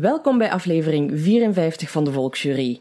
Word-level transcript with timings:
Welkom 0.00 0.38
bij 0.38 0.50
aflevering 0.50 1.10
54 1.14 1.90
van 1.90 2.04
de 2.04 2.12
Volksjury. 2.12 2.80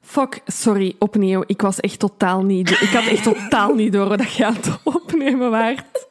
Fuck, 0.00 0.40
sorry, 0.46 0.94
opnieuw. 0.98 1.42
Ik 1.46 1.60
was 1.60 1.80
echt 1.80 1.98
totaal 1.98 2.44
niet... 2.44 2.70
Ik 2.70 2.88
had 2.88 3.06
echt 3.06 3.22
totaal 3.22 3.74
niet 3.74 3.92
door 3.92 4.16
dat 4.16 4.32
je 4.32 4.44
aan 4.44 4.54
het 4.54 4.78
opnemen 4.84 5.50
waart. 5.50 6.08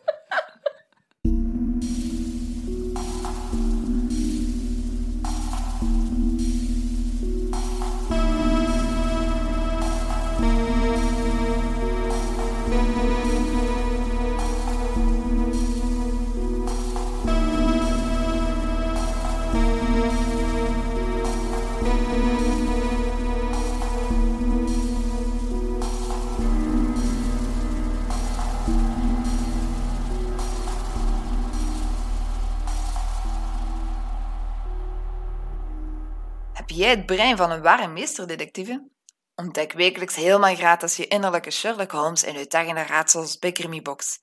Jij 36.86 36.96
het 36.96 37.06
brein 37.06 37.38
van 37.38 37.52
een 37.52 37.62
ware 37.62 37.88
meesterdetectieve? 37.88 38.90
Ontdek 39.36 39.74
wekelijks 39.74 40.16
helemaal 40.16 40.56
gratis 40.56 40.96
je 40.96 41.08
innerlijke 41.08 41.52
Sherlock 41.52 41.92
Holmes 41.92 42.24
in 42.24 42.36
uw 42.36 42.46
daggende 42.48 42.84
raadsels 42.84 43.40
bij 43.40 43.52
Crimibox. 43.52 44.20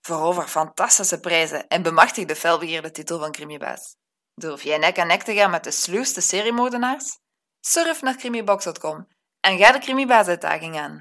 Verover 0.00 0.46
fantastische 0.48 1.20
prijzen 1.20 1.68
en 1.68 1.82
bemachtig 1.82 2.24
de 2.24 2.36
felbegeerde 2.36 2.90
titel 2.90 3.18
van 3.18 3.32
Crimibaas. 3.32 3.96
Durf 4.34 4.62
jij 4.62 4.78
nek 4.78 4.98
aan 4.98 5.06
nek 5.06 5.22
te 5.22 5.34
gaan 5.34 5.50
met 5.50 5.64
de 5.64 5.70
sluwste 5.70 6.20
seriemoordenaars? 6.20 7.18
Surf 7.60 8.02
naar 8.02 8.16
crimibox.com 8.16 9.06
en 9.40 9.58
ga 9.58 9.72
de 9.72 9.78
Crimibaas-uitdaging 9.78 10.76
aan. 10.76 11.00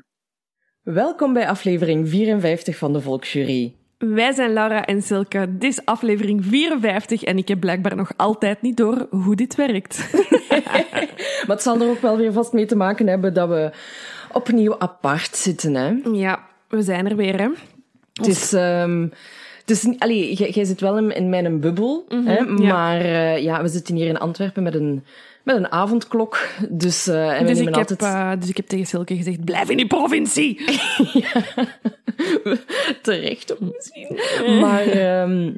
Welkom 0.82 1.34
bij 1.34 1.48
aflevering 1.48 2.10
54 2.10 2.78
van 2.78 2.94
de 2.94 3.02
Volksjury. 3.02 3.81
Wij 4.02 4.32
zijn 4.32 4.54
Laura 4.54 4.86
en 4.86 5.02
Silke. 5.02 5.46
Dit 5.50 5.72
is 5.72 5.86
aflevering 5.86 6.46
54 6.46 7.24
en 7.24 7.38
ik 7.38 7.48
heb 7.48 7.60
blijkbaar 7.60 7.96
nog 7.96 8.12
altijd 8.18 8.62
niet 8.62 8.78
door 8.78 9.08
hoe 9.10 9.36
dit 9.36 9.56
werkt. 9.56 10.00
Maar 11.48 11.56
het 11.56 11.62
zal 11.62 11.82
er 11.82 11.90
ook 11.90 12.02
wel 12.02 12.18
weer 12.18 12.34
vast 12.34 12.54
mee 12.54 12.66
te 12.66 12.76
maken 12.76 13.08
hebben 13.08 13.34
dat 13.34 13.50
we 13.50 13.72
opnieuw 14.32 14.80
apart 14.80 15.36
zitten. 15.36 15.76
Hè? 15.76 15.94
ja, 16.12 16.40
we 16.68 16.82
zijn 16.82 17.10
er 17.10 17.16
weer, 17.16 17.40
hè. 17.40 17.48
Het 18.14 18.28
is... 19.70 19.84
niet- 19.84 20.00
allee, 20.00 20.34
jij, 20.34 20.50
jij 20.50 20.64
zit 20.64 20.82
wel 20.82 20.98
in, 20.98 21.16
in 21.16 21.30
mijn 21.30 21.60
bubbel, 21.60 22.06
hè, 22.10 22.42
Mhm, 22.42 22.62
ja. 22.62 22.74
maar 22.74 23.02
eh, 23.02 23.44
ja, 23.44 23.62
we 23.62 23.68
zitten 23.68 23.96
hier 23.96 24.08
in 24.08 24.18
Antwerpen 24.20 24.64
met 24.64 24.76
een, 24.76 25.04
met 25.44 25.56
een 25.56 25.72
avondklok. 25.72 26.48
Dus, 26.70 27.08
eh, 27.08 27.40
en 27.40 27.46
Dus 27.46 27.60
ik, 27.60 27.66
heb, 27.66 27.76
altijd 27.76 28.02
eh, 28.02 28.32
dus 28.40 28.50
ik 28.50 28.58
heb 28.58 28.68
tegen 28.68 28.86
Silke 28.86 29.16
gezegd, 29.16 29.46
blijf 29.46 29.70
in 29.70 29.78
die 29.78 29.88
provincie. 29.88 30.62
terecht 33.02 33.52
op 33.52 33.60
misschien. 33.60 34.20
Maar 34.60 34.84
ehm, 34.84 35.52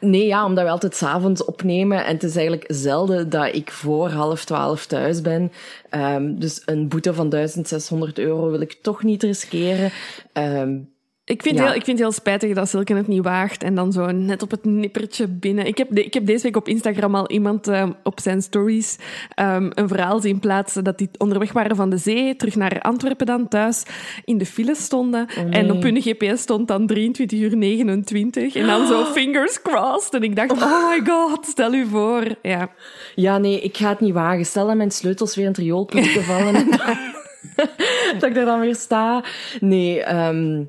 nee, 0.00 0.26
ja, 0.26 0.44
omdat 0.44 0.64
we 0.64 0.70
altijd 0.70 0.96
s'avonds 0.96 1.44
opnemen. 1.44 2.04
En 2.04 2.12
het 2.12 2.22
is 2.22 2.36
eigenlijk 2.36 2.64
zelden 2.68 3.30
dat 3.30 3.54
ik 3.54 3.70
voor 3.70 4.08
half 4.08 4.44
twaalf 4.44 4.86
thuis 4.86 5.20
ben. 5.20 5.52
Ehm, 5.90 6.34
dus 6.34 6.62
een 6.64 6.88
boete 6.88 7.14
van 7.14 7.28
1600 7.28 8.18
euro 8.18 8.50
wil 8.50 8.60
ik 8.60 8.78
toch 8.82 9.02
niet 9.02 9.22
riskeren. 9.22 9.90
Ehm, 10.32 10.78
Ik 11.24 11.42
vind, 11.42 11.56
Ja. 11.56 11.62
heel, 11.64 11.74
ik 11.74 11.84
vind 11.84 11.98
het 11.98 12.06
heel 12.06 12.16
spijtig 12.16 12.54
dat 12.54 12.68
Silke 12.68 12.94
het 12.94 13.06
niet 13.06 13.22
waagt 13.24 13.62
en 13.62 13.74
dan 13.74 13.92
zo 13.92 14.10
net 14.10 14.42
op 14.42 14.50
het 14.50 14.64
nippertje 14.64 15.28
binnen. 15.28 15.66
Ik 15.66 15.78
heb, 15.78 15.88
de- 15.90 16.04
ik 16.04 16.14
heb 16.14 16.26
deze 16.26 16.42
week 16.42 16.56
op 16.56 16.68
Instagram 16.68 17.14
al 17.14 17.30
iemand 17.30 17.68
eh, 17.68 17.88
op 18.02 18.20
zijn 18.20 18.42
stories 18.42 18.98
ehm, 19.34 19.70
een 19.74 19.88
verhaal 19.88 20.20
zien 20.20 20.38
plaatsen 20.38 20.84
dat 20.84 20.98
die 20.98 21.10
onderweg 21.18 21.52
waren 21.52 21.76
van 21.76 21.90
de 21.90 21.96
zee, 21.96 22.36
terug 22.36 22.56
naar 22.56 22.80
Antwerpen 22.80 23.26
dan 23.26 23.48
thuis, 23.48 23.82
in 24.24 24.38
de 24.38 24.46
file 24.46 24.74
stonden. 24.74 25.26
En 25.50 25.70
op 25.70 25.82
hun 25.82 26.00
GPS 26.02 26.42
stond 26.42 26.68
dan 26.68 26.86
23 26.86 27.40
uur 27.40 27.56
29 27.56 28.54
en 28.54 28.66
dan 28.66 28.86
zo 28.86 29.04
fingers 29.16 29.62
crossed. 29.62 30.14
En 30.14 30.22
ik 30.22 30.36
dacht, 30.36 30.50
oh 30.52 30.88
my 30.90 31.00
god, 31.06 31.46
stel 31.46 31.72
u 31.74 31.86
voor. 31.86 32.24
Ja. 32.42 32.70
ja, 33.14 33.38
nee, 33.38 33.60
ik 33.60 33.76
ga 33.76 33.88
het 33.88 34.00
niet 34.00 34.14
wagen. 34.14 34.44
Stel 34.46 34.66
dat 34.66 34.76
mijn 34.76 34.90
sleutels 34.90 35.34
weer 35.34 35.44
in 35.44 35.50
het 35.50 35.60
rioolputje 35.60 36.20
vallen. 36.30 36.54
En 36.54 36.70
dat, 38.18 38.28
ik 38.28 38.34
daar 38.34 38.44
dan 38.44 38.60
weer 38.60 38.74
sta. 38.76 39.24
Nee, 39.60 40.02
ehm, 40.02 40.64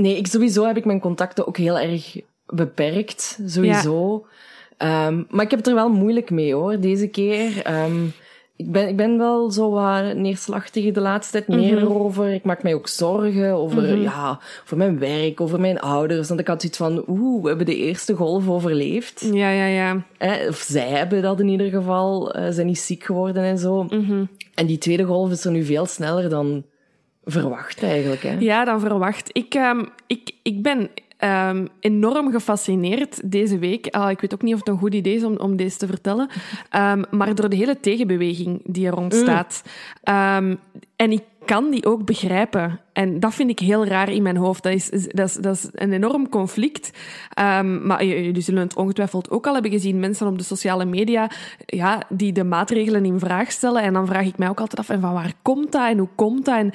nee 0.00 0.16
ik, 0.16 0.26
sowieso 0.26 0.66
heb 0.66 0.76
ik 0.76 0.84
mijn 0.84 1.00
contacten 1.00 1.46
ook 1.46 1.56
heel 1.56 1.78
erg 1.78 2.16
beperkt. 2.46 3.38
Sowieso. 3.46 4.26
Ehm, 4.76 5.22
maar 5.28 5.44
ik 5.44 5.50
heb 5.50 5.58
het 5.58 5.68
er 5.68 5.74
wel 5.74 5.90
moeilijk 5.90 6.30
mee 6.30 6.54
hoor, 6.54 6.80
deze 6.80 7.06
keer. 7.06 7.62
Ehm, 7.62 8.04
ik, 8.56 8.72
ben, 8.72 8.88
ik 8.88 8.96
ben 8.96 9.18
wel 9.18 9.50
zo 9.50 9.70
wat 9.70 10.14
neerslachtig 10.14 10.92
de 10.92 11.00
laatste 11.00 11.32
tijd 11.32 11.60
meer 11.60 11.78
erover. 11.78 12.32
Ik 12.32 12.44
maak 12.44 12.62
mij 12.62 12.74
ook 12.74 12.88
zorgen 12.88 13.52
over, 13.52 13.96
ja, 13.96 14.40
over 14.62 14.76
mijn 14.76 14.98
werk, 14.98 15.40
over 15.40 15.60
mijn 15.60 15.80
ouders. 15.80 16.28
Want 16.28 16.40
ik 16.40 16.46
had 16.46 16.60
zoiets 16.60 16.78
van, 16.78 17.04
oeh, 17.08 17.42
we 17.42 17.48
hebben 17.48 17.66
de 17.66 17.76
eerste 17.76 18.14
golf 18.14 18.48
overleefd. 18.48 19.28
Ja, 19.32 19.50
ja, 19.50 19.66
ja. 19.66 20.04
Of 20.48 20.64
zij 20.68 20.88
hebben 20.88 21.22
dat 21.22 21.40
in 21.40 21.48
ieder 21.48 21.70
geval, 21.70 22.32
eh, 22.32 22.46
zijn 22.50 22.66
niet 22.66 22.78
ziek 22.78 23.04
geworden 23.04 23.42
en 23.42 23.58
zo. 23.58 23.86
En 24.54 24.66
die 24.66 24.78
tweede 24.78 25.04
golf 25.04 25.30
is 25.30 25.44
er 25.44 25.50
nu 25.50 25.64
veel 25.64 25.86
sneller 25.86 26.28
dan 26.28 26.64
verwacht 27.24 27.82
eigenlijk. 27.82 28.22
Hè? 28.22 28.36
Ja, 28.38 28.64
dan 28.64 28.80
verwacht. 28.80 29.30
Ik, 29.32 29.54
ehm, 29.54 29.84
ik, 30.06 30.30
ik 30.42 30.62
ben 30.62 30.90
ehm, 31.16 31.66
enorm 31.80 32.30
gefascineerd 32.30 33.30
deze 33.30 33.58
week. 33.58 33.86
Ah, 33.86 34.10
ik 34.10 34.20
weet 34.20 34.34
ook 34.34 34.42
niet 34.42 34.54
of 34.54 34.58
het 34.58 34.68
een 34.68 34.78
goed 34.78 34.94
idee 34.94 35.14
is 35.14 35.24
om, 35.24 35.36
om 35.36 35.56
deze 35.56 35.76
te 35.76 35.86
vertellen. 35.86 36.28
Ehm, 36.70 37.02
maar 37.10 37.34
door 37.34 37.48
de 37.48 37.56
hele 37.56 37.80
tegenbeweging 37.80 38.60
die 38.64 38.86
er 38.86 38.96
ontstaat. 38.96 39.62
Ehm, 40.02 40.56
en 40.96 41.12
ik 41.12 41.22
kan 41.44 41.70
die 41.70 41.86
ook 41.86 42.04
begrijpen. 42.04 42.80
En 42.92 43.20
dat 43.20 43.34
vind 43.34 43.50
ik 43.50 43.58
heel 43.58 43.86
raar 43.86 44.08
in 44.10 44.22
mijn 44.22 44.36
hoofd. 44.36 44.62
Dat 44.62 44.72
is, 44.72 44.88
dat 44.90 45.28
is, 45.28 45.34
dat 45.34 45.54
is 45.56 45.68
een 45.72 45.92
enorm 45.92 46.28
conflict. 46.28 46.90
Ehm, 47.34 47.86
maar 47.86 48.04
jullie 48.04 48.40
zullen 48.42 48.62
het 48.62 48.74
ongetwijfeld 48.76 49.30
ook 49.30 49.46
al 49.46 49.52
hebben 49.52 49.70
gezien. 49.70 50.00
Mensen 50.00 50.26
op 50.26 50.38
de 50.38 50.44
sociale 50.44 50.84
media 50.84 51.30
ja, 51.66 52.02
die 52.08 52.32
de 52.32 52.44
maatregelen 52.44 53.04
in 53.04 53.18
vraag 53.18 53.50
stellen. 53.52 53.82
En 53.82 53.92
dan 53.92 54.06
vraag 54.06 54.26
ik 54.26 54.38
mij 54.38 54.48
ook 54.48 54.60
altijd 54.60 54.80
af, 54.80 54.88
en 54.88 55.00
van 55.00 55.12
waar 55.12 55.32
komt 55.42 55.72
dat 55.72 55.88
en 55.88 55.98
hoe 55.98 56.08
komt 56.14 56.44
dat? 56.44 56.54
En, 56.56 56.72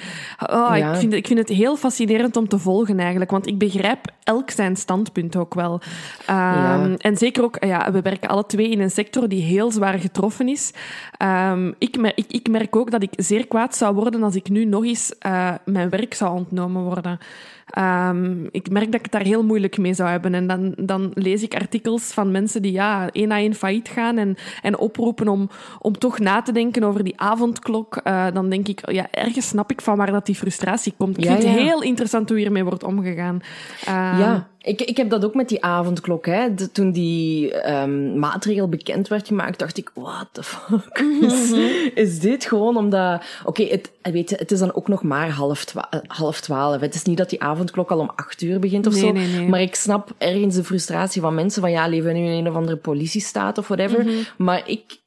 oh, 0.50 0.76
Ja. 0.76 0.92
ik, 0.92 0.98
vind, 0.98 1.12
ik 1.12 1.26
vind 1.26 1.38
het 1.38 1.48
heel 1.48 1.76
fascinerend 1.76 2.36
om 2.36 2.48
te 2.48 2.58
volgen 2.58 2.98
eigenlijk. 2.98 3.30
Want 3.30 3.46
ik 3.46 3.58
begrijp 3.58 3.98
elk 4.24 4.50
zijn 4.50 4.76
standpunt 4.76 5.36
ook 5.36 5.54
wel. 5.54 5.80
Ehm, 6.26 6.34
Ja. 6.36 6.94
En 6.98 7.16
zeker 7.16 7.42
ook, 7.44 7.56
ja, 7.64 7.92
we 7.92 8.02
werken 8.02 8.28
alle 8.28 8.46
twee 8.46 8.70
in 8.70 8.80
een 8.80 8.90
sector 8.90 9.28
die 9.28 9.42
heel 9.42 9.70
zwaar 9.70 9.98
getroffen 9.98 10.48
is. 10.48 10.72
Ehm, 11.16 11.72
ik, 11.78 11.98
mer- 11.98 12.12
ik, 12.14 12.26
ik 12.28 12.48
merk 12.48 12.76
ook 12.76 12.90
dat 12.90 13.02
ik 13.02 13.10
zeer 13.16 13.46
kwaad 13.46 13.76
zou 13.76 13.94
worden 13.94 14.22
als 14.22 14.34
ik 14.34 14.48
nu 14.48 14.64
nog 14.64 14.84
eens 14.84 15.18
eh, 15.18 15.52
mijn 15.64 15.88
werk 15.88 16.05
zou 16.14 16.36
ontnomen 16.36 16.82
worden. 16.82 17.18
Ehm, 17.66 18.44
ik 18.50 18.70
merk 18.70 18.84
dat 18.84 18.94
ik 18.94 19.02
het 19.02 19.12
daar 19.12 19.22
heel 19.22 19.44
moeilijk 19.44 19.78
mee 19.78 19.94
zou 19.94 20.08
hebben. 20.08 20.34
En 20.34 20.46
dan, 20.46 20.74
dan 20.76 21.10
lees 21.14 21.42
ik 21.42 21.54
artikels 21.54 22.02
van 22.12 22.30
mensen 22.30 22.62
die 22.62 22.72
ja, 22.72 23.10
één 23.12 23.28
na 23.28 23.36
één 23.36 23.54
failliet 23.54 23.88
gaan 23.88 24.18
en, 24.18 24.36
en 24.62 24.78
oproepen 24.78 25.28
om, 25.28 25.50
om 25.78 25.98
toch 25.98 26.18
na 26.18 26.42
te 26.42 26.52
denken 26.52 26.84
over 26.84 27.04
die 27.04 27.20
avondklok. 27.20 27.96
Eh, 27.96 28.26
dan 28.32 28.48
denk 28.50 28.68
ik, 28.68 28.90
ja, 28.90 29.06
ergens 29.10 29.48
snap 29.48 29.70
ik 29.70 29.80
van 29.80 29.96
waar 29.96 30.12
dat 30.12 30.26
die 30.26 30.34
frustratie 30.34 30.94
komt. 30.96 31.18
Ik 31.18 31.24
Ja, 31.24 31.30
vind 31.30 31.42
het 31.42 31.58
heel 31.58 31.82
interessant 31.82 32.28
hoe 32.28 32.38
hiermee 32.38 32.64
wordt 32.64 32.84
omgegaan. 32.84 33.40
Ehm, 33.84 34.18
Ja, 34.18 34.48
ik, 34.66 34.80
ik 34.82 34.96
heb 34.96 35.10
dat 35.10 35.24
ook 35.24 35.34
met 35.34 35.48
die 35.48 35.62
avondklok. 35.64 36.26
Hè. 36.26 36.54
De- 36.54 36.72
toen 36.72 36.92
die 36.92 37.52
ehm, 37.52 38.18
maatregel 38.18 38.68
bekend 38.68 39.08
werd 39.08 39.26
gemaakt, 39.26 39.58
dacht 39.58 39.78
ik, 39.78 39.90
what 39.94 40.26
the 40.32 40.42
fuck 40.42 40.98
is, 41.20 41.52
is 41.94 42.18
dit? 42.20 42.44
Gewoon 42.44 42.76
omdat... 42.76 43.22
Oké, 43.44 43.62
het, 43.64 43.90
weet 44.02 44.30
je, 44.30 44.36
het 44.36 44.50
is 44.52 44.58
dan 44.58 44.74
ook 44.74 44.88
nog 44.88 45.02
maar 45.02 45.30
half, 45.30 45.64
twa- 45.64 45.88
half 46.06 46.40
twaalf. 46.40 46.80
Het 46.80 46.94
is 46.94 47.02
niet 47.02 47.16
dat 47.18 47.30
die 47.30 47.42
avondklok 47.42 47.90
al 47.90 47.98
om 47.98 48.10
acht 48.16 48.42
uur 48.42 48.58
begint 48.58 48.86
of 48.86 48.92
Nee, 48.92 49.02
zo. 49.02 49.12
nee, 49.12 49.26
nee. 49.28 49.48
Maar 49.48 49.60
ik 49.60 49.74
snap 49.74 50.10
ergens 50.18 50.54
de 50.54 50.64
frustratie 50.64 51.20
van 51.20 51.34
mensen 51.34 51.60
van, 51.62 51.70
ja, 51.70 51.86
leven 51.88 52.12
we 52.12 52.18
nu 52.18 52.24
in 52.24 52.30
een 52.38 52.48
of 52.48 52.54
andere 52.54 52.76
politiestaat 52.76 53.58
of 53.58 53.68
whatever. 53.68 54.04
Mhm. 54.04 54.12
Maar 54.36 54.62
ik... 54.68 55.04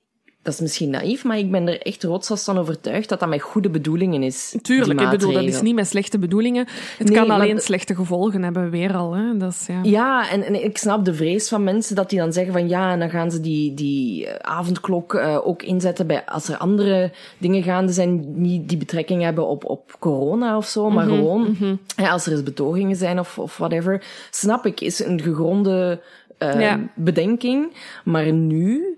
Dat 0.50 0.58
is 0.58 0.64
misschien 0.64 0.90
naïef, 0.90 1.24
maar 1.24 1.38
ik 1.38 1.52
ben 1.52 1.68
er 1.68 1.82
echt 1.82 2.04
rotsvast 2.04 2.46
van 2.46 2.58
overtuigd 2.58 3.10
dat 3.10 3.20
dat 3.20 3.30
met 3.30 3.42
goede 3.42 3.70
bedoelingen 3.70 4.24
is. 4.24 4.56
Tuurlijk, 4.62 4.98
die 5.00 5.08
ik 5.08 5.18
bedoel, 5.18 5.34
dat 5.34 5.44
is 5.44 5.62
niet 5.62 5.76
met 5.76 5.88
slechte 5.88 6.20
bedoelingen. 6.20 6.68
Het 6.98 7.08
Nee, 7.10 7.18
kan 7.18 7.30
alleen 7.30 7.60
slechte 7.60 7.96
gevolgen 7.96 8.44
hebben, 8.44 8.70
weer 8.70 8.96
al. 8.96 9.14
Hè? 9.14 9.38
Dat 9.38 9.52
is, 9.52 9.68
ja. 9.68 9.80
Ja, 9.84 10.30
en, 10.30 10.44
en 10.44 10.64
ik 10.64 10.78
snap 10.78 11.06
de 11.06 11.14
vrees 11.14 11.50
van 11.50 11.64
mensen 11.64 11.96
dat 11.96 12.10
die 12.10 12.20
dan 12.20 12.34
zeggen 12.34 12.54
van 12.54 12.68
ja, 12.68 12.92
en 12.92 13.00
dan 13.00 13.10
gaan 13.10 13.32
ze 13.32 13.40
die, 13.42 13.74
die 13.74 14.28
eh, 14.28 14.52
avondklok 14.56 15.14
eh, 15.14 15.48
ook 15.48 15.64
inzetten 15.64 16.08
bij 16.08 16.26
als 16.26 16.48
er 16.50 16.58
andere 16.58 17.12
dingen 17.38 17.64
gaande 17.64 17.92
zijn 17.92 18.42
niet 18.42 18.70
die 18.70 18.78
betrekking 18.78 19.22
hebben 19.24 19.48
op, 19.48 19.66
op 19.66 19.96
corona 20.00 20.58
of 20.58 20.66
zo, 20.66 20.90
maar 20.90 21.06
gewoon 21.06 21.56
ja, 21.96 22.10
als 22.10 22.26
er 22.26 22.32
eens 22.32 22.44
betogingen 22.44 22.96
zijn 22.96 23.20
of, 23.20 23.38
of 23.38 23.58
whatever. 23.58 24.04
Snap 24.32 24.66
ik, 24.66 24.82
is 24.82 25.00
een 25.06 25.22
gegronde 25.22 26.02
eh, 26.38 26.60
Ja. 26.62 26.80
bedenking. 26.96 27.74
Maar 28.04 28.32
nu, 28.32 28.98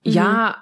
ja, 0.00 0.58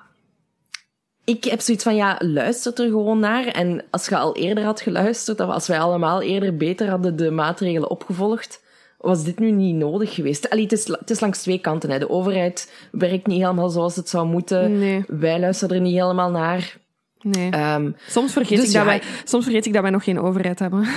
ik 1.27 1.45
heb 1.45 1.61
zoiets 1.61 1.85
van, 1.85 1.97
ja, 1.97 2.17
luistert 2.19 2.79
er 2.79 2.87
gewoon 2.87 3.19
naar. 3.19 3.47
En 3.47 3.85
als 3.91 4.09
je 4.09 4.17
al 4.17 4.37
eerder 4.37 4.65
had 4.65 4.81
geluisterd, 4.81 5.41
of 5.41 5.49
als 5.49 5.67
wij 5.67 5.79
allemaal 5.79 6.23
eerder 6.23 6.57
beter 6.57 6.89
hadden 6.89 7.17
de 7.17 7.31
maatregelen 7.31 7.91
opgevolgd, 7.91 8.63
was 8.99 9.25
dit 9.25 9.39
nu 9.39 9.51
niet 9.51 9.75
nodig 9.75 10.15
geweest? 10.15 10.51
Allee, 10.51 10.63
het, 10.63 10.73
is, 10.73 10.87
het 10.87 11.11
is 11.11 11.21
langs 11.21 11.43
twee 11.43 11.59
kanten. 11.59 11.91
Hè. 11.91 11.99
De 11.99 12.11
overheid 12.11 12.73
werkt 12.91 13.27
niet 13.27 13.41
helemaal 13.41 13.69
zoals 13.69 13.97
het 13.97 14.09
zou 14.09 14.27
moeten. 14.27 14.79
Nee. 14.79 15.05
Wij 15.07 15.41
luisteren 15.41 15.77
er 15.77 15.83
niet 15.83 16.01
helemaal 16.01 16.31
naar. 16.31 16.77
Nee. 17.21 17.51
Ehm, 17.51 17.91
soms, 18.09 18.33
vergeet 18.33 18.59
dus 18.59 18.69
ik 18.69 18.75
dat 18.75 18.85
wij, 18.85 19.03
soms 19.25 19.45
vergeet 19.45 19.67
ik 19.67 19.73
dat 19.73 19.83
wij 19.83 19.91
nog 19.91 20.05
geen 20.05 20.21
overheid 20.21 20.59
hebben. 20.59 20.81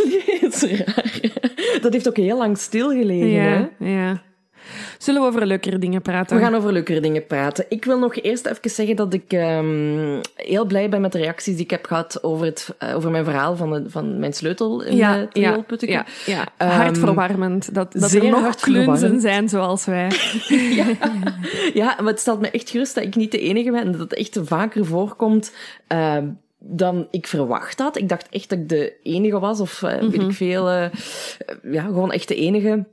dat 0.40 0.62
is 0.62 0.62
raar. 0.62 1.20
Dat 1.80 1.92
heeft 1.92 2.08
ook 2.08 2.16
heel 2.16 2.38
lang 2.38 2.58
stilgelegen. 2.58 3.42
Hè? 3.42 3.56
ja, 3.56 3.70
ja. 3.78 4.22
Zullen 4.98 5.20
we 5.20 5.26
over 5.26 5.46
leukere 5.46 5.78
dingen 5.78 6.02
praten? 6.02 6.36
We 6.36 6.42
gaan 6.42 6.54
over 6.54 6.72
leukere 6.72 7.00
dingen 7.00 7.26
praten. 7.26 7.64
Ik 7.68 7.84
wil 7.84 7.98
nog 7.98 8.16
eerst 8.16 8.46
even 8.46 8.70
zeggen 8.70 8.96
dat 8.96 9.14
ik 9.14 9.32
ehm, 9.32 10.20
heel 10.34 10.64
blij 10.64 10.88
ben 10.88 11.00
met 11.00 11.12
de 11.12 11.18
reacties 11.18 11.54
die 11.54 11.64
ik 11.64 11.70
heb 11.70 11.86
gehad 11.86 12.22
over, 12.22 12.46
het, 12.46 12.74
eh, 12.78 12.96
over 12.96 13.10
mijn 13.10 13.24
verhaal 13.24 13.56
van, 13.56 13.72
de, 13.72 13.84
van 13.90 14.18
mijn 14.18 14.32
sleutel 14.32 14.82
in 14.82 14.96
ja, 14.96 15.14
de 15.32 15.40
ja, 15.40 15.64
ja, 15.78 16.04
ja. 16.26 16.46
Ehm, 16.56 16.70
hartverwarmend. 16.70 17.74
Dat, 17.74 17.92
dat 17.92 18.12
er 18.12 18.30
nog 18.30 18.54
klunzen 18.54 19.20
zijn 19.20 19.48
zoals 19.48 19.84
wij. 19.84 20.10
Ja, 21.74 21.96
maar 21.98 22.12
het 22.12 22.20
stelt 22.20 22.40
me 22.40 22.50
echt 22.50 22.70
gerust 22.70 22.94
dat 22.94 23.04
ik 23.04 23.14
niet 23.16 23.30
de 23.30 23.38
enige 23.38 23.70
ben. 23.70 23.80
en 23.80 23.92
Dat 23.92 24.00
het 24.00 24.14
echt 24.14 24.38
vaker 24.42 24.84
voorkomt 24.86 25.52
ehm, 25.86 26.28
dan 26.58 27.08
ik 27.10 27.26
verwacht 27.26 27.78
had. 27.78 27.96
Ik 27.98 28.08
dacht 28.08 28.28
echt 28.30 28.48
dat 28.48 28.58
ik 28.58 28.68
de 28.68 28.92
enige 29.02 29.38
was, 29.38 29.60
of 29.60 29.82
eh, 29.82 30.00
weet 30.00 30.14
ik 30.22 30.32
veel. 30.32 30.70
eh, 30.70 30.86
ja, 31.62 31.82
gewoon 31.82 32.12
echt 32.12 32.28
de 32.28 32.34
enige. 32.34 32.84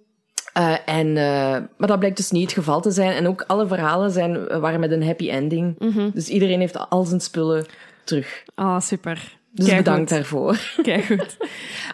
Eh, 0.54 0.76
en, 0.86 1.08
eh, 1.08 1.58
maar 1.78 1.88
dat 1.88 2.00
blijkt 2.00 2.18
dus 2.18 2.32
niet 2.32 2.44
het 2.44 2.54
geval 2.54 2.82
te 2.82 2.92
zijn. 2.92 3.12
En 3.12 3.28
ook 3.28 3.44
alle 3.48 3.68
verhalen 3.68 4.12
zijn, 4.12 4.60
waren 4.60 4.80
met 4.80 4.92
een 4.92 5.06
happy 5.06 5.30
ending. 5.30 5.76
Dus 6.14 6.30
iedereen 6.30 6.60
heeft 6.60 6.90
al 6.90 7.04
zijn 7.04 7.22
spullen 7.22 7.66
terug. 8.04 8.44
Ah, 8.56 8.80
super. 8.80 9.40
Dus 9.54 9.76
bedankt 9.76 10.10
daarvoor. 10.10 10.60
Kijk 10.82 11.04
goed. 11.04 11.38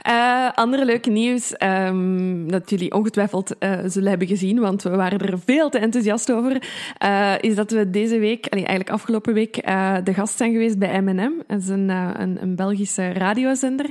Eh, 0.01 0.49
andere 0.53 0.85
leuke 0.85 1.09
nieuws 1.09 1.53
ehm, 1.53 2.47
dat 2.47 2.69
jullie 2.69 2.93
ongetwijfeld 2.93 3.57
eh, 3.57 3.79
zullen 3.85 4.09
hebben 4.09 4.27
gezien, 4.27 4.59
want 4.59 4.83
we 4.83 4.89
waren 4.89 5.19
er 5.19 5.39
veel 5.45 5.69
te 5.69 5.77
enthousiast 5.77 6.31
over, 6.31 6.63
eh, 6.97 7.33
is 7.41 7.55
dat 7.55 7.71
we 7.71 7.89
deze 7.89 8.19
week, 8.19 8.47
allee, 8.49 8.65
eigenlijk 8.65 8.89
afgelopen 8.89 9.33
week, 9.33 9.55
de 10.03 10.13
gast 10.13 10.37
zijn 10.37 10.51
geweest 10.51 10.77
bij 10.77 11.01
M&M. 11.01 11.31
Dat 11.47 11.61
is 11.61 11.67
een, 11.67 11.89
een, 11.89 12.41
een 12.41 12.55
Belgische 12.55 13.13
radiozender. 13.13 13.85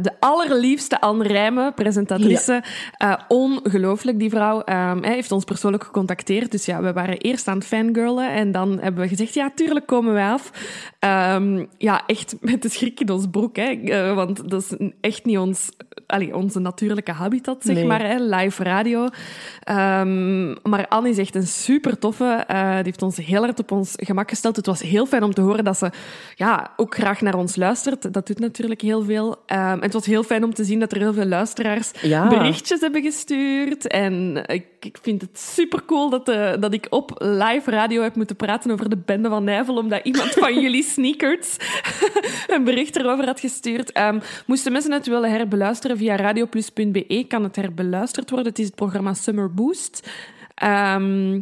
De 0.00 0.12
allerliefste 0.20 1.00
Anne 1.00 1.24
Rijmen, 1.24 1.74
presentatrice. 1.74 2.62
Eh, 2.92 3.14
ongelooflijk, 3.28 4.18
die 4.18 4.30
vrouw. 4.30 4.62
Hij 4.64 5.12
heeft 5.14 5.32
ons 5.32 5.44
persoonlijk 5.44 5.84
gecontacteerd. 5.84 6.50
Dus 6.50 6.64
ja, 6.64 6.82
we 6.82 6.92
waren 6.92 7.18
eerst 7.18 7.48
aan 7.48 7.58
het 7.58 7.66
fangirlen 7.66 8.32
en 8.32 8.52
dan 8.52 8.78
hebben 8.80 9.02
we 9.02 9.08
gezegd, 9.08 9.34
ja, 9.34 9.50
tuurlijk 9.54 9.86
komen 9.86 10.12
wij 10.12 10.28
af. 10.28 10.50
Ehm, 10.98 11.64
ja, 11.78 12.02
echt 12.06 12.36
met 12.40 12.62
de 12.62 12.67
schrik 12.70 13.00
in 13.00 13.10
ons 13.10 13.26
broek, 13.30 13.56
hè. 13.56 13.62
Eh, 13.64 14.14
want 14.14 14.50
dat 14.50 14.62
is 14.62 14.76
echt 15.00 15.24
niet 15.24 15.38
ons, 15.38 15.68
allee, 16.06 16.36
onze 16.36 16.58
natuurlijke 16.58 17.12
habitat, 17.12 17.62
zeg 17.62 17.74
Nee. 17.74 17.84
maar, 17.86 18.06
hè. 18.06 18.18
live 18.18 18.62
radio. 18.62 19.08
Ehm, 19.62 20.48
maar 20.62 20.88
Anne 20.88 21.08
is 21.08 21.18
echt 21.18 21.34
een 21.34 21.46
super 21.46 21.98
toffe. 21.98 22.44
eh, 22.46 22.74
die 22.74 22.82
heeft 22.84 23.02
ons 23.02 23.16
heel 23.16 23.40
hard 23.42 23.58
op 23.58 23.70
ons 23.72 23.92
gemak 23.96 24.28
gesteld. 24.28 24.56
Het 24.56 24.66
was 24.66 24.82
heel 24.82 25.06
fijn 25.06 25.22
om 25.22 25.34
te 25.34 25.40
horen 25.40 25.64
dat 25.64 25.78
ze 25.78 25.90
ja, 26.34 26.72
ook 26.76 26.94
graag 26.94 27.20
naar 27.20 27.34
ons 27.34 27.56
luistert. 27.56 28.12
Dat 28.12 28.26
doet 28.26 28.38
natuurlijk 28.38 28.80
heel 28.80 29.02
veel. 29.02 29.36
Ehm, 29.46 29.60
en 29.60 29.80
het 29.80 29.92
was 29.92 30.06
heel 30.06 30.22
fijn 30.22 30.44
om 30.44 30.54
te 30.54 30.64
zien 30.64 30.80
dat 30.80 30.92
er 30.92 30.98
heel 30.98 31.12
veel 31.12 31.26
luisteraars 31.26 31.90
Ja. 32.02 32.28
berichtjes 32.28 32.80
hebben 32.80 33.02
gestuurd. 33.02 33.86
En 33.86 34.42
ik, 34.46 34.66
ik 34.84 34.98
vind 35.02 35.20
het 35.20 35.38
super 35.38 35.84
cool 35.84 36.10
dat, 36.10 36.26
de, 36.26 36.56
dat 36.60 36.72
ik 36.72 36.86
op 36.90 37.10
live 37.18 37.70
radio 37.70 38.02
heb 38.02 38.16
moeten 38.16 38.36
praten 38.36 38.70
over 38.70 38.88
de 38.88 38.96
bende 38.96 39.28
van 39.28 39.44
Nijvel, 39.44 39.76
omdat 39.76 40.04
iemand 40.04 40.30
van 40.30 40.60
jullie 40.62 40.82
sneakers 40.82 41.56
een 42.54 42.64
bericht 42.64 42.96
erover 42.96 43.26
had 43.26 43.40
gestuurd. 43.40 43.92
Ehm, 43.92 44.20
moesten 44.46 44.72
mensen 44.72 44.92
het 44.92 45.06
willen 45.06 45.30
herbeluisteren 45.30 45.96
via 45.96 46.16
radioplus.be, 46.16 47.24
kan 47.28 47.42
het 47.42 47.56
herbeluisterd 47.56 48.30
worden. 48.30 48.48
Het 48.48 48.58
is 48.58 48.66
het 48.66 48.74
programma 48.74 49.14
Summer 49.14 49.54
Boost. 49.54 50.10
Ehm, 50.54 51.40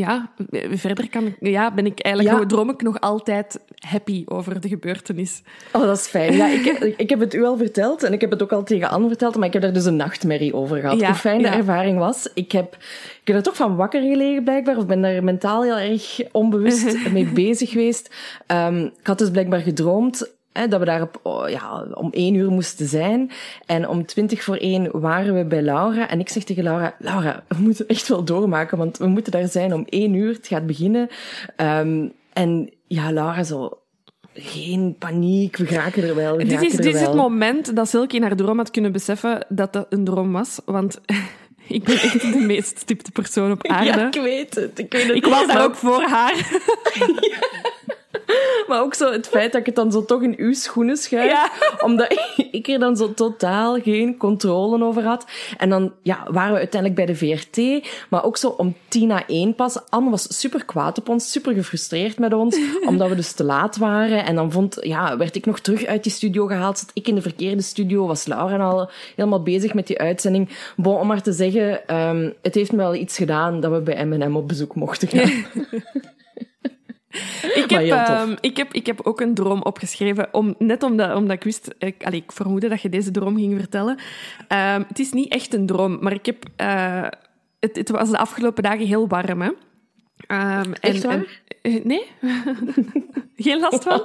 ja, 0.00 0.30
verder 0.70 1.10
kan 1.10 1.26
ik, 1.26 1.36
ja, 1.40 1.74
ben 1.74 1.86
ik 1.86 2.00
eigenlijk, 2.00 2.38
Ja. 2.38 2.46
droom 2.46 2.70
ik 2.70 2.82
nog 2.82 3.00
altijd 3.00 3.60
happy 3.78 4.22
over 4.26 4.60
de 4.60 4.68
gebeurtenis. 4.68 5.42
Oh, 5.72 5.82
dat 5.82 5.96
is 5.98 6.06
fijn. 6.06 6.36
Ja, 6.36 6.46
ik, 6.48 6.64
heb- 6.64 6.82
ik 6.96 7.10
heb 7.10 7.20
het 7.20 7.34
u 7.34 7.44
al 7.44 7.56
verteld 7.56 8.02
en 8.02 8.12
ik 8.12 8.20
heb 8.20 8.30
het 8.30 8.42
ook 8.42 8.52
al 8.52 8.62
tegen 8.64 8.90
Anne 8.90 9.08
verteld, 9.08 9.36
maar 9.36 9.46
ik 9.46 9.52
heb 9.52 9.62
daar 9.62 9.72
dus 9.72 9.84
een 9.84 9.96
nachtmerrie 9.96 10.54
over 10.54 10.80
gehad. 10.80 11.00
Ja, 11.00 11.06
Hoe 11.06 11.14
fijn 11.16 11.38
de 11.38 11.44
ja. 11.48 11.56
ervaring 11.56 11.98
was. 11.98 12.28
Ik 12.34 12.52
heb, 12.52 12.76
ik 13.20 13.26
heb 13.26 13.36
er 13.36 13.42
toch 13.42 13.56
van 13.56 13.76
wakker 13.76 14.00
gelegen, 14.02 14.44
blijkbaar, 14.44 14.76
of 14.76 14.86
ben 14.86 15.02
daar 15.02 15.24
mentaal 15.24 15.62
heel 15.62 15.78
erg 15.78 16.20
onbewust 16.32 16.96
mee 17.12 17.26
bezig 17.26 17.70
geweest. 17.70 18.14
Ehm, 18.46 18.78
ik 18.84 19.06
had 19.06 19.18
dus 19.18 19.30
blijkbaar 19.30 19.60
gedroomd 19.60 20.38
hè, 20.52 20.68
dat 20.68 20.78
we 20.78 20.84
daar 20.84 21.02
op, 21.02 21.20
oh, 21.22 21.48
ja, 21.48 21.86
om 21.94 22.10
één 22.12 22.34
uur 22.34 22.50
moesten 22.50 22.86
zijn. 22.86 23.30
En 23.66 23.88
om 23.88 24.06
twintig 24.06 24.42
voor 24.42 24.56
één 24.56 25.00
waren 25.00 25.34
we 25.34 25.44
bij 25.44 25.62
Laura. 25.62 26.08
En 26.08 26.20
ik 26.20 26.28
zeg 26.28 26.44
tegen 26.44 26.62
Laura, 26.62 26.94
Laura, 26.98 27.44
we 27.48 27.56
moeten 27.58 27.86
echt 27.86 28.08
wel 28.08 28.24
doormaken, 28.24 28.78
want 28.78 28.98
we 28.98 29.06
moeten 29.06 29.32
daar 29.32 29.48
zijn 29.48 29.74
om 29.74 29.84
één 29.88 30.14
uur. 30.14 30.32
Het 30.32 30.46
gaat 30.46 30.66
beginnen. 30.66 31.08
Ehm, 31.56 32.08
en 32.32 32.70
ja, 32.86 33.12
Laura 33.12 33.42
zo, 33.42 33.80
geen 34.34 34.96
paniek, 34.98 35.56
we 35.56 35.66
geraken 35.66 36.02
er 36.02 36.14
wel, 36.14 36.36
we 36.36 36.44
Dit 36.44 36.62
is, 36.62 36.76
dit 36.76 36.94
is 36.94 37.00
het 37.00 37.14
moment 37.14 37.76
dat 37.76 37.88
Silke 37.88 38.16
in 38.16 38.22
haar 38.22 38.36
droom 38.36 38.56
had 38.56 38.70
kunnen 38.70 38.92
beseffen 38.92 39.46
dat 39.48 39.72
dat 39.72 39.86
een 39.88 40.04
droom 40.04 40.32
was. 40.32 40.60
Want 40.64 41.00
ik 41.68 41.84
ben 41.84 41.94
echt 41.94 42.32
de 42.32 42.38
meest 42.38 42.78
stipte 42.78 43.10
persoon 43.10 43.50
op 43.50 43.66
aarde. 43.66 43.86
Ja, 43.86 44.06
ik 44.06 44.22
weet 44.22 44.54
het. 44.54 44.78
Ik, 44.78 44.92
weet 44.92 45.06
het. 45.06 45.16
Ik 45.16 45.26
was 45.26 45.46
daar 45.46 45.64
ook 45.64 45.74
voor 45.74 46.02
haar. 46.02 46.34
Maar 48.68 48.80
ook 48.80 48.94
zo 48.94 49.12
het 49.12 49.28
feit 49.28 49.52
dat 49.52 49.60
ik 49.60 49.66
het 49.66 49.74
dan 49.74 49.92
zo 49.92 50.04
toch 50.04 50.22
in 50.22 50.34
uw 50.36 50.52
schoenen 50.52 50.96
schuif. 50.96 51.30
Ja. 51.30 51.50
Omdat 51.86 52.18
ik 52.50 52.68
er 52.68 52.78
dan 52.78 52.96
zo 52.96 53.14
totaal 53.14 53.80
geen 53.80 54.16
controle 54.16 54.84
over 54.84 55.04
had. 55.04 55.26
En 55.58 55.68
dan 55.68 55.92
ja, 56.02 56.26
waren 56.30 56.52
we 56.52 56.58
uiteindelijk 56.58 56.94
bij 56.94 57.14
de 57.14 57.16
VRT. 57.16 57.88
Maar 58.08 58.24
ook 58.24 58.36
zo 58.36 58.48
om 58.48 58.76
tien 58.88 59.08
na 59.08 59.26
één 59.26 59.54
pas. 59.54 59.78
Anne 59.88 60.10
was 60.10 60.38
super 60.38 60.64
kwaad 60.64 60.98
op 60.98 61.08
ons. 61.08 61.30
Super 61.30 61.54
gefrustreerd 61.54 62.18
met 62.18 62.32
ons. 62.32 62.58
omdat 62.86 63.08
we 63.08 63.14
dus 63.14 63.32
te 63.32 63.44
laat 63.44 63.76
waren. 63.76 64.24
En 64.24 64.34
dan 64.34 64.52
vond, 64.52 64.78
ja, 64.80 65.16
werd 65.16 65.36
ik 65.36 65.46
nog 65.46 65.60
terug 65.60 65.84
uit 65.84 66.02
die 66.02 66.12
studio 66.12 66.46
gehaald. 66.46 66.78
Zat 66.78 66.90
ik 66.94 67.08
in 67.08 67.14
de 67.14 67.22
verkeerde 67.22 67.62
studio. 67.62 68.06
Was 68.06 68.26
Laura 68.26 68.56
al 68.56 68.90
helemaal 69.16 69.42
bezig 69.42 69.74
met 69.74 69.86
die 69.86 69.98
uitzending. 69.98 70.48
Bon, 70.76 70.96
om 70.96 71.06
maar 71.06 71.22
te 71.22 71.32
zeggen, 71.32 71.86
ehm, 71.88 72.30
het 72.42 72.54
heeft 72.54 72.72
me 72.72 72.78
wel 72.78 72.94
iets 72.94 73.16
gedaan 73.16 73.60
dat 73.60 73.72
we 73.72 73.80
bij 73.80 74.04
M&M 74.04 74.36
op 74.36 74.48
bezoek 74.48 74.74
mochten 74.74 75.08
gaan. 75.08 75.44
Ik 77.54 77.70
heb, 77.70 77.82
ehm, 77.82 78.36
ik, 78.40 78.56
heb, 78.56 78.72
ik 78.72 78.86
heb 78.86 79.00
ook 79.02 79.20
een 79.20 79.34
droom 79.34 79.62
opgeschreven, 79.62 80.28
om, 80.32 80.54
net 80.58 80.82
omdat, 80.82 81.14
omdat 81.14 81.36
ik 81.36 81.44
wist... 81.44 81.74
Ik, 81.78 82.04
allee, 82.04 82.22
ik 82.22 82.32
vermoedde 82.32 82.68
dat 82.68 82.82
je 82.82 82.88
deze 82.88 83.10
droom 83.10 83.36
ging 83.36 83.58
vertellen. 83.58 83.98
Ehm, 84.48 84.82
het 84.88 84.98
is 84.98 85.12
niet 85.12 85.32
echt 85.32 85.54
een 85.54 85.66
droom, 85.66 85.98
maar 86.00 86.12
ik 86.12 86.26
heb... 86.26 86.44
eh, 86.56 87.06
het, 87.60 87.76
het 87.76 87.90
was 87.90 88.10
de 88.10 88.18
afgelopen 88.18 88.62
dagen 88.62 88.86
heel 88.86 89.08
warm, 89.08 89.40
hè. 89.40 89.50
Ehm, 90.26 90.72
Echt 90.80 91.04
waar? 91.04 91.12
En, 91.14 91.26
eh, 91.46 91.49
nee, 91.62 92.06
geen 93.36 93.60
last 93.60 93.82
van. 93.82 94.02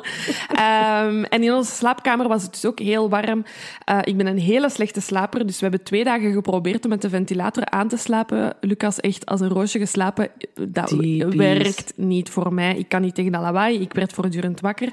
Ehm, 0.48 1.24
en 1.24 1.44
in 1.44 1.54
onze 1.54 1.72
slaapkamer 1.72 2.28
was 2.28 2.44
het 2.44 2.52
dus 2.52 2.66
ook 2.66 2.80
heel 2.80 3.10
warm. 3.10 3.44
Eh, 3.86 4.00
ik 4.04 4.18
ben 4.18 4.28
een 4.28 4.38
hele 4.38 4.70
slechte 4.70 5.02
slaper, 5.02 5.46
dus 5.46 5.56
we 5.56 5.62
hebben 5.62 5.84
twee 5.84 6.04
dagen 6.04 6.34
geprobeerd 6.34 6.84
om 6.84 6.90
met 6.90 7.02
de 7.02 7.10
ventilator 7.10 7.66
aan 7.66 7.88
te 7.88 7.98
slapen. 7.98 8.56
Lucas, 8.62 9.00
echt 9.00 9.26
als 9.26 9.42
een 9.42 9.50
roosje 9.50 9.80
geslapen. 9.80 10.30
Dat 10.70 10.88
Typisch. 10.88 11.36
werkt 11.36 11.94
niet 11.96 12.30
voor 12.30 12.54
mij. 12.54 12.78
Ik 12.78 12.90
kan 12.90 13.02
niet 13.02 13.16
tegen 13.16 13.32
dat 13.32 13.42
lawaai. 13.42 13.80
Ik 13.80 13.94
werd 13.94 14.14
voortdurend 14.14 14.62
wakker. 14.62 14.92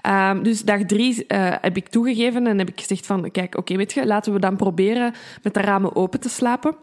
Ehm, 0.00 0.42
dus 0.42 0.62
dag 0.62 0.84
drie 0.84 1.26
eh, 1.26 1.54
heb 1.60 1.76
ik 1.76 1.88
toegegeven 1.88 2.46
en 2.46 2.58
heb 2.58 2.68
ik 2.68 2.80
gezegd 2.80 3.06
van, 3.06 3.30
kijk, 3.30 3.56
oké, 3.56 3.76
weet 3.76 3.92
je, 3.92 4.06
laten 4.06 4.32
we 4.32 4.38
dan 4.38 4.56
proberen 4.56 5.14
met 5.42 5.54
de 5.54 5.60
ramen 5.60 5.96
open 5.96 6.20
te 6.20 6.28
slapen. 6.28 6.76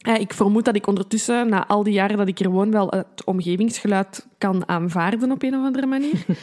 Eh, 0.00 0.20
Ik 0.20 0.32
vermoed 0.32 0.64
dat 0.64 0.76
ik 0.76 0.86
ondertussen, 0.86 1.48
na 1.48 1.66
al 1.66 1.82
die 1.82 1.92
jaren 1.92 2.16
dat 2.16 2.28
ik 2.28 2.38
hier 2.38 2.50
woon, 2.50 2.70
wel 2.70 2.88
het 2.88 3.24
omgevingsgeluid 3.24 4.26
kan 4.38 4.68
aanvaarden 4.68 5.30
op 5.32 5.42
een 5.42 5.54
of 5.54 5.64
andere 5.64 5.86
manier. 5.86 6.24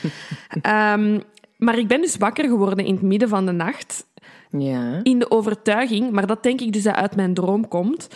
Ehm, 0.61 1.19
maar 1.57 1.77
ik 1.77 1.87
ben 1.87 2.01
dus 2.01 2.17
wakker 2.17 2.45
geworden 2.45 2.85
in 2.85 2.93
het 2.93 3.03
midden 3.03 3.29
van 3.29 3.45
de 3.45 3.51
nacht, 3.51 4.05
Ja. 4.49 4.99
in 5.03 5.19
de 5.19 5.31
overtuiging, 5.31 6.11
maar 6.11 6.27
dat 6.27 6.43
denk 6.43 6.61
ik 6.61 6.73
dus 6.73 6.83
dat 6.83 6.95
uit 6.95 7.15
mijn 7.15 7.33
droom 7.33 7.67
komt, 7.67 8.07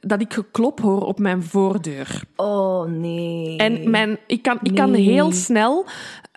dat 0.00 0.20
ik 0.20 0.32
geklop 0.32 0.80
hoor 0.80 1.02
op 1.02 1.18
mijn 1.18 1.42
voordeur. 1.42 2.22
Oh, 2.36 2.84
nee. 2.86 3.56
En 3.56 3.90
mijn, 3.90 4.18
ik, 4.26 4.42
kan, 4.42 4.58
ik 4.62 4.74
kan 4.74 4.94
heel 4.94 5.32
snel 5.32 5.86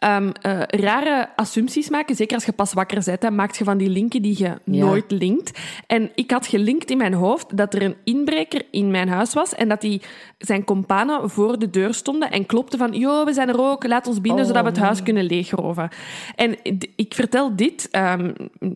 eh, 0.05 0.61
rare 0.67 1.29
assumpties 1.35 1.89
maken. 1.89 2.15
Zeker 2.15 2.35
als 2.35 2.45
je 2.45 2.51
pas 2.51 2.73
wakker 2.73 3.01
bent, 3.05 3.21
hè, 3.21 3.31
maak 3.31 3.55
je 3.55 3.63
van 3.63 3.77
die 3.77 3.89
linken 3.89 4.21
die 4.21 4.35
je 4.37 4.53
nooit 4.63 5.11
linkt. 5.11 5.59
En 5.87 6.11
ik 6.15 6.31
had 6.31 6.47
gelinkt 6.47 6.91
in 6.91 6.97
mijn 6.97 7.13
hoofd 7.13 7.57
dat 7.57 7.73
er 7.73 7.81
een 7.81 7.95
inbreker 8.03 8.61
in 8.71 8.91
mijn 8.91 9.09
huis 9.09 9.33
was 9.33 9.55
en 9.55 9.69
dat 9.69 9.81
die, 9.81 10.01
zijn 10.37 10.63
companen 10.63 11.29
voor 11.29 11.59
de 11.59 11.69
deur 11.69 11.93
stonden 11.93 12.31
en 12.31 12.45
klopten 12.45 12.79
van 12.79 12.93
yo, 12.93 13.25
we 13.25 13.33
zijn 13.33 13.49
er 13.49 13.59
ook, 13.59 13.87
laat 13.87 14.07
ons 14.07 14.21
binnen, 14.21 14.41
Oh, 14.41 14.47
zodat 14.47 14.63
we 14.63 14.69
het 14.69 14.79
huis 14.79 15.03
kunnen 15.03 15.23
leegroven. 15.23 15.89
En 16.35 16.55
ik 16.95 17.13
vertel 17.13 17.55
dit, 17.55 17.87
ehm, 17.91 18.33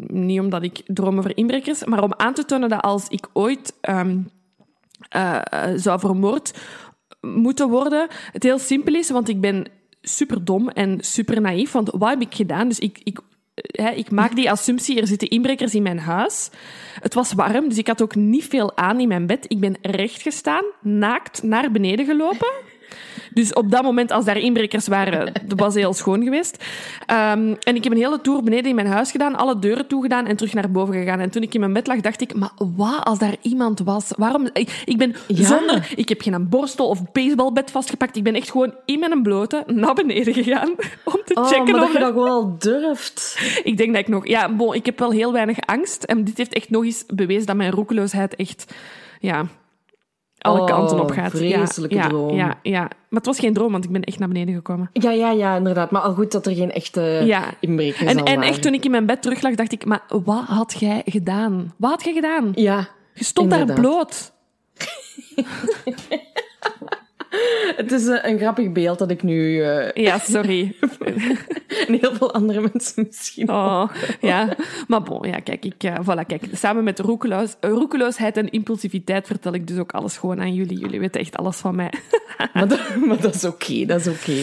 niet 0.08 0.40
omdat 0.40 0.64
ik 0.64 0.82
droom 0.86 1.18
over 1.18 1.38
inbrekers, 1.38 1.86
maar 1.86 2.04
om 2.04 2.14
aan 2.18 2.34
te 2.34 2.46
tonen 2.46 2.70
dat 2.70 2.82
als 2.82 3.08
ik 3.08 3.28
ooit... 3.34 3.74
ehm, 3.82 4.18
eh, 5.10 5.42
zou 5.76 6.00
vermoord 6.00 6.60
moeten 7.22 7.70
worden. 7.70 8.08
Het 8.32 8.44
heel 8.44 8.60
simpel 8.60 8.94
is, 8.94 9.10
want 9.10 9.30
ik 9.30 9.42
ben 9.42 9.66
super 10.16 10.46
dom 10.46 10.70
en 10.70 10.98
super 11.00 11.42
naïef. 11.42 11.72
Want 11.72 11.90
wat 11.92 12.10
heb 12.10 12.22
ik 12.22 12.36
gedaan? 12.36 12.68
Dus 12.68 12.80
ik, 12.80 13.00
ik 13.04 13.20
hè, 13.62 13.90
ik 13.90 14.12
maak 14.12 14.36
die 14.36 14.52
assumptie, 14.52 15.02
er 15.02 15.08
zitten 15.08 15.30
inbrekers 15.30 15.76
in 15.76 15.84
mijn 15.84 16.00
huis. 16.00 16.50
Het 17.02 17.14
was 17.14 17.34
warm, 17.34 17.70
dus 17.70 17.78
ik 17.78 17.88
had 17.88 18.02
ook 18.02 18.16
niet 18.16 18.46
veel 18.46 18.78
aan 18.78 19.00
in 19.00 19.08
mijn 19.08 19.26
bed. 19.26 19.46
Ik 19.48 19.60
ben 19.60 19.78
recht 19.82 20.22
gestaan, 20.22 20.64
naakt 20.82 21.44
naar 21.44 21.72
beneden 21.72 22.06
gelopen. 22.06 22.52
Dus 23.34 23.54
op 23.54 23.72
dat 23.72 23.84
moment, 23.84 24.12
als 24.12 24.26
daar 24.26 24.38
inbrekers 24.38 24.88
waren, 24.88 25.32
was 25.56 25.76
heel 25.76 25.94
schoon 25.94 26.24
geweest. 26.24 26.64
Um, 27.12 27.56
en 27.60 27.76
ik 27.76 27.84
heb 27.84 27.94
een 27.94 27.98
hele 28.00 28.22
tour 28.22 28.44
beneden 28.44 28.70
in 28.70 28.76
mijn 28.76 28.88
huis 28.88 29.12
gedaan, 29.12 29.36
alle 29.36 29.60
deuren 29.60 29.88
toegedaan 29.88 30.26
en 30.26 30.36
terug 30.36 30.54
naar 30.54 30.72
boven 30.72 30.94
gegaan. 30.94 31.20
En 31.20 31.30
toen 31.30 31.42
ik 31.42 31.54
in 31.54 31.60
mijn 31.60 31.74
bed 31.74 31.88
lag, 31.88 32.00
dacht 32.02 32.22
ik, 32.22 32.36
maar 32.36 32.52
wat 32.76 33.04
als 33.04 33.20
daar 33.20 33.36
iemand 33.42 33.80
was? 33.80 34.12
Waarom? 34.18 34.50
Ik, 34.54 34.82
ik 34.86 34.98
ben 34.98 35.16
Ja. 35.28 35.46
zonder... 35.46 35.94
Ik 35.96 36.10
heb 36.10 36.22
geen 36.22 36.50
borstel 36.50 36.88
of 36.88 37.12
baseballbed 37.12 37.72
vastgepakt. 37.72 38.16
Ik 38.16 38.24
ben 38.24 38.36
echt 38.36 38.52
gewoon 38.52 38.74
in 38.86 39.00
mijn 39.00 39.22
blote 39.22 39.64
naar 39.68 39.94
beneden 39.94 40.34
gegaan 40.34 40.70
om 41.14 41.22
te 41.26 41.34
Oh, 41.34 41.48
checken 41.48 41.72
maar 41.72 41.82
of 41.84 41.92
dat 41.92 42.02
je 42.02 42.14
dat 42.14 42.16
al 42.16 42.56
durft. 42.60 43.40
ik 43.64 43.78
denk 43.78 43.92
dat 43.92 44.02
ik 44.02 44.08
nog... 44.08 44.28
Ja, 44.28 44.56
bon, 44.56 44.74
ik 44.74 44.86
heb 44.86 45.00
wel 45.00 45.12
heel 45.12 45.32
weinig 45.34 45.58
angst. 45.66 46.04
En 46.04 46.24
dit 46.24 46.38
heeft 46.38 46.54
echt 46.54 46.70
nog 46.70 46.84
eens 46.84 47.04
bewezen 47.14 47.46
dat 47.46 47.56
mijn 47.56 47.72
roekeloosheid 47.72 48.36
echt... 48.36 48.74
Ja, 49.20 49.46
alle 50.40 50.60
Oh, 50.60 50.66
kanten 50.66 51.00
op 51.00 51.12
gaat. 51.12 51.30
vreselijke 51.32 51.96
ja, 51.96 52.08
droom. 52.08 52.36
Ja, 52.36 52.58
ja, 52.64 52.80
maar 52.82 52.90
het 53.10 53.26
was 53.26 53.40
geen 53.40 53.54
droom, 53.54 53.72
want 53.72 53.84
ik 53.84 53.92
ben 53.92 54.04
echt 54.04 54.20
naar 54.20 54.28
beneden 54.28 54.54
gekomen. 54.56 54.90
Ja, 54.94 55.12
ja, 55.12 55.32
ja, 55.32 55.56
inderdaad. 55.56 55.92
Maar 55.92 56.02
al 56.02 56.14
goed 56.14 56.32
dat 56.32 56.46
er 56.46 56.56
geen 56.56 56.72
echte 56.72 57.02
Ja. 57.26 57.44
inbrekers 57.60 58.00
En, 58.12 58.20
al 58.20 58.26
en 58.26 58.36
waren. 58.36 58.50
echt, 58.50 58.62
toen 58.62 58.74
ik 58.74 58.86
in 58.86 58.92
mijn 58.92 59.06
bed 59.06 59.22
terug 59.22 59.42
lag, 59.42 59.56
dacht 59.56 59.72
ik... 59.72 59.86
Maar 59.86 60.02
wat 60.24 60.44
had 60.46 60.76
jij 60.80 61.02
gedaan? 61.06 61.74
Wat 61.78 61.92
had 61.92 62.04
jij 62.04 62.14
gedaan? 62.14 62.52
Ja, 62.56 62.88
Je 63.14 63.24
stond 63.24 63.50
daar 63.50 63.74
bloot. 63.74 64.32
het 67.76 67.92
is 67.92 68.08
eh, 68.08 68.30
een 68.32 68.38
grappig 68.38 68.72
beeld 68.72 69.00
dat 69.00 69.12
ik 69.12 69.24
nu... 69.24 69.62
eh, 69.64 70.04
Ja, 70.04 70.18
sorry. 70.20 70.76
en 71.88 71.94
heel 71.94 72.16
veel 72.16 72.34
andere 72.34 72.62
mensen 72.62 73.04
misschien 73.08 73.50
ook. 73.50 73.56
Oh, 73.56 73.90
ja. 74.22 74.56
Maar 74.88 75.02
bon, 75.02 75.28
ja, 75.28 75.40
kijk, 75.40 75.66
ik, 75.66 75.84
eh, 75.84 75.96
voilà, 76.02 76.26
kijk. 76.28 76.44
Samen 76.54 76.84
met 76.84 77.00
roekeloos, 77.00 77.56
roekeloosheid 77.62 78.38
en 78.38 78.50
impulsiviteit 78.50 79.28
vertel 79.28 79.54
ik 79.54 79.68
dus 79.68 79.78
ook 79.78 79.92
alles 79.92 80.18
gewoon 80.18 80.40
aan 80.40 80.54
jullie. 80.54 80.80
Jullie 80.80 81.00
weten 81.00 81.22
echt 81.22 81.38
alles 81.38 81.58
van 81.58 81.76
mij. 81.76 81.94
Maar, 82.54 82.68
dat, 82.68 82.96
maar 83.06 83.22
dat 83.22 83.36
is 83.36 83.44
oké, 83.46 83.86
dat 83.86 84.00
is 84.00 84.08
oké. 84.08 84.42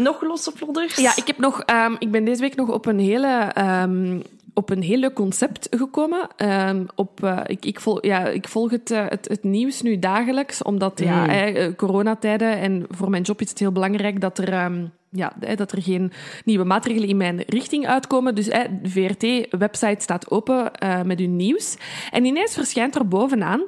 Nog 0.00 0.22
losse 0.22 0.52
vlodders? 0.54 0.96
Ja, 0.96 1.12
ik 1.16 1.26
heb 1.26 1.38
nog... 1.38 1.60
ehm, 1.62 1.94
ik 1.98 2.10
ben 2.10 2.24
deze 2.24 2.40
week 2.40 2.56
nog 2.56 2.68
op 2.68 2.86
een 2.86 2.98
hele... 2.98 3.50
ehm, 3.54 4.18
op 4.54 4.70
een 4.70 4.82
heel 4.82 4.98
leuk 4.98 5.14
concept 5.14 5.66
gekomen. 5.70 6.28
Ehm, 6.36 6.84
op, 6.94 7.24
eh, 7.24 7.38
ik, 7.46 7.64
ik, 7.64 7.80
volg, 7.80 8.04
ja, 8.04 8.26
ik 8.26 8.48
volg 8.48 8.70
het, 8.70 8.90
eh, 8.90 9.04
het, 9.08 9.28
het 9.28 9.44
nieuws 9.44 9.82
nu 9.82 9.98
dagelijks, 9.98 10.62
omdat 10.62 11.00
ja, 11.00 11.22
Mm. 11.22 11.28
eh, 11.28 11.74
coronatijden 11.76 12.58
en 12.58 12.84
voor 12.88 13.10
mijn 13.10 13.22
job 13.22 13.40
is 13.40 13.48
het 13.50 13.58
heel 13.58 13.72
belangrijk 13.72 14.20
dat 14.20 14.38
er, 14.38 14.52
ehm, 14.52 14.86
ja, 15.10 15.32
dat 15.56 15.72
er 15.72 15.82
geen 15.82 16.12
nieuwe 16.44 16.64
maatregelen 16.64 17.08
in 17.08 17.16
mijn 17.16 17.42
richting 17.46 17.86
uitkomen. 17.86 18.34
Dus 18.34 18.46
de 18.46 18.68
VRT-website 18.82 20.02
staat 20.02 20.30
open 20.30 20.70
met 21.04 21.18
hun 21.18 21.36
nieuws. 21.36 21.76
En 22.10 22.24
ineens 22.24 22.54
verschijnt 22.54 22.94
er 22.94 23.08
bovenaan 23.08 23.62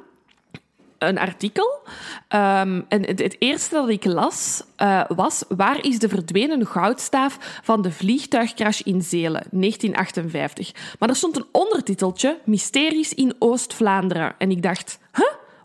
een 1.07 1.19
artikel. 1.19 1.79
Ehm, 2.27 2.81
en 2.87 3.05
het, 3.05 3.35
eerste 3.39 3.75
dat 3.75 3.89
ik 3.89 4.05
las 4.05 4.63
eh, 4.75 5.03
was: 5.07 5.43
Waar 5.49 5.85
is 5.85 5.99
de 5.99 6.09
verdwenen 6.09 6.67
goudstaaf 6.67 7.59
van 7.63 7.81
de 7.81 7.91
vliegtuigcrash 7.91 8.79
in 8.79 9.01
Zelen, 9.01 9.43
1958? 9.51 10.95
Maar 10.99 11.09
er 11.09 11.15
stond 11.15 11.35
een 11.35 11.47
ondertiteltje: 11.51 12.37
Mysteries 12.43 13.13
in 13.13 13.35
Oost-Vlaanderen. 13.39 14.35
En 14.37 14.51
ik 14.51 14.61
dacht? 14.61 15.01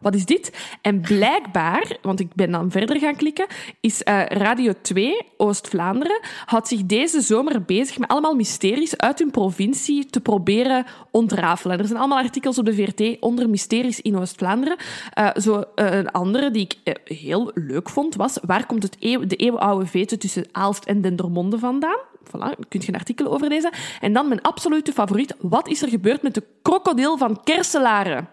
Wat 0.01 0.15
is 0.15 0.25
dit? 0.25 0.53
En 0.83 1.01
blijkbaar, 1.01 1.97
want 2.03 2.21
ik 2.21 2.35
ben 2.35 2.51
dan 2.51 2.71
verder 2.71 2.99
gaan 2.99 3.17
klikken, 3.17 3.47
is 3.81 4.03
eh, 4.03 4.27
Radio 4.27 4.73
2 4.83 5.17
Oost-Vlaanderen 5.37 6.21
had 6.45 6.69
zich 6.69 6.87
deze 6.87 7.21
zomer 7.21 7.63
bezig 7.63 7.99
met 7.99 8.09
allemaal 8.09 8.35
mysteries 8.35 8.97
uit 8.97 9.19
hun 9.19 9.31
provincie 9.31 10.07
te 10.07 10.21
proberen 10.21 10.87
ontrafelen. 11.11 11.79
Er 11.79 11.87
zijn 11.87 11.99
allemaal 11.99 12.19
artikels 12.19 12.59
op 12.59 12.65
de 12.65 12.75
VRT 12.75 13.21
onder 13.21 13.51
mysteries 13.51 14.01
in 14.01 14.17
Oost-Vlaanderen. 14.17 14.77
Eh, 15.13 15.29
zo 15.35 15.65
eh, 15.75 15.93
een 15.93 16.11
andere 16.11 16.51
die 16.51 16.69
ik 16.83 16.99
heel 17.05 17.51
leuk 17.55 17.89
vond 17.89 18.15
was 18.15 18.39
waar 18.43 18.67
komt 18.67 18.83
het 18.83 18.97
de 19.01 19.37
eeuwenoude 19.37 19.87
vete 19.87 20.19
tussen 20.19 20.49
Aalst 20.53 20.85
en 20.85 21.01
Dendermonde 21.01 21.59
vandaan? 21.59 21.99
Voilà, 22.29 22.39
daar 22.39 22.67
kun 22.69 22.81
je 22.81 22.89
een 22.89 22.95
artikel 22.95 23.33
over 23.33 23.49
lezen. 23.49 23.73
En 24.01 24.13
dan 24.13 24.29
mijn 24.29 24.43
absolute 24.43 24.93
favoriet. 24.93 25.35
Wat 25.41 25.69
is 25.69 25.83
er 25.83 25.89
gebeurd 25.89 26.23
met 26.23 26.35
de 26.35 26.43
krokodil 26.63 27.19
van 27.19 27.41
Kerselaren? 27.45 28.29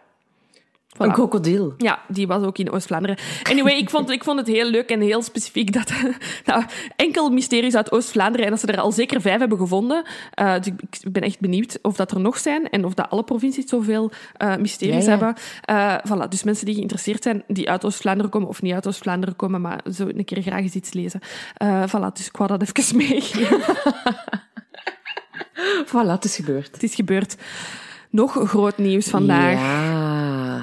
Voilà. 0.95 0.97
Een 0.97 1.11
krokodil. 1.11 1.73
Ja, 1.77 1.99
die 2.07 2.27
was 2.27 2.43
ook 2.43 2.57
in 2.57 2.71
Oost-Vlaanderen. 2.71 3.17
Anyway, 3.43 3.73
ik 3.73 3.89
vond, 3.89 4.09
ik 4.09 4.23
vond 4.23 4.39
het 4.39 4.47
heel 4.47 4.69
leuk 4.69 4.89
en 4.89 5.01
heel 5.01 5.21
specifiek 5.21 5.73
dat 5.73 5.91
nou, 6.45 6.63
enkel 6.95 7.29
mysteries 7.29 7.75
uit 7.75 7.91
Oost-Vlaanderen 7.91 8.45
en 8.45 8.51
dat 8.51 8.59
ze 8.59 8.67
er 8.67 8.79
al 8.79 8.91
zeker 8.91 9.21
vijf 9.21 9.39
hebben 9.39 9.57
gevonden. 9.57 10.03
Eh, 10.33 10.55
dus 10.57 10.67
ik, 10.67 10.81
ik 11.01 11.11
ben 11.11 11.21
echt 11.21 11.39
benieuwd 11.39 11.79
of 11.81 11.95
dat 11.95 12.11
er 12.11 12.19
nog 12.19 12.37
zijn 12.37 12.69
en 12.69 12.85
of 12.85 12.93
dat 12.93 13.09
alle 13.09 13.23
provincies 13.23 13.65
zoveel 13.65 14.11
eh, 14.33 14.55
mysteries 14.55 15.05
Ja, 15.05 15.11
ja. 15.11 15.17
hebben. 15.17 15.35
Eh, 15.61 15.95
voilà, 15.97 16.29
dus 16.29 16.43
mensen 16.43 16.65
die 16.65 16.75
geïnteresseerd 16.75 17.23
zijn, 17.23 17.43
die 17.47 17.69
uit 17.69 17.85
Oost-Vlaanderen 17.85 18.31
komen 18.31 18.47
of 18.47 18.61
niet 18.61 18.73
uit 18.73 18.87
Oost-Vlaanderen 18.87 19.35
komen, 19.35 19.61
maar 19.61 19.79
zo 19.93 20.07
een 20.07 20.25
keer 20.25 20.41
graag 20.41 20.61
eens 20.61 20.73
iets 20.75 20.93
lezen. 20.93 21.21
Voilà, 21.63 22.13
dus 22.13 22.27
ik 22.27 22.37
wou 22.37 22.57
dat 22.57 22.61
even 22.61 22.97
meegeven. 23.07 23.75
Voilà, 25.85 26.11
het 26.11 26.25
is 26.25 26.35
gebeurd. 26.35 26.69
het 26.71 26.83
is 26.83 26.95
gebeurd. 26.95 27.35
Nog 28.09 28.49
groot 28.49 28.77
nieuws 28.77 29.07
vandaag. 29.07 29.53
Ja. 29.53 30.04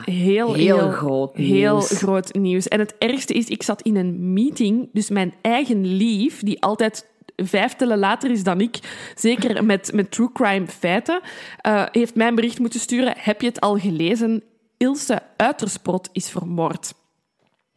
Heel, 0.05 0.55
Heel 0.55 0.91
groot 0.91 1.37
Heel 1.37 1.75
nieuws. 1.75 1.91
groot 1.91 2.35
nieuws. 2.35 2.69
En 2.69 2.79
het 2.79 2.95
ergste 2.99 3.35
is, 3.35 3.49
ik 3.49 3.63
zat 3.63 3.83
in 3.83 3.97
een 3.97 4.33
meeting, 4.33 4.89
dus 4.93 5.11
mijn 5.11 5.35
eigen 5.43 5.87
lief, 5.87 6.43
die 6.43 6.63
altijd 6.63 7.11
vijf 7.37 7.75
tellen 7.75 7.99
later 7.99 8.31
is 8.31 8.43
dan 8.43 8.61
ik, 8.61 8.79
zeker 9.15 9.65
met, 9.65 9.93
met 9.93 10.11
true 10.11 10.33
crime 10.33 10.67
feiten, 10.67 11.21
eh, 11.57 11.85
heeft 11.93 12.15
mij 12.15 12.29
een 12.29 12.35
bericht 12.35 12.59
moeten 12.59 12.81
sturen. 12.81 13.15
Heb 13.17 13.41
je 13.41 13.47
het 13.47 13.61
al 13.61 13.79
gelezen? 13.79 14.43
Ilse 14.77 15.23
Uitersprot 15.37 16.09
is 16.13 16.31
vermoord. 16.31 16.93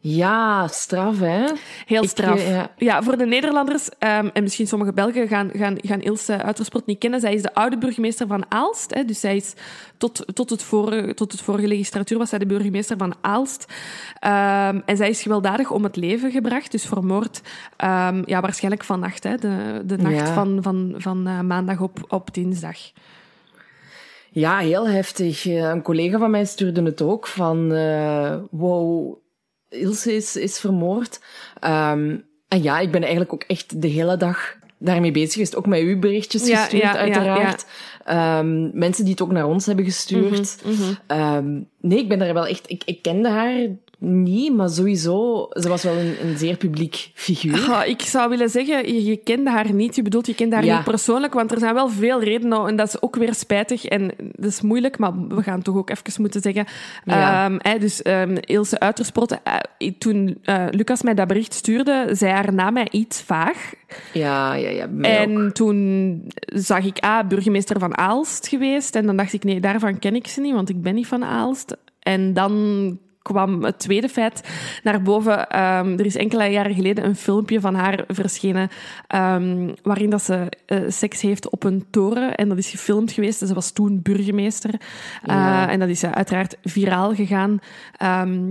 Ja, 0.08 0.66
straf, 0.68 1.18
hè? 1.18 1.44
Heel 1.86 2.04
straf. 2.06 2.38
eh, 2.40 2.50
ja. 2.50 2.70
ja. 2.76 3.02
voor 3.02 3.16
de 3.16 3.26
Nederlanders 3.26 3.88
ehm, 3.98 4.28
en 4.32 4.42
misschien 4.42 4.66
sommige 4.66 4.92
Belgen 4.92 5.28
gaan, 5.28 5.50
gaan, 5.52 5.76
gaan 5.80 6.00
Ilse 6.00 6.42
Uitersprot 6.42 6.86
niet 6.86 6.98
kennen. 6.98 7.20
Zij 7.20 7.34
is 7.34 7.42
de 7.42 7.54
oude 7.54 7.78
burgemeester 7.78 8.26
van 8.26 8.44
Aalst. 8.48 8.94
Hè, 8.94 9.04
dus 9.04 9.20
zij 9.20 9.36
is 9.36 9.54
tot, 9.96 10.24
tot, 10.34 10.50
het 10.50 10.62
vorige, 10.62 11.14
tot 11.14 11.32
het 11.32 11.40
vorige 11.40 11.68
legislatuur 11.68 12.18
was 12.18 12.28
zij 12.28 12.38
de 12.38 12.46
burgemeester 12.46 12.96
van 12.96 13.14
Aalst. 13.20 13.72
Ehm, 14.18 14.80
en 14.84 14.96
zij 14.96 15.08
is 15.08 15.22
gewelddadig 15.22 15.70
om 15.70 15.82
het 15.84 15.96
leven 15.96 16.30
gebracht, 16.30 16.70
dus 16.70 16.84
vermoord. 16.86 17.40
ehm, 17.76 18.22
ja, 18.26 18.40
waarschijnlijk 18.40 18.84
vannacht, 18.84 19.24
hè, 19.24 19.36
de, 19.36 19.82
de 19.84 19.96
nacht 19.96 20.14
Ja. 20.16 20.34
van, 20.34 20.58
van, 20.62 20.94
van 20.96 21.26
eh, 21.26 21.40
maandag 21.40 21.80
op, 21.80 22.04
op 22.08 22.34
dinsdag. 22.34 22.76
Ja, 24.30 24.58
heel 24.58 24.88
heftig. 24.88 25.46
Eh, 25.46 25.54
Een 25.68 25.82
collega 25.82 26.18
van 26.18 26.30
mij 26.30 26.44
stuurde 26.44 26.82
het 26.82 27.02
ook 27.02 27.26
van... 27.26 27.72
eh, 27.72 28.36
wow, 28.50 29.16
Ilse 29.78 30.14
is, 30.14 30.36
is 30.36 30.58
vermoord. 30.58 31.20
Ehm, 31.60 32.16
en 32.48 32.62
ja, 32.62 32.78
ik 32.78 32.90
ben 32.90 33.00
eigenlijk 33.00 33.32
ook 33.32 33.44
echt 33.46 33.82
de 33.82 33.88
hele 33.88 34.16
dag 34.16 34.56
daarmee 34.78 35.10
bezig 35.10 35.32
geweest. 35.32 35.56
Ook 35.56 35.66
met 35.66 35.80
uw 35.80 35.98
berichtjes 35.98 36.46
Ja, 36.46 36.56
gestuurd, 36.56 36.82
ja, 36.82 36.92
ja, 36.92 36.98
uiteraard. 36.98 37.66
Ehm, 38.04 38.78
mensen 38.78 39.04
die 39.04 39.12
het 39.12 39.22
ook 39.22 39.32
naar 39.32 39.46
ons 39.46 39.66
hebben 39.66 39.84
gestuurd. 39.84 40.58
Ehm, 41.06 41.60
nee, 41.80 41.98
ik 41.98 42.08
ben 42.08 42.18
daar 42.18 42.34
wel 42.34 42.46
echt... 42.46 42.70
Ik, 42.70 42.82
ik 42.84 43.02
kende 43.02 43.28
haar 43.28 43.68
niet, 43.98 44.54
maar 44.54 44.68
sowieso... 44.68 45.46
Ze 45.50 45.68
was 45.68 45.82
wel 45.82 45.96
een, 45.96 46.14
een 46.22 46.38
zeer 46.38 46.56
publiek 46.56 47.10
figuur. 47.14 47.56
Goh, 47.56 47.86
ik 47.86 48.00
zou 48.00 48.28
willen 48.28 48.48
zeggen, 48.48 48.94
je, 48.94 49.04
je 49.04 49.16
kende 49.16 49.50
haar 49.50 49.72
niet. 49.72 49.96
Je 49.96 50.02
bedoelt, 50.02 50.26
je 50.26 50.34
kende 50.34 50.54
haar 50.54 50.64
Ja. 50.64 50.76
niet 50.76 50.84
persoonlijk, 50.84 51.34
want 51.34 51.52
er 51.52 51.58
zijn 51.58 51.74
wel 51.74 51.88
veel 51.88 52.22
redenen 52.22 52.66
en 52.66 52.76
dat 52.76 52.88
is 52.88 53.02
ook 53.02 53.16
weer 53.16 53.34
spijtig 53.34 53.84
en 53.84 54.12
dat 54.18 54.50
is 54.50 54.60
moeilijk, 54.60 54.98
maar 54.98 55.12
we 55.28 55.42
gaan 55.42 55.62
toch 55.62 55.76
ook 55.76 55.90
even 55.90 56.20
moeten 56.20 56.40
zeggen. 56.40 56.64
Ja. 57.04 57.50
Ehm, 57.62 57.80
dus 57.80 58.02
ehm, 58.02 58.36
Ilse 58.40 58.78
eh, 58.78 58.88
toen 59.98 60.38
eh, 60.42 60.64
Lucas 60.70 61.02
mij 61.02 61.14
dat 61.14 61.26
bericht 61.26 61.54
stuurde, 61.54 62.08
zei 62.12 62.32
haar 62.32 62.54
naam 62.54 62.72
mij 62.72 62.88
iets 62.90 63.22
vaag. 63.22 63.72
Ja, 64.12 64.54
ja, 64.54 64.68
ja. 64.68 64.84
ook. 64.84 65.04
En 65.04 65.52
toen 65.52 66.22
zag 66.38 66.84
ik, 66.84 66.98
ah, 66.98 67.28
burgemeester 67.28 67.78
van 67.78 67.96
Aalst 67.96 68.48
geweest. 68.48 68.94
En 68.94 69.06
dan 69.06 69.16
dacht 69.16 69.32
ik, 69.32 69.44
nee, 69.44 69.60
daarvan 69.60 69.98
ken 69.98 70.14
ik 70.14 70.26
ze 70.26 70.40
niet, 70.40 70.54
want 70.54 70.68
ik 70.68 70.82
ben 70.82 70.94
niet 70.94 71.06
van 71.06 71.24
Aalst. 71.24 71.76
En 72.00 72.32
dan 72.32 72.98
kwam 73.26 73.64
het 73.64 73.78
tweede 73.78 74.08
feit 74.08 74.48
naar 74.82 75.02
boven. 75.02 75.48
Ehm, 75.48 75.98
er 75.98 76.06
is 76.06 76.16
enkele 76.16 76.44
jaren 76.44 76.74
geleden 76.74 77.04
een 77.04 77.16
filmpje 77.16 77.60
van 77.60 77.74
haar 77.74 78.04
verschenen 78.08 78.68
ehm, 79.06 79.74
waarin 79.82 80.10
dat 80.10 80.22
ze 80.22 80.52
eh, 80.66 80.78
seks 80.88 81.20
heeft 81.20 81.50
op 81.50 81.64
een 81.64 81.86
toren. 81.90 82.34
En 82.34 82.48
dat 82.48 82.58
is 82.58 82.70
gefilmd 82.70 83.12
geweest. 83.12 83.38
Ze 83.38 83.54
was 83.54 83.70
toen 83.70 84.02
burgemeester. 84.02 84.70
Ja. 85.22 85.66
Eh, 85.66 85.72
en 85.72 85.78
dat 85.78 85.88
is 85.88 86.02
eh, 86.02 86.10
uiteraard 86.10 86.56
viraal 86.62 87.14
gegaan. 87.14 87.58
Ehm, 87.96 88.50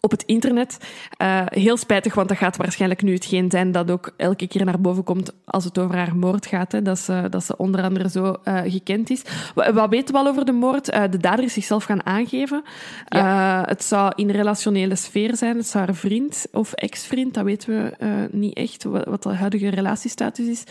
op 0.00 0.10
het 0.10 0.22
internet. 0.22 0.78
Uh, 1.22 1.42
heel 1.44 1.76
spijtig, 1.76 2.14
want 2.14 2.28
dat 2.28 2.36
gaat 2.36 2.56
waarschijnlijk 2.56 3.02
nu 3.02 3.12
hetgeen 3.12 3.50
zijn 3.50 3.72
dat 3.72 3.90
ook 3.90 4.12
elke 4.16 4.46
keer 4.46 4.64
naar 4.64 4.80
boven 4.80 5.04
komt 5.04 5.32
als 5.44 5.64
het 5.64 5.78
over 5.78 5.96
haar 5.96 6.16
moord 6.16 6.46
gaat. 6.46 6.72
Hè, 6.72 6.82
dat, 6.82 6.98
ze, 6.98 7.26
dat 7.30 7.44
ze 7.44 7.56
onder 7.56 7.82
andere 7.82 8.10
zo 8.10 8.36
uh, 8.44 8.60
gekend 8.64 9.10
is. 9.10 9.22
Wat, 9.54 9.72
wat, 9.72 9.90
weten 9.90 10.14
we 10.14 10.20
al 10.20 10.26
over 10.26 10.44
de 10.44 10.52
moord? 10.52 10.94
Uh, 10.94 11.02
de 11.10 11.18
dader 11.18 11.44
is 11.44 11.52
zichzelf 11.52 11.84
gaan 11.84 12.06
aangeven. 12.06 12.62
Ja. 13.08 13.64
het 13.66 13.84
zou 13.84 14.12
in 14.14 14.30
relationele 14.30 14.94
sfeer 14.94 15.36
zijn. 15.36 15.56
Het 15.56 15.66
zou 15.66 15.84
haar 15.84 15.94
vriend 15.94 16.46
of 16.52 16.72
ex-vriend, 16.72 17.34
dat 17.34 17.44
weten 17.44 17.70
we 17.70 18.28
niet 18.30 18.56
echt, 18.56 18.84
wat, 18.84 19.04
wat, 19.04 19.22
de 19.22 19.28
huidige 19.28 19.68
relatiestatus 19.68 20.46
is, 20.46 20.64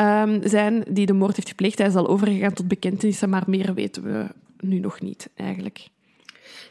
um, 0.00 0.40
zijn 0.44 0.84
die 0.88 1.06
de 1.06 1.12
moord 1.12 1.36
heeft 1.36 1.48
gepleegd. 1.48 1.78
Hij 1.78 1.86
is 1.86 1.94
al 1.94 2.08
overgegaan 2.08 2.52
tot 2.52 2.68
bekentenissen, 2.68 3.30
maar 3.30 3.42
meer 3.46 3.74
weten 3.74 4.02
we 4.02 4.26
nu 4.60 4.78
nog 4.78 5.00
niet, 5.00 5.30
eigenlijk. 5.34 5.88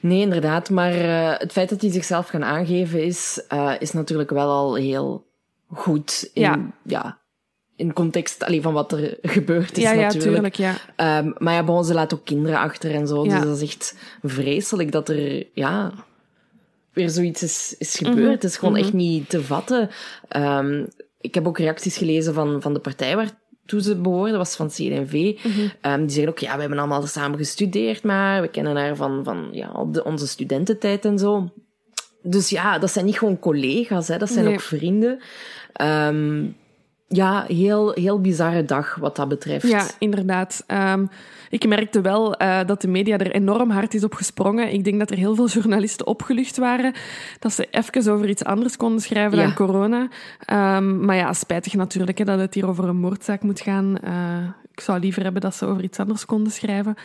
Nee, 0.04 0.22
inderdaad. 0.22 0.70
Maar 0.70 0.96
uh, 0.96 1.34
het 1.38 1.52
feit 1.52 1.70
dat 1.70 1.82
hij 1.82 1.92
zichzelf 1.92 2.28
gaan 2.28 2.44
aangeven 2.44 3.04
is, 3.04 3.44
uh, 3.54 3.74
is 3.80 3.92
natuurlijk 3.92 4.30
wel 4.30 4.50
al 4.50 4.76
heel 4.76 5.26
goed 5.68 6.30
in, 6.34 6.42
ja. 6.42 6.72
ja 6.84 7.22
in 7.76 7.94
context 7.94 8.44
allee, 8.44 8.62
van 8.62 8.74
wat 8.74 8.92
er 8.92 9.18
gebeurd 9.22 9.78
is 9.78 9.84
ja, 9.84 9.94
natuurlijk. 9.94 10.58
Ja, 10.58 10.76
tuurlijk, 10.76 10.86
ja. 10.98 11.20
Um, 11.20 11.36
maar 11.38 11.54
ja, 11.54 11.64
bon, 11.64 11.86
ze 11.86 11.94
laat 11.94 12.14
ook 12.14 12.26
kinderen 12.26 12.60
achter 12.60 12.94
en 12.94 13.08
zo. 13.08 13.26
Ja. 13.26 13.40
Dus 13.40 13.48
dat 13.48 13.62
is 13.62 13.62
echt 13.62 13.96
vreselijk 14.24 14.92
dat 14.92 15.10
er 15.10 15.48
ja, 15.54 15.92
weer 16.94 17.10
zoiets 17.10 17.44
is, 17.44 17.76
is 17.78 17.96
gebeurd. 17.96 18.16
Mm 18.16 18.24
-hmm. 18.24 18.32
Het 18.32 18.44
is 18.44 18.58
gewoon 18.58 18.74
mm 18.74 18.80
-hmm. 18.80 18.88
echt 18.88 18.96
niet 18.98 19.30
te 19.30 19.44
vatten. 19.44 19.90
Um, 20.36 20.88
ik 21.20 21.34
heb 21.34 21.48
ook 21.48 21.58
reacties 21.58 21.98
gelezen 21.98 22.34
van, 22.34 22.62
van 22.62 22.74
de 22.74 22.80
partij 22.80 23.16
waar 23.16 23.42
toen 23.66 23.82
ze 23.82 23.96
behoorde, 23.96 24.38
was 24.38 24.56
van 24.56 24.68
CD&V. 24.68 25.14
Mm 25.44 25.52
-hmm. 25.52 25.92
um, 25.92 26.00
die 26.06 26.16
zeggen 26.16 26.32
ook, 26.32 26.40
ja, 26.40 26.54
we 26.54 26.60
hebben 26.60 26.80
allemaal 26.80 27.08
samen 27.08 27.38
gestudeerd, 27.38 28.04
maar 28.04 28.42
we 28.42 28.48
kennen 28.48 28.76
haar 28.76 28.96
van, 28.96 29.24
van 29.24 29.50
ja, 29.52 29.72
op 29.72 29.94
de, 29.94 30.04
onze 30.04 30.28
studententijd 30.28 31.06
en 31.06 31.20
zo. 31.20 31.50
Dus 32.22 32.50
ja, 32.50 32.80
dat 32.80 32.92
zijn 32.92 33.06
niet 33.06 33.18
gewoon 33.18 33.40
collega's, 33.40 34.08
hè, 34.08 34.18
dat 34.18 34.30
zijn 34.30 34.46
nee. 34.46 34.54
ook 34.54 34.62
vrienden. 34.62 35.22
Um, 35.82 36.56
ja, 37.16 37.46
heel, 37.48 37.92
heel 37.92 38.22
bizarre 38.22 38.66
dag 38.66 38.96
wat 38.96 39.16
dat 39.16 39.28
betreft. 39.28 39.68
Ja, 39.68 39.86
inderdaad. 40.00 40.64
Um, 40.68 41.10
ik 41.50 41.68
merkte 41.68 42.02
wel 42.02 42.42
uh, 42.42 42.60
dat 42.66 42.82
de 42.82 42.88
media 42.88 43.18
er 43.18 43.32
enorm 43.32 43.70
hard 43.70 43.94
is 43.94 44.04
op 44.04 44.14
gesprongen. 44.14 44.74
Ik 44.74 44.84
denk 44.84 45.00
dat 45.00 45.12
er 45.12 45.18
heel 45.18 45.36
veel 45.36 45.48
journalisten 45.60 46.08
opgelucht 46.08 46.58
waren 46.58 46.94
dat 47.40 47.54
ze 47.54 47.68
even 47.72 48.12
over 48.14 48.30
iets 48.30 48.44
anders 48.44 48.78
konden 48.78 49.02
schrijven 49.02 49.38
ja. 49.38 49.44
dan 49.44 49.54
corona. 49.54 50.08
Um, 50.78 51.06
maar 51.06 51.16
ja, 51.16 51.34
spijtig 51.34 51.74
natuurlijk 51.74 52.18
hè, 52.18 52.26
dat 52.26 52.40
het 52.40 52.54
hier 52.54 52.68
over 52.68 52.88
een 52.88 53.00
moordzaak 53.00 53.42
moet 53.42 53.62
gaan. 53.62 53.98
Uh, 54.04 54.12
ik 54.76 54.80
zou 54.80 55.00
liever 55.00 55.24
hebben 55.24 55.42
dat 55.42 55.56
ze 55.56 55.66
over 55.66 55.84
iets 55.84 56.00
anders 56.00 56.26
konden 56.26 56.52
schrijven. 56.52 56.96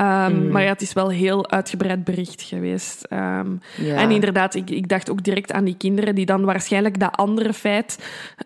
Um, 0.00 0.42
mm. 0.42 0.50
Maar 0.50 0.62
ja, 0.62 0.68
het 0.68 0.82
is 0.82 0.92
wel 0.92 1.08
heel 1.08 1.50
uitgebreid 1.50 2.04
bericht 2.04 2.42
geweest. 2.42 3.06
Um, 3.12 3.60
ja. 3.76 3.94
En 3.94 4.10
inderdaad, 4.10 4.54
ik, 4.54 4.70
ik 4.70 4.88
dacht 4.88 5.10
ook 5.10 5.24
direct 5.24 5.52
aan 5.52 5.64
die 5.64 5.76
kinderen 5.76 6.14
die 6.14 6.26
dan 6.26 6.44
waarschijnlijk 6.44 7.00
dat 7.00 7.16
andere 7.16 7.52
feit 7.52 7.98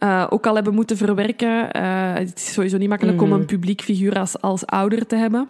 uh, 0.03 0.27
ook 0.29 0.47
al 0.47 0.55
hebben 0.55 0.75
moeten 0.75 0.97
verwerken. 0.97 1.77
Uh, 1.77 2.15
het 2.15 2.37
is 2.37 2.53
sowieso 2.53 2.77
niet 2.77 2.89
makkelijk 2.89 3.17
mm. 3.17 3.25
om 3.25 3.33
een 3.33 3.47
publiek 3.47 3.81
figuur 3.81 4.19
als, 4.19 4.41
als 4.41 4.67
ouder 4.67 5.07
te 5.07 5.17
hebben. 5.17 5.49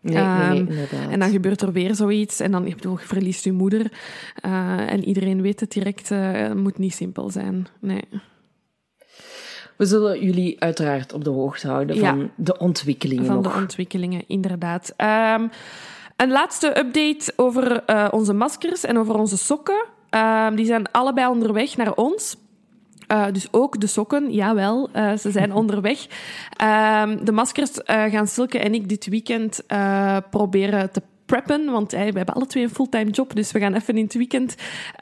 Nee, 0.00 0.24
nee, 0.24 0.62
nee, 0.62 0.86
en 1.10 1.20
dan 1.20 1.30
gebeurt 1.30 1.62
er 1.62 1.72
weer 1.72 1.94
zoiets. 1.94 2.40
En 2.40 2.50
dan, 2.50 2.66
ik 2.66 2.74
bedoel, 2.74 2.98
je 2.98 3.06
verliest 3.06 3.44
je 3.44 3.52
moeder. 3.52 3.92
Uh, 4.46 4.92
en 4.92 5.04
iedereen 5.04 5.42
weet 5.42 5.60
het 5.60 5.72
direct. 5.72 6.08
Het 6.08 6.56
moet 6.56 6.78
niet 6.78 6.94
simpel 6.94 7.30
zijn. 7.30 7.66
Nee. 7.80 8.04
We 9.76 9.86
zullen 9.86 10.24
jullie 10.24 10.60
uiteraard 10.60 11.12
op 11.12 11.24
de 11.24 11.30
hoogte 11.30 11.68
houden 11.68 11.98
van 11.98 12.18
ja, 12.18 12.26
de 12.34 12.58
ontwikkelingen. 12.58 13.24
Van 13.24 13.40
nog. 13.40 13.52
de 13.52 13.58
ontwikkelingen, 13.58 14.24
inderdaad. 14.26 14.94
Um, 14.96 15.50
een 16.16 16.30
laatste 16.30 16.78
update 16.78 17.32
over 17.36 17.82
uh, 17.90 18.08
onze 18.10 18.32
maskers 18.32 18.84
en 18.84 18.98
over 18.98 19.14
onze 19.14 19.36
sokken. 19.36 19.84
Um, 20.10 20.54
die 20.54 20.66
zijn 20.66 20.90
allebei 20.90 21.28
onderweg 21.28 21.76
naar 21.76 21.94
ons. 21.94 22.36
Uh, 23.12 23.26
dus 23.32 23.48
ook 23.50 23.80
de 23.80 23.86
sokken, 23.86 24.32
jawel, 24.32 24.88
uh, 24.96 25.16
ze 25.16 25.30
zijn 25.30 25.52
onderweg. 25.60 26.06
Um, 27.02 27.24
de 27.24 27.32
maskers 27.32 27.70
gaan 27.84 28.26
Silke 28.26 28.58
en 28.58 28.74
ik 28.74 28.88
dit 28.88 29.06
weekend 29.06 29.62
proberen 30.30 30.90
te 30.92 31.02
preppen, 31.26 31.64
want 31.64 31.90
hey, 31.90 32.10
we 32.10 32.16
hebben 32.16 32.34
alle 32.34 32.46
twee 32.46 32.62
een 32.62 32.70
fulltime 32.70 33.10
job, 33.10 33.34
dus 33.34 33.52
we 33.52 33.58
gaan 33.58 33.74
even 33.74 33.96
in 33.96 34.04
het 34.04 34.14
weekend 34.14 34.54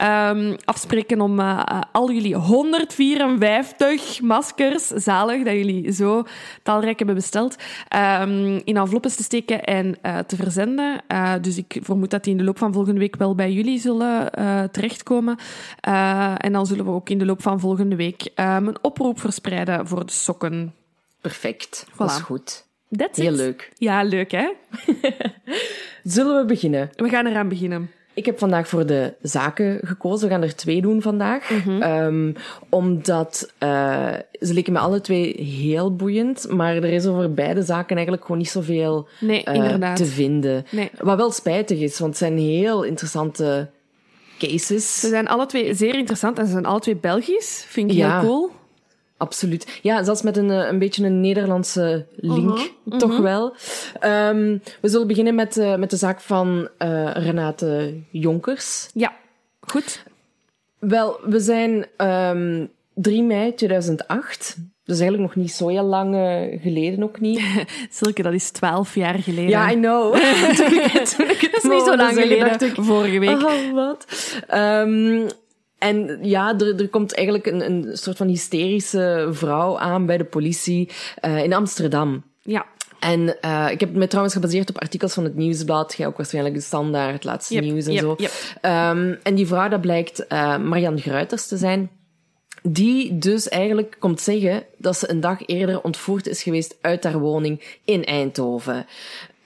um, 0.03 0.55
afspreken 0.65 1.21
om 1.21 1.39
uh, 1.39 1.81
al 1.91 2.11
jullie 2.11 2.35
154 2.35 4.21
maskers, 4.21 4.87
zalig 4.87 5.43
dat 5.43 5.53
jullie 5.53 5.91
zo 5.91 6.23
talrijk 6.63 6.97
hebben 6.97 7.15
besteld, 7.15 7.55
um, 7.95 8.61
in 8.63 8.77
enveloppen 8.77 9.15
te 9.15 9.23
steken 9.23 9.63
en 9.63 9.97
uh, 10.01 10.17
te 10.17 10.35
verzenden. 10.35 11.01
Uh, 11.07 11.33
dus 11.41 11.57
ik 11.57 11.79
vermoed 11.81 12.09
dat 12.09 12.23
die 12.23 12.31
in 12.31 12.37
de 12.37 12.43
loop 12.43 12.57
van 12.57 12.73
volgende 12.73 12.99
week 12.99 13.15
wel 13.15 13.35
bij 13.35 13.51
jullie 13.51 13.79
zullen 13.79 14.31
terechtkomen. 14.71 15.37
en 16.37 16.51
dan 16.51 16.65
zullen 16.65 16.85
we 16.85 16.91
ook 16.91 17.09
in 17.09 17.17
de 17.17 17.25
loop 17.25 17.41
van 17.41 17.59
volgende 17.59 17.95
week 17.95 18.31
um, 18.35 18.67
een 18.67 18.77
oproep 18.81 19.19
verspreiden 19.19 19.87
voor 19.87 20.05
de 20.05 20.11
sokken. 20.11 20.73
Perfect, 21.21 21.85
voilà. 21.91 21.97
dat 21.97 22.09
is 22.09 22.17
goed. 22.17 22.64
That's 22.97 23.17
Heel 23.17 23.31
it. 23.31 23.37
leuk. 23.37 23.71
Ja, 23.77 24.03
leuk 24.03 24.31
hè? 24.31 24.51
Zullen 26.03 26.37
we 26.37 26.45
beginnen? 26.45 26.89
We 26.95 27.09
gaan 27.09 27.25
eraan 27.25 27.49
beginnen. 27.49 27.89
Ik 28.15 28.25
heb 28.25 28.39
vandaag 28.39 28.67
voor 28.67 28.85
de 28.85 29.13
zaken 29.21 29.79
gekozen. 29.83 30.27
We 30.27 30.33
gaan 30.33 30.43
er 30.43 30.55
twee 30.55 30.81
doen 30.81 31.01
vandaag. 31.01 31.49
Mhm. 31.49 31.69
Mm 31.69 31.81
-hmm. 31.81 32.03
um, 32.03 32.35
omdat 32.69 33.51
uh, 33.63 34.13
ze 34.39 34.53
leken 34.53 34.73
me 34.73 34.79
alle 34.79 35.01
twee 35.01 35.43
heel 35.43 35.95
boeiend. 35.95 36.47
Maar 36.49 36.75
er 36.75 36.83
is 36.83 37.05
over 37.05 37.33
beide 37.33 37.61
zaken 37.61 37.95
eigenlijk 37.95 38.25
gewoon 38.25 38.37
niet 38.37 38.49
zoveel 38.49 39.07
nee, 39.19 39.43
uh, 39.53 39.93
te 39.93 40.05
vinden. 40.05 40.65
Nee. 40.71 40.89
Wat 40.99 41.17
wel 41.17 41.31
spijtig 41.31 41.79
is, 41.79 41.99
want 41.99 42.09
het 42.09 42.19
zijn 42.19 42.37
heel 42.37 42.83
interessante 42.83 43.69
cases. 44.39 44.99
Ze 44.99 45.07
zijn 45.07 45.27
alle 45.27 45.45
twee 45.45 45.73
zeer 45.73 45.95
interessant 45.95 46.39
en 46.39 46.45
ze 46.45 46.51
zijn 46.51 46.65
alle 46.65 46.79
twee 46.79 46.95
Belgisch. 46.95 47.65
Vind 47.67 47.91
ik 47.91 47.97
ja. 47.97 48.19
heel 48.19 48.29
cool. 48.29 48.51
Absoluut. 49.17 49.79
Ja, 49.81 50.03
zelfs 50.03 50.21
met 50.21 50.37
een, 50.37 50.49
een 50.49 50.79
beetje 50.79 51.05
een 51.05 51.21
Nederlandse 51.21 52.05
link, 52.15 52.57
uh 52.57 52.63
-huh, 52.83 52.99
toch 52.99 53.09
uh 53.09 53.15
-huh. 53.15 53.25
wel. 53.25 53.55
Um, 54.29 54.61
we 54.81 54.89
zullen 54.89 55.07
beginnen 55.07 55.35
met, 55.35 55.57
uh, 55.57 55.75
met 55.75 55.89
de 55.89 55.95
zaak 55.95 56.21
van 56.21 56.69
uh, 56.79 57.11
Renate 57.13 57.93
Jonkers. 58.11 58.89
Ja, 58.93 59.13
goed. 59.59 60.03
Wel, 60.79 61.19
we 61.23 61.39
zijn 61.39 61.85
um, 61.97 62.71
3 62.93 63.23
mei 63.23 63.53
2008. 63.53 64.57
Dus 64.83 64.99
eigenlijk 64.99 65.35
nog 65.35 65.43
niet 65.43 65.53
zo 65.53 65.67
heel 65.67 65.83
lang 65.83 66.15
geleden 66.61 67.03
ook 67.03 67.19
niet. 67.19 67.41
Silke, 67.89 68.21
dat 68.21 68.33
is 68.33 68.49
twaalf 68.49 68.95
jaar 68.95 69.19
geleden. 69.19 69.49
Ja, 69.49 69.71
I 69.71 69.75
know. 69.75 70.15
toen 70.57 70.73
ik, 70.73 71.05
toen 71.05 71.29
ik 71.29 71.41
dat 71.51 71.63
is 71.63 71.69
niet 71.69 71.83
zo 71.85 71.95
lang 71.95 72.13
geleden, 72.13 72.47
dacht 72.47 72.61
ik, 72.61 72.75
vorige 72.77 73.19
week. 73.19 73.43
Oh, 73.43 73.73
wat? 73.73 74.05
Um, 74.53 75.27
en 75.85 76.19
ja, 76.21 76.57
er, 76.57 76.79
er 76.81 76.89
komt 76.89 77.13
eigenlijk 77.13 77.47
een, 77.47 77.65
een 77.65 77.97
soort 77.97 78.17
van 78.17 78.27
hysterische 78.27 79.27
vrouw 79.31 79.77
aan 79.77 80.05
bij 80.05 80.17
de 80.17 80.25
politie 80.25 80.89
uh, 81.25 81.43
in 81.43 81.53
Amsterdam. 81.53 82.23
Ja. 82.41 82.65
En 82.99 83.37
uh, 83.45 83.67
ik 83.71 83.79
heb 83.79 83.93
me 83.93 84.07
trouwens 84.07 84.35
gebaseerd 84.35 84.69
op 84.69 84.81
artikels 84.81 85.13
van 85.13 85.23
het 85.23 85.35
Nieuwsblad. 85.35 85.93
Jij 85.97 86.07
ook 86.07 86.17
waarschijnlijk 86.17 86.55
de 86.55 86.61
standaard, 86.61 87.13
het 87.13 87.23
laatste 87.23 87.53
yep, 87.53 87.63
nieuws 87.63 87.85
en 87.85 87.93
yep, 87.93 88.01
zo. 88.01 88.15
Yep. 88.17 88.31
Um, 88.61 89.19
en 89.23 89.35
die 89.35 89.47
vrouw, 89.47 89.69
dat 89.69 89.81
blijkt 89.81 90.25
uh, 90.29 90.57
Marianne 90.57 91.01
Gruiters 91.01 91.47
te 91.47 91.57
zijn. 91.57 91.89
Die 92.61 93.17
dus 93.17 93.49
eigenlijk 93.49 93.95
komt 93.99 94.21
zeggen 94.21 94.63
dat 94.77 94.97
ze 94.97 95.09
een 95.09 95.19
dag 95.19 95.45
eerder 95.45 95.81
ontvoerd 95.81 96.27
is 96.27 96.43
geweest 96.43 96.77
uit 96.81 97.03
haar 97.03 97.19
woning 97.19 97.79
in 97.83 98.03
Eindhoven. 98.03 98.85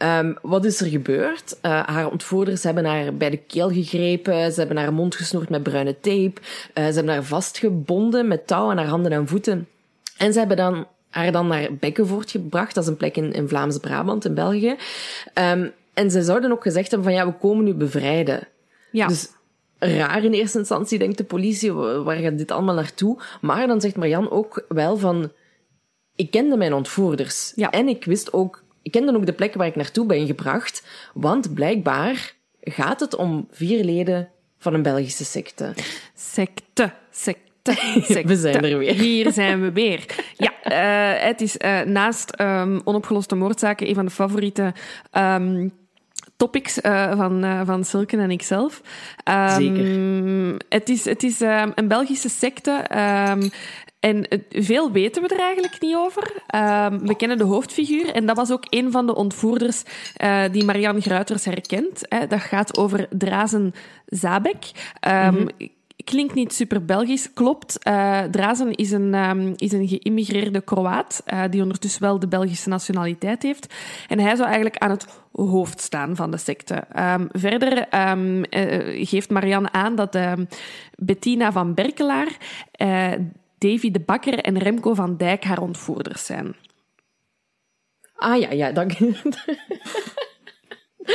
Um, 0.04 0.38
wat 0.42 0.66
is 0.66 0.82
er 0.82 0.88
gebeurd? 0.88 1.58
Uh, 1.62 1.84
haar 1.86 2.12
ontvoerders 2.12 2.64
hebben 2.64 2.86
haar 2.86 3.16
bij 3.16 3.30
de 3.30 3.38
keel 3.38 3.70
gegrepen, 3.72 4.52
ze 4.52 4.60
hebben 4.60 4.78
haar 4.78 4.94
mond 4.94 5.16
gesnoerd 5.16 5.50
met 5.50 5.64
bruine 5.64 6.00
tape, 6.00 6.34
uh, 6.42 6.86
ze 6.88 6.94
hebben 6.94 7.08
haar 7.08 7.24
vastgebonden 7.24 8.28
met 8.28 8.48
touw 8.48 8.70
aan 8.70 8.78
haar 8.78 8.88
handen 8.88 9.12
en 9.12 9.28
voeten. 9.28 9.68
En 10.18 10.34
ze 10.34 10.40
hebben 10.40 10.58
dan 10.58 10.88
haar 11.10 11.32
dan 11.32 11.48
naar 11.48 11.74
Bekkenvoort 11.80 12.32
gebracht, 12.32 12.76
dat 12.76 12.84
is 12.84 12.90
een 12.90 12.98
plek 12.98 13.18
in, 13.18 13.34
in 13.34 13.48
Vlaams-Brabant, 13.48 14.26
in 14.26 14.34
België. 14.34 14.76
Um, 15.34 15.72
en 15.94 16.12
ze 16.12 16.24
zouden 16.24 16.52
ook 16.52 16.64
gezegd 16.64 16.92
hebben 16.92 17.10
van 17.10 17.18
ja, 17.18 17.26
we 17.26 17.38
komen 17.38 17.64
nu 17.66 17.74
bevrijden. 17.74 18.48
Ja. 18.92 19.08
Dus 19.08 19.30
raar 19.80 20.24
in 20.24 20.34
eerste 20.34 20.58
instantie, 20.58 21.00
denkt 21.00 21.18
de 21.18 21.24
politie, 21.24 21.74
waar 21.74 22.18
gaat 22.18 22.38
dit 22.38 22.52
allemaal 22.52 22.76
naartoe? 22.76 23.18
Maar 23.42 23.68
dan 23.68 23.82
zegt 23.82 23.96
Marianne 23.96 24.32
ook 24.32 24.66
wel 24.68 24.98
van, 24.98 25.32
ik 26.16 26.32
kende 26.32 26.58
mijn 26.58 26.74
ontvoerders. 26.74 27.52
Ja. 27.56 27.70
En 27.70 27.88
ik 27.88 28.06
wist 28.06 28.34
ook 28.34 28.59
ik 28.82 28.92
kende 28.92 29.15
ook 29.15 29.26
de 29.26 29.34
plek 29.34 29.54
waar 29.54 29.68
ik 29.68 29.76
naartoe 29.76 30.06
ben 30.06 30.26
gebracht, 30.26 30.88
want 31.13 31.54
blijkbaar 31.54 32.34
gaat 32.62 33.00
het 33.00 33.15
om 33.15 33.48
vier 33.52 33.84
leden 33.84 34.30
van 34.58 34.74
een 34.74 34.82
Belgische 34.82 35.26
secte. 35.26 35.74
Secte, 36.13 36.94
secte, 37.12 37.72
secte. 38.04 38.28
We 38.28 38.36
zijn 38.36 38.63
er 38.63 38.78
weer. 38.78 38.94
Hier 38.94 39.32
zijn 39.32 39.62
we 39.62 39.72
weer. 39.72 40.06
Ja, 40.38 40.54
uh, 40.63 41.24
het 41.24 41.42
is 41.42 41.56
uh, 41.58 41.82
naast 41.82 42.39
um, 42.42 42.82
onopgeloste 42.84 43.36
moordzaken 43.36 43.88
een 43.88 43.96
van 43.96 44.06
de 44.06 44.12
favoriete 44.12 44.74
um, 45.18 45.72
topics 46.38 46.80
uh, 46.82 47.18
van, 47.18 47.46
uh, 47.46 47.62
van 47.65 47.84
Silken 47.84 48.20
en 48.20 48.32
ikzelf. 48.32 48.82
Um, 49.30 49.50
Zeker. 49.50 50.65
Het 50.70 50.89
is, 50.89 51.06
het 51.06 51.24
is 51.24 51.42
um, 51.42 51.72
een 51.76 51.88
Belgische 51.88 52.30
secte. 52.30 52.86
Um, 53.30 53.50
en 54.00 54.28
veel 54.50 54.92
weten 54.92 55.22
we 55.22 55.28
er 55.28 55.40
eigenlijk 55.40 55.82
niet 55.82 55.96
over. 55.96 56.24
Um, 56.56 57.08
we 57.08 57.16
kennen 57.16 57.38
de 57.38 57.44
hoofdfiguur 57.44 58.12
en 58.12 58.26
dat 58.26 58.36
was 58.36 58.52
ook 58.52 58.66
een 58.70 58.92
van 58.92 59.06
de 59.06 59.16
ontvoerders 59.16 59.84
uh, 60.24 60.44
die 60.52 60.66
Marianne 60.66 61.02
Gruiters 61.02 61.46
herkent. 61.46 62.02
Hè. 62.10 62.28
Dat 62.28 62.42
gaat 62.42 62.78
over 62.78 63.08
Drazen 63.10 63.74
Zabek. 64.06 64.72
Um, 65.08 65.34
mm-hmm 65.34 65.48
klinkt 66.10 66.34
niet 66.34 66.54
super 66.54 66.86
Belgisch, 66.86 67.34
klopt. 67.34 67.78
Uh, 67.88 68.22
Drazen 68.22 68.76
is 68.76 68.92
een, 68.92 69.14
um, 69.14 69.54
is 69.56 69.72
een 69.72 69.88
geïmmigreerde 69.88 70.62
Kroaat, 70.62 71.24
uh, 71.34 71.44
die 71.50 71.62
ondertussen 71.62 72.02
wel 72.02 72.20
de 72.20 72.28
Belgische 72.28 72.70
nationaliteit 72.70 73.44
heeft. 73.44 73.74
En 74.08 74.20
hij 74.20 74.36
zou 74.36 74.48
eigenlijk 74.48 74.78
aan 74.78 74.90
het 74.90 75.08
hoofd 75.32 75.82
staan 75.82 76.16
van 76.16 76.32
de 76.32 76.38
secte. 76.38 76.84
Um, 77.00 77.28
verder 77.32 77.88
geeft 79.06 79.30
Marianne 79.30 79.72
aan 79.72 79.96
dat 79.96 80.18
Bettina 80.96 81.52
van 81.52 81.74
Berkelaar, 81.74 82.38
Davy 83.60 83.91
de 83.91 84.00
Bakker 84.00 84.39
en 84.39 84.58
Remco 84.58 84.93
van 84.93 85.17
Dijk 85.17 85.43
haar 85.43 85.62
ontvoerders 85.62 86.26
zijn. 86.26 86.56
Ah 88.15 88.39
ja, 88.39 88.52
ja, 88.52 88.72
dank. 88.72 88.91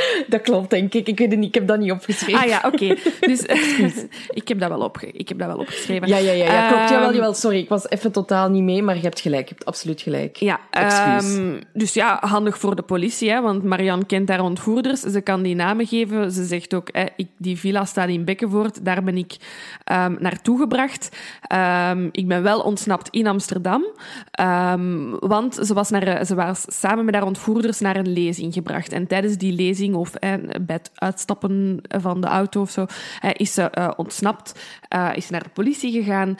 Dat 0.27 0.41
klopt, 0.41 0.69
denk 0.69 0.93
ik. 0.93 1.07
Ik 1.07 1.19
weet 1.19 1.31
het 1.31 1.39
niet, 1.39 1.47
ik 1.47 1.53
heb 1.53 1.67
dat 1.67 1.79
niet 1.79 1.91
opgeschreven. 1.91 2.41
Ah 2.41 2.47
ja, 2.47 2.61
oké. 2.65 2.95
Dus 3.19 3.41
ik, 4.39 4.47
heb 4.47 4.59
dat 4.59 4.69
wel 4.69 4.79
opge 4.79 5.11
ik 5.11 5.29
heb 5.29 5.39
dat 5.39 5.47
wel 5.47 5.57
opgeschreven. 5.57 6.07
Ja, 6.07 6.17
ja, 6.17 6.31
ja, 6.31 6.45
ja 6.45 6.67
klopt. 6.67 6.89
Jawel, 6.89 7.07
ehm, 7.07 7.15
jawel, 7.15 7.33
sorry. 7.33 7.57
Ik 7.57 7.69
was 7.69 7.89
even 7.89 8.11
totaal 8.11 8.49
niet 8.49 8.63
mee, 8.63 8.81
maar 8.81 8.95
je 8.95 9.01
hebt 9.01 9.19
gelijk. 9.19 9.47
Je 9.47 9.53
hebt 9.53 9.65
absoluut 9.65 10.01
gelijk. 10.01 10.35
Ja, 10.35 10.59
um, 11.21 11.59
dus 11.73 11.93
ja, 11.93 12.17
handig 12.21 12.57
voor 12.57 12.75
de 12.75 12.81
politie, 12.81 13.29
hè, 13.29 13.41
want 13.41 13.63
Marianne 13.63 14.05
kent 14.05 14.27
daar 14.27 14.41
ontvoerders. 14.41 15.01
Ze 15.01 15.21
kan 15.21 15.41
die 15.41 15.55
namen 15.55 15.87
geven. 15.87 16.31
Ze 16.31 16.45
zegt 16.45 16.73
ook, 16.73 16.89
hè, 16.91 17.05
ik, 17.15 17.27
die 17.37 17.59
villa 17.59 17.85
staat 17.85 18.09
in 18.09 18.25
Bekkenvoort. 18.25 18.85
Daar 18.85 19.03
ben 19.03 19.17
ik 19.17 19.35
um, 19.91 20.17
naartoe 20.19 20.59
gebracht. 20.59 21.09
ik 22.11 22.27
ben 22.27 22.43
wel 22.43 22.59
ontsnapt 22.59 23.09
in 23.09 23.27
Amsterdam. 23.27 23.85
want 25.19 25.59
ze 25.61 25.73
was, 25.73 25.89
naar, 25.89 26.25
ze 26.25 26.35
was 26.35 26.65
samen 26.67 27.05
met 27.05 27.13
haar 27.13 27.25
ontvoerders 27.25 27.79
naar 27.79 27.95
een 27.95 28.13
lezing 28.13 28.53
gebracht. 28.53 28.91
En 28.91 29.07
tijdens 29.07 29.37
die 29.37 29.53
lezing 29.53 29.84
of 29.93 30.11
bij 30.61 30.75
het 30.75 30.91
uitstappen 30.95 31.81
van 31.87 32.21
de 32.21 32.27
auto 32.27 32.61
of 32.61 32.69
zo, 32.69 32.85
is 33.33 33.53
ze 33.53 33.71
uh, 33.77 33.91
ontsnapt, 33.95 34.59
uh, 34.95 35.11
is 35.15 35.29
naar 35.29 35.43
de 35.43 35.49
politie 35.49 35.91
gegaan. 35.91 36.37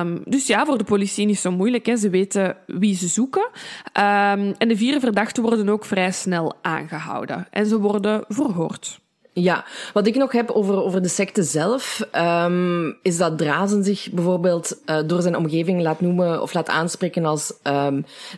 Um, 0.00 0.22
dus 0.24 0.46
ja, 0.46 0.64
voor 0.64 0.78
de 0.78 0.84
politie 0.84 1.26
niet 1.26 1.38
zo 1.38 1.50
moeilijk. 1.50 1.86
Hè. 1.86 1.96
Ze 1.96 2.10
weten 2.10 2.56
wie 2.66 2.96
ze 2.96 3.06
zoeken. 3.06 3.42
Um, 3.42 4.54
en 4.58 4.68
de 4.68 4.76
vier 4.76 5.00
verdachten 5.00 5.42
worden 5.42 5.68
ook 5.68 5.84
vrij 5.84 6.12
snel 6.12 6.54
aangehouden. 6.62 7.46
En 7.50 7.66
ze 7.66 7.78
worden 7.78 8.24
verhoord. 8.28 9.02
Ja, 9.32 9.64
wat 9.92 10.06
ik 10.06 10.14
nog 10.14 10.32
heb 10.32 10.50
over, 10.50 10.82
over 10.82 11.02
de 11.02 11.08
secte 11.08 11.42
zelf, 11.42 12.08
um, 12.12 12.96
is 13.02 13.16
dat 13.16 13.38
Drazen 13.38 13.84
zich 13.84 14.10
bijvoorbeeld 14.12 14.80
uh, 14.86 14.98
door 15.06 15.22
zijn 15.22 15.36
omgeving 15.36 15.82
laat 15.82 16.00
noemen 16.00 16.42
of 16.42 16.54
laat 16.54 16.68
aanspreken 16.68 17.24
als 17.24 17.54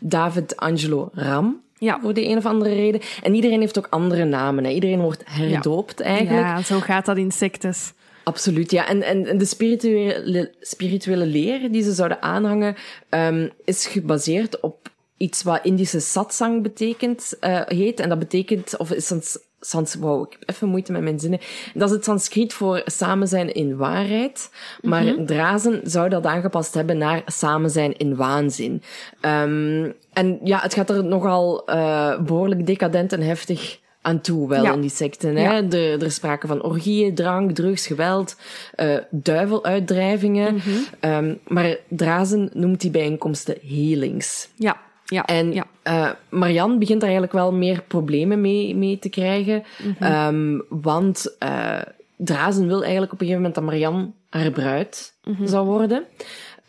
David 0.00 0.56
Angelo 0.56 1.10
Ram. 1.12 1.64
Ja. 1.78 2.00
Voor 2.00 2.14
de 2.14 2.26
een 2.28 2.36
of 2.36 2.46
andere 2.46 2.74
reden. 2.74 3.00
En 3.22 3.34
iedereen 3.34 3.60
heeft 3.60 3.78
ook 3.78 3.86
andere 3.90 4.24
namen. 4.24 4.64
Hè. 4.64 4.70
Iedereen 4.70 5.00
wordt 5.00 5.22
herdoopt 5.24 6.00
eigenlijk. 6.00 6.46
Ja, 6.46 6.62
zo 6.62 6.80
gaat 6.80 7.06
dat 7.06 7.16
in 7.16 7.30
sectes. 7.32 7.92
Absoluut, 8.24 8.70
ja. 8.70 8.88
En, 8.88 9.02
en 9.02 9.38
de 9.38 9.44
spirituele, 9.44 10.54
spirituele 10.60 11.26
leer 11.26 11.72
die 11.72 11.82
ze 11.82 11.92
zouden 11.92 12.22
aanhangen, 12.22 12.76
um, 13.10 13.50
is 13.64 13.86
gebaseerd 13.86 14.60
op 14.60 14.90
iets 15.16 15.42
wat 15.42 15.60
Indische 15.62 16.00
satsang 16.00 16.62
betekent, 16.62 17.36
uh, 17.40 17.60
heet. 17.64 18.00
En 18.00 18.08
dat 18.08 18.18
betekent, 18.18 18.76
of 18.76 18.90
is 18.90 19.06
sans, 19.06 19.38
sans, 19.68 19.94
wow, 19.94 20.26
ik 20.26 20.36
heb 20.38 20.48
even 20.48 20.68
moeite 20.68 20.92
met 20.92 21.02
mijn 21.02 21.18
zinnen. 21.18 21.40
Dat 21.74 21.88
is 21.88 21.94
het 21.94 22.04
Sanskriet 22.04 22.52
voor 22.52 22.82
samen 22.84 23.28
zijn 23.28 23.54
in 23.54 23.76
waarheid. 23.76 24.50
Maar 24.82 25.02
mm 25.02 25.08
-hmm. 25.08 25.26
Drazen 25.26 25.80
zou 25.84 26.08
dat 26.08 26.26
aangepast 26.26 26.74
hebben 26.74 26.98
naar 26.98 27.22
samen 27.26 27.70
zijn 27.70 27.96
in 27.96 28.16
waanzin. 28.16 28.82
Um, 29.20 29.94
en 30.12 30.38
ja, 30.44 30.58
het 30.60 30.74
gaat 30.74 30.90
er 30.90 31.04
nogal 31.04 31.70
uh, 31.70 32.20
behoorlijk 32.20 32.66
decadent 32.66 33.12
en 33.12 33.20
heftig 33.20 33.78
aan 34.00 34.20
toe 34.20 34.48
wel 34.48 34.62
ja. 34.62 34.72
in 34.72 34.80
die 34.80 34.90
secten. 34.90 35.36
Hè? 35.36 35.42
Ja. 35.42 35.54
Er, 35.54 35.74
er 35.74 36.02
is 36.02 36.14
sprake 36.14 36.46
van 36.46 36.62
orgieën, 36.62 37.14
drank, 37.14 37.50
drugs, 37.50 37.86
geweld, 37.86 38.36
uh, 38.76 38.96
duiveluitdrijvingen. 39.10 40.54
Mm 40.54 40.60
-hmm. 40.60 41.10
um, 41.10 41.38
maar 41.46 41.76
Drazen 41.88 42.50
noemt 42.52 42.80
die 42.80 42.90
bijeenkomsten 42.90 43.56
healings. 43.62 44.48
Ja. 44.54 44.84
Ja, 45.06 45.24
en 45.24 45.52
ja. 45.52 45.66
Uh, 45.84 46.10
Marianne 46.28 46.78
begint 46.78 47.00
daar 47.00 47.10
eigenlijk 47.10 47.38
wel 47.38 47.52
meer 47.52 47.82
problemen 47.82 48.40
mee, 48.40 48.76
mee 48.76 48.98
te 48.98 49.08
krijgen. 49.08 49.64
Mm 49.82 49.96
-hmm. 49.98 50.34
um, 50.34 50.64
want 50.68 51.36
uh, 51.42 51.78
Drazen 52.16 52.66
wil 52.66 52.82
eigenlijk 52.82 53.12
op 53.12 53.20
een 53.20 53.26
gegeven 53.26 53.36
moment 53.36 53.54
dat 53.54 53.64
Marianne 53.64 54.10
haar 54.30 54.50
bruid 54.50 55.14
mm 55.24 55.34
-hmm. 55.34 55.46
zou 55.46 55.66
worden. 55.66 56.04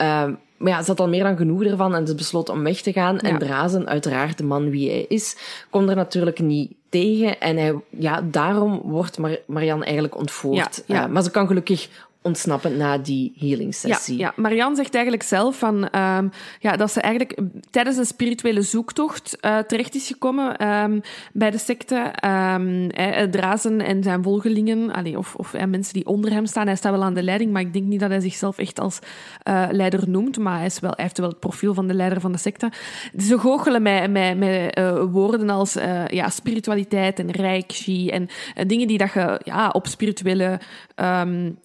Uh, 0.02 0.24
maar 0.58 0.72
ja, 0.72 0.82
ze 0.82 0.90
had 0.90 1.00
al 1.00 1.08
meer 1.08 1.24
dan 1.24 1.38
genoeg 1.38 1.64
ervan 1.64 1.96
en 1.96 2.08
ze 2.08 2.16
besloot 2.16 2.50
om 2.50 2.64
weg 2.64 2.82
te 2.82 2.92
gaan. 2.92 3.20
Ja. 3.22 3.30
En 3.30 3.38
Drazen, 3.38 3.88
uiteraard 3.88 4.38
de 4.38 4.44
man 4.44 4.70
wie 4.70 4.90
hij 4.90 5.06
is, 5.08 5.38
kon 5.70 5.90
er 5.90 5.96
natuurlijk 5.96 6.40
niet 6.40 6.72
tegen. 6.90 7.40
En 7.40 7.58
hij, 7.58 7.76
ja, 7.90 8.22
daarom 8.22 8.82
wordt 8.84 9.18
Mar 9.18 9.38
Marianne 9.46 9.84
eigenlijk 9.84 10.18
ontvoerd. 10.18 10.84
Ja, 10.86 10.96
ja. 10.96 11.06
Uh, 11.06 11.14
maar 11.14 11.24
ze 11.24 11.32
kan 11.32 11.48
gelukkig 11.48 11.90
ontsnappen 12.28 12.78
na 12.78 12.98
die 12.98 13.34
healing 13.40 13.76
sessie. 13.76 14.18
Ja, 14.18 14.26
ja. 14.26 14.42
Marianne 14.42 14.76
zegt 14.76 14.94
eigenlijk 14.94 15.24
zelf 15.24 15.58
van, 15.58 15.76
um, 15.76 16.32
ja, 16.60 16.76
dat 16.78 16.92
ze 16.92 17.02
eigenlijk 17.02 17.40
tijdens 17.70 17.98
een 17.98 18.06
spirituele 18.06 18.62
zoektocht 18.62 19.38
uh, 19.42 19.58
terecht 19.58 19.96
is 19.96 20.08
gekomen 20.08 20.68
um, 20.68 21.02
bij 21.34 21.52
de 21.52 21.58
secte. 21.58 22.14
Um, 22.26 22.90
Drazen 23.32 23.82
en 23.82 24.04
zijn 24.04 24.24
volgelingen, 24.24 24.92
allee, 24.92 25.18
of, 25.18 25.36
of 25.36 25.54
mensen 25.68 25.94
die 25.94 26.06
onder 26.06 26.32
hem 26.32 26.46
staan. 26.46 26.66
Hij 26.66 26.76
staat 26.76 26.92
wel 26.92 27.04
aan 27.04 27.14
de 27.14 27.24
leiding, 27.24 27.52
maar 27.52 27.62
ik 27.62 27.74
denk 27.74 27.86
niet 27.86 28.00
dat 28.00 28.10
hij 28.10 28.20
zichzelf 28.20 28.58
echt 28.58 28.80
als 28.80 29.00
uh, 29.50 29.68
leider 29.72 30.10
noemt. 30.10 30.38
Maar 30.38 30.58
hij, 30.58 30.66
is 30.66 30.80
wel, 30.80 30.92
hij 30.96 31.04
heeft 31.04 31.18
wel 31.18 31.30
het 31.30 31.40
profiel 31.40 31.74
van 31.74 31.88
de 31.88 31.94
leider 31.94 32.22
van 32.22 32.32
de 32.32 32.38
secte. 32.38 32.72
Ze 33.18 33.40
goochelen 33.40 33.82
met, 33.82 34.12
met, 34.12 34.38
met 34.38 34.80
woorden 35.12 35.50
als 35.50 35.74
ja, 36.08 36.30
spiritualiteit 36.30 37.20
en 37.20 37.32
reiki 37.32 38.10
en 38.10 38.30
dingen 38.68 38.88
die 38.88 38.98
dat 38.98 39.14
je 39.14 39.42
ja, 39.44 39.70
op 39.70 39.88
spirituele 39.88 40.60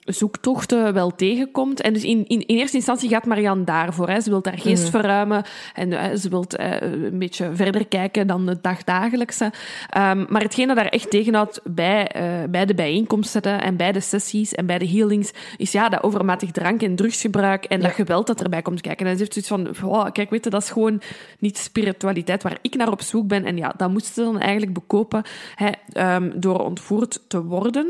zoektocht 0.05 0.52
wel 0.93 1.15
tegenkomt. 1.15 1.81
En 1.81 1.93
dus 1.93 2.05
in, 2.05 2.25
in, 2.27 2.47
in 2.47 2.57
eerste 2.57 2.77
instantie 2.77 3.09
gaat 3.09 3.27
Marianne 3.27 3.65
daarvoor. 3.65 4.09
Hè. 4.09 4.21
Ze 4.21 4.31
wil 4.31 4.41
haar 4.43 4.59
geest 4.59 4.85
mm 4.85 4.91
-hmm. 4.91 5.01
verruimen 5.01 5.45
en 5.75 5.91
uh, 5.91 6.05
ze 6.15 6.29
wil 6.29 6.45
uh, 6.61 6.81
een 6.81 7.19
beetje 7.19 7.51
verder 7.55 7.87
kijken 7.87 8.27
dan 8.27 8.47
het 8.47 8.63
dagdagelijkse. 8.63 9.45
Um, 9.45 10.27
maar 10.29 10.43
hetgeen 10.43 10.67
dat 10.67 10.77
daar 10.77 10.87
echt 10.87 11.11
tegenhoudt 11.11 11.61
bij, 11.65 12.11
uh, 12.17 12.23
bij 12.51 12.67
de 12.67 12.75
bijeenkomsten 12.75 13.63
en 13.63 13.77
bij 13.77 13.93
de 13.93 14.01
sessies 14.01 14.55
en 14.55 14.67
bij 14.67 14.79
de 14.79 14.89
healings, 14.89 15.33
is 15.57 15.73
ja, 15.73 15.89
dat 15.89 16.03
overmatig 16.03 16.51
drank- 16.51 16.83
en 16.83 16.97
drugsgebruik 16.97 17.65
en 17.65 17.81
ja. 17.81 17.87
dat 17.87 17.95
geweld 17.95 18.27
dat 18.27 18.43
erbij 18.43 18.63
komt 18.63 18.81
kijken. 18.81 19.07
En 19.07 19.13
ze 19.13 19.19
heeft 19.19 19.47
zoiets 19.47 19.79
van, 19.79 20.13
kijk, 20.13 20.31
weet 20.31 20.45
je, 20.45 20.51
dat 20.51 20.63
is 20.63 20.71
gewoon 20.71 21.01
niet 21.39 21.59
spiritualiteit 21.59 22.43
waar 22.43 22.59
ik 22.61 22.75
naar 22.75 22.91
op 22.91 23.03
zoek 23.03 23.27
ben. 23.27 23.45
En 23.45 23.57
ja, 23.57 23.75
dat 23.77 23.91
moest 23.91 24.15
ze 24.15 24.23
dan 24.23 24.41
eigenlijk 24.41 24.73
bekopen 24.73 25.23
hè, 25.55 26.15
um, 26.15 26.33
door 26.41 26.59
ontvoerd 26.59 27.21
te 27.29 27.43
worden. 27.45 27.87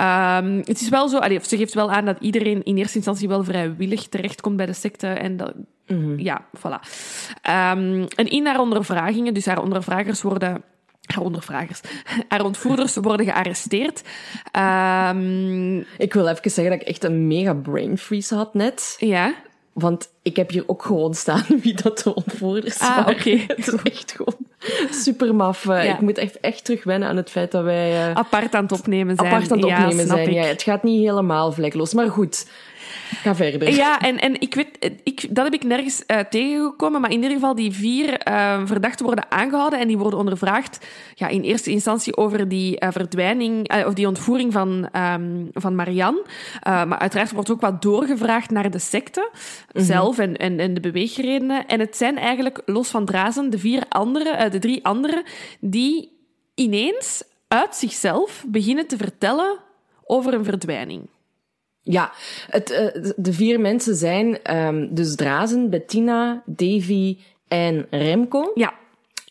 Um, 0.00 0.56
het 0.56 0.80
is 0.80 0.88
wel 0.88 1.08
zo, 1.08 1.18
allee, 1.18 1.38
ze 1.42 1.56
geeft 1.56 1.74
wel 1.74 1.92
aan 1.94 2.04
dat 2.04 2.16
iedereen 2.20 2.64
in 2.64 2.76
eerste 2.76 2.96
instantie 2.96 3.28
wel 3.28 3.44
vrijwillig 3.44 4.08
terechtkomt 4.08 4.56
bij 4.56 4.66
de 4.66 4.72
secte. 4.72 5.06
En 5.06 5.36
dat, 5.36 5.54
mm 5.86 6.02
-hmm. 6.02 6.18
ja, 6.18 6.44
voilà. 6.58 6.80
Um, 7.48 8.06
en 8.08 8.30
in 8.30 8.46
haar 8.46 8.60
ondervragingen, 8.60 9.34
dus 9.34 9.46
haar 9.46 9.62
ondervragers 9.62 10.22
worden 10.22 10.62
haar 11.04 11.24
ondervragers, 11.24 11.80
haar 12.28 12.44
ontvoerders 12.44 12.96
worden 12.96 13.26
gearresteerd. 13.26 14.02
Um, 15.12 15.78
ik 15.98 16.12
wil 16.12 16.28
even 16.28 16.50
zeggen 16.50 16.72
dat 16.72 16.80
ik 16.80 16.88
echt 16.88 17.04
een 17.04 17.26
mega 17.26 17.54
brain 17.54 17.98
freeze 17.98 18.34
had 18.34 18.54
net. 18.54 18.96
Ja. 18.98 19.34
Want 19.74 20.08
ik 20.22 20.36
heb 20.36 20.50
hier 20.50 20.64
ook 20.66 20.84
gewoon 20.84 21.14
staan 21.14 21.44
wie 21.62 21.74
dat 21.82 21.98
de 21.98 22.14
ontvoerders 22.14 22.80
ah, 22.80 22.96
waren. 22.96 23.14
Okay. 23.14 23.44
Het 23.46 23.66
is 23.66 23.82
echt 23.82 24.12
gewoon 24.12 24.36
super 24.90 25.34
maf. 25.34 25.64
Ja. 25.64 25.80
Ik 25.80 26.00
moet 26.00 26.18
echt, 26.18 26.40
echt 26.40 26.64
terug 26.64 26.84
wennen 26.84 27.08
aan 27.08 27.16
het 27.16 27.30
feit 27.30 27.50
dat 27.50 27.64
wij... 27.64 28.08
Uh, 28.08 28.14
apart 28.14 28.54
aan 28.54 28.62
het 28.62 28.72
opnemen 28.72 29.16
zijn. 29.16 29.28
Apart 29.28 29.52
aan 29.52 29.58
het 29.58 29.66
opnemen 29.66 29.96
ja, 29.96 30.06
zijn, 30.06 30.32
ja. 30.32 30.42
Het 30.42 30.62
gaat 30.62 30.82
niet 30.82 31.00
helemaal 31.00 31.52
vlekloos. 31.52 31.94
Maar 31.94 32.10
goed, 32.10 32.46
ga 33.22 33.34
verder. 33.34 33.74
Ja, 33.74 34.00
en, 34.00 34.18
en 34.18 34.40
ik 34.40 34.54
weet, 34.54 34.92
ik, 35.02 35.34
dat 35.34 35.44
heb 35.44 35.54
ik 35.54 35.64
nergens 35.64 36.02
uh, 36.06 36.18
tegengekomen, 36.18 37.00
maar 37.00 37.10
in 37.10 37.16
ieder 37.16 37.30
geval 37.30 37.54
die 37.54 37.72
vier 37.72 38.28
uh, 38.28 38.60
verdachten 38.64 39.04
worden 39.04 39.30
aangehouden 39.30 39.78
en 39.78 39.88
die 39.88 39.98
worden 39.98 40.18
ondervraagd 40.18 40.86
ja, 41.14 41.28
in 41.28 41.42
eerste 41.42 41.70
instantie 41.70 42.16
over 42.16 42.48
die 42.48 42.80
uh, 42.80 42.88
verdwijning, 42.90 43.84
of 43.86 43.94
die 43.94 44.08
ontvoering 44.08 44.52
van, 44.52 44.88
um, 44.96 45.50
van 45.52 45.74
Marianne. 45.74 46.22
maar 46.62 46.98
uiteraard 46.98 47.32
wordt 47.32 47.50
ook 47.50 47.60
wat 47.60 47.82
doorgevraagd 47.82 48.50
naar 48.50 48.70
de 48.70 48.78
secte 48.78 49.30
-hmm. 49.30 49.84
zelf 49.84 50.18
en, 50.18 50.36
en, 50.36 50.60
en 50.60 50.74
de 50.74 50.80
beweegredenen. 50.80 51.66
En 51.66 51.80
het 51.80 51.96
zijn 51.96 52.18
eigenlijk, 52.18 52.62
los 52.66 52.88
van 52.88 53.04
Drazen, 53.04 53.50
de 53.50 53.58
vier 53.58 53.82
andere, 53.88 54.50
de 54.50 54.58
drie 54.58 54.84
anderen, 54.84 55.22
die 55.60 56.12
ineens 56.54 57.22
uit 57.48 57.76
zichzelf 57.76 58.44
beginnen 58.48 58.86
te 58.86 58.96
vertellen 58.96 59.58
over 60.06 60.34
een 60.34 60.44
verdwijning. 60.44 61.08
Ja, 61.84 62.12
het, 62.50 62.70
uh, 62.70 63.12
de 63.16 63.32
vier 63.32 63.60
mensen 63.60 63.94
zijn 63.94 64.56
um, 64.56 64.94
dus 64.94 65.14
Drazen, 65.14 65.70
Bettina, 65.70 66.42
Davy 66.46 67.18
en 67.48 67.86
Remco. 67.90 68.50
Ja. 68.54 68.74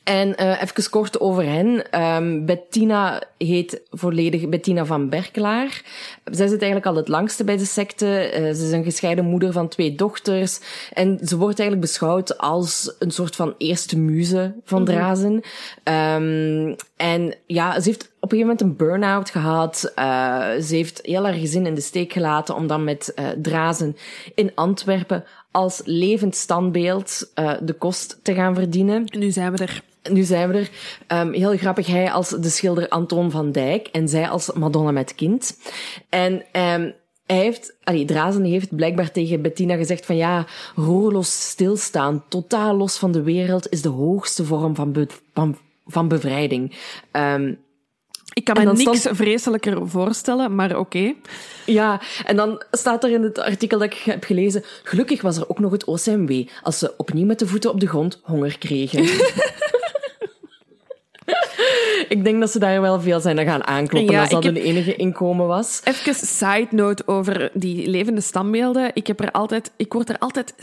En 0.03 0.35
uh, 0.39 0.61
even 0.61 0.89
kort 0.89 1.19
over 1.19 1.43
hen. 1.43 2.01
Um, 2.01 2.45
Bettina 2.45 3.23
heet 3.37 3.81
volledig 3.89 4.49
Bettina 4.49 4.85
van 4.85 5.09
Berkelaar. 5.09 5.81
Zij 6.23 6.47
zit 6.47 6.61
eigenlijk 6.61 6.85
al 6.85 6.95
het 6.95 7.07
langste 7.07 7.43
bij 7.43 7.57
de 7.57 7.65
secte. 7.65 8.05
Uh, 8.05 8.53
ze 8.53 8.65
is 8.65 8.71
een 8.71 8.83
gescheiden 8.83 9.25
moeder 9.25 9.51
van 9.51 9.67
twee 9.67 9.95
dochters. 9.95 10.59
En 10.93 11.19
ze 11.23 11.37
wordt 11.37 11.59
eigenlijk 11.59 11.89
beschouwd 11.89 12.37
als 12.37 12.95
een 12.99 13.11
soort 13.11 13.35
van 13.35 13.55
eerste 13.57 13.99
muze 13.99 14.55
van 14.63 14.81
mm 14.81 14.87
-hmm. 14.87 14.95
Drazen. 14.95 15.33
Um, 15.33 16.75
en 16.95 17.35
ja, 17.45 17.79
ze 17.79 17.89
heeft 17.89 18.03
op 18.19 18.31
een 18.31 18.37
gegeven 18.37 18.39
moment 18.39 18.61
een 18.61 18.75
burn-out 18.75 19.29
gehad. 19.29 19.91
Uh, 19.95 20.49
ze 20.61 20.75
heeft 20.75 20.99
heel 21.03 21.23
haar 21.23 21.33
gezin 21.33 21.65
in 21.65 21.75
de 21.75 21.81
steek 21.81 22.13
gelaten 22.13 22.55
om 22.55 22.67
dan 22.67 22.83
met 22.83 23.13
Drazen 23.41 23.97
in 24.35 24.51
Antwerpen 24.55 25.23
als 25.51 25.81
levend 25.85 26.35
standbeeld 26.35 27.31
de 27.61 27.75
kost 27.77 28.19
te 28.21 28.33
gaan 28.33 28.55
verdienen. 28.55 29.03
Nu 29.17 29.31
zijn 29.31 29.51
we 29.51 29.57
er. 29.57 29.83
Nu 30.09 30.23
zijn 30.23 30.49
we 30.49 30.57
er. 30.57 30.69
Um, 31.19 31.33
heel 31.33 31.57
grappig, 31.57 31.87
hij 31.87 32.11
als 32.11 32.29
de 32.29 32.49
schilder 32.49 32.89
Anton 32.89 33.31
van 33.31 33.51
Dijk 33.51 33.87
en 33.87 34.07
zij 34.07 34.29
als 34.29 34.53
Madonna 34.53 34.91
met 34.91 35.15
kind. 35.15 35.57
En 36.09 36.33
um, 36.33 36.93
hij 37.25 37.37
heeft, 37.37 37.75
allee, 37.83 38.05
Drazen 38.05 38.43
heeft 38.43 38.75
blijkbaar 38.75 39.11
tegen 39.11 39.41
Bettina 39.41 39.75
gezegd 39.75 40.05
van 40.05 40.15
ja, 40.15 40.45
roerloos 40.75 41.49
stilstaan, 41.49 42.23
totaal 42.27 42.75
los 42.75 42.97
van 42.97 43.11
de 43.11 43.21
wereld, 43.21 43.69
is 43.69 43.81
de 43.81 43.89
hoogste 43.89 44.45
vorm 44.45 44.75
van, 44.75 44.91
be 44.91 45.07
van, 45.33 45.57
van 45.85 46.07
bevrijding. 46.07 46.75
Um, 47.11 47.59
ik 48.33 48.43
kan 48.43 48.65
me 48.65 48.73
niks 48.73 48.99
stand... 48.99 49.17
vreselijker 49.17 49.89
voorstellen, 49.89 50.55
maar 50.55 50.69
oké. 50.69 50.79
Okay. 50.79 51.15
Ja, 51.65 52.01
en 52.25 52.35
dan 52.35 52.63
staat 52.71 53.03
er 53.03 53.11
in 53.11 53.23
het 53.23 53.39
artikel 53.39 53.79
dat 53.79 53.91
ik 53.91 53.97
heb 53.97 54.23
gelezen, 54.23 54.63
gelukkig 54.83 55.21
was 55.21 55.37
er 55.37 55.49
ook 55.49 55.59
nog 55.59 55.71
het 55.71 55.85
OCMW, 55.85 56.47
als 56.61 56.79
ze 56.79 56.93
opnieuw 56.97 57.25
met 57.25 57.39
de 57.39 57.47
voeten 57.47 57.71
op 57.71 57.79
de 57.79 57.87
grond 57.87 58.19
honger 58.23 58.57
kregen. 58.57 59.03
ik 62.09 62.23
denk 62.23 62.39
dat 62.39 62.51
ze 62.51 62.59
daar 62.59 62.81
wel 62.81 63.01
veel 63.01 63.19
zijn 63.19 63.39
gaan 63.39 63.67
aankloppen 63.67 64.13
ja, 64.13 64.21
als 64.21 64.29
dat 64.29 64.43
heb... 64.43 64.53
hun 64.53 64.63
enige 64.63 64.95
inkomen 64.95 65.47
was. 65.47 65.81
Even 65.83 66.15
side 66.15 66.67
note 66.69 67.03
over 67.05 67.49
die 67.53 67.87
levende 67.87 68.21
standbeelden. 68.21 68.91
Ik, 68.93 69.07
heb 69.07 69.19
er 69.19 69.31
altijd, 69.31 69.71
ik 69.75 69.93
word 69.93 70.09
er 70.09 70.17
altijd, 70.17 70.53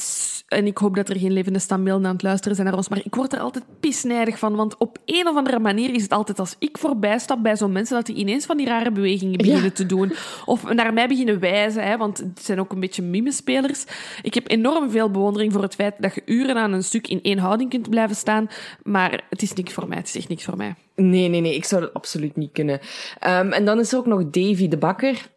en 0.51 0.67
ik 0.67 0.79
hoop 0.79 0.95
dat 0.95 1.09
er 1.09 1.19
geen 1.19 1.33
levende 1.33 1.59
standbeelden 1.59 2.07
aan 2.07 2.13
het 2.13 2.23
luisteren 2.23 2.55
zijn 2.55 2.69
naar 2.69 2.77
ons, 2.77 2.89
maar 2.89 3.01
ik 3.05 3.15
word 3.15 3.33
er 3.33 3.41
altijd 3.41 3.65
pisnijdig 3.81 4.39
van. 4.39 4.55
Want 4.55 4.77
op 4.77 4.99
een 5.05 5.29
of 5.29 5.37
andere 5.37 5.59
manier 5.59 5.95
is 5.95 6.03
het 6.03 6.13
altijd 6.13 6.39
als 6.39 6.57
ik 6.59 6.79
voorbij 6.79 7.19
stap 7.19 7.43
bij 7.43 7.57
zo'n 7.57 7.73
mensen, 7.73 7.97
dat 7.97 8.07
die 8.07 8.15
ineens 8.15 8.47
van 8.47 8.57
die 8.57 8.67
rare 8.67 8.91
bewegingen 8.91 9.37
beginnen 9.37 9.65
ja. 9.65 9.71
te 9.71 9.87
doen. 9.87 10.13
Of 10.45 10.73
naar 10.73 10.93
mij 10.93 11.09
beginnen 11.09 11.41
wijzen, 11.41 11.83
hè, 11.83 11.97
want 11.97 12.19
het 12.19 12.41
zijn 12.43 12.61
ook 12.61 12.73
een 12.73 12.81
beetje 12.81 13.03
mimespelers. 13.03 13.85
Ik 14.23 14.35
heb 14.35 14.51
enorm 14.51 14.91
veel 14.91 15.11
bewondering 15.11 15.53
voor 15.53 15.63
het 15.63 15.75
feit 15.75 15.95
dat 15.99 16.15
je 16.15 16.23
uren 16.25 16.57
aan 16.57 16.73
een 16.73 16.85
stuk 16.85 17.09
in 17.09 17.23
één 17.23 17.39
houding 17.39 17.71
kunt 17.71 17.91
blijven 17.91 18.17
staan, 18.17 18.49
maar 18.83 19.25
het 19.31 19.43
is 19.43 19.53
niks 19.53 19.73
voor 19.73 19.89
mij. 19.89 19.99
Het 19.99 20.09
is 20.09 20.17
echt 20.17 20.29
niks 20.29 20.45
voor 20.45 20.57
mij. 20.57 20.75
Nee, 20.95 21.29
nee, 21.29 21.41
nee, 21.41 21.55
ik 21.55 21.65
zou 21.65 21.81
dat 21.81 21.95
absoluut 21.95 22.37
niet 22.37 22.53
kunnen. 22.53 22.81
Um, 23.27 23.53
en 23.53 23.65
dan 23.65 23.79
is 23.79 23.93
er 23.93 23.99
ook 23.99 24.07
nog 24.07 24.31
Davy 24.31 24.69
de 24.69 24.79
Bakker. 24.79 25.29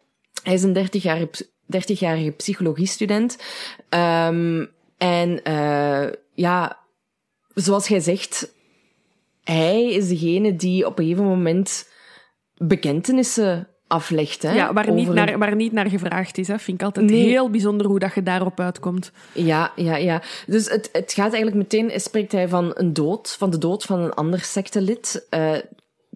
Hij 0.42 0.54
is 0.54 0.62
een 0.62 0.88
30-jarige 0.88 1.28
30 1.66 2.36
psychologiestudent. 2.36 3.38
Um, 4.28 4.72
en 5.04 5.40
uh, 5.48 6.12
ja, 6.34 6.78
zoals 7.54 7.88
jij 7.88 8.00
zegt, 8.00 8.54
hij 9.42 9.84
is 9.92 10.08
degene 10.08 10.56
die 10.56 10.86
op 10.86 10.98
een 10.98 11.04
gegeven 11.04 11.26
moment 11.26 11.88
bekentenissen 12.56 13.68
aflegt. 13.86 14.42
Hè, 14.42 14.52
ja, 14.52 14.72
waar, 14.72 14.92
niet 14.92 15.12
naar, 15.12 15.38
waar 15.38 15.56
niet 15.56 15.72
naar 15.72 15.88
gevraagd 15.88 16.38
is. 16.38 16.48
Hè. 16.48 16.58
Vind 16.58 16.80
ik 16.80 16.86
altijd 16.86 17.06
nee. 17.06 17.26
heel 17.26 17.50
bijzonder 17.50 17.86
hoe 17.86 17.98
dat 17.98 18.14
je 18.14 18.22
daarop 18.22 18.60
uitkomt. 18.60 19.12
Ja, 19.32 19.72
ja, 19.76 19.96
ja. 19.96 20.22
Dus 20.46 20.68
het, 20.68 20.88
het 20.92 21.12
gaat 21.12 21.32
eigenlijk 21.32 21.56
meteen, 21.56 22.00
spreekt 22.00 22.32
hij 22.32 22.48
van 22.48 22.70
een 22.74 22.92
dood, 22.92 23.36
van 23.38 23.50
de 23.50 23.58
dood 23.58 23.82
van 23.82 24.00
een 24.00 24.14
ander 24.14 24.40
sectelid. 24.40 25.26
Uh, 25.30 25.56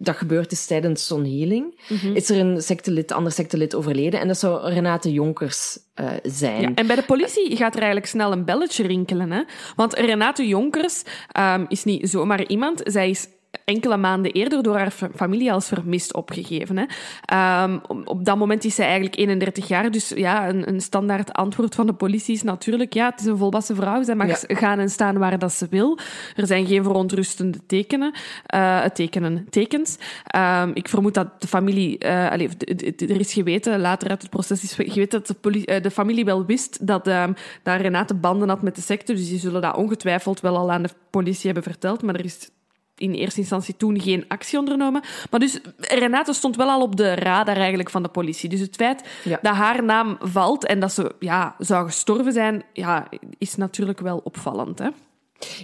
dat 0.01 0.15
gebeurd 0.15 0.51
is 0.51 0.65
tijdens 0.65 1.07
zo'n 1.07 1.25
healing. 1.25 1.81
Mm 1.87 1.97
-hmm. 1.97 2.15
Is 2.15 2.29
er 2.29 2.39
een 2.39 2.61
sectelid, 2.61 3.11
ander 3.11 3.31
sectelid 3.31 3.75
overleden. 3.75 4.19
En 4.19 4.27
dat 4.27 4.39
zou 4.39 4.73
Renate 4.73 5.11
Jonkers 5.11 5.77
uh, 5.95 6.09
zijn. 6.23 6.61
Ja, 6.61 6.71
en 6.75 6.87
bij 6.87 6.95
de 6.95 7.03
politie 7.03 7.55
gaat 7.55 7.73
er 7.73 7.79
eigenlijk 7.79 8.09
snel 8.09 8.31
een 8.31 8.45
belletje 8.45 8.87
rinkelen. 8.87 9.31
Hè? 9.31 9.43
Want 9.75 9.93
Renate 9.93 10.47
Jonkers 10.47 11.03
um, 11.39 11.65
is 11.67 11.83
niet 11.83 12.09
zomaar 12.09 12.45
iemand. 12.45 12.81
Zij 12.83 13.09
is 13.09 13.27
enkele 13.69 13.97
maanden 13.97 14.31
eerder 14.31 14.63
door 14.63 14.77
haar 14.77 14.93
familie 15.15 15.53
als 15.53 15.67
vermist 15.67 16.13
opgegeven. 16.13 16.77
Hè. 16.77 17.63
Um, 17.63 17.81
op 18.05 18.25
dat 18.25 18.37
moment 18.37 18.63
is 18.63 18.75
zij 18.75 18.85
eigenlijk 18.85 19.15
31 19.15 19.67
jaar, 19.67 19.91
dus 19.91 20.09
ja, 20.15 20.49
een, 20.49 20.67
een, 20.67 20.81
standaard 20.81 21.33
antwoord 21.33 21.75
van 21.75 21.85
de 21.85 21.93
politie 21.93 22.35
is 22.35 22.43
natuurlijk, 22.43 22.93
ja, 22.93 23.09
het 23.09 23.19
is 23.19 23.25
een 23.25 23.37
volwassen 23.37 23.75
vrouw, 23.75 24.03
zij 24.03 24.15
mag 24.15 24.27
ja. 24.27 24.55
gaan 24.55 24.79
en 24.79 24.89
staan 24.89 25.17
waar 25.17 25.39
dat 25.39 25.53
ze 25.53 25.67
wil. 25.69 25.97
Er 26.35 26.47
zijn 26.47 26.67
geen 26.67 26.83
verontrustende 26.83 27.65
tekenen, 27.65 28.13
uh, 28.55 28.85
tekenen 28.85 29.47
tekens. 29.49 29.97
Um, 30.35 30.71
ik 30.73 30.87
vermoed 30.87 31.13
dat 31.13 31.41
de 31.41 31.47
familie, 31.47 32.05
uh, 32.05 32.31
allez, 32.31 32.53
er 32.97 33.19
is 33.19 33.33
geweten, 33.33 33.79
later 33.79 34.09
uit 34.09 34.21
het 34.21 34.31
proces 34.31 34.63
is 34.63 34.73
geweten 34.73 35.19
dat 35.19 35.27
de, 35.27 35.33
politie, 35.33 35.75
uh, 35.75 35.81
de 35.81 35.91
familie 35.91 36.25
wel 36.25 36.45
wist 36.45 36.87
dat, 36.87 37.07
um, 37.07 37.33
dat 37.63 37.81
Renate 37.81 38.13
banden 38.13 38.49
had 38.49 38.61
met 38.61 38.75
de 38.75 38.81
secte, 38.81 39.13
dus 39.13 39.29
die 39.29 39.39
zullen 39.39 39.61
dat 39.61 39.75
ongetwijfeld 39.75 40.39
wel 40.39 40.57
al 40.57 40.71
aan 40.71 40.83
de 40.83 40.89
politie 41.09 41.45
hebben 41.45 41.63
verteld, 41.63 42.01
maar 42.01 42.15
er 42.15 42.25
is 42.25 42.49
in 42.99 43.13
eerste 43.13 43.39
instantie 43.39 43.77
toen 43.77 44.01
geen 44.01 44.25
actie 44.27 44.59
ondernomen. 44.59 45.01
Maar 45.29 45.39
dus 45.39 45.59
Renate 45.77 46.33
stond 46.33 46.55
wel 46.55 46.69
al 46.69 46.81
op 46.81 46.95
de 46.95 47.15
radar 47.15 47.57
eigenlijk 47.57 47.89
van 47.89 48.03
de 48.03 48.09
politie. 48.09 48.49
Dus 48.49 48.59
het 48.59 48.75
feit 48.75 49.03
ja. 49.23 49.39
dat 49.41 49.55
haar 49.55 49.83
naam 49.83 50.17
valt 50.19 50.65
en 50.65 50.79
dat 50.79 50.93
ze 50.93 51.11
ja, 51.19 51.55
zou 51.57 51.85
gestorven 51.85 52.33
zijn, 52.33 52.63
ja, 52.73 53.07
is 53.37 53.55
natuurlijk 53.55 53.99
wel 53.99 54.21
opvallend. 54.23 54.79
Hè? 54.79 54.87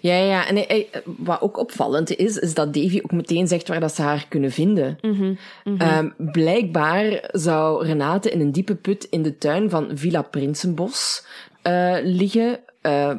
Ja, 0.01 0.15
ja. 0.15 0.47
En 0.47 0.55
hij, 0.55 0.89
wat 1.05 1.41
ook 1.41 1.57
opvallend 1.57 2.15
is, 2.15 2.37
is 2.37 2.53
dat 2.53 2.73
Davy 2.73 2.99
ook 3.03 3.11
meteen 3.11 3.47
zegt 3.47 3.67
waar 3.67 3.79
dat 3.79 3.95
ze 3.95 4.01
haar 4.01 4.25
kunnen 4.29 4.51
vinden. 4.51 4.97
Mm 5.01 5.13
-hmm, 5.13 5.37
mm 5.63 5.79
-hmm. 5.79 6.13
Um, 6.17 6.31
blijkbaar 6.31 7.29
zou 7.31 7.85
Renate 7.85 8.31
in 8.31 8.39
een 8.39 8.51
diepe 8.51 8.75
put 8.75 9.03
in 9.03 9.23
de 9.23 9.37
tuin 9.37 9.69
van 9.69 9.91
Villa 9.93 10.21
Prinsenbos 10.21 11.25
uh, 11.63 11.95
liggen. 12.03 12.59
Uh, 12.81 13.11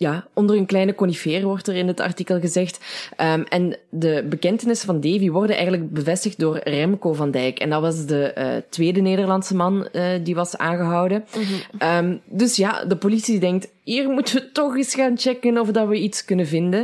ja, 0.00 0.26
onder 0.34 0.56
een 0.56 0.66
kleine 0.66 0.94
conifeer 0.94 1.42
wordt 1.42 1.68
er 1.68 1.74
in 1.74 1.86
het 1.86 2.00
artikel 2.00 2.40
gezegd. 2.40 2.80
Um, 3.18 3.42
en 3.42 3.76
de 3.90 4.26
bekentenissen 4.28 4.86
van 4.86 5.00
Davy 5.00 5.30
worden 5.30 5.56
eigenlijk 5.56 5.90
bevestigd 5.90 6.38
door 6.38 6.60
Remco 6.64 7.12
van 7.12 7.30
Dijk. 7.30 7.58
En 7.58 7.70
dat 7.70 7.80
was 7.80 8.06
de 8.06 8.34
uh, 8.38 8.46
tweede 8.70 9.00
Nederlandse 9.00 9.56
man 9.56 9.88
uh, 9.92 10.04
die 10.22 10.34
was 10.34 10.56
aangehouden. 10.56 11.24
Mm 11.36 11.42
-hmm. 11.42 12.06
um, 12.06 12.20
dus 12.24 12.56
ja, 12.56 12.84
de 12.84 12.96
politie 12.96 13.40
denkt, 13.40 13.68
hier 13.82 14.08
moeten 14.08 14.34
we 14.34 14.52
toch 14.52 14.76
eens 14.76 14.94
gaan 14.94 15.18
checken 15.18 15.58
of 15.58 15.70
dat 15.70 15.88
we 15.88 15.96
iets 15.96 16.24
kunnen 16.24 16.46
vinden. 16.46 16.80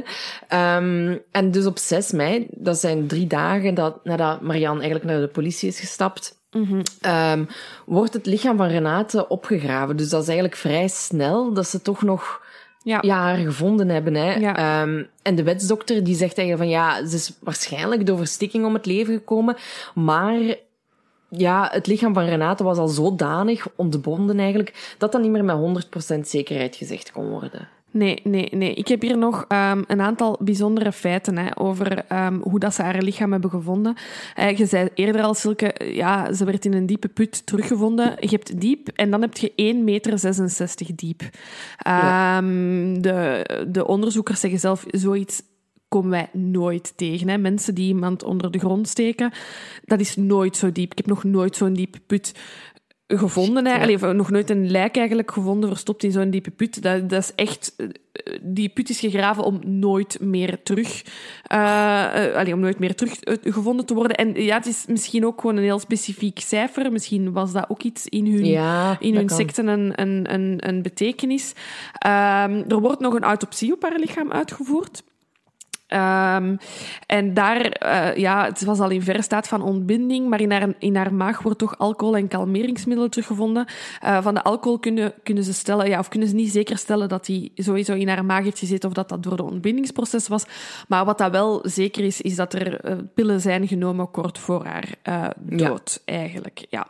Um, 0.52 1.20
en 1.30 1.50
dus 1.50 1.66
op 1.66 1.78
6 1.78 2.12
mei, 2.12 2.46
dat 2.50 2.78
zijn 2.78 3.06
drie 3.06 3.26
dagen 3.26 3.74
dat, 3.74 4.04
nadat 4.04 4.40
Marianne 4.40 4.80
eigenlijk 4.80 5.10
naar 5.10 5.20
de 5.20 5.28
politie 5.28 5.68
is 5.68 5.80
gestapt, 5.80 6.34
Mm 6.50 6.64
-hmm. 6.64 7.10
um, 7.12 7.48
wordt 7.86 8.12
het 8.12 8.26
lichaam 8.26 8.56
van 8.56 8.68
Renate 8.68 9.28
opgegraven. 9.28 9.96
Dus 9.96 10.08
dat 10.08 10.22
is 10.22 10.28
eigenlijk 10.28 10.58
vrij 10.58 10.88
snel 10.88 11.52
dat 11.52 11.68
ze 11.68 11.82
toch 11.82 12.02
nog 12.02 12.44
ja. 12.86 12.98
ja, 13.00 13.16
haar 13.20 13.36
gevonden 13.36 13.88
hebben. 13.88 14.14
Hè. 14.14 14.34
Ja. 14.34 14.82
Um, 14.82 15.08
en 15.22 15.34
de 15.34 15.42
wetsdokter 15.42 16.04
die 16.04 16.14
zegt 16.14 16.38
eigenlijk 16.38 16.70
van 16.70 16.80
ja, 16.80 17.06
ze 17.06 17.16
is 17.16 17.32
waarschijnlijk 17.40 18.06
door 18.06 18.16
verstikking 18.16 18.64
om 18.64 18.74
het 18.74 18.86
leven 18.86 19.14
gekomen, 19.14 19.56
maar 19.94 20.40
ja, 21.28 21.68
het 21.72 21.86
lichaam 21.86 22.14
van 22.14 22.24
Renate 22.24 22.64
was 22.64 22.78
al 22.78 22.88
zodanig 22.88 23.68
ontbonden 23.76 24.38
eigenlijk, 24.38 24.94
dat 24.98 25.12
dat 25.12 25.20
niet 25.22 25.30
meer 25.30 25.44
met 25.44 25.86
100% 26.16 26.20
zekerheid 26.20 26.76
gezegd 26.76 27.12
kon 27.12 27.28
worden. 27.28 27.68
Nee, 27.96 28.20
nee, 28.24 28.48
nee. 28.50 28.74
Ik 28.74 28.88
heb 28.88 29.02
hier 29.02 29.18
nog 29.18 29.44
um, 29.48 29.84
een 29.86 30.00
aantal 30.00 30.38
bijzondere 30.40 30.92
feiten 30.92 31.38
hè, 31.38 31.58
over 31.58 32.04
um, 32.12 32.40
hoe 32.42 32.58
dat 32.58 32.74
ze 32.74 32.82
haar 32.82 33.02
lichaam 33.02 33.32
hebben 33.32 33.50
gevonden. 33.50 33.96
Uh, 34.38 34.56
je 34.56 34.66
zei 34.66 34.88
eerder 34.94 35.22
al, 35.22 35.34
Silke, 35.34 35.74
ja, 35.92 36.32
ze 36.32 36.44
werd 36.44 36.64
in 36.64 36.72
een 36.72 36.86
diepe 36.86 37.08
put 37.08 37.46
teruggevonden. 37.46 38.16
Je 38.20 38.28
hebt 38.28 38.60
diep 38.60 38.88
en 38.88 39.10
dan 39.10 39.20
heb 39.20 39.36
je 39.36 39.50
1,66 39.50 39.82
meter 39.84 40.36
diep. 40.94 41.22
Um, 41.22 41.30
ja. 41.84 42.40
de, 43.00 43.66
de 43.68 43.86
onderzoekers 43.86 44.40
zeggen 44.40 44.60
zelf 44.60 44.84
zoiets 44.90 45.42
komen 45.88 46.10
wij 46.10 46.28
nooit 46.32 46.92
tegen. 46.96 47.28
Hè. 47.28 47.38
Mensen 47.38 47.74
die 47.74 47.88
iemand 47.88 48.24
onder 48.24 48.50
de 48.50 48.58
grond 48.58 48.88
steken, 48.88 49.32
dat 49.84 50.00
is 50.00 50.16
nooit 50.16 50.56
zo 50.56 50.72
diep. 50.72 50.90
Ik 50.90 50.96
heb 50.96 51.06
nog 51.06 51.24
nooit 51.24 51.56
zo'n 51.56 51.72
diepe 51.72 52.00
put 52.06 52.34
gevonden. 53.06 53.66
Allee, 53.66 53.98
nog 53.98 54.30
nooit 54.30 54.50
een 54.50 54.70
lijk 54.70 54.96
eigenlijk 54.96 55.30
gevonden 55.30 55.68
verstopt 55.68 56.04
in 56.04 56.12
zo'n 56.12 56.30
diepe 56.30 56.50
put. 56.50 56.82
Dat, 56.82 57.10
dat 57.10 57.22
is 57.22 57.34
echt... 57.34 57.76
Die 58.42 58.68
put 58.68 58.88
is 58.88 59.00
gegraven 59.00 59.44
om 59.44 59.60
nooit 59.64 60.18
meer 60.20 60.62
terug... 60.62 61.02
Uh, 61.52 61.58
uh, 61.58 62.36
allee, 62.36 62.52
om 62.52 62.60
nooit 62.60 62.78
meer 62.78 62.94
terug 62.94 63.12
gevonden 63.42 63.86
te 63.86 63.94
worden. 63.94 64.16
En 64.16 64.42
ja, 64.42 64.56
het 64.56 64.66
is 64.66 64.84
misschien 64.88 65.26
ook 65.26 65.40
gewoon 65.40 65.56
een 65.56 65.62
heel 65.62 65.78
specifiek 65.78 66.38
cijfer. 66.38 66.92
Misschien 66.92 67.32
was 67.32 67.52
dat 67.52 67.70
ook 67.70 67.82
iets 67.82 68.06
in 68.06 68.26
hun, 68.32 68.44
ja, 68.44 68.96
in 69.00 69.14
hun 69.14 69.28
secten 69.28 69.66
een, 69.66 70.00
een, 70.00 70.34
een, 70.34 70.68
een 70.68 70.82
betekenis. 70.82 71.52
Uh, 72.06 72.70
er 72.70 72.80
wordt 72.80 73.00
nog 73.00 73.14
een 73.14 73.24
autopsie 73.24 73.72
op 73.72 73.82
haar 73.82 73.98
lichaam 73.98 74.32
uitgevoerd. 74.32 75.02
Ehm, 75.96 76.56
en 77.06 77.34
daar, 77.34 77.82
uh, 77.84 78.16
ja, 78.16 78.44
het 78.44 78.64
was 78.64 78.80
al 78.80 78.90
in 78.90 79.02
verre 79.02 79.22
staat 79.22 79.48
van 79.48 79.62
ontbinding, 79.62 80.28
maar 80.28 80.40
in 80.40 80.50
haar, 80.50 80.74
in 80.78 80.96
haar 80.96 81.14
maag 81.14 81.42
wordt 81.42 81.58
toch 81.58 81.78
alcohol 81.78 82.16
en 82.16 82.28
kalmeringsmiddelen 82.28 83.10
teruggevonden. 83.10 83.66
Uh, 84.04 84.22
van 84.22 84.34
de 84.34 84.42
alcohol 84.42 84.78
kunnen, 84.78 85.12
kunnen 85.22 85.44
ze 85.44 85.52
stellen, 85.52 85.88
ja, 85.88 85.98
of 85.98 86.08
kunnen 86.08 86.28
ze 86.28 86.34
niet 86.34 86.50
zeker 86.50 86.78
stellen 86.78 87.08
dat 87.08 87.26
die 87.26 87.52
sowieso 87.54 87.94
in 87.94 88.08
haar 88.08 88.24
maag 88.24 88.44
heeft 88.44 88.58
gezeten 88.58 88.88
of 88.88 88.94
dat 88.94 89.08
dat 89.08 89.22
door 89.22 89.36
de 89.36 89.42
ontbindingsproces 89.42 90.28
was. 90.28 90.44
Maar 90.88 91.04
wat 91.04 91.18
dat 91.18 91.30
wel 91.30 91.60
zeker 91.62 92.04
is, 92.04 92.20
is 92.20 92.36
dat 92.36 92.52
er 92.52 92.90
uh, 92.90 92.96
pillen 93.14 93.40
zijn 93.40 93.68
genomen 93.68 94.10
kort 94.10 94.38
voor 94.38 94.64
haar 94.64 94.94
dood, 95.36 96.02
ja. 96.04 96.14
eigenlijk. 96.14 96.66
Ja. 96.70 96.86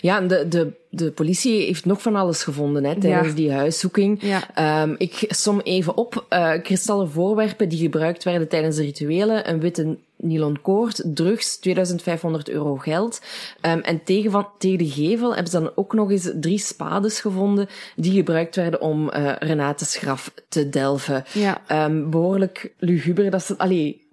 Ja, 0.00 0.20
de, 0.20 0.48
de, 0.48 0.72
de 0.88 1.10
politie 1.10 1.64
heeft 1.64 1.84
nog 1.84 2.02
van 2.02 2.16
alles 2.16 2.42
gevonden 2.42 2.84
hè, 2.84 3.00
tijdens 3.00 3.28
ja. 3.28 3.34
die 3.34 3.52
huiszoeking. 3.52 4.22
Ja. 4.22 4.82
Um, 4.82 4.94
ik 4.98 5.24
som 5.28 5.60
even 5.60 5.96
op. 5.96 6.26
Uh, 6.30 6.52
kristallen 6.62 7.10
voorwerpen 7.10 7.68
die 7.68 7.78
gebruikt 7.78 8.24
werden 8.24 8.48
tijdens 8.48 8.76
de 8.76 8.82
rituelen. 8.82 9.48
Een 9.48 9.60
witte 9.60 9.96
nylon 10.16 10.60
koord, 10.60 11.02
drugs, 11.04 11.56
2500 11.56 12.48
euro 12.48 12.76
geld. 12.76 13.20
Um, 13.62 13.80
en 13.80 14.04
tegen, 14.04 14.30
van, 14.30 14.48
tegen 14.58 14.78
de 14.78 14.90
gevel 14.90 15.34
hebben 15.34 15.52
ze 15.52 15.60
dan 15.60 15.72
ook 15.74 15.94
nog 15.94 16.10
eens 16.10 16.30
drie 16.34 16.58
spades 16.58 17.20
gevonden 17.20 17.68
die 17.96 18.12
gebruikt 18.12 18.56
werden 18.56 18.80
om 18.80 19.10
uh, 19.16 19.32
Renate's 19.38 19.96
graf 19.96 20.32
te 20.48 20.68
delven. 20.68 21.24
Ja. 21.32 21.84
Um, 21.86 22.10
behoorlijk 22.10 22.72
luguber. 22.78 23.30
Dat 23.30 23.44
ze, 23.44 23.58
allee, 23.58 24.08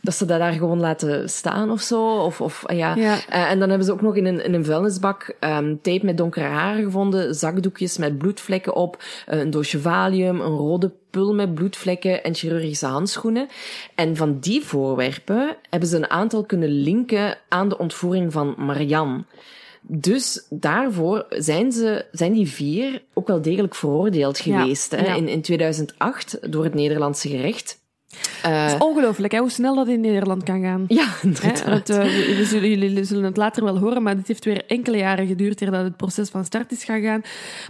dat 0.00 0.14
ze 0.14 0.24
dat 0.24 0.38
daar 0.38 0.52
gewoon 0.52 0.80
laten 0.80 1.30
staan 1.30 1.70
of 1.70 1.80
zo. 1.80 2.16
Of, 2.16 2.40
of, 2.40 2.64
ja. 2.66 2.94
ja. 2.94 3.14
Uh, 3.14 3.50
en 3.50 3.58
dan 3.58 3.68
hebben 3.68 3.86
ze 3.86 3.92
ook 3.92 4.02
nog 4.02 4.16
in 4.16 4.26
een, 4.26 4.44
in 4.44 4.54
een 4.54 4.64
vuilnisbak 4.64 5.34
um, 5.40 5.80
tape 5.82 6.04
met 6.04 6.16
donkere 6.16 6.46
haren 6.46 6.84
gevonden, 6.84 7.34
zakdoekjes 7.34 7.98
met 7.98 8.18
bloedvlekken 8.18 8.74
op, 8.74 8.96
uh, 9.28 9.38
een 9.38 9.50
doosje 9.50 9.80
valium, 9.80 10.40
een 10.40 10.56
rode 10.56 10.92
pul 11.10 11.34
met 11.34 11.54
bloedvlekken 11.54 12.24
en 12.24 12.34
chirurgische 12.34 12.86
handschoenen. 12.86 13.48
En 13.94 14.16
van 14.16 14.38
die 14.38 14.62
voorwerpen 14.64 15.56
hebben 15.70 15.88
ze 15.88 15.96
een 15.96 16.10
aantal 16.10 16.44
kunnen 16.44 16.68
linken 16.68 17.38
aan 17.48 17.68
de 17.68 17.78
ontvoering 17.78 18.32
van 18.32 18.54
Marianne. 18.58 19.24
Dus 19.82 20.46
daarvoor 20.50 21.26
zijn, 21.28 21.72
ze, 21.72 22.04
zijn 22.12 22.32
die 22.32 22.48
vier 22.48 23.02
ook 23.14 23.26
wel 23.26 23.42
degelijk 23.42 23.74
veroordeeld 23.74 24.38
geweest 24.38 24.92
ja, 24.92 24.98
hè, 24.98 25.06
ja. 25.06 25.14
in, 25.14 25.28
in 25.28 25.42
2008 25.42 26.52
door 26.52 26.64
het 26.64 26.74
Nederlandse 26.74 27.28
gerecht. 27.28 27.78
Uh, 28.46 28.62
het 28.62 28.72
is 28.72 28.78
ongelooflijk 28.78 29.32
hè, 29.32 29.38
hoe 29.38 29.50
snel 29.50 29.74
dat 29.74 29.88
in 29.88 30.00
Nederland 30.00 30.42
kan 30.42 30.62
gaan. 30.62 30.84
Ja, 30.88 31.08
inderdaad. 31.22 31.64
Hè, 31.64 31.72
het, 31.72 31.90
uh, 31.90 31.96
we 32.36 32.44
zullen, 32.44 32.68
jullie 32.68 33.04
zullen 33.04 33.24
het 33.24 33.36
later 33.36 33.64
wel 33.64 33.78
horen, 33.78 34.02
maar 34.02 34.16
het 34.16 34.28
heeft 34.28 34.44
weer 34.44 34.64
enkele 34.66 34.96
jaren 34.96 35.26
geduurd 35.26 35.60
eer 35.60 35.70
dat 35.70 35.84
het 35.84 35.96
proces 35.96 36.28
van 36.28 36.44
start 36.44 36.72
is 36.72 36.84
gaan 36.84 37.02
gaan. 37.02 37.22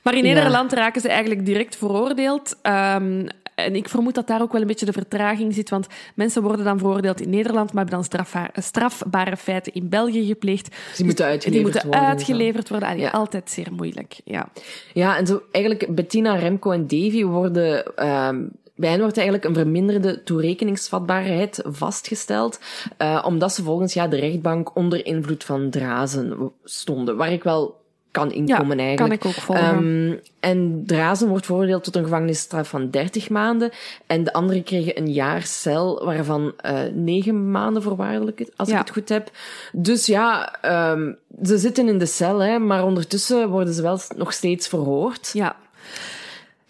Maar 0.02 0.14
in 0.14 0.22
Nederland 0.22 0.70
ja. 0.70 0.76
raken 0.76 1.00
ze 1.00 1.08
eigenlijk 1.08 1.46
direct 1.46 1.76
veroordeeld. 1.76 2.56
Um, 2.62 3.26
en 3.54 3.76
ik 3.76 3.88
vermoed 3.88 4.14
dat 4.14 4.26
daar 4.26 4.42
ook 4.42 4.52
wel 4.52 4.60
een 4.60 4.66
beetje 4.66 4.86
de 4.86 4.92
vertraging 4.92 5.54
zit, 5.54 5.70
want 5.70 5.86
mensen 6.14 6.42
worden 6.42 6.64
dan 6.64 6.78
veroordeeld 6.78 7.20
in 7.20 7.30
Nederland, 7.30 7.72
maar 7.72 7.84
hebben 7.84 8.08
dan 8.10 8.62
strafbare 8.62 9.36
feiten 9.36 9.74
in 9.74 9.88
België 9.88 10.26
gepleegd. 10.26 10.68
Dus 10.68 10.96
die 10.96 11.06
moeten 11.06 11.24
uitgeleverd 11.24 11.52
die 11.52 11.62
moeten 11.62 11.90
worden. 11.90 12.08
Uitgeleverd 12.08 12.68
worden. 12.68 12.98
Ja. 12.98 13.10
Altijd 13.10 13.50
zeer 13.50 13.72
moeilijk. 13.72 14.20
Ja. 14.24 14.48
ja, 14.92 15.16
en 15.16 15.26
zo 15.26 15.42
eigenlijk 15.50 15.94
Bettina, 15.94 16.34
Remco 16.34 16.70
en 16.70 16.86
Davy 16.86 17.24
worden... 17.24 18.06
Um, 18.08 18.50
bij 18.80 18.90
hen 18.90 19.00
wordt 19.00 19.16
eigenlijk 19.16 19.46
een 19.46 19.54
verminderde 19.54 20.22
toerekeningsvatbaarheid 20.22 21.62
vastgesteld, 21.64 22.60
uh, 22.98 23.22
omdat 23.26 23.52
ze 23.52 23.62
volgens 23.62 23.94
ja, 23.94 24.08
de 24.08 24.16
rechtbank 24.16 24.76
onder 24.76 25.06
invloed 25.06 25.44
van 25.44 25.70
drazen 25.70 26.52
stonden, 26.64 27.16
waar 27.16 27.32
ik 27.32 27.42
wel 27.42 27.78
kan 28.10 28.32
inkomen 28.32 28.78
ja, 28.78 28.84
eigenlijk. 28.84 29.20
kan 29.20 29.30
ik 29.30 29.36
ook 29.36 29.42
volgen. 29.42 29.84
Um, 29.84 30.20
en 30.40 30.82
Drazen 30.86 31.28
wordt 31.28 31.46
veroordeeld 31.46 31.84
tot 31.84 31.96
een 31.96 32.02
gevangenisstraf 32.02 32.68
van 32.68 32.90
30 32.90 33.28
maanden 33.28 33.70
en 34.06 34.24
de 34.24 34.32
anderen 34.32 34.62
kregen 34.62 34.98
een 34.98 35.12
jaar 35.12 35.42
cel, 35.42 36.04
waarvan 36.04 36.52
uh, 36.66 36.80
9 36.92 37.50
maanden 37.50 37.82
voorwaardelijk, 37.82 38.50
als 38.56 38.68
ja. 38.68 38.74
ik 38.74 38.80
het 38.80 38.90
goed 38.90 39.08
heb. 39.08 39.30
Dus 39.72 40.06
ja, 40.06 40.54
um, 40.92 41.16
ze 41.42 41.58
zitten 41.58 41.88
in 41.88 41.98
de 41.98 42.06
cel, 42.06 42.38
hè, 42.38 42.58
maar 42.58 42.84
ondertussen 42.84 43.48
worden 43.48 43.74
ze 43.74 43.82
wel 43.82 43.98
nog 44.16 44.32
steeds 44.32 44.68
verhoord. 44.68 45.30
Ja. 45.32 45.56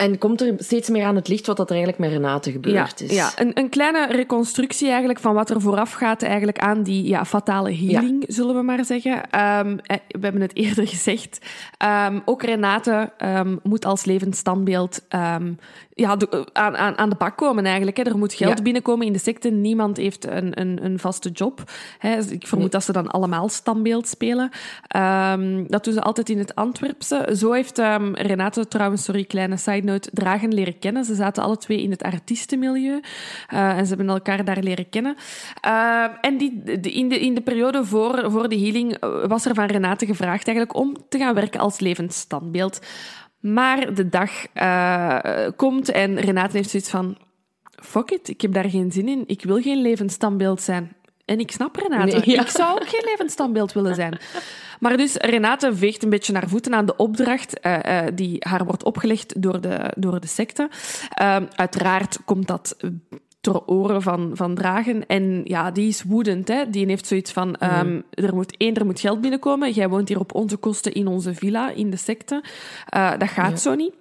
En 0.01 0.19
komt 0.19 0.41
er 0.41 0.55
steeds 0.59 0.89
meer 0.89 1.05
aan 1.05 1.17
het 1.17 1.29
licht 1.29 1.47
wat 1.47 1.57
dat 1.57 1.71
er 1.71 1.77
eigenlijk 1.77 2.03
met 2.03 2.13
Renate 2.13 2.53
gebeurd 2.53 2.99
ja, 3.01 3.07
is. 3.07 3.15
Ja, 3.15 3.33
een, 3.37 3.51
een 3.55 3.69
kleine 3.69 4.07
reconstructie 4.07 4.89
eigenlijk 4.89 5.19
van 5.19 5.35
wat 5.35 5.51
er 5.51 5.61
vooraf 5.61 5.93
gaat 5.93 6.23
eigenlijk 6.23 6.59
aan 6.59 6.83
die 6.83 7.09
ja, 7.09 7.25
fatale 7.25 7.75
healing, 7.75 8.25
ja. 8.27 8.35
zullen 8.35 8.55
we 8.55 8.63
maar 8.63 8.85
zeggen. 8.85 9.13
Um, 9.13 9.77
we 10.09 10.21
hebben 10.21 10.41
het 10.41 10.57
eerder 10.65 10.87
gezegd. 10.87 11.39
Um, 12.09 12.23
ook 12.25 12.43
Renate 12.43 13.13
um, 13.25 13.61
moet 13.63 13.85
als 13.85 14.05
levend 14.05 14.37
standbeeld 14.37 15.03
ja, 16.01 16.17
aan, 16.53 16.77
aan, 16.77 16.99
aan 16.99 17.09
de 17.09 17.17
bak 17.17 17.37
komen 17.37 17.65
eigenlijk. 17.65 17.97
Hè. 17.97 18.03
Er 18.03 18.19
moet 18.19 18.33
geld 18.33 18.57
ja. 18.57 18.63
binnenkomen 18.63 19.07
in 19.07 19.13
de 19.13 19.19
secte. 19.19 19.51
Niemand 19.51 19.97
heeft 19.97 20.27
een, 20.27 20.61
een, 20.61 20.85
een 20.85 20.99
vaste 20.99 21.29
job. 21.31 21.71
Hè. 21.99 22.19
Ik 22.19 22.47
vermoed 22.47 22.59
nee. 22.59 22.69
dat 22.69 22.85
ze 22.85 22.93
dan 22.93 23.09
allemaal 23.09 23.49
standbeeld 23.49 24.09
spelen. 24.09 24.51
dat 25.69 25.85
doen 25.85 25.95
ze 25.95 26.01
altijd 26.01 26.29
in 26.29 26.39
het 26.39 26.55
Antwerpse. 26.55 27.35
Zo 27.37 27.53
heeft 27.53 27.79
Renate 28.13 28.69
trouwens, 28.69 29.05
sorry, 29.05 29.25
kleine 29.25 29.57
side 29.57 29.87
note, 29.87 30.11
Dragen 30.13 30.55
leren 30.55 30.79
kennen. 30.79 31.05
Ze 31.05 31.15
zaten 31.15 31.43
alle 31.43 31.57
twee 31.57 31.83
in 31.83 31.91
het 31.91 32.03
artiestenmilieu. 32.03 33.01
Uh, 33.53 33.79
en 33.79 33.87
ze 33.87 33.95
hebben 33.95 34.09
elkaar 34.15 34.45
daar 34.45 34.63
leren 34.63 34.89
kennen. 34.89 35.17
Uh, 35.67 36.05
en 36.21 36.37
die, 36.37 36.63
de, 36.81 36.93
in, 36.93 37.09
de, 37.09 37.21
in 37.21 37.35
de 37.35 37.41
periode 37.41 37.85
voor, 37.85 38.31
voor 38.31 38.49
de 38.49 38.59
healing 38.59 38.97
was 39.27 39.45
er 39.45 39.55
van 39.55 39.67
Renate 39.67 40.07
gevraagd 40.07 40.47
eigenlijk 40.47 40.77
om 40.77 40.97
te 41.09 41.19
gaan 41.19 41.35
werken 41.35 41.61
als 41.61 41.81
levend 41.81 42.13
standbeeld. 42.13 42.81
Maar 43.41 43.95
de 43.95 44.09
dag 44.09 44.31
uh, 44.55 45.47
komt 45.57 45.91
en 45.91 46.21
Renate 46.21 46.57
heeft 46.57 46.71
zoiets 46.71 46.91
van... 46.91 47.19
Fuck 47.83 48.11
it, 48.11 48.29
ik 48.29 48.41
heb 48.41 48.53
daar 48.53 48.71
geen 48.71 48.93
zin 48.93 49.09
in. 49.09 49.25
Ik 49.27 49.43
wil 49.43 49.61
geen 49.61 49.83
levend 49.83 50.13
standbeeld 50.13 50.63
zijn. 50.63 50.93
En 51.25 51.39
ik 51.39 51.51
snap 51.51 51.77
Renate. 51.77 52.17
Nee, 52.17 52.31
ja. 52.31 52.41
Ik 52.41 52.49
zou 52.49 52.81
ook 52.81 52.89
geen 52.89 53.05
levend 53.05 53.31
standbeeld 53.31 53.73
willen 53.73 53.95
zijn. 53.95 54.19
Maar 54.81 54.97
dus 54.97 55.15
Renate 55.15 55.77
veegt 55.77 56.03
een 56.03 56.11
beetje 56.11 56.33
naar 56.33 56.49
voeten 56.49 56.75
aan 56.75 56.87
de 56.87 56.97
opdracht 56.97 57.59
uh, 57.63 57.79
uh, 57.87 58.01
die 58.15 58.37
haar 58.39 58.65
wordt 58.65 58.85
opgelegd 58.85 59.43
door 59.43 59.61
de, 59.61 59.93
door 59.97 60.21
de 60.21 60.27
secte. 60.27 60.69
Uh, 61.23 61.37
uiteraard 61.55 62.19
komt 62.25 62.47
dat 62.47 62.77
ter 63.41 63.67
oren 63.67 64.03
van, 64.03 64.31
van 64.35 64.55
Dragen. 64.55 65.07
En 65.07 65.41
ja, 65.45 65.71
die 65.71 65.89
is 65.89 66.03
woedend. 66.03 66.49
Hè? 66.49 66.71
Die 66.71 66.87
heeft 66.87 67.07
zoiets 67.07 67.33
van, 67.33 67.57
mm. 67.61 67.79
um, 67.79 68.05
er 68.11 68.35
moet 68.35 68.57
één, 68.57 68.75
er 68.75 68.87
moet 68.87 69.01
geld 69.01 69.21
binnenkomen. 69.21 69.73
Jij 69.73 69.89
woont 69.89 70.09
hier 70.09 70.21
op 70.21 70.35
onze 70.35 70.57
kosten 70.57 70.93
in 70.93 71.07
onze 71.07 71.35
villa, 71.35 71.71
in 71.71 71.91
de 71.91 71.97
secte. 71.97 72.45
Uh, 72.95 73.19
dat 73.19 73.29
gaat 73.29 73.51
ja. 73.51 73.57
zo 73.57 73.75
niet. 73.75 73.93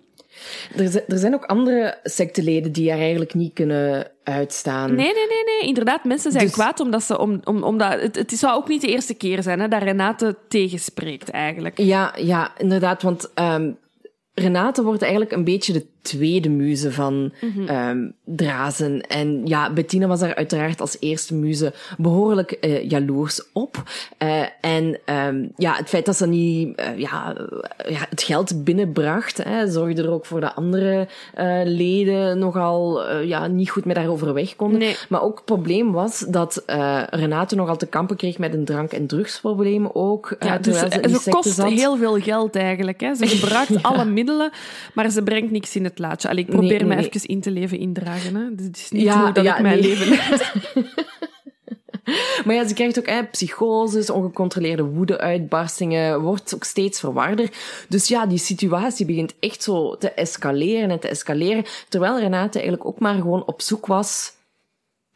Er, 0.75 1.03
er 1.07 1.17
zijn 1.17 1.33
ook 1.33 1.45
andere 1.45 1.99
secteleden 2.03 2.71
die 2.71 2.89
haar 2.89 2.99
eigenlijk 2.99 3.33
niet 3.33 3.53
kunnen 3.53 4.11
uitstaan. 4.23 4.95
Nee, 4.95 5.13
nee, 5.13 5.27
nee, 5.27 5.43
nee. 5.45 5.67
Inderdaad, 5.67 6.03
mensen 6.03 6.31
zijn 6.31 6.43
dus... 6.43 6.53
kwaad 6.53 6.79
omdat 6.79 7.03
ze... 7.03 7.19
Om, 7.19 7.41
om, 7.43 7.63
omdat, 7.63 8.01
het, 8.01 8.15
het 8.15 8.31
zou 8.31 8.55
ook 8.55 8.67
niet 8.67 8.81
de 8.81 8.87
eerste 8.87 9.13
keer 9.13 9.43
zijn 9.43 9.59
hè, 9.59 9.67
dat 9.67 9.83
Renate 9.83 10.35
tegenspreekt, 10.47 11.29
eigenlijk. 11.29 11.77
Ja, 11.77 12.13
ja 12.17 12.51
inderdaad. 12.57 13.01
Want 13.01 13.31
um, 13.35 13.77
Renate 14.33 14.83
wordt 14.83 15.01
eigenlijk 15.01 15.31
een 15.31 15.43
beetje 15.43 15.73
de 15.73 15.85
tweede 16.01 16.49
muze 16.49 16.91
van 16.91 17.07
Mhm. 17.41 17.59
mm 17.59 17.67
-hmm. 17.67 17.89
um, 17.89 18.13
Drazen. 18.25 19.01
En 19.01 19.41
ja, 19.45 19.73
Bettina 19.73 20.07
was 20.07 20.19
daar 20.19 20.35
uiteraard 20.35 20.81
als 20.81 20.97
eerste 20.99 21.33
muze 21.33 21.73
behoorlijk 21.97 22.57
uh, 22.61 22.89
jaloers 22.89 23.41
op. 23.53 23.83
Uh, 24.23 24.41
en 24.61 24.99
um, 25.05 25.51
ja, 25.57 25.73
het 25.75 25.89
feit 25.89 26.05
dat 26.05 26.15
ze 26.17 26.27
niet 26.27 26.79
uh, 26.79 26.97
ja, 26.97 27.35
ja, 27.87 28.05
het 28.09 28.21
geld 28.23 28.63
binnenbracht, 28.63 29.43
hè, 29.43 29.71
zorgde 29.71 30.01
er 30.03 30.11
ook 30.11 30.25
voor 30.25 30.41
dat 30.41 30.55
andere 30.55 31.07
leden 31.63 32.39
nogal 32.39 33.11
ja, 33.21 33.47
niet 33.47 33.69
goed 33.69 33.85
met 33.85 33.97
haar 33.97 34.09
overweg 34.09 34.55
konden. 34.55 34.79
Nee. 34.79 34.95
Maar 35.09 35.21
ook 35.21 35.35
het 35.35 35.45
probleem 35.45 35.91
was 35.91 36.19
dat 36.19 36.63
Renate 37.09 37.55
nogal 37.55 37.77
te 37.77 37.85
kampen 37.85 38.15
kreeg 38.15 38.37
met 38.37 38.53
een 38.53 38.65
drank- 38.65 38.91
en 38.91 39.07
drugsprobleem 39.07 39.89
ook. 39.93 40.35
Ja, 40.39 40.57
dus 40.57 40.79
ze, 40.79 41.19
ze 41.23 41.29
kost 41.29 41.53
zat. 41.53 41.69
heel 41.69 41.97
veel 41.97 42.19
geld 42.19 42.55
eigenlijk. 42.55 42.99
Hè. 43.01 43.15
Ze 43.15 43.27
gebruikt 43.27 43.69
ja. 43.73 43.79
alle 43.81 44.05
middelen, 44.05 44.51
maar 44.93 45.09
ze 45.09 45.23
brengt 45.23 45.51
niks 45.51 45.75
in 45.75 45.83
het 45.83 45.98
laatje. 45.99 46.29
Allee, 46.29 46.43
ik 46.43 46.49
probeer 46.49 46.69
nee, 46.69 46.79
nee, 46.79 46.97
me 46.97 47.07
even 47.07 47.27
in 47.27 47.41
te 47.41 47.51
leven 47.51 47.79
indragen. 47.79 48.35
Hè. 48.35 48.55
Dus 48.55 48.65
het 48.65 48.77
is 48.77 48.91
niet 48.91 49.01
ja, 49.01 49.23
hoe 49.23 49.31
dat 49.31 49.43
ja, 49.43 49.55
ik 49.55 49.61
mijn 49.61 49.79
leven 49.79 50.07
leid. 50.07 50.51
Maar 52.45 52.55
ja, 52.55 52.67
ze 52.67 52.73
krijgt 52.73 52.99
ook 52.99 53.07
hè, 53.07 53.23
psychoses, 53.25 54.09
ongecontroleerde 54.09 54.83
woedeuitbarstingen, 54.83 56.21
wordt 56.21 56.55
ook 56.55 56.63
steeds 56.63 56.99
verwarder. 56.99 57.49
Dus 57.87 58.07
ja, 58.07 58.25
die 58.25 58.37
situatie 58.37 59.05
begint 59.05 59.33
echt 59.39 59.63
zo 59.63 59.97
te 59.97 60.11
escaleren 60.11 60.89
en 60.89 60.99
te 60.99 61.07
escaleren. 61.07 61.65
Terwijl 61.89 62.19
Renate 62.19 62.59
eigenlijk 62.59 62.85
ook 62.85 62.99
maar 62.99 63.15
gewoon 63.15 63.45
op 63.45 63.61
zoek 63.61 63.85
was 63.85 64.37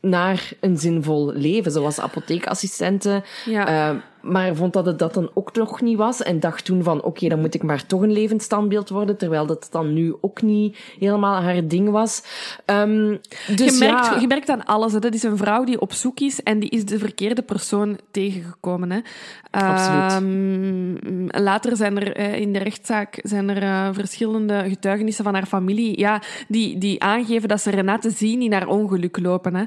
naar 0.02 0.52
een 0.60 0.78
zinvol 0.78 1.32
leven. 1.34 1.72
Ze 1.72 1.80
was 1.80 2.00
apotheekassistente. 2.00 3.24
Ja. 3.46 3.92
Uh, 3.92 4.02
maar 4.24 4.56
vond 4.56 4.74
dat 4.74 4.86
het 4.86 5.00
dat 5.00 5.14
dan 5.14 5.30
ook 5.34 5.56
nog 5.56 5.82
niet 5.82 5.98
was. 5.98 6.22
En 6.22 6.40
dacht 6.40 6.66
toen 6.66 6.84
van, 6.84 7.04
oké, 7.04 7.28
dan 7.28 7.40
moet 7.40 7.54
ik 7.54 7.64
maar 7.64 7.86
toch 7.86 8.02
een 8.02 8.12
levend 8.12 8.42
standbeeld 8.42 8.90
worden. 8.90 9.18
Terwijl 9.18 9.46
dat 9.46 9.68
dan 9.72 9.94
nu 9.94 10.16
ook 10.22 10.42
niet 10.42 10.78
helemaal 11.00 11.42
haar 11.42 11.68
ding 11.68 11.90
was. 11.90 12.24
Um, 12.66 13.20
dus 13.56 13.80
je, 13.80 13.86
merkt, 13.86 14.06
ja, 14.06 14.20
je 14.20 14.28
merkt 14.28 14.50
aan 14.50 14.66
alles. 14.66 14.94
Hè. 14.94 15.00
Dat 15.00 15.14
is 15.14 15.24
een 15.24 15.38
vrouw 15.38 15.64
die 15.64 15.82
op 15.82 15.94
zoek 15.94 16.20
is 16.20 16.44
en 16.44 16.60
die 16.60 16.70
is 16.70 16.86
de 16.86 17.00
verkeerde 17.00 17.42
persoon 17.42 18.00
tegengekomen. 18.12 18.92
Hè. 18.92 19.00
Absoluut. 19.52 20.24
Um, 20.24 21.28
later 21.28 21.76
zijn 21.76 21.98
er 21.98 22.20
uh, 22.20 22.40
in 22.40 22.54
de 22.54 22.60
rechtszaak 22.60 23.20
zijn 23.24 23.50
er, 23.50 23.64
uh, 23.64 23.90
verschillende 23.92 24.64
getuigenissen 24.68 25.24
van 25.24 25.34
haar 25.34 25.46
familie 25.46 26.00
ja, 26.00 26.22
die, 26.48 26.78
die 26.78 27.04
aangeven 27.04 27.50
dat 27.50 27.62
ze 27.62 27.70
Renate 27.70 28.10
zien 28.10 28.42
in 28.42 28.54
haar 28.54 28.68
ongeluk 28.68 29.20
lopen. 29.20 29.56
Hè. 29.56 29.62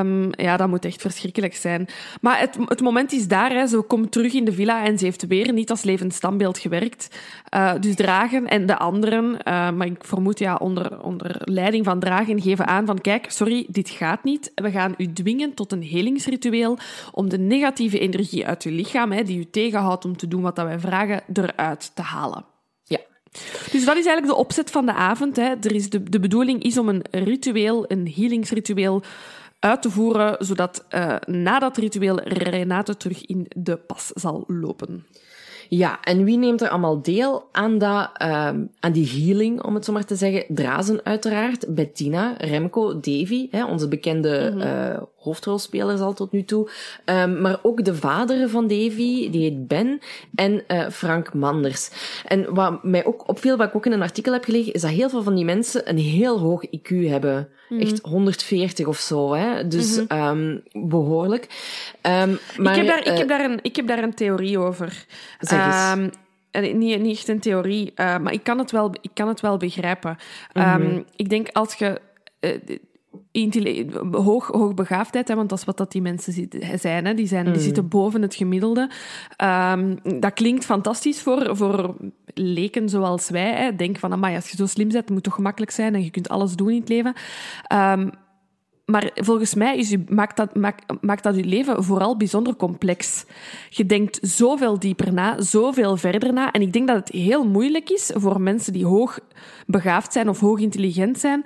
Um, 0.00 0.22
ja. 0.24 0.30
ja, 0.30 0.56
dat 0.56 0.68
moet 0.68 0.84
echt 0.84 1.00
verschrikkelijk 1.00 1.54
zijn. 1.54 1.88
Maar 2.20 2.38
het, 2.38 2.56
het 2.66 2.80
moment 2.80 3.12
is 3.12 3.28
daar. 3.28 3.43
Hè. 3.50 3.66
Ze 3.66 3.82
komt 3.82 4.12
terug 4.12 4.32
in 4.32 4.44
de 4.44 4.52
villa 4.52 4.84
en 4.84 4.98
ze 4.98 5.04
heeft 5.04 5.26
weer 5.26 5.52
niet 5.52 5.70
als 5.70 5.82
levend 5.82 6.14
standbeeld 6.14 6.58
gewerkt. 6.58 7.16
Uh, 7.54 7.72
dus 7.80 7.94
Dragen 7.94 8.46
en 8.46 8.66
de 8.66 8.78
anderen, 8.78 9.36
maar 9.76 9.86
ik 9.86 10.04
vermoed 10.04 10.38
ja, 10.38 10.54
onder, 10.54 11.02
onder 11.02 11.36
leiding 11.44 11.84
van 11.84 12.00
Dragen, 12.00 12.42
geven 12.42 12.66
aan 12.66 12.86
van 12.86 13.00
kijk, 13.00 13.30
sorry, 13.30 13.66
dit 13.68 13.90
gaat 13.90 14.24
niet. 14.24 14.52
We 14.54 14.70
gaan 14.70 14.94
u 14.96 15.12
dwingen 15.12 15.54
tot 15.54 15.72
een 15.72 15.82
helingsritueel 15.82 16.78
om 17.12 17.28
de 17.28 17.38
negatieve 17.38 17.98
energie 17.98 18.46
uit 18.46 18.62
uw 18.62 18.72
lichaam, 18.72 19.12
hè, 19.12 19.22
die 19.22 19.38
u 19.38 19.50
tegenhoudt 19.50 20.04
om 20.04 20.16
te 20.16 20.28
doen 20.28 20.42
wat 20.42 20.56
wij 20.56 20.78
vragen, 20.78 21.22
eruit 21.32 21.90
te 21.94 22.02
halen. 22.02 22.44
Ja. 22.84 22.98
Dus 23.72 23.84
dat 23.84 23.96
is 23.96 24.06
eigenlijk 24.06 24.26
de 24.26 24.34
opzet 24.34 24.70
van 24.70 24.86
de 24.86 24.94
avond. 24.94 25.36
Hè. 25.36 25.54
Er 25.60 25.74
is 25.74 25.90
de, 25.90 26.02
de 26.02 26.20
bedoeling 26.20 26.62
is 26.62 26.78
om 26.78 26.88
een 26.88 27.04
ritueel, 27.10 27.84
een 27.88 28.12
healingsritueel, 28.14 29.02
uit 29.64 29.82
te 29.82 29.90
voeren, 29.90 30.36
zodat 30.38 30.84
uh, 30.90 31.16
na 31.26 31.58
dat 31.58 31.76
ritueel 31.76 32.20
Renate 32.20 32.96
terug 32.96 33.26
in 33.26 33.46
de 33.56 33.76
pas 33.76 34.10
zal 34.14 34.44
lopen. 34.46 35.04
Ja, 35.68 36.00
en 36.00 36.24
wie 36.24 36.38
neemt 36.38 36.60
er 36.60 36.68
allemaal 36.68 37.02
deel 37.02 37.48
aan, 37.52 37.78
dat, 37.78 38.10
uh, 38.22 38.28
aan 38.80 38.92
die 38.92 39.08
healing, 39.08 39.62
om 39.62 39.74
het 39.74 39.84
zo 39.84 39.92
maar 39.92 40.04
te 40.04 40.16
zeggen? 40.16 40.44
Drazen 40.48 41.00
uiteraard, 41.04 41.74
Bettina, 41.74 42.34
Remco, 42.38 43.00
Davy, 43.00 43.48
hè, 43.50 43.64
onze 43.64 43.88
bekende 43.88 44.50
mm 44.54 44.60
-hmm. 44.60 44.70
uh, 44.70 45.02
hoofdrolspelers 45.16 46.00
al 46.00 46.12
tot 46.12 46.32
nu 46.32 46.44
toe. 46.44 46.70
Um, 47.04 47.40
maar 47.40 47.58
ook 47.62 47.84
de 47.84 47.94
vader 47.94 48.48
van 48.48 48.66
Davy, 48.66 49.30
die 49.30 49.40
heet 49.40 49.68
Ben, 49.68 49.98
en 50.34 50.62
uh, 50.68 50.88
Frank 50.88 51.34
Manders. 51.34 51.90
En 52.26 52.54
wat 52.54 52.84
mij 52.84 53.04
ook 53.04 53.28
opviel, 53.28 53.56
wat 53.56 53.68
ik 53.68 53.76
ook 53.76 53.86
in 53.86 53.92
een 53.92 54.02
artikel 54.02 54.32
heb 54.32 54.44
gelezen, 54.44 54.72
is 54.72 54.80
dat 54.80 54.90
heel 54.90 55.08
veel 55.08 55.22
van 55.22 55.34
die 55.34 55.44
mensen 55.44 55.88
een 55.88 55.98
heel 55.98 56.38
hoog 56.38 56.66
IQ 56.66 56.88
hebben. 56.88 57.48
Mm 57.74 57.80
-hmm. 57.80 57.88
Echt 57.88 58.00
140 58.02 58.86
of 58.86 58.98
zo, 58.98 59.34
hè. 59.34 59.68
Dus 59.68 59.98
mm 59.98 60.04
-hmm. 60.08 60.40
um, 60.72 60.88
behoorlijk. 60.88 61.46
Um, 62.02 62.38
maar, 62.58 62.78
ik, 62.78 62.86
heb 62.86 62.86
daar, 62.86 63.12
ik, 63.12 63.18
heb 63.18 63.28
daar 63.28 63.44
een, 63.44 63.58
ik 63.62 63.76
heb 63.76 63.86
daar 63.86 64.02
een 64.02 64.14
theorie 64.14 64.58
over. 64.58 65.06
Zeg 65.40 65.66
eens. 65.66 65.92
Um, 65.92 66.10
niet, 66.78 67.00
niet 67.00 67.16
echt 67.16 67.28
een 67.28 67.40
theorie, 67.40 67.92
uh, 67.96 68.18
maar 68.18 68.32
ik 68.32 68.42
kan 68.42 68.58
het 68.58 68.70
wel, 68.70 68.94
ik 69.00 69.10
kan 69.14 69.28
het 69.28 69.40
wel 69.40 69.56
begrijpen. 69.56 70.16
Mm 70.52 70.62
-hmm. 70.62 70.82
um, 70.82 71.04
ik 71.16 71.28
denk 71.28 71.48
als 71.52 71.74
je 71.74 72.00
hoog, 74.10 74.46
hoogbegaafdheid, 74.46 75.28
hè, 75.28 75.34
want 75.34 75.48
dat 75.48 75.58
is 75.58 75.64
wat 75.64 75.76
dat 75.76 75.92
die 75.92 76.02
mensen 76.02 76.48
zijn. 76.78 77.04
Hè. 77.04 77.14
Die, 77.14 77.26
zijn 77.26 77.46
mm. 77.46 77.52
die 77.52 77.62
zitten 77.62 77.88
boven 77.88 78.22
het 78.22 78.34
gemiddelde. 78.34 78.90
Um, 79.44 79.98
dat 80.20 80.32
klinkt 80.32 80.64
fantastisch 80.64 81.22
voor, 81.22 81.56
voor 81.56 81.96
leken 82.34 82.88
zoals 82.88 83.30
wij. 83.30 83.52
Hè. 83.52 83.74
Denk 83.76 83.98
van, 83.98 84.12
amai, 84.12 84.34
als 84.34 84.50
je 84.50 84.56
zo 84.56 84.66
slim 84.66 84.88
bent, 84.88 85.00
het 85.00 85.10
moet 85.10 85.22
toch 85.22 85.34
gemakkelijk 85.34 85.72
zijn 85.72 85.94
en 85.94 86.04
je 86.04 86.10
kunt 86.10 86.28
alles 86.28 86.54
doen 86.54 86.70
in 86.70 86.80
het 86.80 86.88
leven. 86.88 87.14
Um, 87.72 88.10
maar 88.84 89.10
volgens 89.14 89.54
mij 89.54 89.76
is 89.76 89.92
u, 89.92 90.04
maakt, 90.08 90.36
dat, 90.36 90.54
maakt, 90.54 90.84
maakt 91.00 91.22
dat 91.22 91.34
uw 91.34 91.44
leven 91.44 91.84
vooral 91.84 92.16
bijzonder 92.16 92.56
complex. 92.56 93.24
Je 93.68 93.86
denkt 93.86 94.18
zoveel 94.22 94.78
dieper 94.78 95.12
na, 95.12 95.42
zoveel 95.42 95.96
verder 95.96 96.32
na. 96.32 96.52
En 96.52 96.62
ik 96.62 96.72
denk 96.72 96.86
dat 96.88 96.96
het 96.96 97.08
heel 97.08 97.44
moeilijk 97.44 97.90
is 97.90 98.10
voor 98.14 98.40
mensen 98.40 98.72
die 98.72 98.86
hoog 98.86 99.18
begaafd 99.66 100.12
zijn 100.12 100.28
of 100.28 100.40
hoog 100.40 100.58
intelligent 100.58 101.18
zijn, 101.18 101.44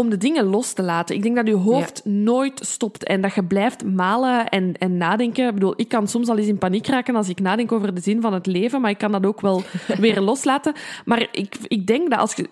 om 0.00 0.10
de 0.10 0.16
dingen 0.16 0.44
los 0.44 0.72
te 0.72 0.82
laten. 0.82 1.16
Ik 1.16 1.22
denk 1.22 1.36
dat 1.36 1.46
je 1.46 1.54
hoofd 1.54 2.00
ja. 2.04 2.10
nooit 2.10 2.60
stopt 2.64 3.04
en 3.04 3.20
dat 3.20 3.34
je 3.34 3.44
blijft 3.44 3.84
malen 3.84 4.48
en, 4.48 4.74
en 4.78 4.96
nadenken. 4.96 5.46
Ik 5.46 5.54
bedoel, 5.54 5.74
ik 5.76 5.88
kan 5.88 6.08
soms 6.08 6.28
al 6.28 6.38
eens 6.38 6.46
in 6.46 6.58
paniek 6.58 6.86
raken 6.86 7.16
als 7.16 7.28
ik 7.28 7.40
nadenk 7.40 7.72
over 7.72 7.94
de 7.94 8.00
zin 8.00 8.20
van 8.20 8.32
het 8.32 8.46
leven, 8.46 8.80
maar 8.80 8.90
ik 8.90 8.98
kan 8.98 9.12
dat 9.12 9.26
ook 9.26 9.40
wel 9.40 9.62
weer 9.98 10.20
loslaten. 10.20 10.72
Maar 11.04 11.28
ik, 11.32 11.56
ik 11.68 11.86
denk 11.86 12.10
dat 12.10 12.18
als 12.18 12.34
je, 12.34 12.48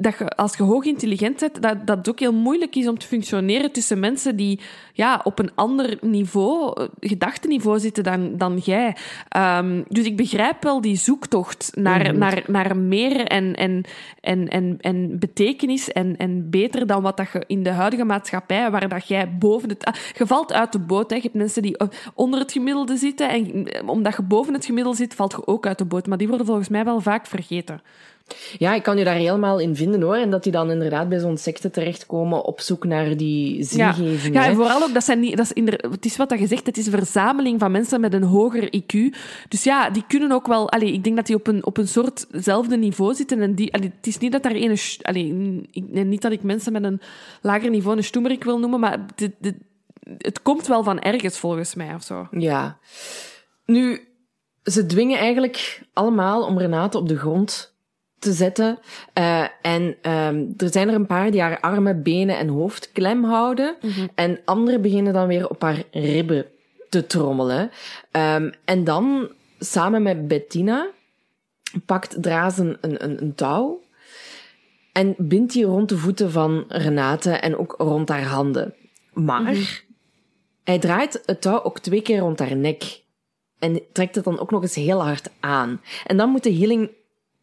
dat 0.00 0.18
je, 0.18 0.28
als 0.28 0.56
je 0.56 0.62
hoog 0.62 0.84
intelligent 0.84 1.40
bent, 1.40 1.62
dat, 1.62 1.86
dat 1.86 1.96
het 1.96 2.08
ook 2.08 2.20
heel 2.20 2.32
moeilijk 2.32 2.76
is 2.76 2.88
om 2.88 2.98
te 2.98 3.06
functioneren 3.06 3.72
tussen 3.72 4.00
mensen 4.00 4.36
die 4.36 4.60
ja, 4.92 5.20
op 5.24 5.38
een 5.38 5.50
ander 5.54 5.98
niveau, 6.00 6.88
gedachtenniveau 7.00 7.78
zitten 7.78 8.04
dan, 8.04 8.36
dan 8.36 8.56
jij. 8.56 8.96
Um, 9.36 9.84
dus 9.88 10.04
ik 10.04 10.16
begrijp 10.16 10.62
wel 10.62 10.80
die 10.80 10.96
zoektocht 10.96 11.70
naar, 11.74 12.12
mm. 12.12 12.18
naar, 12.18 12.42
naar 12.46 12.76
meer 12.76 13.26
en, 13.26 13.54
en, 13.54 13.84
en, 14.20 14.48
en, 14.48 14.76
en 14.80 15.18
betekenis 15.18 15.92
en, 15.92 16.16
en 16.16 16.50
beter 16.50 16.83
dan 16.86 17.02
wat 17.02 17.16
dat 17.16 17.32
je 17.32 17.44
in 17.46 17.62
de 17.62 17.70
huidige 17.70 18.04
maatschappij, 18.04 18.70
waar 18.70 18.88
dat 18.88 19.08
jij 19.08 19.36
boven 19.38 19.68
het... 19.68 20.12
Je 20.16 20.26
valt 20.26 20.52
uit 20.52 20.72
de 20.72 20.78
boot. 20.78 21.10
Hè. 21.10 21.16
Je 21.16 21.22
hebt 21.22 21.34
mensen 21.34 21.62
die 21.62 21.76
onder 22.14 22.40
het 22.40 22.52
gemiddelde 22.52 22.96
zitten. 22.96 23.28
En 23.28 23.88
omdat 23.88 24.16
je 24.16 24.22
boven 24.22 24.54
het 24.54 24.64
gemiddelde 24.64 24.98
zit, 24.98 25.14
valt 25.14 25.32
je 25.32 25.46
ook 25.46 25.66
uit 25.66 25.78
de 25.78 25.84
boot. 25.84 26.06
Maar 26.06 26.18
die 26.18 26.28
worden 26.28 26.46
volgens 26.46 26.68
mij 26.68 26.84
wel 26.84 27.00
vaak 27.00 27.26
vergeten. 27.26 27.80
Ja, 28.58 28.74
ik 28.74 28.82
kan 28.82 28.96
je 28.96 29.04
daar 29.04 29.14
helemaal 29.14 29.58
in 29.58 29.76
vinden 29.76 30.02
hoor. 30.02 30.16
En 30.16 30.30
dat 30.30 30.42
die 30.42 30.52
dan 30.52 30.70
inderdaad 30.70 31.08
bij 31.08 31.18
zo'n 31.18 31.36
secte 31.36 31.70
terechtkomen 31.70 32.44
op 32.44 32.60
zoek 32.60 32.84
naar 32.84 33.16
die 33.16 33.64
zingeving. 33.64 34.34
Ja, 34.34 34.42
ja 34.42 34.48
en 34.48 34.54
vooral 34.54 34.82
ook, 34.82 34.94
dat 34.94 35.04
zijn 35.04 35.20
niet, 35.20 35.36
dat 35.36 35.46
is 35.46 35.52
inder, 35.52 35.84
het 35.90 36.04
is 36.04 36.16
wat 36.16 36.28
dat 36.28 36.38
je 36.38 36.46
zegt, 36.46 36.66
het 36.66 36.76
is 36.76 36.86
een 36.86 36.92
verzameling 36.92 37.60
van 37.60 37.70
mensen 37.70 38.00
met 38.00 38.14
een 38.14 38.22
hoger 38.22 38.74
IQ. 38.76 39.16
Dus 39.48 39.64
ja, 39.64 39.90
die 39.90 40.04
kunnen 40.08 40.32
ook 40.32 40.46
wel, 40.46 40.70
allee, 40.70 40.92
ik 40.92 41.04
denk 41.04 41.16
dat 41.16 41.26
die 41.26 41.36
op 41.36 41.46
een, 41.46 41.66
op 41.66 41.76
een 41.76 41.88
soortzelfde 41.88 42.76
niveau 42.76 43.14
zitten. 43.14 43.40
En 43.40 43.54
die, 43.54 43.72
allee, 43.72 43.92
het 43.96 44.06
is 44.06 44.18
niet 44.18 44.32
dat 44.32 44.42
daar 44.42 44.52
ene, 44.52 44.78
allee, 45.02 45.32
niet 45.90 46.22
dat 46.22 46.32
ik 46.32 46.42
mensen 46.42 46.72
met 46.72 46.84
een 46.84 47.00
lager 47.40 47.70
niveau 47.70 47.96
een 47.96 48.04
stoemerik 48.04 48.44
wil 48.44 48.58
noemen, 48.58 48.80
maar 48.80 49.06
de, 49.14 49.32
de, 49.38 49.54
het 50.18 50.42
komt 50.42 50.66
wel 50.66 50.82
van 50.82 51.00
ergens 51.00 51.38
volgens 51.38 51.74
mij 51.74 51.94
of 51.94 52.02
zo. 52.02 52.28
Ja. 52.30 52.78
Nu, 53.64 54.08
ze 54.62 54.86
dwingen 54.86 55.18
eigenlijk 55.18 55.82
allemaal 55.92 56.46
om 56.46 56.58
Renate 56.58 56.98
op 56.98 57.08
de 57.08 57.16
grond 57.16 57.73
te 58.24 58.32
zetten. 58.32 58.78
Uh, 59.18 59.44
en 59.62 59.82
um, 59.82 60.54
er 60.56 60.70
zijn 60.70 60.88
er 60.88 60.94
een 60.94 61.06
paar 61.06 61.30
die 61.30 61.40
haar 61.40 61.60
armen, 61.60 62.02
benen 62.02 62.38
en 62.38 62.48
hoofd 62.48 62.92
klem 62.92 63.24
houden. 63.24 63.76
Mm 63.80 63.90
-hmm. 63.90 64.08
En 64.14 64.40
anderen 64.44 64.82
beginnen 64.82 65.12
dan 65.12 65.26
weer 65.26 65.48
op 65.48 65.62
haar 65.62 65.82
ribben 65.90 66.46
te 66.88 67.06
trommelen. 67.06 67.70
Um, 68.12 68.52
en 68.64 68.84
dan, 68.84 69.28
samen 69.58 70.02
met 70.02 70.28
Bettina, 70.28 70.90
pakt 71.86 72.22
Drazen 72.22 72.78
een, 72.80 73.04
een, 73.04 73.22
een 73.22 73.34
touw 73.34 73.82
en 74.92 75.14
bindt 75.18 75.52
die 75.52 75.64
rond 75.64 75.88
de 75.88 75.98
voeten 75.98 76.30
van 76.30 76.64
Renate 76.68 77.30
en 77.30 77.56
ook 77.56 77.74
rond 77.78 78.08
haar 78.08 78.24
handen. 78.24 78.74
Maar 79.12 79.40
mm 79.40 79.46
-hmm. 79.46 79.64
hij 80.64 80.78
draait 80.78 81.22
het 81.26 81.40
touw 81.40 81.62
ook 81.62 81.78
twee 81.78 82.02
keer 82.02 82.18
rond 82.18 82.38
haar 82.38 82.56
nek. 82.56 83.02
En 83.58 83.80
trekt 83.92 84.14
het 84.14 84.24
dan 84.24 84.38
ook 84.38 84.50
nog 84.50 84.62
eens 84.62 84.74
heel 84.74 85.02
hard 85.02 85.30
aan. 85.40 85.80
En 86.06 86.16
dan 86.16 86.30
moet 86.30 86.42
de 86.42 86.54
healing 86.54 86.90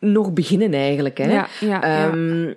nog 0.02 0.34
beginnen 0.34 0.74
eigenlijk. 0.74 1.18
Hè. 1.18 1.32
Ja, 1.32 1.47
ja, 1.60 2.08
um, 2.08 2.47
ja. 2.47 2.54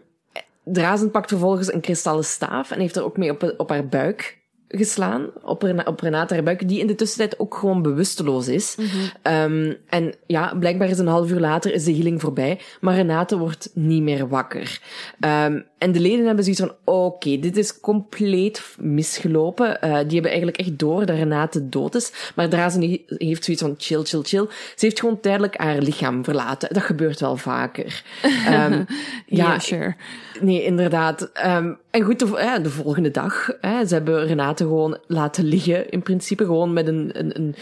Drazen 0.65 1.11
pakt 1.11 1.29
vervolgens 1.29 1.73
een 1.73 1.81
kristallen 1.81 2.25
staaf 2.25 2.71
en 2.71 2.81
heeft 2.81 2.97
er 2.97 3.05
ook 3.05 3.17
mee 3.17 3.31
op, 3.31 3.55
op 3.57 3.69
haar 3.69 3.89
buik 3.89 4.43
geslaan, 4.77 5.31
op, 5.43 5.63
Rena, 5.63 5.83
op 5.87 6.01
Renate 6.01 6.35
haar 6.35 6.43
buik, 6.43 6.69
die 6.69 6.81
in 6.81 6.87
de 6.87 6.95
tussentijd 6.95 7.39
ook 7.39 7.55
gewoon 7.55 7.83
bewusteloos 7.83 8.49
is. 8.49 8.77
Mm 8.77 8.85
-hmm. 8.87 9.33
um, 9.33 9.77
en 9.89 10.15
ja, 10.27 10.55
blijkbaar 10.59 10.89
is 10.89 10.99
een 10.99 11.07
half 11.07 11.31
uur 11.31 11.41
later 11.41 11.73
is 11.73 11.85
de 11.85 11.95
healing 11.95 12.21
voorbij, 12.21 12.61
maar 12.81 12.95
Renate 12.95 13.39
wordt 13.39 13.71
niet 13.75 14.03
meer 14.03 14.29
wakker. 14.29 14.81
Um, 15.21 15.67
en 15.85 15.93
de 15.93 16.01
leden 16.01 16.27
hebben 16.27 16.45
zoiets 16.45 16.63
van, 16.63 16.75
oké, 16.85 17.15
okay, 17.15 17.41
dit 17.41 17.57
is 17.57 17.81
compleet 17.81 18.77
misgelopen. 18.79 19.69
Uh, 19.69 19.81
die 19.81 20.13
hebben 20.13 20.31
eigenlijk 20.31 20.57
echt 20.57 20.79
door 20.79 21.07
dat 21.07 21.17
Renate 21.17 21.69
dood 21.69 21.95
is. 21.95 22.13
Maar 22.35 22.49
Drazen 22.49 23.01
heeft 23.07 23.45
zoiets 23.45 23.63
van, 23.63 23.75
chill, 23.79 24.03
chill, 24.03 24.23
chill. 24.23 24.47
Ze 24.51 24.85
heeft 24.85 25.01
gewoon 25.01 25.21
tijdelijk 25.21 25.57
haar 25.57 25.79
lichaam 25.79 26.25
verlaten. 26.25 26.75
Dat 26.75 26.83
gebeurt 26.83 27.21
wel 27.21 27.37
vaker. 27.37 28.03
Um, 28.25 28.33
ja, 29.27 29.47
yeah, 29.47 29.61
sure. 29.61 29.95
Nee, 30.41 30.65
inderdaad. 30.65 31.31
Um, 31.47 31.79
en 31.91 32.03
goed, 32.03 32.19
de, 32.19 32.27
ja, 32.27 32.59
de 32.59 32.71
volgende 32.71 33.11
dag, 33.11 33.51
hè, 33.61 33.87
ze 33.87 33.95
hebben 33.95 34.27
Renate 34.27 34.65
gewoon 34.65 34.99
laten 35.07 35.45
liggen. 35.45 35.91
In 35.91 36.03
principe 36.03 36.45
gewoon 36.45 36.73
met 36.73 36.89
een, 36.89 37.11
een, 37.13 37.39
een 37.41 37.55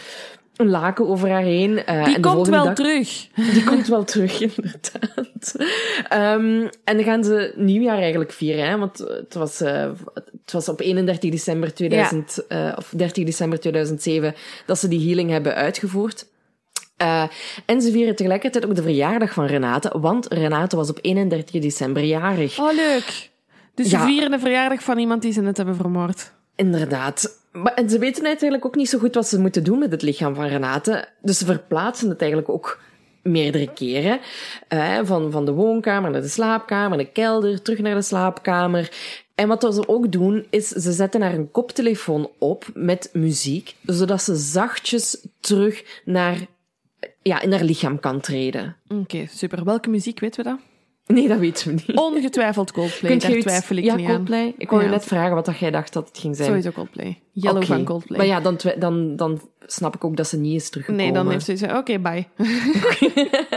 een 0.57 0.69
laken 0.69 1.09
over 1.09 1.31
haar 1.31 1.43
heen. 1.43 1.71
Uh, 1.71 2.05
die 2.05 2.15
en 2.15 2.21
komt 2.21 2.49
wel 2.49 2.65
dag, 2.65 2.75
terug. 2.75 3.29
Die 3.55 3.65
komt 3.65 3.87
wel 3.87 4.05
terug, 4.05 4.41
inderdaad. 4.41 5.55
Um, 6.13 6.69
en 6.85 6.97
dan 6.97 7.03
gaan 7.03 7.25
ze 7.25 7.53
nieuwjaar 7.57 7.99
eigenlijk 7.99 8.33
vieren, 8.33 8.69
hè, 8.69 8.79
want 8.79 8.99
het 8.99 9.35
was, 9.35 9.63
uh, 9.63 9.91
het 10.15 10.53
was 10.53 10.69
op 10.69 10.81
31 10.81 11.31
december 11.31 11.75
2000, 11.75 12.45
ja. 12.49 12.69
uh, 12.69 12.77
of 12.77 12.93
30 12.97 13.25
december 13.25 13.61
2007 13.61 14.35
dat 14.67 14.79
ze 14.79 14.89
die 14.89 15.07
healing 15.07 15.31
hebben 15.31 15.55
uitgevoerd. 15.55 16.31
En 17.67 17.81
ze 17.81 17.91
vieren 17.91 18.17
tegelijkertijd 18.17 18.67
ook 18.67 18.75
de 18.75 18.83
verjaardag 18.83 19.33
van 19.33 19.47
Renate, 19.47 19.99
want 19.99 20.27
Renate 20.29 20.77
was 20.77 20.91
op 20.91 20.99
31 21.01 21.61
december 21.61 22.05
jarig. 22.05 22.59
Oh, 22.59 22.75
leuk. 22.75 23.31
Dus 23.75 23.89
ze 23.89 23.99
vieren 23.99 24.31
de 24.31 24.39
verjaardag 24.39 24.83
van 24.83 24.99
iemand 24.99 25.23
die 25.23 25.33
ze 25.33 25.41
net 25.41 25.57
hebben 25.57 25.77
vermoord. 25.77 26.33
Inderdaad. 26.57 27.42
Maar, 27.53 27.75
en 27.75 27.91
ze 27.91 27.99
weten 27.99 28.25
eigenlijk 28.25 28.65
ook 28.65 28.75
niet 28.75 28.89
zo 28.89 28.99
goed 28.99 29.15
wat 29.15 29.29
ze 29.29 29.41
moeten 29.41 29.65
doen 29.65 29.79
met 29.79 29.91
het 29.91 30.03
lichaam 30.03 30.35
van 30.35 30.47
Renate. 30.47 31.09
Dus 31.23 31.39
ze 31.39 31.45
verplaatsen 31.45 32.09
het 32.09 32.21
eigenlijk 32.21 32.51
ook 32.51 32.81
meerdere 33.23 33.73
keren. 33.73 34.21
Van, 35.03 35.31
van 35.31 35.45
de 35.45 35.53
woonkamer 35.53 36.11
naar 36.11 36.21
de 36.21 36.29
slaapkamer, 36.29 36.99
de 36.99 37.13
kelder, 37.13 37.63
terug 37.63 37.79
naar 37.79 37.95
de 37.95 38.03
slaapkamer. 38.03 38.91
En 39.35 39.49
wat 39.49 39.75
ze 39.75 39.89
ook 39.89 40.13
doen, 40.13 40.47
is 40.51 40.69
ze 40.69 40.93
zetten 40.93 41.23
haar 41.23 41.35
een 41.35 41.51
koptelefoon 41.51 42.31
op 42.39 42.67
met 42.75 43.11
muziek, 43.13 43.75
zodat 43.83 44.23
ze 44.23 44.37
zachtjes 44.37 45.27
terug 45.41 46.01
naar, 46.05 46.47
ja, 47.23 47.41
in 47.41 47.53
haar 47.53 47.65
lichaam 47.65 48.01
kan 48.01 48.21
treden. 48.21 48.77
Oké, 48.89 49.27
super. 49.31 49.65
Welke 49.65 49.91
muziek, 49.91 50.21
weten 50.21 50.45
we 50.45 50.51
dat? 50.51 50.59
Nee, 51.07 51.29
dat 51.29 51.39
weten 51.39 51.69
we 51.69 51.83
niet. 51.87 51.97
Ongetwijfeld 51.99 52.73
Coldplay, 52.73 53.11
Kunt 53.11 53.23
daar 53.23 53.31
iets- 53.31 53.47
twijfel 53.47 53.77
ik 53.77 53.85
ja, 53.85 53.95
niet 53.95 54.07
Coldplay? 54.07 54.55
Ik 54.59 54.71
wou 54.71 54.83
je 54.83 54.89
net 54.89 55.05
vragen 55.05 55.35
wat 55.35 55.45
dat 55.45 55.59
jij 55.59 55.71
dacht 55.71 55.93
dat 55.93 56.09
het 56.09 56.19
ging 56.19 56.37
zijn. 56.37 56.49
aan. 56.49 56.55
Sowieso 56.55 56.77
Coldplay. 56.81 57.21
Yellow 57.33 57.57
Oké. 57.57 57.67
van 57.67 57.85
Coldplay. 57.85 58.19
Maar 58.19 58.27
ja, 58.27 58.41
dan, 58.41 58.59
dan, 58.79 59.17
dan 59.17 59.41
snap 59.67 59.95
ik 59.95 60.05
ook 60.05 60.17
dat 60.17 60.27
ze 60.29 60.37
niet 60.39 60.61
is 60.61 60.71
teruggekomen. 60.71 61.05
nee, 61.07 61.15
dan 61.15 61.31
heeft 61.31 61.45
ze 61.45 61.51
gezegd, 61.51 61.77
oké, 61.77 61.99
bye. 61.99 62.27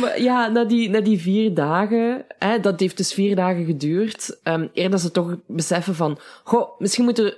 Maar 0.00 0.20
ja, 0.22 0.48
na 0.48 0.64
die, 0.64 0.88
na 0.90 1.00
die 1.00 1.18
vier 1.20 1.54
dagen, 1.54 2.24
hè, 2.38 2.60
dat 2.60 2.80
heeft 2.80 2.96
dus 2.96 3.12
vier 3.14 3.36
dagen 3.36 3.64
geduurd, 3.64 4.38
ehm, 4.42 4.66
eer 4.74 4.90
dat 4.90 5.00
ze 5.00 5.10
toch 5.10 5.36
beseffen 5.46 5.94
van, 5.94 6.18
goh, 6.44 6.78
misschien 6.78 7.04
moeten 7.04 7.34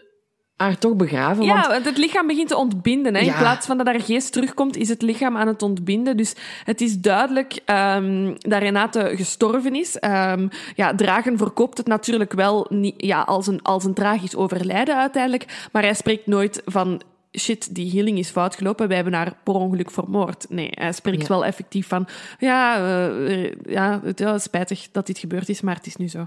haar 0.61 0.79
toch 0.79 0.95
begraven, 0.97 1.45
Ja, 1.45 1.69
want 1.69 1.85
het 1.85 1.99
lichaam 1.99 2.27
begint 2.27 2.49
te 2.49 2.57
ontbinden. 2.57 3.15
Hè. 3.15 3.21
In 3.21 3.35
plaats 3.39 3.67
van 3.67 3.77
dat 3.77 3.87
haar 3.87 4.01
geest 4.01 4.33
terugkomt, 4.33 4.77
is 4.77 4.89
het 4.89 5.03
lichaam 5.03 5.37
aan 5.37 5.47
het 5.47 5.63
ontbinden. 5.63 6.17
Dus 6.17 6.35
het 6.65 6.81
is 6.81 6.99
duidelijk 7.01 7.59
ehm, 7.65 8.35
dat 8.39 8.63
Renate 8.63 9.13
gestorven 9.15 9.75
is. 9.75 9.99
Ehm, 9.99 10.49
ja, 10.75 10.95
Dragen 10.95 11.39
verkoopt 11.39 11.79
het 11.79 11.87
natuurlijk 11.87 12.33
wel 12.33 12.67
niet, 12.69 12.95
ja, 12.97 13.21
als, 13.21 13.47
een, 13.47 13.63
als 13.63 13.85
een 13.85 13.95
tragisch 13.95 14.37
overlijden 14.37 14.97
uiteindelijk. 14.97 15.69
Maar 15.73 15.83
hij 15.83 15.95
spreekt 15.95 16.27
nooit 16.27 16.63
van... 16.65 17.01
Shit, 17.39 17.75
die 17.75 17.91
healing 17.93 18.19
is 18.19 18.31
fout 18.31 18.55
gelopen. 18.55 18.87
Wij 18.87 18.97
hebben 18.97 19.15
haar 19.15 19.35
per 19.45 19.55
ongeluk 19.55 19.91
vermoord. 19.91 20.47
Nee, 20.49 20.69
hij 20.71 20.93
spreekt 20.93 21.23
Ja. 21.23 21.29
wel 21.29 21.45
effectief 21.45 21.89
van... 21.89 22.07
Ja, 22.39 22.77
eh, 22.77 23.53
ja, 23.65 24.01
het 24.05 24.19
ja, 24.19 24.39
spijtig 24.39 24.89
dat 24.93 25.07
dit 25.07 25.19
gebeurd 25.19 25.49
is, 25.49 25.61
maar 25.61 25.75
het 25.75 25.87
is 25.87 25.97
nu 25.97 26.09
zo. 26.09 26.27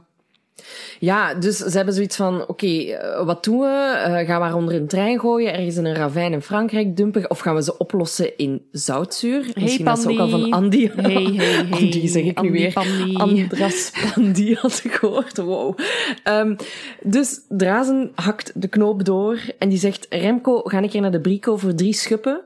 Ja, 1.00 1.34
dus 1.34 1.58
ze 1.58 1.76
hebben 1.76 1.94
zoiets 1.94 2.16
van, 2.16 2.48
oké, 2.48 2.68
eh, 2.68 3.26
wat 3.26 3.44
doen 3.44 3.60
we? 3.60 4.02
Eh, 4.06 4.12
gaan 4.12 4.40
we 4.40 4.46
haar 4.46 4.56
onder 4.56 4.76
een 4.76 4.88
trein 4.88 5.20
gooien, 5.20 5.54
ergens 5.54 5.78
in 5.78 5.86
een 5.86 5.96
ravijn 5.96 6.34
in 6.34 6.42
Frankrijk 6.42 6.98
dumpen? 6.98 7.30
Of 7.30 7.40
gaan 7.40 7.56
we 7.56 7.64
ze 7.64 7.78
oplossen 7.78 8.38
in 8.38 8.66
zoutzuur? 8.72 9.52
Misschien 9.56 9.86
dat 9.86 10.00
ze 10.00 10.10
ook 10.10 10.20
al 10.20 10.30
van 10.30 10.50
Pandy. 10.50 10.90
Andy... 10.94 11.02
Hey, 11.02 11.24
hey, 11.24 11.46
hey. 11.46 11.72
Andy 11.72 12.08
zeg 12.08 12.24
ik 12.24 12.38
Andy 12.38 12.50
nu 12.52 12.58
weer. 12.58 12.74
Pandy. 12.74 13.16
Andras 13.16 13.92
Pandy 14.14 14.56
had 14.56 14.82
ik 14.84 14.92
gehoord. 14.92 15.38
Wow. 15.38 15.80
Ehm, 16.24 16.56
dus 17.02 17.42
Drazen 17.50 18.12
hakt 18.16 18.52
de 18.62 18.68
knoop 18.68 19.06
door 19.06 19.40
en 19.60 19.70
die 19.70 19.78
zegt, 19.78 20.06
Remco, 20.10 20.62
ga 20.64 20.78
een 20.78 20.90
keer 20.90 21.02
naar 21.02 21.12
de 21.12 21.22
Brico 21.22 21.58
voor 21.58 21.76
drie 21.76 21.94
schuppen. 21.94 22.42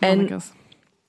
en 0.00 0.16
Mannekes. 0.16 0.52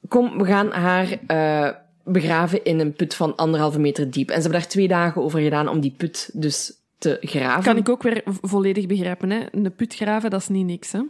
kom, 0.07 0.37
we 0.37 0.45
gaan 0.45 0.71
haar 0.71 1.19
eh, 1.27 1.69
begraven 2.03 2.63
in 2.63 2.79
een 2.79 2.93
put 2.93 3.15
van 3.15 3.35
anderhalve 3.35 3.79
meter 3.79 4.11
diep. 4.11 4.29
En 4.29 4.35
ze 4.35 4.41
hebben 4.41 4.59
daar 4.59 4.69
twee 4.69 4.87
dagen 4.87 5.21
over 5.21 5.39
gedaan 5.39 5.67
om 5.67 5.79
die 5.79 5.93
put 5.97 6.29
dus 6.33 6.73
te 7.01 7.17
graven. 7.21 7.63
Kan 7.63 7.77
ik 7.77 7.89
ook 7.89 8.03
weer 8.03 8.21
volledig 8.25 8.85
begrijpen. 8.85 9.29
Hè? 9.29 9.39
Een 9.51 9.75
put 9.75 9.95
graven, 9.95 10.29
dat 10.29 10.41
is 10.41 10.47
niet 10.47 10.65
niks. 10.65 10.91
Hè? 10.91 11.01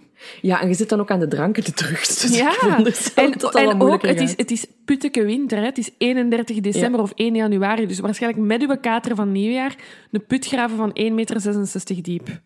Ja, 0.41 0.61
en 0.61 0.67
je 0.67 0.73
zit 0.73 0.89
dan 0.89 0.99
ook 0.99 1.11
aan 1.11 1.19
de 1.19 1.27
dranken 1.27 1.63
te 1.63 1.73
drugs. 1.73 2.21
Dus 2.21 2.37
Ja, 2.37 2.55
en, 3.15 3.33
en 3.53 3.81
ook, 3.81 4.01
het 4.01 4.21
is, 4.21 4.33
het 4.37 4.51
is 4.51 4.65
putteke 4.85 5.25
winter. 5.25 5.57
Hè? 5.57 5.65
Het 5.65 5.77
is 5.77 5.89
31 5.97 6.59
december 6.59 7.01
of 7.01 7.11
1 7.15 7.35
januari. 7.35 7.87
Dus 7.87 7.99
waarschijnlijk 7.99 8.43
met 8.43 8.61
uw 8.61 8.77
kater 8.81 9.15
van 9.15 9.31
nieuwjaar 9.31 9.75
een 10.11 10.25
put 10.25 10.47
graven 10.47 10.77
van 10.77 10.97
1,66 10.99 11.13
meter 11.13 11.41
diep. 12.01 12.41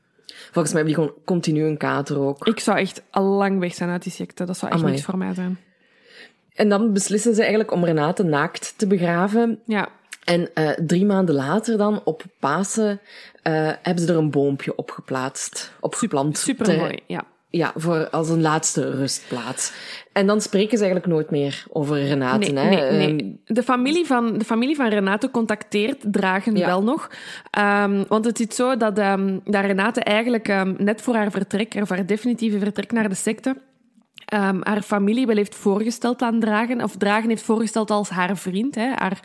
Volgens 0.52 0.74
mij 0.74 0.82
heb 0.82 0.90
je 0.90 0.96
gewoon 0.96 1.14
continu 1.26 1.64
een 1.64 1.78
kater 1.78 2.20
ook. 2.20 2.48
Ik 2.48 2.60
zou 2.60 2.78
echt 2.78 3.04
al 3.12 3.24
lang 3.24 3.60
weg 3.60 3.74
zijn 3.74 3.90
uit 3.90 4.04
die 4.04 4.12
secte. 4.12 4.46
Dat 4.46 4.58
zou 4.58 4.72
echt 4.72 4.80
Amai. 4.80 4.94
niks 4.94 5.06
voor 5.06 5.18
mij 5.18 5.34
zijn. 5.34 5.58
En 6.56 6.70
dan 6.70 6.94
beslissen 6.94 7.34
ze 7.34 7.40
eigenlijk 7.40 7.72
om 7.72 7.86
Renate 7.86 8.24
naakt 8.24 8.74
te 8.78 8.88
begraven. 8.88 9.60
Ja, 9.66 9.88
En 10.24 10.50
eh, 10.54 10.70
drie 10.70 11.06
maanden 11.06 11.36
later 11.36 11.78
dan, 11.78 12.02
op 12.04 12.24
Pasen, 12.40 13.00
eh, 13.42 13.54
hebben 13.82 14.04
ze 14.06 14.12
er 14.12 14.18
een 14.18 14.32
boompje 14.32 14.76
op 14.76 14.92
geplaatst. 14.92 15.72
Opgeplant. 15.80 16.38
supermooi. 16.38 16.90
Ter- 16.90 17.00
Ja. 17.08 17.24
Ja, 17.50 17.72
voor, 17.76 18.10
als 18.10 18.30
een 18.30 18.42
laatste 18.42 18.92
rustplaats. 18.92 19.74
En 20.14 20.28
dan 20.28 20.42
spreken 20.42 20.78
ze 20.78 20.84
eigenlijk 20.84 21.14
nooit 21.14 21.30
meer 21.30 21.64
over 21.70 22.06
Renate. 22.06 22.52
Nee, 22.52 22.66
hè. 22.66 22.92
nee, 22.98 23.08
nee. 23.14 23.42
De, 23.46 23.64
familie 23.64 24.06
van, 24.06 24.38
de 24.38 24.46
familie 24.46 24.76
van 24.76 24.88
Renate 24.90 25.32
contacteert 25.32 25.98
Dragen 26.12 26.56
Ja. 26.56 26.66
wel 26.66 26.84
nog. 26.84 27.10
Ehm, 27.52 28.04
want 28.08 28.26
het 28.26 28.40
is 28.50 28.56
zo 28.56 28.78
dat, 28.78 28.98
ehm, 28.98 29.40
dat 29.44 29.66
Renate 29.66 30.00
eigenlijk 30.02 30.48
ehm, 30.48 30.74
net 30.78 31.02
voor 31.02 31.16
haar 31.16 31.32
vertrek, 31.32 31.74
voor 31.78 31.96
haar 31.96 32.06
definitieve 32.06 32.60
vertrek 32.60 32.92
naar 32.92 33.10
de 33.10 33.16
secte, 33.16 33.56
ehm, 34.26 34.60
haar 34.62 34.82
familie 34.82 35.26
wel 35.26 35.36
heeft 35.36 35.56
voorgesteld 35.56 36.22
aan 36.22 36.40
Dragen. 36.40 36.84
Of 36.84 36.96
Dragen 36.98 37.30
heeft 37.30 37.44
voorgesteld 37.44 37.92
als 37.92 38.10
haar 38.10 38.38
vriend, 38.38 38.76
hè, 38.76 38.88
haar 38.96 39.20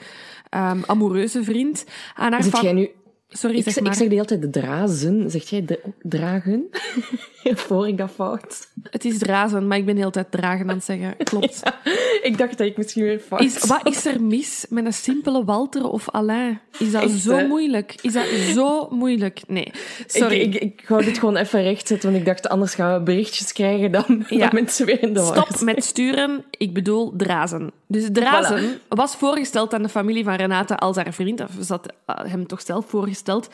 ehm, 0.49 0.79
amoureuze 0.87 1.45
vriend. 1.45 1.85
Aan 2.15 2.33
haar 2.33 2.43
Zit 2.43 2.61
jij 2.61 2.73
nu... 2.73 2.91
Sorry, 3.29 3.57
Ik 3.57 3.65
zeg 3.65 3.81
maar. 3.81 3.93
ik 3.93 3.99
zeg 3.99 4.09
de 4.09 4.15
hele 4.15 4.27
tijd 4.27 4.43
de 4.43 4.51
drazen. 4.51 5.31
Zeg 5.31 5.51
jij 5.51 5.65
de, 5.65 5.81
dragen? 6.03 6.69
Voor 7.67 7.89
ik 7.89 7.99
dat 7.99 8.11
fout? 8.11 8.69
Het 8.83 9.05
is 9.05 9.19
Drazen, 9.19 9.67
maar 9.67 9.79
ik 9.79 9.85
ben 9.85 9.95
de 9.95 10.01
hele 10.01 10.13
tijd 10.13 10.31
Dragen 10.31 10.69
aan 10.71 10.75
het 10.75 10.85
zeggen. 10.85 11.17
Klopt. 11.25 11.63
Ik 12.23 12.39
dacht 12.39 12.59
dat 12.59 12.67
ik 12.67 12.77
misschien 12.77 13.03
weer 13.03 13.19
fout 13.19 13.41
Is, 13.41 13.65
wat 13.67 13.87
is 13.89 14.07
er 14.07 14.23
mis 14.23 14.67
met 14.69 14.85
een 14.85 14.93
simpele 14.93 15.45
Walter 15.45 15.89
of 15.89 16.11
Alain? 16.11 16.61
Is 16.79 16.91
dat 16.93 17.03
Echt, 17.03 17.13
zo 17.13 17.37
hè? 17.37 17.47
moeilijk? 17.47 17.95
Is 18.03 18.13
dat 18.13 18.25
zo 18.27 18.89
moeilijk? 18.91 19.41
Nee. 19.47 19.73
Sorry. 20.07 20.41
Ik, 20.41 20.55
ik, 20.55 20.63
ik 20.63 20.89
wou 20.89 21.05
dit 21.05 21.19
gewoon 21.19 21.37
even 21.37 21.63
rechtzetten, 21.63 22.09
want 22.09 22.21
ik 22.21 22.27
dacht 22.29 22.49
anders 22.49 22.75
gaan 22.75 22.95
we 22.99 23.01
berichtjes 23.03 23.53
krijgen 23.53 23.93
dan, 23.93 24.25
Ja. 24.29 24.39
dan 24.39 24.49
mensen 24.53 24.87
weer 24.87 25.03
in 25.03 25.15
de 25.15 25.21
war 25.21 25.47
Stop 25.47 25.61
met 25.61 25.85
sturen, 25.85 26.45
ik 26.51 26.73
bedoel 26.75 27.13
Drazen. 27.17 27.71
Dus 27.87 28.09
Drazen 28.13 28.79
was 28.89 29.17
voorgesteld 29.17 29.75
aan 29.75 29.83
de 29.83 29.89
familie 29.89 30.25
van 30.25 30.35
Renate 30.35 30.77
als 30.77 30.97
haar 30.97 31.13
vriend, 31.13 31.41
of 31.41 31.51
ze 31.65 31.73
had 31.73 31.93
eh, 32.07 32.17
hem 32.25 32.47
toch 32.47 32.61
zelf 32.61 32.87
voorgesteld. 32.89 33.49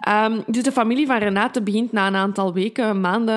Ehm, 0.00 0.40
dus 0.46 0.62
de 0.62 0.72
familie 0.72 1.06
van 1.06 1.18
Renate 1.18 1.62
begint 1.62 1.92
na 1.92 2.06
een 2.06 2.16
aantal 2.16 2.52
weken, 2.52 3.00
maanden. 3.00 3.31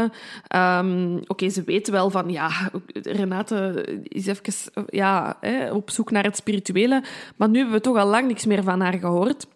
Ehm, 0.47 1.17
Oké, 1.27 1.49
ze 1.49 1.63
weten 1.63 1.93
wel 1.93 2.09
van 2.09 2.29
ja, 2.29 2.49
Renate 2.93 3.85
is 4.03 4.27
even 4.27 4.85
ja, 4.89 5.37
hè, 5.41 5.71
op 5.71 5.89
zoek 5.89 6.11
naar 6.11 6.23
het 6.23 6.35
spirituele, 6.35 7.03
maar 7.35 7.49
nu 7.49 7.57
hebben 7.57 7.75
we 7.75 7.81
toch 7.81 7.97
al 7.97 8.07
lang 8.07 8.27
niks 8.27 8.45
meer 8.45 8.63
van 8.63 8.81
haar 8.81 8.97
gehoord. 8.97 9.47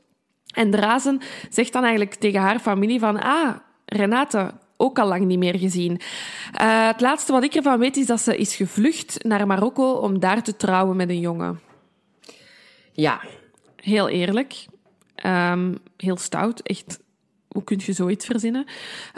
En 0.54 0.72
Drazen 0.72 1.22
zegt 1.50 1.74
dan 1.74 1.84
eigenlijk 1.84 2.16
tegen 2.16 2.42
haar 2.42 2.60
familie 2.60 3.00
van... 3.00 3.22
Ah, 3.22 3.56
Renate, 3.86 4.52
ook 4.78 5.00
al 5.00 5.08
lang 5.08 5.26
niet 5.26 5.40
meer 5.40 5.58
gezien. 5.58 6.00
Eh, 6.54 6.88
het 6.88 7.02
laatste 7.02 7.32
wat 7.32 7.44
ik 7.44 7.54
ervan 7.54 7.80
weet 7.80 7.98
is 7.98 8.06
dat 8.06 8.22
ze 8.22 8.38
is 8.38 8.56
gevlucht 8.56 9.24
naar 9.24 9.48
Marokko 9.48 9.92
om 9.92 10.20
daar 10.20 10.44
te 10.44 10.56
trouwen 10.56 10.96
met 10.96 11.10
een 11.10 11.20
jongen. 11.20 11.60
Ja, 12.92 13.22
Heel 13.82 14.10
eerlijk. 14.10 14.66
Ehm, 15.16 15.76
heel 15.98 16.18
stout. 16.18 16.62
Echt, 16.62 17.00
hoe 17.50 17.64
kun 17.64 17.80
je 17.86 17.93
zoiets 17.93 18.26
verzinnen? 18.26 18.66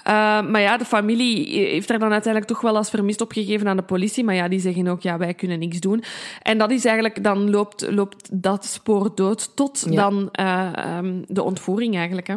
Eh, 0.03 0.13
maar 0.41 0.61
ja, 0.61 0.77
de 0.77 0.86
familie 0.86 1.59
heeft 1.59 1.89
er 1.89 1.99
dan 1.99 2.11
uiteindelijk 2.11 2.51
toch 2.51 2.61
wel 2.61 2.75
als 2.77 2.89
vermist 2.89 3.21
opgegeven 3.21 3.67
aan 3.67 3.77
de 3.77 3.84
politie. 3.84 4.23
Maar 4.23 4.36
ja, 4.36 4.47
die 4.47 4.59
zeggen 4.59 4.88
ook, 4.88 5.01
ja, 5.01 5.17
wij 5.17 5.34
kunnen 5.34 5.59
niks 5.59 5.79
doen. 5.79 6.03
En 6.41 6.57
dat 6.57 6.71
is 6.71 6.86
eigenlijk, 6.86 7.23
dan 7.23 7.49
loopt, 7.49 7.91
loopt 7.91 8.41
dat 8.43 8.65
spoor 8.65 9.11
dood 9.15 9.55
tot 9.55 9.86
Ja. 9.89 9.95
dan 9.95 10.29
eh, 10.32 10.71
ehm, 10.75 11.21
de 11.27 11.43
ontvoering 11.43 11.95
eigenlijk, 11.95 12.27
hè. 12.27 12.36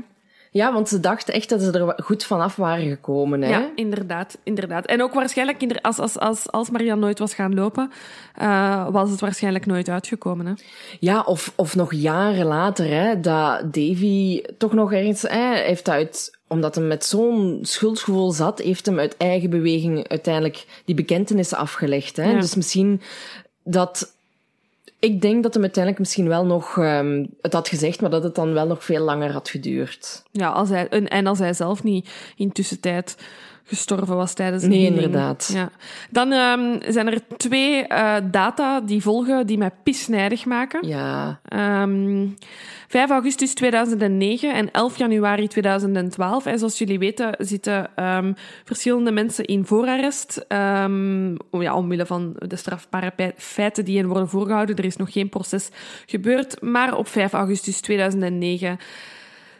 Ja, 0.54 0.72
want 0.72 0.88
ze 0.88 1.00
dachten 1.00 1.34
echt 1.34 1.48
dat 1.48 1.62
ze 1.62 1.70
er 1.70 2.02
goed 2.04 2.24
vanaf 2.24 2.56
waren 2.56 2.88
gekomen. 2.88 3.42
Hè? 3.42 3.48
Ja, 3.48 3.70
inderdaad, 3.74 4.38
inderdaad. 4.42 4.86
En 4.86 5.02
ook 5.02 5.14
waarschijnlijk, 5.14 5.78
als, 5.82 5.98
als, 5.98 6.18
als, 6.18 6.50
als 6.50 6.70
Marianne 6.70 7.04
nooit 7.04 7.18
was 7.18 7.34
gaan 7.34 7.54
lopen, 7.54 7.90
eh, 8.34 8.88
was 8.90 9.10
het 9.10 9.20
waarschijnlijk 9.20 9.66
nooit 9.66 9.88
uitgekomen. 9.88 10.46
Hè? 10.46 10.52
Ja, 11.00 11.20
of, 11.20 11.52
of 11.56 11.74
nog 11.74 11.94
jaren 11.94 12.46
later, 12.46 12.86
hè, 12.86 13.20
dat 13.20 13.74
Davy 13.74 14.42
toch 14.58 14.72
nog 14.72 14.92
ergens 14.92 15.22
hè, 15.22 15.54
heeft 15.54 15.88
uit, 15.88 16.38
omdat 16.48 16.74
hij 16.74 16.84
met 16.84 17.04
zo'n 17.04 17.58
schuldgevoel 17.62 18.32
zat, 18.32 18.58
heeft 18.58 18.86
hem 18.86 18.98
uit 18.98 19.16
eigen 19.16 19.50
beweging 19.50 20.08
uiteindelijk 20.08 20.66
die 20.84 20.94
bekentenissen 20.94 21.58
afgelegd. 21.58 22.16
Hè? 22.16 22.30
Ja. 22.30 22.40
Dus 22.40 22.54
misschien 22.54 23.00
dat. 23.64 24.13
Ik 25.04 25.20
denk 25.20 25.42
dat 25.42 25.54
hem 25.54 25.62
uiteindelijk 25.62 26.02
misschien 26.02 26.28
wel 26.28 26.46
nog 26.46 26.78
ehm, 26.78 27.26
het 27.40 27.52
had 27.52 27.68
gezegd, 27.68 28.00
maar 28.00 28.10
dat 28.10 28.22
het 28.22 28.34
dan 28.34 28.52
wel 28.52 28.66
nog 28.66 28.84
veel 28.84 29.04
langer 29.04 29.32
had 29.32 29.48
geduurd. 29.48 30.22
Ja, 30.30 30.48
als 30.48 30.68
hij, 30.68 30.88
en, 30.88 31.26
als 31.26 31.38
hij 31.38 31.52
zelf 31.52 31.82
niet 31.82 32.10
in 32.36 32.52
tussentijd 32.52 33.16
gestorven 33.64 34.16
was 34.16 34.34
tijdens 34.34 34.62
de 34.62 34.68
Nee, 34.68 34.84
inderdaad. 34.86 35.50
Ja. 35.52 35.70
Dan 36.10 36.32
ehm, 36.32 36.92
zijn 36.92 37.06
er 37.06 37.20
twee 37.36 37.86
eh, 37.86 38.14
data 38.30 38.80
die 38.80 39.02
volgen 39.02 39.46
die 39.46 39.58
mij 39.58 39.70
pisnijdig 39.82 40.44
maken. 40.44 40.86
Ja, 40.88 41.40
Ehm 41.44 42.26
5 42.88 43.10
augustus 43.10 43.54
2009 43.54 44.54
en 44.54 44.70
11 44.70 44.98
januari 44.98 45.48
2012. 45.48 46.46
En 46.46 46.58
zoals 46.58 46.78
jullie 46.78 46.98
weten 46.98 47.34
zitten 47.38 47.90
ehm, 47.94 48.32
verschillende 48.64 49.10
mensen 49.10 49.44
in 49.44 49.66
voorarrest. 49.66 50.46
om- 51.50 51.62
ja, 51.62 51.74
omwille 51.76 52.06
van 52.06 52.36
de 52.38 52.56
strafbare 52.56 53.12
feiten 53.36 53.84
die 53.84 53.98
hen 53.98 54.06
worden 54.06 54.28
voorgehouden. 54.28 54.76
Er 54.76 54.84
is 54.84 54.96
nog 54.96 55.12
geen 55.12 55.28
proces 55.28 55.68
gebeurd. 56.06 56.60
Maar 56.62 56.96
op 56.96 57.08
5 57.08 57.32
augustus 57.32 57.80
2009 57.80 58.78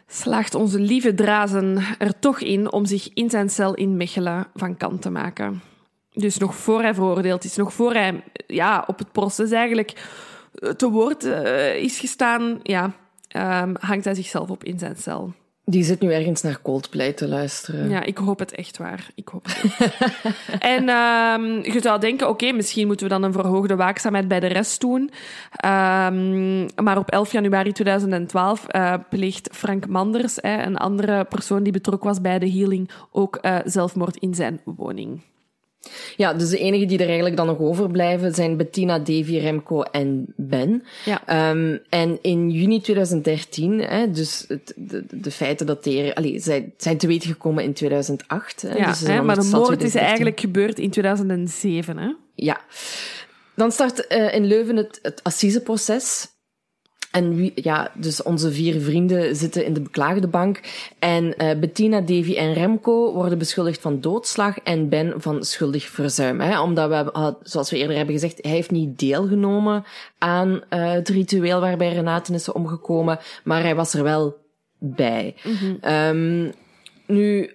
slaagt 0.07 0.55
onze 0.55 0.81
lieve 0.81 1.15
Drazen 1.15 1.79
er 1.99 2.19
toch 2.19 2.41
in 2.41 2.73
om 2.73 2.85
zich 2.85 3.11
in 3.15 3.31
zijn 3.31 3.51
cel 3.51 3.75
in 3.75 3.97
Mechelen 3.97 4.47
van 4.55 4.77
kant 4.77 5.03
te 5.03 5.11
maken. 5.11 5.63
Dus 6.13 6.39
nog 6.39 6.55
voor 6.57 6.83
hij 6.83 6.95
veroordeeld 6.95 7.45
is, 7.45 7.57
nog 7.57 7.73
voor 7.73 7.93
hij 7.93 8.25
ja, 8.47 8.85
op 8.87 8.99
het 8.99 9.13
proces 9.13 9.51
eigenlijk 9.51 9.93
te 10.77 10.91
woord 10.91 11.25
uh, 11.25 11.77
is 11.77 11.99
gestaan, 11.99 12.61
ja, 12.63 12.85
um, 13.37 13.75
hangt 13.81 14.05
hij 14.05 14.15
zichzelf 14.15 14.51
op 14.51 14.65
in 14.65 14.79
zijn 14.79 14.97
cel. 14.97 15.33
Die 15.67 15.85
zit 15.85 16.01
nu 16.01 16.12
ergens 16.12 16.43
naar 16.43 16.62
Coldplay 16.62 17.12
te 17.12 17.29
luisteren. 17.29 17.89
Ja, 17.89 18.03
ik 18.03 18.19
hoop 18.19 18.39
het 18.39 18.55
echt 18.55 18.77
waar. 18.79 19.11
Ik 19.15 19.29
hoop 19.29 19.47
het 19.47 19.93
en 20.75 20.89
um, 20.89 21.73
je 21.73 21.79
zou 21.83 22.01
denken, 22.01 22.29
oké, 22.29 22.53
misschien 22.53 22.87
moeten 22.87 23.07
we 23.07 23.12
dan 23.12 23.23
een 23.23 23.33
verhoogde 23.33 23.77
waakzaamheid 23.77 24.29
bij 24.29 24.41
de 24.41 24.47
rest 24.47 24.81
doen. 24.81 25.01
Um, 25.01 26.67
maar 26.85 26.99
op 26.99 27.11
11 27.11 27.33
januari 27.33 27.73
2012 27.73 28.67
uh, 28.71 28.95
pleegt 29.11 29.49
Frank 29.53 29.87
Manders, 29.87 30.39
een 30.41 30.77
andere 30.77 31.25
persoon 31.25 31.62
die 31.62 31.73
betrokken 31.73 32.09
was 32.09 32.21
bij 32.21 32.39
de 32.39 32.51
healing, 32.51 32.91
ook 33.11 33.39
uh, 33.43 33.59
zelfmoord 33.65 34.17
in 34.17 34.35
zijn 34.35 34.61
woning. 34.65 35.21
Ja, 36.16 36.35
dus 36.35 36.49
de 36.49 36.59
enigen 36.59 36.89
die 36.89 36.99
er 36.99 37.07
eigenlijk 37.07 37.37
dan 37.37 37.47
nog 37.47 37.59
overblijven 37.59 38.35
zijn 38.35 38.57
Bettina, 38.57 38.99
Davy, 38.99 39.39
Remco 39.39 39.82
en 39.82 40.24
Ben. 40.37 40.82
Ja. 41.05 41.51
Um, 41.51 41.80
en 41.89 42.18
in 42.22 42.51
juni 42.51 42.80
2013, 42.80 43.78
hè, 43.80 44.11
dus 44.11 44.45
het, 44.49 44.72
de, 44.76 45.05
de 45.11 45.30
feiten 45.30 45.66
dateren, 45.66 46.14
allee, 46.14 46.39
zij 46.39 46.72
zijn 46.76 46.99
te 46.99 47.07
weten 47.07 47.28
gekomen 47.28 47.64
in 47.64 47.72
2008. 47.72 48.62
Hè, 48.62 48.76
ja, 48.76 48.87
dus 48.87 49.01
hè, 49.01 49.22
maar 49.22 49.41
de 49.41 49.49
moord 49.53 49.82
is 49.82 49.95
eigenlijk 49.95 50.41
gebeurd 50.41 50.78
in 50.78 50.91
2007. 50.91 51.99
Hè? 51.99 52.12
Ja. 52.35 52.61
Dan 53.55 53.72
start 53.72 54.07
uh, 54.09 54.35
in 54.35 54.47
Leuven 54.47 54.76
het, 54.76 54.99
het 55.03 55.20
assiseproces. 55.22 56.28
En 57.15 57.35
wie, 57.35 57.53
ja, 57.55 57.91
dus 57.95 58.23
onze 58.23 58.53
vier 58.53 58.81
vrienden 58.81 59.37
zitten 59.37 59.65
in 59.65 59.73
de 59.73 59.81
beklaagde 59.81 60.29
bank. 60.29 60.61
En 60.99 61.25
uh, 61.25 61.59
Bettina, 61.61 62.01
Davy 62.01 62.35
en 62.35 62.53
Remco 62.53 63.12
worden 63.12 63.39
beschuldigd 63.39 63.81
van 63.81 64.01
doodslag 64.01 64.59
en 64.59 64.89
Ben 64.89 65.15
van 65.17 65.45
schuldig 65.45 65.89
verzuim. 65.89 66.41
Hè? 66.41 66.61
Omdat 66.61 66.89
we, 66.89 67.37
zoals 67.43 67.71
we 67.71 67.77
eerder 67.77 67.97
hebben 67.97 68.15
gezegd, 68.15 68.39
hij 68.43 68.51
heeft 68.51 68.71
niet 68.71 68.99
deelgenomen 68.99 69.85
aan 70.19 70.49
uh, 70.49 70.61
het 70.93 71.09
ritueel 71.09 71.61
waarbij 71.61 71.93
Renate 71.93 72.35
is 72.35 72.53
omgekomen, 72.53 73.19
maar 73.45 73.62
hij 73.62 73.75
was 73.75 73.95
er 73.95 74.03
wel 74.03 74.37
bij. 74.79 75.35
Mm 75.43 75.55
-hmm. 75.55 75.93
um, 75.93 76.53
nu, 77.07 77.55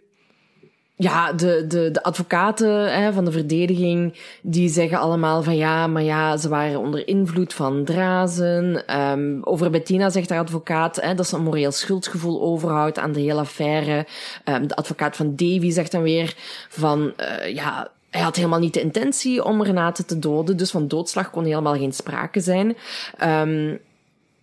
ja, 1.01 1.33
de, 1.33 1.65
de, 1.67 1.91
de 1.91 2.03
advocaten 2.03 3.01
hè, 3.01 3.13
van 3.13 3.25
de 3.25 3.31
verdediging, 3.31 4.13
die 4.41 4.69
zeggen 4.69 4.99
allemaal 4.99 5.43
van 5.43 5.55
ja, 5.55 5.87
maar 5.87 6.03
ja, 6.03 6.37
ze 6.37 6.49
waren 6.49 6.79
onder 6.79 7.07
invloed 7.07 7.53
van 7.53 7.83
drazen. 7.83 8.83
Um, 8.99 9.43
over 9.43 9.69
Bettina 9.69 10.09
zegt 10.09 10.29
haar 10.29 10.39
advocaat 10.39 10.95
hè, 11.01 11.15
dat 11.15 11.27
ze 11.27 11.35
een 11.35 11.43
moreel 11.43 11.71
schuldgevoel 11.71 12.41
overhoudt 12.41 12.99
aan 12.99 13.11
de 13.11 13.19
hele 13.19 13.39
affaire. 13.39 14.05
Um, 14.45 14.67
de 14.67 14.75
advocaat 14.75 15.15
van 15.15 15.35
Davy 15.35 15.71
zegt 15.71 15.91
dan 15.91 16.01
weer 16.01 16.33
van 16.69 17.13
uh, 17.17 17.53
ja, 17.53 17.91
hij 18.09 18.21
had 18.21 18.35
helemaal 18.35 18.59
niet 18.59 18.73
de 18.73 18.81
intentie 18.81 19.43
om 19.43 19.63
Renate 19.63 20.05
te 20.05 20.19
doden, 20.19 20.57
dus 20.57 20.71
van 20.71 20.87
doodslag 20.87 21.29
kon 21.29 21.43
helemaal 21.43 21.75
geen 21.75 21.93
sprake 21.93 22.39
zijn. 22.39 22.77
Um, 23.23 23.79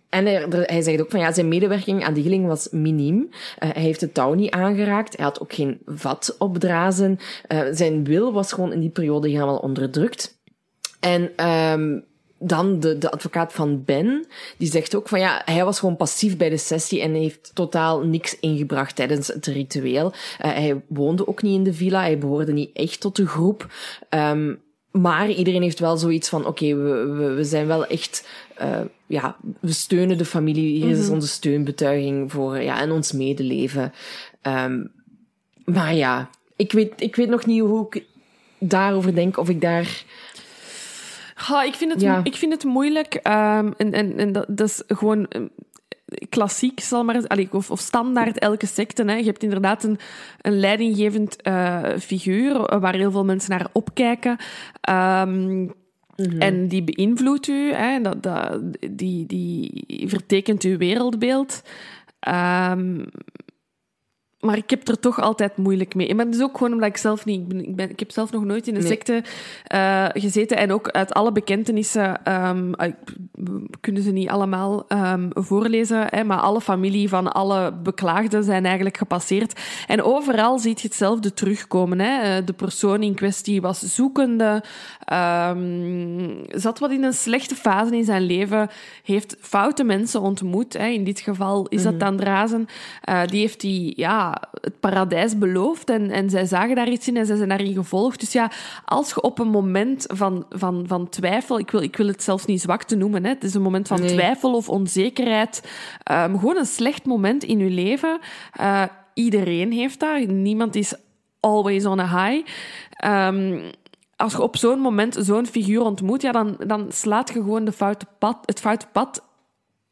en 0.09 0.25
hij, 0.51 0.81
zegt 0.81 1.01
ook 1.01 1.09
van 1.09 1.19
ja, 1.19 1.31
zijn 1.31 1.47
medewerking 1.47 2.03
aan 2.03 2.13
de 2.13 2.21
healing 2.21 2.47
was 2.47 2.67
miniem. 2.71 3.29
Uh, 3.29 3.69
hij 3.73 3.81
heeft 3.81 4.01
het 4.01 4.13
touw 4.13 4.33
niet 4.33 4.51
aangeraakt. 4.51 5.15
Hij 5.17 5.25
had 5.25 5.41
ook 5.41 5.53
geen 5.53 5.79
vat 5.85 6.35
opdrazen. 6.37 7.19
Uh, 7.47 7.61
zijn 7.71 8.03
wil 8.03 8.33
was 8.33 8.53
gewoon 8.53 8.73
in 8.73 8.79
die 8.79 8.89
periode 8.89 9.29
helemaal 9.29 9.57
onderdrukt. 9.57 10.37
En 10.99 11.49
um, 11.49 12.03
dan 12.39 12.79
de, 12.79 12.97
de 12.97 13.11
advocaat 13.11 13.53
van 13.53 13.83
Ben, 13.83 14.25
die 14.57 14.71
zegt 14.71 14.95
ook 14.95 15.07
van 15.07 15.19
ja, 15.19 15.41
hij 15.45 15.65
was 15.65 15.79
gewoon 15.79 15.97
passief 15.97 16.37
bij 16.37 16.49
de 16.49 16.57
sessie 16.57 17.01
en 17.01 17.13
heeft 17.13 17.51
totaal 17.53 18.01
niks 18.01 18.39
ingebracht 18.39 18.95
tijdens 18.95 19.27
het 19.27 19.45
ritueel. 19.45 20.05
Uh, 20.05 20.51
hij 20.51 20.81
woonde 20.87 21.27
ook 21.27 21.41
niet 21.41 21.55
in 21.55 21.63
de 21.63 21.73
villa, 21.73 21.99
hij 21.99 22.17
behoorde 22.17 22.53
niet 22.53 22.69
echt 22.73 22.99
tot 22.99 23.15
de 23.15 23.27
groep. 23.27 23.67
Um, 24.09 24.65
maar 24.91 25.29
iedereen 25.29 25.61
heeft 25.61 25.79
wel 25.79 25.97
zoiets 25.97 26.29
van, 26.29 26.45
oké, 26.45 26.75
we, 26.75 27.33
we 27.35 27.43
zijn 27.43 27.67
wel 27.67 27.85
echt, 27.85 28.27
uh, 28.61 28.79
ja, 29.05 29.35
we 29.59 29.71
steunen 29.71 30.17
de 30.17 30.25
familie. 30.25 30.83
Hier 30.83 30.89
is 30.89 30.97
mm 30.97 31.03
-hmm. 31.03 31.13
onze 31.13 31.27
steunbetuiging 31.27 32.31
voor, 32.31 32.61
ja, 32.61 32.81
en 32.81 32.91
ons 32.91 33.11
medeleven. 33.11 33.93
Um, 34.41 34.91
maar 35.65 35.93
ja, 35.93 36.29
ik 36.55 36.71
weet, 36.71 36.93
ik 36.97 37.15
weet 37.15 37.29
nog 37.29 37.45
niet 37.45 37.61
hoe 37.61 37.87
ik 37.89 38.05
daarover 38.57 39.15
denk, 39.15 39.37
of 39.37 39.49
ik 39.49 39.61
daar... 39.61 40.03
Ha, 41.33 41.63
ik, 41.63 41.73
vind 41.73 41.91
het, 41.91 42.01
ja. 42.01 42.21
ik 42.23 42.35
vind 42.35 42.53
het 42.53 42.63
moeilijk. 42.63 43.13
Um, 43.13 43.73
en 43.77 43.91
en, 43.91 44.17
en 44.17 44.31
dat, 44.31 44.45
dat 44.47 44.67
is 44.67 44.83
gewoon 44.87 45.27
klassiek, 46.29 46.79
zal 46.79 47.03
maar 47.03 47.27
allee, 47.27 47.47
of, 47.51 47.71
of 47.71 47.79
standaard 47.79 48.39
elke 48.39 48.65
secte. 48.65 49.03
Hè. 49.03 49.15
Je 49.15 49.23
hebt 49.25 49.43
inderdaad 49.43 49.83
een, 49.83 49.99
een 50.41 50.59
leidinggevend 50.59 51.47
uh, 51.47 51.83
figuur 51.99 52.79
waar 52.79 52.95
heel 52.95 53.11
veel 53.11 53.25
mensen 53.25 53.49
naar 53.49 53.67
opkijken. 53.71 54.37
Um, 54.89 55.73
mm-hmm. 56.17 56.41
En 56.41 56.67
die 56.67 56.83
beïnvloedt 56.83 57.47
u, 57.47 57.73
hè, 57.73 58.01
dat, 58.01 58.23
dat, 58.23 58.61
die, 58.91 59.25
die 59.25 60.03
vertekent 60.07 60.63
uw 60.63 60.77
wereldbeeld. 60.77 61.61
Um, 62.27 63.05
maar 64.39 64.57
ik 64.57 64.69
heb 64.69 64.87
er 64.87 64.99
toch 64.99 65.21
altijd 65.21 65.57
moeilijk 65.57 65.95
mee. 65.95 66.15
Maar 66.15 66.25
dat 66.25 66.35
is 66.35 66.41
ook 66.41 66.57
gewoon 66.57 66.73
omdat 66.73 66.89
ik 66.89 66.97
zelf 66.97 67.25
niet... 67.25 67.39
Ik, 67.39 67.47
ben, 67.47 67.67
ik, 67.67 67.75
ben, 67.75 67.89
ik 67.89 67.99
heb 67.99 68.11
zelf 68.11 68.31
nog 68.31 68.43
nooit 68.43 68.67
in 68.67 68.75
een 68.75 68.81
nee. 68.81 68.89
secte 68.89 69.23
uh, 69.73 70.05
gezeten. 70.13 70.57
En 70.57 70.71
ook 70.71 70.89
uit 70.89 71.13
alle 71.13 71.31
bekentenissen... 71.31 72.33
Um, 72.33 72.75
kunnen 73.79 74.01
ze 74.01 74.11
niet 74.11 74.29
allemaal 74.29 74.85
um, 74.87 75.29
voorlezen. 75.33 76.05
Hè, 76.09 76.23
maar 76.23 76.39
alle 76.39 76.61
familie 76.61 77.09
van 77.09 77.33
alle 77.33 77.73
beklaagden 77.73 78.43
zijn 78.43 78.65
eigenlijk 78.65 78.97
gepasseerd. 78.97 79.59
En 79.87 80.03
overal 80.03 80.59
ziet 80.59 80.81
je 80.81 80.87
hetzelfde 80.87 81.33
terugkomen. 81.33 81.99
Hè. 81.99 82.43
De 82.43 82.53
persoon 82.53 83.03
in 83.03 83.15
kwestie 83.15 83.61
was 83.61 83.79
zoekende. 83.79 84.63
Um, 85.13 86.43
zat 86.49 86.79
wat 86.79 86.91
in 86.91 87.03
een 87.03 87.13
slechte 87.13 87.55
fase 87.55 87.97
in 87.97 88.05
zijn 88.05 88.23
leven. 88.23 88.69
Heeft 89.03 89.35
foute 89.39 89.83
mensen 89.83 90.21
ontmoet. 90.21 90.73
Hè. 90.73 90.87
In 90.87 91.03
dit 91.03 91.19
geval 91.19 91.67
is 91.67 91.83
dat 91.83 91.93
mm. 91.93 91.99
dan 91.99 92.17
Drazen. 92.17 92.65
Uh, 93.09 93.25
die 93.25 93.39
heeft 93.39 93.61
die... 93.61 93.93
Ja, 93.95 94.26
het 94.61 94.79
paradijs 94.79 95.37
beloofd 95.37 95.89
en, 95.89 96.11
en 96.11 96.29
zij 96.29 96.45
zagen 96.45 96.75
daar 96.75 96.89
iets 96.89 97.07
in 97.07 97.17
en 97.17 97.25
zij 97.25 97.35
zijn 97.35 97.49
daarin 97.49 97.73
gevolgd. 97.73 98.19
Dus 98.19 98.31
ja, 98.31 98.51
als 98.85 99.09
je 99.09 99.21
op 99.21 99.39
een 99.39 99.49
moment 99.49 100.05
van, 100.13 100.45
van, 100.49 100.83
van 100.87 101.09
twijfel, 101.09 101.59
ik 101.59 101.71
wil, 101.71 101.81
ik 101.81 101.97
wil 101.97 102.07
het 102.07 102.23
zelfs 102.23 102.45
niet 102.45 102.61
zwak 102.61 102.83
te 102.83 102.95
noemen, 102.95 103.23
hè, 103.23 103.29
het 103.29 103.43
is 103.43 103.53
een 103.53 103.61
moment 103.61 103.87
van 103.87 103.99
nee. 103.99 104.09
twijfel 104.09 104.55
of 104.55 104.69
onzekerheid, 104.69 105.71
um, 106.11 106.39
gewoon 106.39 106.57
een 106.57 106.65
slecht 106.65 107.05
moment 107.05 107.43
in 107.43 107.59
je 107.59 107.69
leven. 107.69 108.19
Uh, 108.61 108.83
iedereen 109.13 109.71
heeft 109.71 109.99
dat, 109.99 110.27
niemand 110.27 110.75
is 110.75 110.93
always 111.39 111.85
on 111.85 111.99
a 111.99 112.25
high. 112.25 112.47
Um, 113.05 113.61
als 114.15 114.31
je 114.31 114.41
op 114.41 114.57
zo'n 114.57 114.79
moment 114.79 115.17
zo'n 115.19 115.45
figuur 115.45 115.81
ontmoet, 115.81 116.21
ja, 116.21 116.31
dan, 116.31 116.57
dan 116.67 116.91
slaat 116.91 117.27
je 117.27 117.33
gewoon 117.33 117.65
de 117.65 117.71
foute 117.71 118.05
pad, 118.19 118.37
het 118.45 118.59
foute 118.59 118.87
pad 118.91 119.23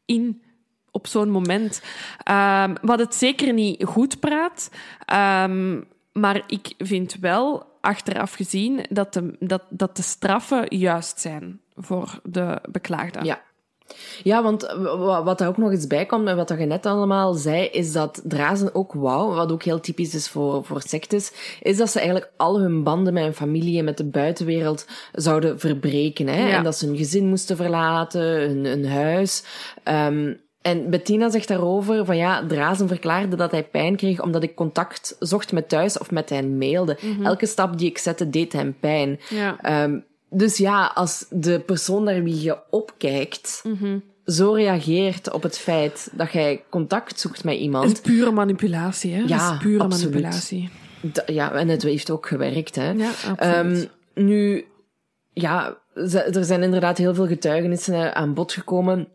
in 0.04 0.42
op 0.96 1.06
zo'n 1.06 1.30
moment. 1.30 1.82
Um, 2.30 2.76
wat 2.82 2.98
het 2.98 3.14
zeker 3.14 3.52
niet 3.52 3.84
goed 3.84 4.20
praat. 4.20 4.70
Um, 5.44 5.84
maar 6.12 6.42
ik 6.46 6.74
vind 6.78 7.16
wel, 7.20 7.62
achteraf 7.80 8.32
gezien, 8.32 8.86
dat 8.88 9.12
de, 9.12 9.36
dat, 9.38 9.62
dat 9.68 9.96
de 9.96 10.02
straffen 10.02 10.76
juist 10.76 11.20
zijn 11.20 11.60
voor 11.76 12.20
de 12.22 12.58
beklaagde. 12.70 13.24
Ja. 13.24 13.44
Ja, 14.22 14.42
want 14.42 14.76
wat 15.24 15.40
er 15.40 15.48
ook 15.48 15.56
nog 15.56 15.70
eens 15.70 15.86
bij 15.86 16.06
komt, 16.06 16.28
en 16.28 16.36
wat 16.36 16.48
je 16.48 16.66
net 16.66 16.86
allemaal 16.86 17.34
zei, 17.34 17.66
is 17.66 17.92
dat 17.92 18.22
Drazen 18.24 18.74
ook 18.74 18.92
wou, 18.92 19.34
wat 19.34 19.52
ook 19.52 19.62
heel 19.62 19.80
typisch 19.80 20.14
is 20.14 20.28
voor, 20.28 20.64
voor 20.64 20.82
sectes, 20.82 21.32
is 21.62 21.76
dat 21.76 21.90
ze 21.90 21.98
eigenlijk 21.98 22.30
al 22.36 22.60
hun 22.60 22.82
banden 22.82 23.12
met 23.12 23.22
hun 23.22 23.34
familie 23.34 23.78
en 23.78 23.84
met 23.84 23.96
de 23.96 24.04
buitenwereld 24.04 24.86
zouden 25.12 25.60
verbreken. 25.60 26.26
Hè? 26.26 26.48
Ja. 26.48 26.56
En 26.56 26.64
dat 26.64 26.76
ze 26.76 26.86
hun 26.86 26.96
gezin 26.96 27.28
moesten 27.28 27.56
verlaten, 27.56 28.22
hun, 28.22 28.64
hun 28.64 28.88
huis. 28.88 29.44
Um, 29.84 30.40
en 30.66 30.90
Bettina 30.90 31.30
zegt 31.30 31.48
daarover 31.48 32.04
van 32.04 32.16
ja, 32.16 32.46
Drazen 32.46 32.88
verklaarde 32.88 33.36
dat 33.36 33.50
hij 33.50 33.64
pijn 33.64 33.96
kreeg 33.96 34.20
omdat 34.22 34.42
ik 34.42 34.54
contact 34.54 35.16
zocht 35.18 35.52
met 35.52 35.68
thuis 35.68 35.98
of 35.98 36.10
met 36.10 36.30
hen 36.30 36.58
mailde. 36.58 36.98
Mm 37.00 37.16
-hmm. 37.16 37.26
Elke 37.26 37.46
stap 37.46 37.78
die 37.78 37.88
ik 37.88 37.98
zette 37.98 38.30
deed 38.30 38.52
hem 38.52 38.76
pijn. 38.80 39.20
Ja. 39.28 39.82
Um, 39.84 40.04
dus 40.30 40.56
ja, 40.56 40.90
als 40.94 41.26
de 41.30 41.60
persoon 41.60 42.02
naar 42.02 42.22
wie 42.22 42.40
je 42.40 42.58
opkijkt 42.70 43.60
mm 43.64 43.76
-hmm. 43.80 44.02
zo 44.24 44.52
reageert 44.52 45.32
op 45.32 45.42
het 45.42 45.58
feit 45.58 46.08
dat 46.12 46.32
jij 46.32 46.64
contact 46.70 47.20
zoekt 47.20 47.44
met 47.44 47.56
iemand... 47.56 47.92
Is 47.92 48.00
pure 48.00 48.30
manipulatie, 48.30 49.14
hè? 49.14 49.22
Ja, 49.26 49.52
is 49.52 49.58
pure 49.58 49.82
absoluut. 49.82 50.12
manipulatie. 50.12 50.70
Da 51.00 51.22
ja, 51.26 51.52
en 51.52 51.68
het 51.68 51.82
heeft 51.82 52.10
ook 52.10 52.26
gewerkt, 52.26 52.74
hè? 52.74 52.90
Ja, 52.90 53.10
absoluut. 53.28 53.88
Um, 54.14 54.24
nu, 54.24 54.64
ja, 55.32 55.78
er 55.94 56.44
zijn 56.44 56.62
inderdaad 56.62 56.98
heel 56.98 57.14
veel 57.14 57.26
getuigenissen 57.26 58.14
aan 58.14 58.34
bod 58.34 58.52
gekomen 58.52 59.08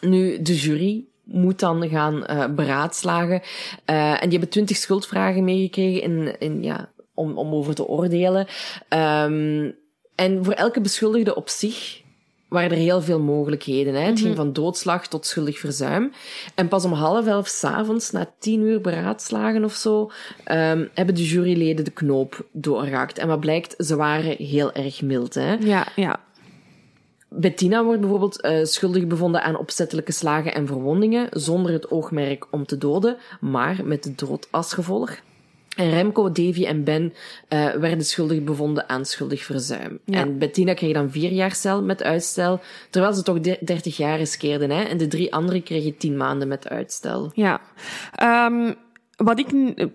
nu, 0.00 0.42
de 0.42 0.56
jury 0.56 1.04
moet 1.24 1.58
dan 1.58 1.88
gaan 1.88 2.24
uh, 2.30 2.46
beraadslagen. 2.54 3.40
Uh, 3.86 4.10
en 4.10 4.20
die 4.20 4.30
hebben 4.30 4.48
twintig 4.48 4.76
schuldvragen 4.76 5.44
meegekregen 5.44 6.02
in, 6.02 6.38
in, 6.38 6.62
ja, 6.62 6.92
om, 7.14 7.38
om 7.38 7.54
over 7.54 7.74
te 7.74 7.86
oordelen. 7.86 8.46
Um, 8.88 9.74
en 10.14 10.44
voor 10.44 10.52
elke 10.52 10.80
beschuldigde 10.80 11.34
op 11.34 11.48
zich 11.48 12.02
waren 12.48 12.70
er 12.70 12.76
heel 12.76 13.02
veel 13.02 13.20
mogelijkheden. 13.20 13.94
Hè? 13.94 14.00
Het 14.00 14.20
ging 14.20 14.36
van 14.36 14.52
doodslag 14.52 15.06
tot 15.06 15.26
schuldig 15.26 15.58
verzuim. 15.58 16.12
En 16.54 16.68
pas 16.68 16.84
om 16.84 16.92
half 16.92 17.26
elf 17.26 17.48
s'avonds, 17.48 18.10
na 18.10 18.32
tien 18.38 18.60
uur 18.60 18.80
beraadslagen 18.80 19.64
of 19.64 19.74
zo, 19.74 20.10
ehm, 20.44 20.86
hebben 20.94 21.14
de 21.14 21.24
juryleden 21.24 21.84
de 21.84 21.90
knoop 21.90 22.46
doorgehakt. 22.52 23.18
En 23.18 23.28
wat 23.28 23.40
blijkt, 23.40 23.74
ze 23.86 23.96
waren 23.96 24.36
heel 24.36 24.72
erg 24.72 25.02
mild. 25.02 25.34
Hè? 25.34 25.52
Ja, 25.54 25.86
ja. 25.96 26.20
Bettina 27.28 27.84
wordt 27.84 28.00
bijvoorbeeld 28.00 28.44
uh, 28.44 28.64
schuldig 28.64 29.06
bevonden 29.06 29.42
aan 29.42 29.58
opzettelijke 29.58 30.12
slagen 30.12 30.54
en 30.54 30.66
verwondingen, 30.66 31.28
zonder 31.30 31.72
het 31.72 31.90
oogmerk 31.90 32.46
om 32.50 32.66
te 32.66 32.78
doden, 32.78 33.16
maar 33.40 33.80
met 33.84 34.02
de 34.02 34.14
dood 34.14 34.48
als 34.50 34.72
gevolg. 34.72 35.16
En 35.76 35.90
Remco, 35.90 36.32
Davy 36.32 36.64
en 36.64 36.84
Ben 36.84 37.12
uh, 37.48 37.70
werden 37.70 38.04
schuldig 38.04 38.44
bevonden 38.44 38.88
aan 38.88 39.04
schuldig 39.04 39.44
verzuim. 39.44 39.98
Ja. 40.04 40.18
En 40.18 40.38
Bettina 40.38 40.74
kreeg 40.74 40.94
dan 40.94 41.10
vier 41.10 41.32
jaar 41.32 41.54
cel 41.54 41.82
met 41.82 42.02
uitstel, 42.02 42.60
terwijl 42.90 43.12
ze 43.14 43.22
toch 43.22 43.40
dertig 43.40 43.96
jaar 43.96 44.18
riskeerden. 44.18 44.70
Hè? 44.70 44.82
En 44.82 44.96
de 44.96 45.06
drie 45.06 45.32
anderen 45.32 45.62
kregen 45.62 45.96
tien 45.96 46.16
maanden 46.16 46.48
met 46.48 46.68
uitstel. 46.68 47.30
Ja. 47.34 47.60
Um, 48.46 48.74
wat 49.16 49.38
ik 49.38 49.46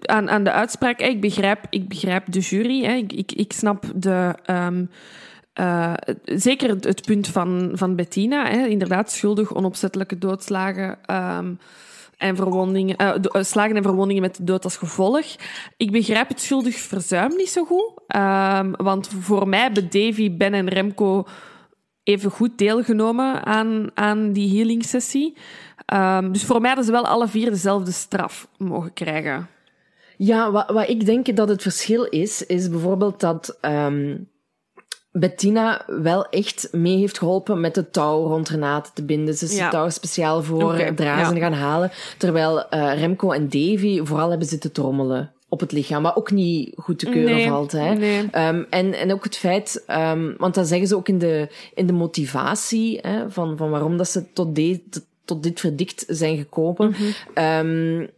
aan, 0.01 0.29
aan 0.29 0.43
de 0.43 0.51
uitspraak, 0.51 0.99
ik 0.99 1.21
begrijp, 1.21 1.65
ik 1.69 1.87
begrijp 1.87 2.31
de 2.31 2.39
jury. 2.39 2.83
Hè. 2.83 2.93
Ik, 2.93 3.13
ik, 3.13 3.31
ik 3.31 3.53
snap 3.53 3.85
de... 3.95 4.35
Um, 4.49 4.89
uh, 5.59 5.93
zeker 6.25 6.69
het, 6.69 7.05
punt 7.05 7.27
van, 7.27 7.71
van 7.73 7.95
Bettina, 7.95 8.45
hè, 8.49 8.65
inderdaad, 8.65 9.11
schuldig, 9.11 9.55
onopzettelijke 9.55 10.17
doodslagen 10.17 10.97
um, 11.11 11.59
en 12.17 12.35
verwondingen, 12.35 12.95
uh, 13.01 13.43
slagen 13.43 13.75
en 13.75 13.83
verwondingen 13.83 14.21
met 14.21 14.35
de 14.35 14.43
dood 14.43 14.63
als 14.63 14.77
gevolg. 14.77 15.25
Ik 15.77 15.91
begrijp 15.91 16.27
het 16.27 16.41
schuldig 16.41 16.75
verzuim 16.75 17.35
niet 17.35 17.49
zo 17.49 17.65
goed, 17.65 17.91
um, 18.15 18.75
want 18.75 19.07
voor 19.19 19.47
mij 19.47 19.61
hebben 19.61 19.89
Davy, 19.89 20.37
Ben 20.37 20.53
en 20.53 20.69
Remco 20.69 21.25
even 22.03 22.31
goed 22.31 22.57
deelgenomen 22.57 23.45
aan, 23.45 23.89
aan 23.93 24.31
die 24.31 24.55
healing 24.55 24.83
sessie. 24.83 25.37
Um, 25.93 26.31
dus 26.31 26.43
voor 26.43 26.59
mij 26.59 26.67
hadden 26.67 26.85
ze 26.85 26.91
wel 26.91 27.07
alle 27.07 27.27
vier 27.27 27.49
dezelfde 27.49 27.91
straf 27.91 28.47
mogen 28.57 28.93
krijgen. 28.93 29.47
Ja, 30.17 30.51
wat, 30.51 30.69
wat 30.69 30.89
ik 30.89 31.05
denk 31.05 31.35
dat 31.35 31.49
het 31.49 31.61
verschil 31.61 32.03
is, 32.03 32.45
is 32.45 32.69
bijvoorbeeld 32.69 33.19
dat 33.19 33.57
Bettina 35.13 35.85
wel 35.87 36.25
echt 36.29 36.67
mee 36.71 36.97
heeft 36.97 37.17
geholpen 37.17 37.61
met 37.61 37.75
de 37.75 37.89
touw 37.89 38.27
rond 38.27 38.49
Renate 38.49 38.89
te 38.93 39.03
binden. 39.03 39.33
Ze 39.33 39.45
is 39.45 39.55
Ja. 39.55 39.65
de 39.65 39.75
touw 39.75 39.89
speciaal 39.89 40.43
voor 40.43 40.91
drazen 40.95 41.35
ja. 41.35 41.41
gaan 41.41 41.53
halen. 41.53 41.91
Terwijl 42.17 42.57
uh, 42.57 42.93
Remco 42.99 43.31
en 43.31 43.49
Davy 43.49 44.01
vooral 44.03 44.29
hebben 44.29 44.47
zitten 44.47 44.71
trommelen 44.71 45.31
op 45.49 45.59
het 45.59 45.71
lichaam, 45.71 46.03
wat 46.03 46.15
ook 46.15 46.31
niet 46.31 46.73
goed 46.77 46.99
te 46.99 47.05
keuren 47.09 47.35
Nee, 47.35 47.47
valt. 47.47 47.71
Hè. 47.71 47.93
nee. 47.93 48.19
Um, 48.19 48.65
en, 48.69 48.93
en 48.93 49.13
ook 49.13 49.23
het 49.23 49.37
feit, 49.37 49.83
um, 49.87 50.35
want 50.37 50.55
dat 50.55 50.67
zeggen 50.67 50.87
ze 50.87 50.95
ook 50.95 51.07
in 51.07 51.17
de, 51.17 51.49
in 51.73 51.87
de 51.87 51.93
motivatie 51.93 52.99
hè, 53.01 53.29
van, 53.29 53.57
van 53.57 53.69
waarom 53.69 53.97
dat 53.97 54.07
ze 54.09 54.33
tot, 54.33 54.55
de, 54.55 54.81
tot 55.25 55.43
dit 55.43 55.59
verdict 55.59 56.03
zijn 56.07 56.37
gekomen. 56.37 56.95
Mhm. 57.33 57.67
Um, 57.67 58.09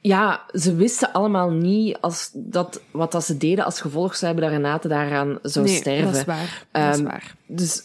ja, 0.00 0.40
ze 0.52 0.74
wisten 0.74 1.12
allemaal 1.12 1.50
niet 1.50 1.98
als 2.00 2.30
dat, 2.34 2.80
wat 2.90 3.12
dat 3.12 3.24
ze 3.24 3.36
deden 3.36 3.64
als 3.64 3.80
gevolg 3.80 4.16
zou 4.16 4.32
hebben 4.32 4.50
dat 4.50 4.60
Renate 4.60 4.88
daaraan 4.88 5.38
zou 5.42 5.64
nee, 5.66 5.74
sterven. 5.76 6.04
dat 6.04 6.14
is 6.14 6.24
waar. 6.24 6.66
Dat 6.72 6.94
is 6.94 6.98
Ehm, 7.00 7.04
waar. 7.08 7.34
Dus 7.46 7.82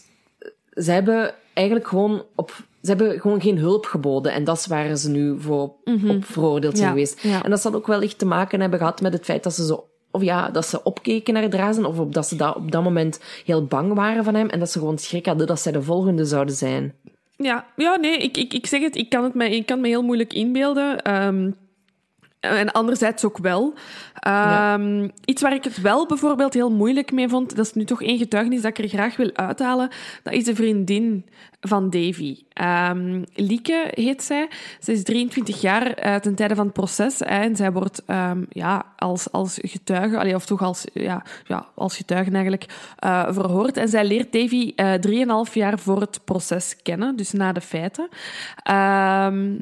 ze 0.72 0.90
hebben 0.92 1.34
eigenlijk 1.54 1.88
gewoon 1.88 2.22
op, 2.34 2.50
ze 2.82 2.88
hebben 2.88 3.20
gewoon 3.20 3.40
geen 3.40 3.58
hulp 3.58 3.84
geboden. 3.84 4.32
En 4.32 4.44
dat 4.44 4.56
is 4.56 4.66
waar 4.66 4.96
ze 4.96 5.10
nu 5.10 5.40
voor 5.40 5.62
op 6.08 6.24
veroordeeld 6.24 6.78
zijn 6.78 6.90
Mhm. 6.90 6.98
Ja, 6.98 7.04
geweest. 7.06 7.22
ja. 7.22 7.42
En 7.44 7.50
dat 7.50 7.60
zal 7.60 7.74
ook 7.74 7.86
wel 7.86 8.00
echt 8.02 8.18
te 8.18 8.26
maken 8.26 8.60
hebben 8.60 8.78
gehad 8.78 9.00
met 9.00 9.12
het 9.12 9.24
feit 9.24 9.42
dat 9.42 9.54
ze 9.54 9.66
zo, 9.66 9.88
of 10.10 10.22
ja, 10.22 10.50
dat 10.50 10.66
ze 10.66 10.82
opkeken 10.82 11.34
naar 11.34 11.48
Drazen, 11.48 11.84
of 11.86 11.98
op, 11.98 12.14
dat 12.14 12.26
ze 12.28 12.36
da, 12.36 12.50
op 12.50 12.70
dat 12.72 12.82
moment 12.82 13.20
heel 13.44 13.64
bang 13.64 13.94
waren 13.94 14.24
van 14.24 14.34
hem. 14.34 14.48
En 14.48 14.58
dat 14.58 14.70
ze 14.70 14.78
gewoon 14.78 14.98
schrik 14.98 15.26
hadden 15.26 15.46
dat 15.46 15.60
zij 15.60 15.72
de 15.72 15.82
volgende 15.82 16.24
zouden 16.24 16.54
zijn. 16.54 16.94
Ja, 17.36 17.66
ja 17.76 17.96
nee, 17.96 18.18
ik, 18.18 18.36
ik, 18.36 18.52
ik 18.52 18.66
zeg 18.66 18.80
het, 18.80 18.96
ik 18.96 19.08
kan 19.08 19.24
het 19.24 19.34
me, 19.34 19.50
ik 19.56 19.66
kan 19.66 19.80
me 19.80 19.88
heel 19.88 20.02
moeilijk 20.02 20.32
inbeelden. 20.32 21.02
Ehm, 21.02 21.50
en 22.46 22.72
anderzijds 22.72 23.24
ook 23.24 23.38
wel. 23.38 23.74
Ehm, 24.14 25.08
Iets 25.24 25.42
waar 25.42 25.54
ik 25.54 25.64
het 25.64 25.80
wel 25.80 26.06
bijvoorbeeld 26.06 26.54
heel 26.54 26.70
moeilijk 26.70 27.12
mee 27.12 27.28
vond, 27.28 27.56
dat 27.56 27.66
is 27.66 27.72
nu 27.72 27.84
toch 27.84 28.02
één 28.02 28.18
getuigenis 28.18 28.62
dat 28.62 28.78
ik 28.78 28.84
er 28.84 28.88
graag 28.88 29.16
wil 29.16 29.30
uithalen, 29.32 29.88
dat 30.22 30.32
is 30.32 30.44
de 30.44 30.54
vriendin 30.54 31.26
van 31.66 31.90
Davy. 31.90 32.36
Ehm, 32.52 33.22
Lieke 33.34 33.90
heet 33.90 34.22
zij. 34.22 34.48
Ze 34.80 34.92
is 34.92 35.02
23 35.02 35.60
jaar 35.60 35.92
eh, 35.92 36.14
ten 36.14 36.34
tijde 36.34 36.54
van 36.54 36.64
het 36.64 36.74
proces. 36.74 37.18
hè, 37.18 37.24
en 37.24 37.56
zij 37.56 37.72
wordt 37.72 38.02
ehm, 38.06 38.44
ja, 38.48 38.84
als, 38.96 39.32
als 39.32 39.58
getuige, 39.62 40.18
allee, 40.18 40.34
of 40.34 40.46
toch 40.46 40.62
als, 40.62 40.84
ja, 40.92 41.24
ja, 41.46 41.66
als 41.74 41.96
getuige 41.96 42.30
eigenlijk, 42.30 42.66
eh, 42.98 43.26
verhoord. 43.28 43.76
En 43.76 43.88
zij 43.88 44.04
leert 44.04 44.32
Davy 44.32 44.72
eh 44.76 44.92
3,5 44.94 45.54
jaar 45.54 45.78
voor 45.78 46.00
het 46.00 46.20
proces 46.24 46.76
kennen, 46.82 47.16
dus 47.16 47.32
na 47.32 47.52
de 47.52 47.60
feiten. 47.60 48.08
Ehm, 48.62 49.54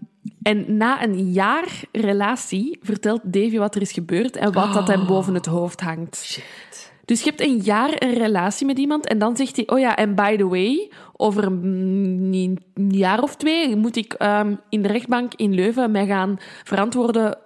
en 0.43 0.77
na 0.77 1.03
een 1.03 1.33
jaar 1.33 1.69
relatie 1.93 2.79
vertelt 2.83 3.21
Davy 3.23 3.59
wat 3.59 3.75
er 3.75 3.81
is 3.81 3.93
gebeurd 3.93 4.37
en 4.37 4.53
wat 4.53 4.73
dat 4.73 4.89
hem 4.89 5.07
boven 5.07 5.35
het 5.35 5.47
hoofd 5.47 5.81
hangt. 5.81 6.17
Shit. 6.25 6.93
Dus 7.05 7.23
je 7.23 7.29
hebt 7.29 7.41
een 7.41 7.59
jaar 7.59 7.91
een 7.99 8.15
relatie 8.15 8.67
met 8.67 8.79
iemand 8.79 9.07
en 9.07 9.19
dan 9.19 9.37
zegt 9.37 9.57
hij, 9.57 9.69
oh 9.69 9.79
ja, 9.79 9.97
en 9.97 10.15
by 10.15 10.37
the 10.37 10.49
way, 10.49 10.91
over 11.17 11.45
een 11.45 12.59
een 12.75 12.91
jaar 12.91 13.23
of 13.23 13.37
twee 13.37 13.77
moet 13.77 13.97
ik 13.97 14.13
ehm, 14.13 14.55
in 14.69 14.83
de 14.83 14.89
rechtbank 14.89 15.35
in 15.35 15.55
Leuven 15.55 15.91
mij 15.91 16.07
gaan 16.07 16.37
verantwoorden 16.65 17.39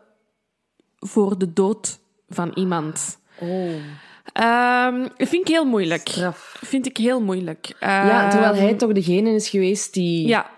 voor 0.98 1.38
de 1.38 1.52
dood 1.52 1.98
van 2.28 2.52
iemand. 2.54 3.18
Oh. 3.40 3.70
Ehm, 4.32 5.00
dat 5.16 5.28
vind 5.28 5.42
ik 5.42 5.48
heel 5.48 5.64
moeilijk. 5.64 6.08
Straf. 6.08 6.56
Vind 6.64 6.86
ik 6.86 6.96
heel 6.96 7.20
moeilijk. 7.20 7.76
Ja, 7.80 8.28
terwijl 8.28 8.52
Ehm, 8.52 8.62
hij 8.62 8.74
toch 8.74 8.92
degene 8.92 9.30
is 9.30 9.48
geweest 9.48 9.94
die 9.94 10.26
Ja, 10.26 10.50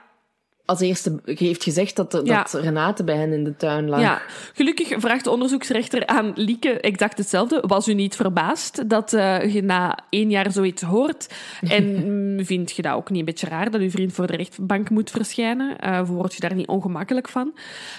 als 0.70 0.80
eerste 0.80 1.20
heeft 1.24 1.62
gezegd 1.62 1.96
dat, 1.96 2.10
dat 2.10 2.26
Ja. 2.26 2.46
Renate 2.52 3.04
bij 3.04 3.16
hen 3.16 3.32
in 3.32 3.44
de 3.44 3.56
tuin 3.56 3.88
lag. 3.88 4.00
Ja, 4.00 4.22
gelukkig 4.54 4.94
vraagt 4.96 5.24
de 5.24 5.30
onderzoeksrechter 5.30 6.06
aan 6.06 6.32
Lieke 6.34 6.80
exact 6.80 7.18
hetzelfde. 7.18 7.62
Was 7.66 7.88
u 7.88 7.94
niet 7.94 8.16
verbaasd 8.16 8.88
dat 8.88 9.12
eh, 9.12 9.54
je 9.54 9.62
na 9.62 9.98
één 10.10 10.30
jaar 10.30 10.52
zoiets 10.52 10.82
hoort? 10.82 11.28
En 11.60 11.84
mm, 11.84 12.44
vind 12.50 12.72
je 12.72 12.82
dat 12.82 12.94
ook 12.94 13.10
niet 13.10 13.18
een 13.18 13.24
beetje 13.24 13.48
raar 13.48 13.70
dat 13.70 13.80
uw 13.80 13.90
vriend 13.90 14.12
voor 14.12 14.26
de 14.26 14.36
rechtbank 14.36 14.90
moet 14.90 15.10
verschijnen? 15.10 15.78
Eh 15.78 16.08
word 16.08 16.34
je 16.34 16.40
daar 16.40 16.54
niet 16.54 16.68
ongemakkelijk 16.68 17.28
van? 17.28 17.52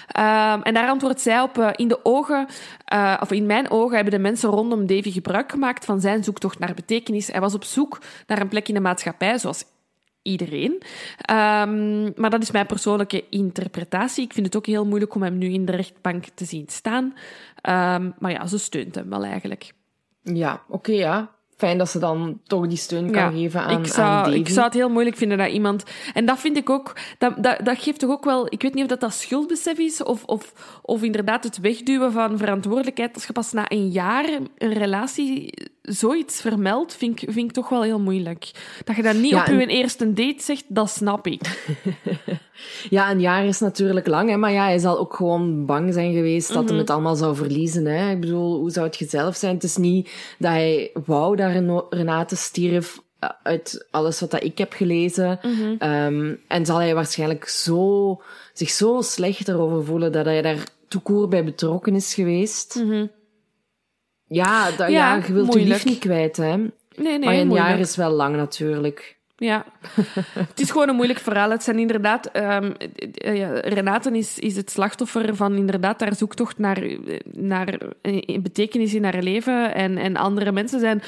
Ehm, 0.08 0.60
en 0.62 0.74
daar 0.74 0.88
antwoordt 0.88 1.20
zij 1.20 1.40
op: 1.40 1.58
eh, 1.58 1.68
in 1.76 1.88
de 1.88 1.98
ogen, 2.02 2.46
of 3.20 3.32
in 3.32 3.46
mijn 3.46 3.70
ogen, 3.70 3.94
hebben 3.94 4.12
de 4.12 4.18
mensen 4.18 4.50
rondom 4.50 4.86
Davy 4.86 5.10
gebruik 5.10 5.50
gemaakt 5.50 5.84
van 5.84 6.00
zijn 6.00 6.24
zoektocht 6.24 6.58
naar 6.58 6.74
betekenis. 6.74 7.26
Hij 7.26 7.40
was 7.40 7.54
op 7.54 7.64
zoek 7.64 7.98
naar 8.26 8.40
een 8.40 8.48
plek 8.48 8.68
in 8.68 8.74
de 8.74 8.80
maatschappij, 8.80 9.38
zoals 9.38 9.64
iedereen. 10.22 10.82
Ehm, 11.18 12.20
maar 12.20 12.30
dat 12.30 12.42
is 12.42 12.50
mijn 12.50 12.66
persoonlijke 12.66 13.24
interpretatie. 13.28 14.24
Ik 14.24 14.32
vind 14.32 14.46
het 14.46 14.56
ook 14.56 14.66
heel 14.66 14.86
moeilijk 14.86 15.14
om 15.14 15.22
hem 15.22 15.38
nu 15.38 15.52
in 15.52 15.64
de 15.64 15.76
rechtbank 15.76 16.24
te 16.34 16.44
zien 16.44 16.68
staan. 16.68 17.14
Ehm, 17.60 18.10
maar 18.18 18.30
ja, 18.30 18.46
ze 18.46 18.58
steunt 18.58 18.94
hem 18.94 19.08
wel 19.08 19.24
eigenlijk. 19.24 19.72
Ja, 20.22 20.62
oké, 20.68 20.92
ja. 20.92 21.30
Fijn 21.56 21.78
dat 21.78 21.88
ze 21.88 21.98
dan 21.98 22.40
toch 22.44 22.66
die 22.66 22.76
steun 22.76 23.10
kan 23.10 23.32
geven 23.32 23.60
aan, 23.60 23.78
ik, 23.78 23.86
zou, 23.86 24.08
aan 24.08 24.24
Davy. 24.24 24.36
ik 24.36 24.48
zou 24.48 24.64
het 24.64 24.74
heel 24.74 24.90
moeilijk 24.90 25.16
vinden 25.16 25.38
dat 25.38 25.50
iemand... 25.50 25.84
En 26.14 26.26
dat 26.26 26.38
vind 26.38 26.56
ik 26.56 26.70
ook... 26.70 26.96
Dat, 27.18 27.42
dat, 27.42 27.58
dat 27.64 27.78
geeft 27.78 27.98
toch 27.98 28.10
ook 28.10 28.24
wel... 28.24 28.46
Ik 28.48 28.62
weet 28.62 28.74
niet 28.74 28.82
of 28.82 28.88
dat, 28.88 29.00
dat 29.00 29.12
schuldbesef 29.12 29.78
is 29.78 30.02
of, 30.02 30.24
of, 30.24 30.52
of 30.82 31.02
inderdaad 31.02 31.44
het 31.44 31.58
wegduwen 31.58 32.12
van 32.12 32.38
verantwoordelijkheid. 32.38 33.14
Als 33.14 33.26
je 33.26 33.32
pas 33.32 33.52
na 33.52 33.64
een 33.68 33.88
jaar 33.88 34.24
een 34.58 34.72
relatie 34.72 35.52
zoiets 35.82 36.40
vermeldt, 36.40 36.96
vind 36.96 37.22
ik, 37.22 37.32
vind 37.32 37.48
ik 37.48 37.52
toch 37.52 37.68
wel 37.68 37.82
heel 37.82 38.00
moeilijk. 38.00 38.50
Dat 38.84 38.96
je 38.96 39.02
dat 39.02 39.14
niet 39.16 39.30
Ja, 39.30 39.40
op 39.40 39.46
en- 39.46 39.58
je 39.58 39.66
eerste 39.66 40.12
date 40.12 40.42
zegt, 40.42 40.64
dat 40.68 40.90
snap 40.90 41.26
ik. 41.26 41.40
Ja, 42.90 43.10
een 43.10 43.20
jaar 43.20 43.44
is 43.44 43.60
natuurlijk 43.60 44.06
lang, 44.06 44.30
hè, 44.30 44.36
maar 44.36 44.52
ja, 44.52 44.64
hij 44.64 44.78
zal 44.78 44.98
ook 44.98 45.14
gewoon 45.14 45.66
bang 45.66 45.92
zijn 45.92 46.12
geweest 46.12 46.48
dat 46.52 46.62
Mhm. 46.62 46.68
hij 46.70 46.78
het 46.78 46.90
allemaal 46.90 47.14
zou 47.16 47.36
verliezen. 47.36 47.84
Hè. 47.86 48.10
Ik 48.10 48.20
bedoel, 48.20 48.58
hoe 48.58 48.70
zou 48.70 48.86
het 48.86 48.96
jezelf 48.96 49.36
zijn? 49.36 49.54
Het 49.54 49.64
is 49.64 49.76
niet 49.76 50.10
dat 50.38 50.50
hij 50.50 50.90
wou 51.06 51.36
dat 51.36 51.84
Renate 51.90 52.36
stierf 52.36 53.00
eh, 53.18 53.28
uit 53.42 53.86
alles 53.90 54.20
wat 54.20 54.30
dat 54.30 54.42
ik 54.44 54.58
heb 54.58 54.72
gelezen. 54.72 55.38
Mhm. 55.42 55.74
Ehm, 55.78 56.34
en 56.48 56.66
zal 56.66 56.76
hij 56.76 56.94
waarschijnlijk 56.94 57.48
zo, 57.48 58.20
zich 58.52 58.70
zo 58.70 59.00
slecht 59.00 59.48
erover 59.48 59.84
voelen 59.84 60.12
dat 60.12 60.24
hij 60.24 60.42
daar 60.42 60.66
toekoor 60.88 61.28
bij 61.28 61.44
betrokken 61.44 61.94
is 61.94 62.14
geweest. 62.14 62.82
Ja, 64.34 64.64
dat, 64.70 64.78
ja. 64.78 64.86
Ja, 64.88 65.22
je 65.26 65.32
wilt 65.32 65.52
je 65.54 65.60
lief 65.60 65.84
niet 65.84 65.98
kwijt, 65.98 66.36
hè. 66.36 66.56
Nee, 66.56 66.70
nee, 66.96 67.18
maar 67.18 67.34
een 67.34 67.46
moeilijk. 67.46 67.68
jaar 67.70 67.78
is 67.78 67.96
wel 67.96 68.10
lang 68.10 68.36
natuurlijk. 68.36 69.16
Ja, 69.36 69.64
het 70.34 70.60
is 70.60 70.70
gewoon 70.70 70.88
een 70.88 70.94
moeilijk 70.94 71.18
verhaal. 71.18 71.50
Het 71.50 71.62
zijn 71.62 71.78
inderdaad... 71.78 72.30
ja, 73.12 73.60
Renate 73.60 74.10
is, 74.18 74.38
is 74.38 74.56
het 74.56 74.70
slachtoffer 74.70 75.36
van 75.36 75.54
inderdaad 75.54 76.00
haar 76.00 76.14
zoektocht 76.14 76.58
naar, 76.58 76.82
naar 77.32 77.78
eh, 78.02 78.40
betekenis 78.42 78.94
in 78.94 79.04
haar 79.04 79.22
leven. 79.22 79.74
En, 79.74 79.98
en 79.98 80.16
andere 80.16 80.52
mensen 80.52 80.80
zijn 80.80 81.02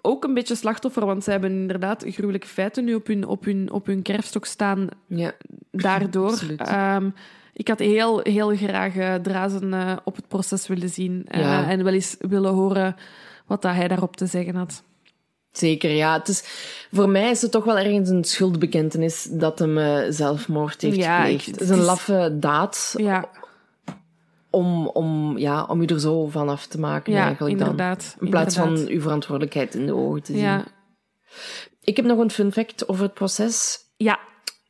ook 0.00 0.24
een 0.24 0.34
beetje 0.34 0.54
slachtoffer, 0.54 1.06
want 1.06 1.24
ze 1.24 1.30
hebben 1.30 1.50
inderdaad 1.50 2.04
gruwelijke 2.08 2.46
feiten 2.46 2.84
nu 2.84 2.94
op 2.94 3.06
hun, 3.06 3.26
op 3.26 3.44
hun, 3.44 3.70
op 3.70 3.86
hun 3.86 4.02
kerfstok 4.02 4.44
staan 4.44 4.88
Ja. 5.06 5.32
daardoor. 5.70 6.30
Absoluut. 6.30 6.60
Ik 7.52 7.68
had 7.68 7.78
heel, 7.78 8.20
heel 8.22 8.56
graag 8.56 8.96
eh, 8.96 9.14
Drazen 9.14 9.74
eh, 9.74 9.96
op 10.04 10.16
het 10.16 10.28
proces 10.28 10.66
willen 10.66 10.88
zien. 10.88 11.24
eh, 11.28 11.40
Ja. 11.40 11.68
En 11.70 11.84
wel 11.84 11.92
eens 11.92 12.16
willen 12.18 12.52
horen 12.52 12.96
wat 13.46 13.62
dat 13.62 13.74
hij 13.74 13.88
daarop 13.88 14.16
te 14.16 14.26
zeggen 14.26 14.54
had. 14.54 14.82
Zeker, 15.50 15.90
ja. 15.90 16.12
Het 16.18 16.28
is, 16.28 16.42
voor 16.92 17.08
mij 17.08 17.30
is 17.30 17.42
het 17.42 17.50
toch 17.50 17.64
wel 17.64 17.78
ergens 17.78 18.08
een 18.08 18.24
schuldbekentenis 18.24 19.28
dat 19.30 19.58
hem 19.58 19.78
zelfmoord 20.12 20.80
heeft 20.82 20.96
Ja, 20.96 21.16
gepleegd. 21.20 21.46
ik- 21.46 21.52
Het 21.52 21.60
is 21.62 21.68
een 21.68 21.78
laffe 21.82 22.36
daad 22.40 22.94
Ja, 22.96 23.28
om, 24.50 24.86
om, 24.86 25.38
ja, 25.38 25.64
om 25.64 25.80
je 25.80 25.86
er 25.86 26.00
zo 26.00 26.26
van 26.28 26.48
af 26.48 26.66
te 26.66 26.78
maken 26.80 27.12
ja 27.12 27.24
eigenlijk 27.24 27.58
dan. 27.58 27.68
inderdaad. 27.68 28.16
In 28.20 28.28
plaats 28.30 28.56
inderdaad. 28.56 28.80
van 28.84 28.88
uw 28.94 29.00
verantwoordelijkheid 29.00 29.74
in 29.74 29.86
de 29.86 29.94
ogen 29.94 30.22
te 30.22 30.32
zien. 30.32 30.40
Ja, 30.42 30.64
Ik 31.80 31.96
heb 31.96 32.04
nog 32.06 32.18
een 32.18 32.30
fun 32.30 32.52
fact 32.52 32.88
over 32.88 33.02
het 33.04 33.14
proces. 33.14 33.78
ja 33.96 34.18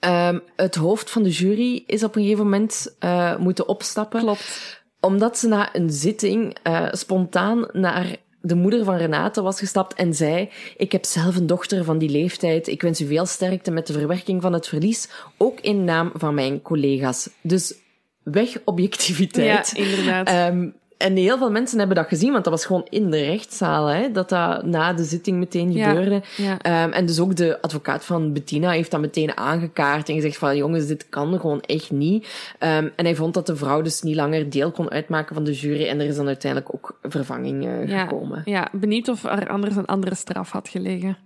Ehm, 0.03 0.39
het 0.57 0.75
hoofd 0.75 1.11
van 1.11 1.23
de 1.23 1.31
jury 1.31 1.83
is 1.87 2.05
op 2.05 2.17
een 2.17 2.23
gegeven 2.23 2.45
moment 2.45 2.97
eh, 2.99 3.37
moeten 3.37 3.69
opstappen. 3.69 4.21
klopt. 4.21 4.83
Omdat 5.01 5.39
ze 5.39 5.49
na 5.49 5.75
een 5.75 5.91
zitting 5.91 6.57
eh, 6.63 6.89
spontaan 6.93 7.67
naar 7.73 8.17
de 8.41 8.55
moeder 8.55 8.85
van 8.85 8.97
Renate 8.97 9.43
was 9.43 9.59
gestapt 9.59 9.95
en 9.95 10.15
zei: 10.15 10.51
Ik 10.77 10.93
heb 10.93 11.05
zelf 11.05 11.37
een 11.37 11.47
dochter 11.47 11.85
van 11.85 11.99
die 11.99 12.09
leeftijd. 12.09 12.69
Ik 12.69 12.83
wens 12.83 13.01
u 13.01 13.07
veel 13.07 13.27
sterkte 13.27 13.71
met 13.71 13.87
de 13.87 13.93
verwerking 13.93 14.43
van 14.43 14.53
het 14.53 14.69
verlies, 14.69 15.09
ook 15.37 15.61
in 15.61 15.85
naam 15.85 16.11
van 16.15 16.35
mijn 16.35 16.63
collega's. 16.63 17.29
Dus 17.41 17.75
weg 18.23 18.57
objectiviteit. 18.65 19.73
Ja, 19.77 19.85
inderdaad. 19.85 20.27
Ehm, 20.27 20.69
en 21.03 21.17
heel 21.17 21.39
veel 21.39 21.51
mensen 21.51 21.79
hebben 21.79 21.97
dat 21.97 22.07
gezien, 22.07 22.33
want 22.33 22.45
dat 22.45 22.53
was 22.53 22.65
gewoon 22.67 22.87
in 22.89 23.11
de 23.11 23.25
rechtszaal, 23.25 23.87
hè, 23.87 24.11
dat 24.13 24.29
dat 24.29 24.65
na 24.65 24.93
de 24.93 25.05
zitting 25.05 25.39
meteen 25.39 25.73
gebeurde. 25.73 26.23
ja. 26.37 26.59
Ehm, 26.59 26.91
en 26.91 27.07
dus 27.07 27.21
ook 27.21 27.37
de 27.37 27.61
advocaat 27.63 28.05
van 28.05 28.33
Bettina 28.33 28.71
heeft 28.71 28.91
dat 28.91 29.01
meteen 29.01 29.37
aangekaart 29.37 30.09
en 30.09 30.15
gezegd 30.15 30.37
van, 30.37 30.57
jongens, 30.57 30.87
dit 30.87 31.09
kan 31.09 31.41
gewoon 31.41 31.61
echt 31.61 31.91
niet. 31.91 32.27
Ehm, 32.59 32.89
en 32.97 33.05
hij 33.05 33.15
vond 33.15 33.35
dat 33.35 33.47
de 33.47 33.57
vrouw 33.57 33.83
dus 33.83 34.03
niet 34.03 34.17
langer 34.17 34.51
deel 34.51 34.71
kon 34.71 34.91
uitmaken 34.91 35.35
van 35.35 35.45
de 35.45 35.53
jury 35.53 35.87
en 35.87 36.01
er 36.01 36.07
is 36.07 36.17
dan 36.17 36.27
uiteindelijk 36.27 36.75
ook 36.75 36.99
vervanging 37.03 37.67
eh, 37.67 37.89
ja, 37.89 38.03
gekomen. 38.03 38.43
ja, 38.45 38.69
benieuwd 38.73 39.09
of 39.09 39.25
er 39.25 39.49
anders 39.49 39.77
een 39.77 39.87
andere 39.87 40.15
straf 40.15 40.51
had 40.51 40.69
gelegen. 40.69 41.17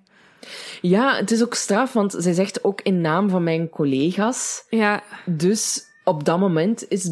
Ja, 0.80 1.16
het 1.16 1.30
is 1.30 1.42
ook 1.42 1.54
straf, 1.54 1.92
want 1.92 2.14
zij 2.18 2.32
zegt 2.32 2.64
ook 2.64 2.80
in 2.82 3.00
naam 3.00 3.28
van 3.28 3.42
mijn 3.42 3.68
collega's. 3.68 4.64
Ja, 4.70 5.02
Dus 5.24 5.84
op 6.04 6.24
dat 6.24 6.38
moment 6.38 6.84
is 6.88 7.10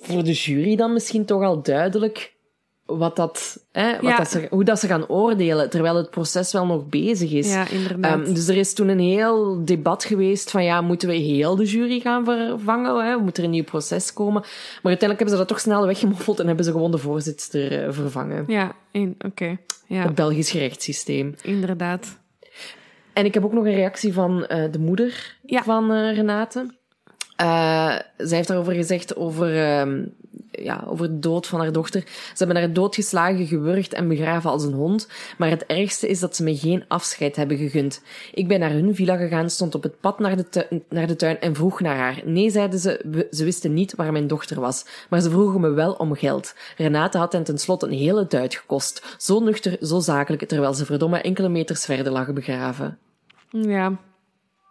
voor 0.00 0.24
de 0.24 0.32
jury 0.32 0.76
dan 0.76 0.92
misschien 0.92 1.24
toch 1.24 1.42
al 1.42 1.62
duidelijk 1.62 2.32
wat 2.86 3.16
dat, 3.16 3.66
hè, 3.72 3.92
wat 3.92 4.02
Ja. 4.02 4.16
dat 4.16 4.30
ze, 4.30 4.46
hoe 4.50 4.64
dat 4.64 4.78
ze 4.80 4.86
gaan 4.86 5.08
oordelen, 5.08 5.70
terwijl 5.70 5.96
het 5.96 6.10
proces 6.10 6.52
wel 6.52 6.66
nog 6.66 6.86
bezig 6.88 7.32
is. 7.32 7.52
ja 7.52 7.68
inderdaad. 7.68 8.20
Ehm, 8.24 8.34
dus 8.34 8.48
er 8.48 8.56
is 8.56 8.74
toen 8.74 8.88
een 8.88 8.98
heel 8.98 9.64
debat 9.64 10.04
geweest 10.04 10.50
van 10.50 10.64
ja, 10.64 10.80
moeten 10.80 11.08
we 11.08 11.14
heel 11.14 11.56
de 11.56 11.64
jury 11.64 12.00
gaan 12.00 12.24
vervangen? 12.24 13.06
Hè? 13.06 13.16
Moet 13.16 13.38
er 13.38 13.44
een 13.44 13.50
nieuw 13.50 13.64
proces 13.64 14.12
komen? 14.12 14.40
Maar 14.42 14.92
uiteindelijk 14.92 15.18
hebben 15.18 15.28
ze 15.28 15.36
dat 15.36 15.48
toch 15.48 15.60
snel 15.60 15.86
weggemoffeld 15.86 16.40
en 16.40 16.46
hebben 16.46 16.64
ze 16.64 16.70
gewoon 16.70 16.90
de 16.90 16.98
voorzitter 16.98 17.84
eh, 17.84 17.92
vervangen. 17.92 18.44
ja, 18.46 18.72
in- 18.92 19.14
oké. 19.26 19.56
Ja, 19.86 20.02
Het 20.02 20.14
Belgisch 20.14 20.52
rechtssysteem. 20.52 21.34
inderdaad. 21.42 22.18
En 23.12 23.24
ik 23.24 23.34
heb 23.34 23.44
ook 23.44 23.52
nog 23.52 23.64
een 23.64 23.74
reactie 23.74 24.12
van 24.12 24.46
eh, 24.46 24.72
de 24.72 24.78
moeder 24.78 25.36
Ja. 25.42 25.62
van 25.62 25.92
eh, 25.92 26.14
Renate. 26.14 26.74
Eh, 27.36 27.94
zij 28.16 28.36
heeft 28.36 28.48
daarover 28.48 28.74
gezegd 28.74 29.16
over, 29.16 29.62
ehm, 29.62 30.04
ja, 30.50 30.84
over 30.86 31.06
de 31.06 31.18
dood 31.18 31.46
van 31.46 31.60
haar 31.60 31.72
dochter. 31.72 32.00
Ze 32.06 32.44
hebben 32.44 32.56
haar 32.56 32.72
doodgeslagen, 32.72 33.46
gewurgd 33.46 33.92
en 33.92 34.08
begraven 34.08 34.50
als 34.50 34.64
een 34.64 34.72
hond. 34.72 35.08
Maar 35.38 35.50
het 35.50 35.66
ergste 35.66 36.08
is 36.08 36.20
dat 36.20 36.36
ze 36.36 36.42
me 36.42 36.56
geen 36.56 36.84
afscheid 36.88 37.36
hebben 37.36 37.56
gegund. 37.56 38.02
Ik 38.34 38.48
ben 38.48 38.60
naar 38.60 38.70
hun 38.70 38.94
villa 38.94 39.16
gegaan, 39.16 39.50
stond 39.50 39.74
op 39.74 39.82
het 39.82 40.00
pad 40.00 40.18
naar 40.18 40.36
de, 40.36 40.48
tuin, 40.48 40.82
naar 40.88 41.06
de 41.06 41.16
tuin 41.16 41.40
en 41.40 41.54
vroeg 41.54 41.80
naar 41.80 41.96
haar. 41.96 42.22
Nee, 42.24 42.50
zeiden 42.50 42.78
ze, 42.78 43.26
ze 43.30 43.44
wisten 43.44 43.74
niet 43.74 43.94
waar 43.94 44.12
mijn 44.12 44.26
dochter 44.26 44.60
was. 44.60 44.86
Maar 45.10 45.20
ze 45.20 45.30
vroegen 45.30 45.60
me 45.60 45.70
wel 45.70 45.92
om 45.92 46.14
geld. 46.14 46.54
Renate 46.76 47.18
had 47.18 47.32
hen 47.32 47.44
tenslotte 47.44 47.86
een 47.86 47.92
hele 47.92 48.26
duit 48.26 48.54
gekost. 48.54 49.16
Zo 49.18 49.40
nuchter, 49.40 49.76
zo 49.80 50.00
zakelijk, 50.00 50.48
terwijl 50.48 50.74
ze 50.74 50.84
verdomme 50.84 51.18
enkele 51.18 51.48
meters 51.48 51.84
verder 51.84 52.12
lag 52.12 52.32
begraven. 52.32 52.98
Ja, 53.50 53.98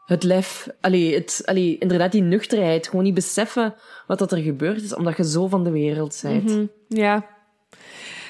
Het 0.05 0.23
lef, 0.23 0.67
allee, 0.81 1.13
het, 1.13 1.41
allee, 1.45 1.77
inderdaad 1.77 2.11
die 2.11 2.21
nuchterheid, 2.21 2.87
gewoon 2.87 3.03
niet 3.03 3.13
beseffen 3.13 3.75
wat 4.07 4.19
dat 4.19 4.31
er 4.31 4.37
gebeurd 4.37 4.81
is, 4.81 4.95
omdat 4.95 5.17
je 5.17 5.25
zo 5.25 5.47
van 5.47 5.63
de 5.63 5.71
wereld 5.71 6.19
bent. 6.21 6.51
Hm, 6.51 6.65
ja. 6.87 7.32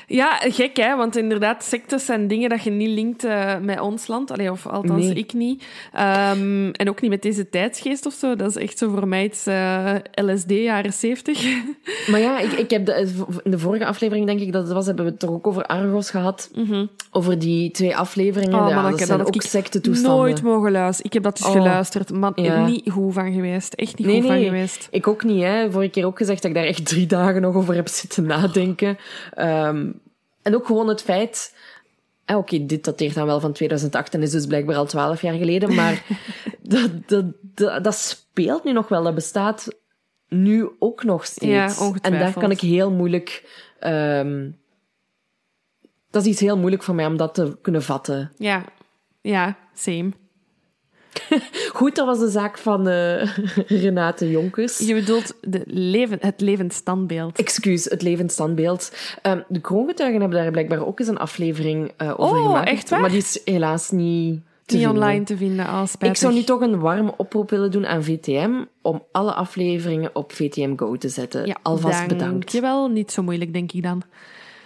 Ja, 0.07 0.35
gek 0.43 0.77
hè, 0.77 0.95
want 0.95 1.17
inderdaad, 1.17 1.63
sectes 1.63 2.05
zijn 2.05 2.27
dingen 2.27 2.49
dat 2.49 2.63
je 2.63 2.69
niet 2.71 2.89
linkt 2.89 3.23
eh, 3.23 3.57
met 3.61 3.79
ons 3.79 4.07
land. 4.07 4.31
Allee, 4.31 4.51
of 4.51 4.67
althans, 4.67 5.05
Nee. 5.05 5.13
ik 5.13 5.33
niet. 5.33 5.63
Ehm, 5.93 6.69
en 6.71 6.89
ook 6.89 7.01
niet 7.01 7.09
met 7.11 7.21
deze 7.21 7.49
tijdsgeest 7.49 8.05
of 8.05 8.13
zo. 8.13 8.35
Dat 8.35 8.49
is 8.49 8.55
echt 8.55 8.77
zo 8.77 8.89
voor 8.89 9.07
mij 9.07 9.23
iets 9.23 9.45
eh, 9.47 9.93
LSD, 10.13 10.49
jaren 10.49 10.93
zeventig. 10.93 11.41
Maar 12.11 12.19
ja, 12.19 12.39
ik, 12.39 12.51
ik 12.51 12.69
heb 12.69 12.85
de, 12.85 13.11
in 13.43 13.51
de 13.51 13.59
vorige 13.59 13.85
aflevering, 13.85 14.25
denk 14.25 14.39
ik 14.39 14.51
dat 14.51 14.63
het 14.63 14.73
was, 14.73 14.85
hebben 14.85 15.05
we 15.05 15.11
het 15.11 15.19
toch 15.19 15.29
ook 15.29 15.47
over 15.47 15.63
Argos 15.65 16.09
gehad. 16.09 16.51
Over 17.11 17.39
die 17.39 17.71
twee 17.71 17.95
afleveringen. 17.97 18.59
Oh, 18.59 18.67
ja, 18.69 18.75
manneke, 18.75 18.97
dat 18.97 19.07
zijn 19.07 19.17
dat 19.17 19.27
ook 19.27 19.35
ik 19.35 19.41
sectetoestanden. 19.41 20.19
Nooit 20.19 20.41
mogen 20.43 20.71
luisteren. 20.71 21.05
Ik 21.05 21.13
heb 21.13 21.23
dat 21.23 21.37
dus 21.37 21.45
Oh. 21.45 21.51
geluisterd. 21.51 22.11
Man, 22.11 22.31
Ja. 22.35 22.65
niet 22.65 22.89
goed 22.91 23.13
van 23.13 23.33
geweest. 23.33 23.73
Echt 23.73 23.97
niet 23.97 24.07
Nee, 24.07 24.19
goed 24.21 24.29
van 24.29 24.41
geweest. 24.43 24.87
ik 24.91 25.07
ook 25.07 25.23
niet. 25.23 25.43
Hè. 25.43 25.71
Vorige 25.71 25.91
keer 25.91 26.05
ook 26.05 26.17
gezegd 26.17 26.41
dat 26.41 26.51
ik 26.51 26.57
daar 26.57 26.65
echt 26.67 26.85
drie 26.85 27.05
dagen 27.05 27.41
nog 27.41 27.55
over 27.55 27.75
heb 27.75 27.87
zitten 27.87 28.25
nadenken. 28.25 28.97
Ehm, 29.33 29.85
en 30.43 30.55
ook 30.55 30.65
gewoon 30.65 30.87
het 30.87 31.01
feit... 31.01 31.55
eh, 32.25 32.37
Oké, 32.37 32.65
dit 32.65 32.83
dateert 32.83 33.15
dan 33.15 33.25
wel 33.25 33.39
van 33.39 33.53
2008 33.53 34.13
en 34.13 34.21
is 34.21 34.31
dus 34.31 34.45
blijkbaar 34.45 34.75
al 34.75 34.85
twaalf 34.85 35.21
jaar 35.21 35.33
geleden, 35.37 35.75
maar 35.75 36.03
dat, 36.61 36.89
dat, 37.07 37.25
dat, 37.41 37.83
dat 37.83 37.95
speelt 37.95 38.63
nu 38.63 38.71
nog 38.71 38.87
wel. 38.87 39.03
Dat 39.03 39.15
bestaat 39.15 39.67
nu 40.27 40.69
ook 40.79 41.03
nog 41.03 41.25
steeds. 41.25 41.77
Ja, 41.79 41.91
en 42.01 42.11
daar 42.19 42.33
kan 42.33 42.51
ik 42.51 42.59
heel 42.61 42.91
moeilijk... 42.91 43.43
ehm, 43.79 44.49
dat 46.09 46.21
is 46.21 46.27
iets 46.31 46.39
heel 46.39 46.57
moeilijk 46.57 46.83
voor 46.83 46.95
mij 46.95 47.05
om 47.05 47.17
dat 47.17 47.33
te 47.33 47.57
kunnen 47.61 47.83
vatten. 47.83 48.31
Ja, 48.37 48.63
ja, 49.21 49.57
same. 49.73 50.11
Goed, 51.73 51.95
dat 51.95 52.05
was 52.05 52.19
de 52.19 52.29
zaak 52.29 52.57
van 52.57 52.87
eh, 52.87 53.37
Renate 53.83 54.29
Jonkers. 54.29 54.77
Je 54.77 54.93
bedoelt 54.93 55.33
de 55.41 55.61
leven, 55.65 56.17
het 56.21 56.41
levend 56.41 56.73
standbeeld. 56.73 57.37
Excuus, 57.37 57.83
het 57.83 58.01
levend 58.01 58.31
standbeeld. 58.31 58.91
Ehm, 59.21 59.39
de 59.47 59.61
kroongetuigen 59.61 60.19
hebben 60.21 60.39
daar 60.39 60.51
blijkbaar 60.51 60.85
ook 60.85 60.99
eens 60.99 61.07
een 61.07 61.17
aflevering 61.17 61.91
eh, 61.97 62.13
over 62.17 62.37
Oh, 62.37 62.45
gemaakt. 62.45 62.69
echt 62.69 62.89
waar? 62.89 62.99
Maar 63.01 63.09
die 63.09 63.17
is 63.19 63.41
helaas 63.45 63.89
niet 63.91 64.41
te 64.65 64.75
Niet 64.75 64.83
vinden. 64.85 64.89
online 65.03 65.23
te 65.23 65.37
vinden 65.37 65.67
als 65.67 65.91
spijtig. 65.91 66.17
Ik 66.17 66.23
zou 66.23 66.33
nu 66.33 66.43
toch 66.43 66.61
een 66.61 66.79
warme 66.79 67.13
oproep 67.17 67.49
willen 67.49 67.71
doen 67.71 67.85
aan 67.87 68.03
VTM 68.03 68.51
om 68.81 69.03
alle 69.11 69.33
afleveringen 69.33 70.09
op 70.13 70.31
VTM 70.33 70.75
Go 70.77 70.95
te 70.97 71.09
zetten. 71.09 71.45
Ja, 71.45 71.57
Alvast 71.61 71.97
dank 71.97 72.07
bedankt. 72.09 72.51
Jawel, 72.51 72.87
niet 72.87 73.11
zo 73.11 73.23
moeilijk, 73.23 73.53
denk 73.53 73.71
ik 73.71 73.83
dan. 73.83 74.01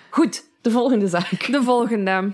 Goed, 0.09 0.43
de 0.61 0.71
volgende 0.71 1.07
zaak. 1.07 1.51
De 1.51 1.63
volgende. 1.63 2.31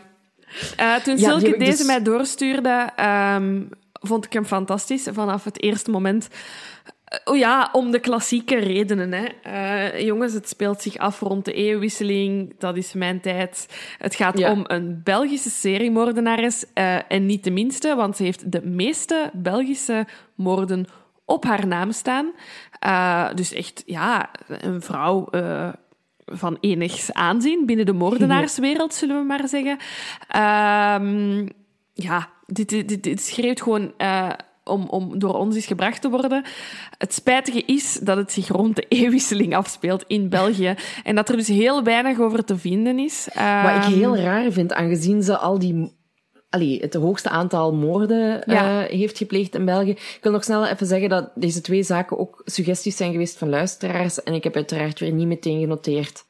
Eh, 0.78 0.95
toen 0.95 1.16
die 1.16 1.26
Silke 1.26 1.57
deze 1.57 1.78
dus- 1.78 1.86
mij 1.86 2.01
doorstuurde, 2.03 2.89
ehm, 2.95 3.61
vond 4.04 4.26
ik 4.26 4.34
hem 4.34 4.45
fantastisch 4.45 5.08
vanaf 5.12 5.43
het 5.43 5.62
eerste 5.62 5.91
moment. 5.91 6.28
Eh, 6.28 7.20
Oh 7.26 7.38
ja, 7.38 7.70
om 7.72 7.91
de 7.91 7.99
klassieke 7.99 8.56
redenen. 8.56 9.12
Hè. 9.14 9.26
Eh, 9.26 10.06
jongens, 10.06 10.34
het 10.34 10.49
speelt 10.49 10.82
zich 10.82 10.97
af 10.97 11.20
rond 11.20 11.45
de 11.45 11.54
eeuwwisseling. 11.54 12.56
Dat 12.60 12.78
is 12.78 12.93
mijn 12.93 13.22
tijd. 13.22 13.68
Het 13.97 14.16
gaat 14.16 14.38
Ja. 14.38 14.51
om 14.51 14.64
een 14.68 15.01
Belgische 15.04 15.49
seriemoordenares. 15.49 16.66
eh, 16.74 17.12
en 17.12 17.26
niet 17.26 17.43
de 17.43 17.51
minste, 17.51 17.95
want 17.95 18.16
ze 18.18 18.24
heeft 18.24 18.51
de 18.51 18.62
meeste 18.66 19.30
Belgische 19.34 20.06
moorden 20.36 20.86
op 21.26 21.43
haar 21.45 21.68
naam 21.68 21.91
staan. 21.91 22.32
Dus 23.36 23.54
echt, 23.54 23.84
ja, 23.86 24.30
een 24.47 24.82
vrouw 24.82 25.28
van 26.26 26.58
enig 26.60 27.12
aanzien 27.12 27.66
binnen 27.66 27.86
de 27.86 27.93
moordenaarswereld, 27.93 28.93
zullen 28.93 29.18
we 29.20 29.24
maar 29.24 29.47
zeggen. 29.47 29.78
Ehm, 30.28 31.47
ja, 31.93 32.30
dit, 32.46 32.70
dit, 32.70 33.04
dit 33.04 33.22
schreeuwt 33.22 33.62
gewoon 33.62 33.94
eh, 33.98 34.30
om, 34.64 34.88
om 34.89 35.20
door 35.20 35.34
ons 35.34 35.56
is 35.56 35.66
gebracht 35.66 36.02
te 36.02 36.10
worden. 36.10 36.44
Het 36.98 37.14
spijtige 37.14 37.64
is 37.66 38.00
dat 38.04 38.18
het 38.18 38.32
zich 38.32 38.48
rond 38.48 38.76
de 38.76 38.86
eeuwwisseling 38.89 39.56
afspeelt 39.56 40.04
in 40.08 40.30
België. 40.30 40.76
En 41.04 41.16
dat 41.16 41.30
er 41.30 41.38
dus 41.38 41.48
heel 41.48 41.84
weinig 41.84 42.20
over 42.20 42.44
te 42.46 42.58
vinden 42.58 43.00
is. 43.00 43.24
Wat 43.34 43.76
ik 43.76 43.82
Ehm, 43.84 43.91
heel 43.94 44.18
raar 44.18 44.52
vind, 44.52 44.74
aangezien 44.74 45.24
ze 45.24 45.38
al 45.38 45.60
die... 45.60 46.02
Allee, 46.50 46.80
het 46.80 46.94
hoogste 46.94 47.30
aantal 47.30 47.74
moorden 47.74 48.44
Ja. 48.46 48.84
eh, 48.84 48.89
heeft 49.00 49.18
gepleegd 49.18 49.56
in 49.56 49.66
België. 49.66 49.89
Ik 49.89 50.20
wil 50.22 50.32
nog 50.32 50.44
snel 50.44 50.66
even 50.66 50.88
zeggen 50.88 51.10
dat 51.10 51.32
deze 51.36 51.62
twee 51.62 51.84
zaken 51.84 52.18
ook 52.20 52.41
suggesties 52.46 52.98
zijn 52.98 53.12
geweest 53.12 53.38
van 53.38 53.50
luisteraars. 53.50 54.24
En 54.24 54.34
ik 54.34 54.44
heb 54.44 54.56
uiteraard 54.56 55.00
weer 55.00 55.12
niet 55.12 55.28
meteen 55.28 55.60
genoteerd 55.60 56.26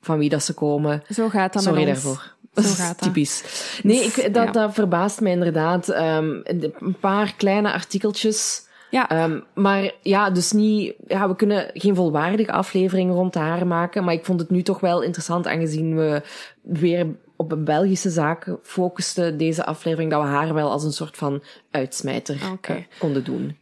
van 0.00 0.18
wie 0.18 0.28
dat 0.28 0.42
ze 0.42 0.54
komen. 0.54 1.02
Zo 1.08 1.28
gaat 1.28 1.52
dat 1.52 1.62
Sorry 1.62 1.84
daarvoor. 1.84 2.34
Zo 2.54 2.62
gaat 2.62 2.98
dat. 2.98 2.98
typisch. 2.98 3.42
Nee, 3.82 4.04
ik, 4.04 4.34
dat, 4.34 4.44
Ja. 4.44 4.50
dat 4.50 4.74
verbaast 4.74 5.20
mij 5.20 5.32
inderdaad. 5.32 5.88
Ehm, 5.88 6.40
een 6.44 6.96
paar 7.00 7.34
kleine 7.36 7.72
artikeltjes. 7.72 8.62
Ja. 8.90 9.08
Ehm, 9.08 9.40
maar 9.54 9.92
ja, 10.02 10.30
dus 10.30 10.52
niet... 10.52 10.94
Ja, 11.06 11.28
we 11.28 11.36
kunnen 11.36 11.70
geen 11.72 11.94
volwaardige 11.94 12.52
aflevering 12.52 13.10
rond 13.12 13.34
haar 13.34 13.66
maken. 13.66 14.04
Maar 14.04 14.14
ik 14.14 14.24
vond 14.24 14.40
het 14.40 14.50
nu 14.50 14.62
toch 14.62 14.80
wel 14.80 15.02
interessant, 15.02 15.46
aangezien 15.46 15.96
we 15.96 16.22
weer 16.62 17.06
op 17.36 17.52
een 17.52 17.64
Belgische 17.64 18.10
zaak 18.10 18.56
focusten, 18.62 19.38
deze 19.38 19.64
aflevering, 19.64 20.10
dat 20.10 20.22
we 20.22 20.28
haar 20.28 20.54
wel 20.54 20.70
als 20.70 20.84
een 20.84 20.92
soort 20.92 21.16
van 21.16 21.42
uitsmijter 21.70 22.36
eh, 22.60 22.76
konden 22.98 23.24
doen. 23.24 23.56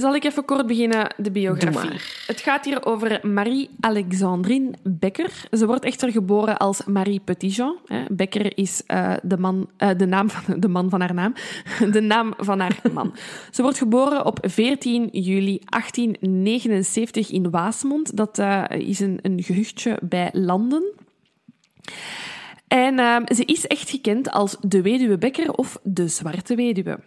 Zal 0.00 0.14
ik 0.14 0.24
even 0.24 0.44
kort 0.44 0.66
beginnen, 0.66 1.14
de 1.16 1.30
biografie. 1.30 2.00
Het 2.26 2.40
gaat 2.40 2.64
hier 2.64 2.86
over 2.86 3.20
Marie-Alexandrine 3.22 4.72
Becker. 4.82 5.30
Ze 5.50 5.66
wordt 5.66 5.84
echter 5.84 6.10
geboren 6.10 6.56
als 6.56 6.84
Marie 6.84 7.20
Petitjean. 7.20 7.76
Becker 8.08 8.58
is 8.58 8.82
eh, 8.86 9.14
de, 9.22 9.38
man, 9.38 9.70
eh, 9.76 9.90
de, 9.96 10.06
naam 10.06 10.30
van, 10.30 10.60
de 10.60 10.68
man 10.68 10.90
van 10.90 11.00
haar 11.00 11.14
naam. 11.14 11.32
De 11.92 12.00
naam 12.00 12.34
van 12.36 12.60
haar 12.60 12.80
man. 12.92 13.14
Ze 13.50 13.62
wordt 13.62 13.78
geboren 13.78 14.26
op 14.26 14.38
14 14.42 15.08
juli 15.12 15.60
1879 15.64 17.30
in 17.30 17.50
Waasmond. 17.50 18.16
Dat 18.16 18.38
eh, 18.38 18.64
is 18.68 19.00
een, 19.00 19.18
een 19.22 19.42
gehuchtje 19.42 19.98
bij 20.02 20.30
Landen. 20.32 20.92
En 22.68 23.26
ze 23.34 23.44
is 23.44 23.66
echt 23.66 23.90
gekend 23.90 24.30
als 24.30 24.56
de 24.60 24.82
weduwe 24.82 25.18
Becker 25.18 25.52
of 25.52 25.78
de 25.82 26.08
zwarte 26.08 26.54
weduwe. 26.54 26.98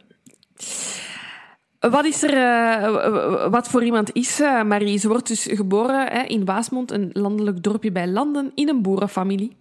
Wat 1.80 2.06
is 2.06 2.24
er, 2.24 2.34
eh, 2.34 3.50
wat 3.50 3.68
voor 3.68 3.84
iemand 3.84 4.12
is 4.14 4.40
eh, 4.40 4.64
Marie? 4.64 4.98
Ze 4.98 5.08
wordt 5.08 5.28
dus 5.28 5.48
geboren 5.52 6.08
hè, 6.08 6.22
in 6.22 6.46
Waasmond, 6.46 6.92
een 6.92 7.10
landelijk 7.14 7.64
dorpje 7.64 7.92
bij 7.92 8.08
Landen, 8.08 8.52
in 8.56 8.70
een 8.70 8.82
boerenfamilie. 8.82 9.58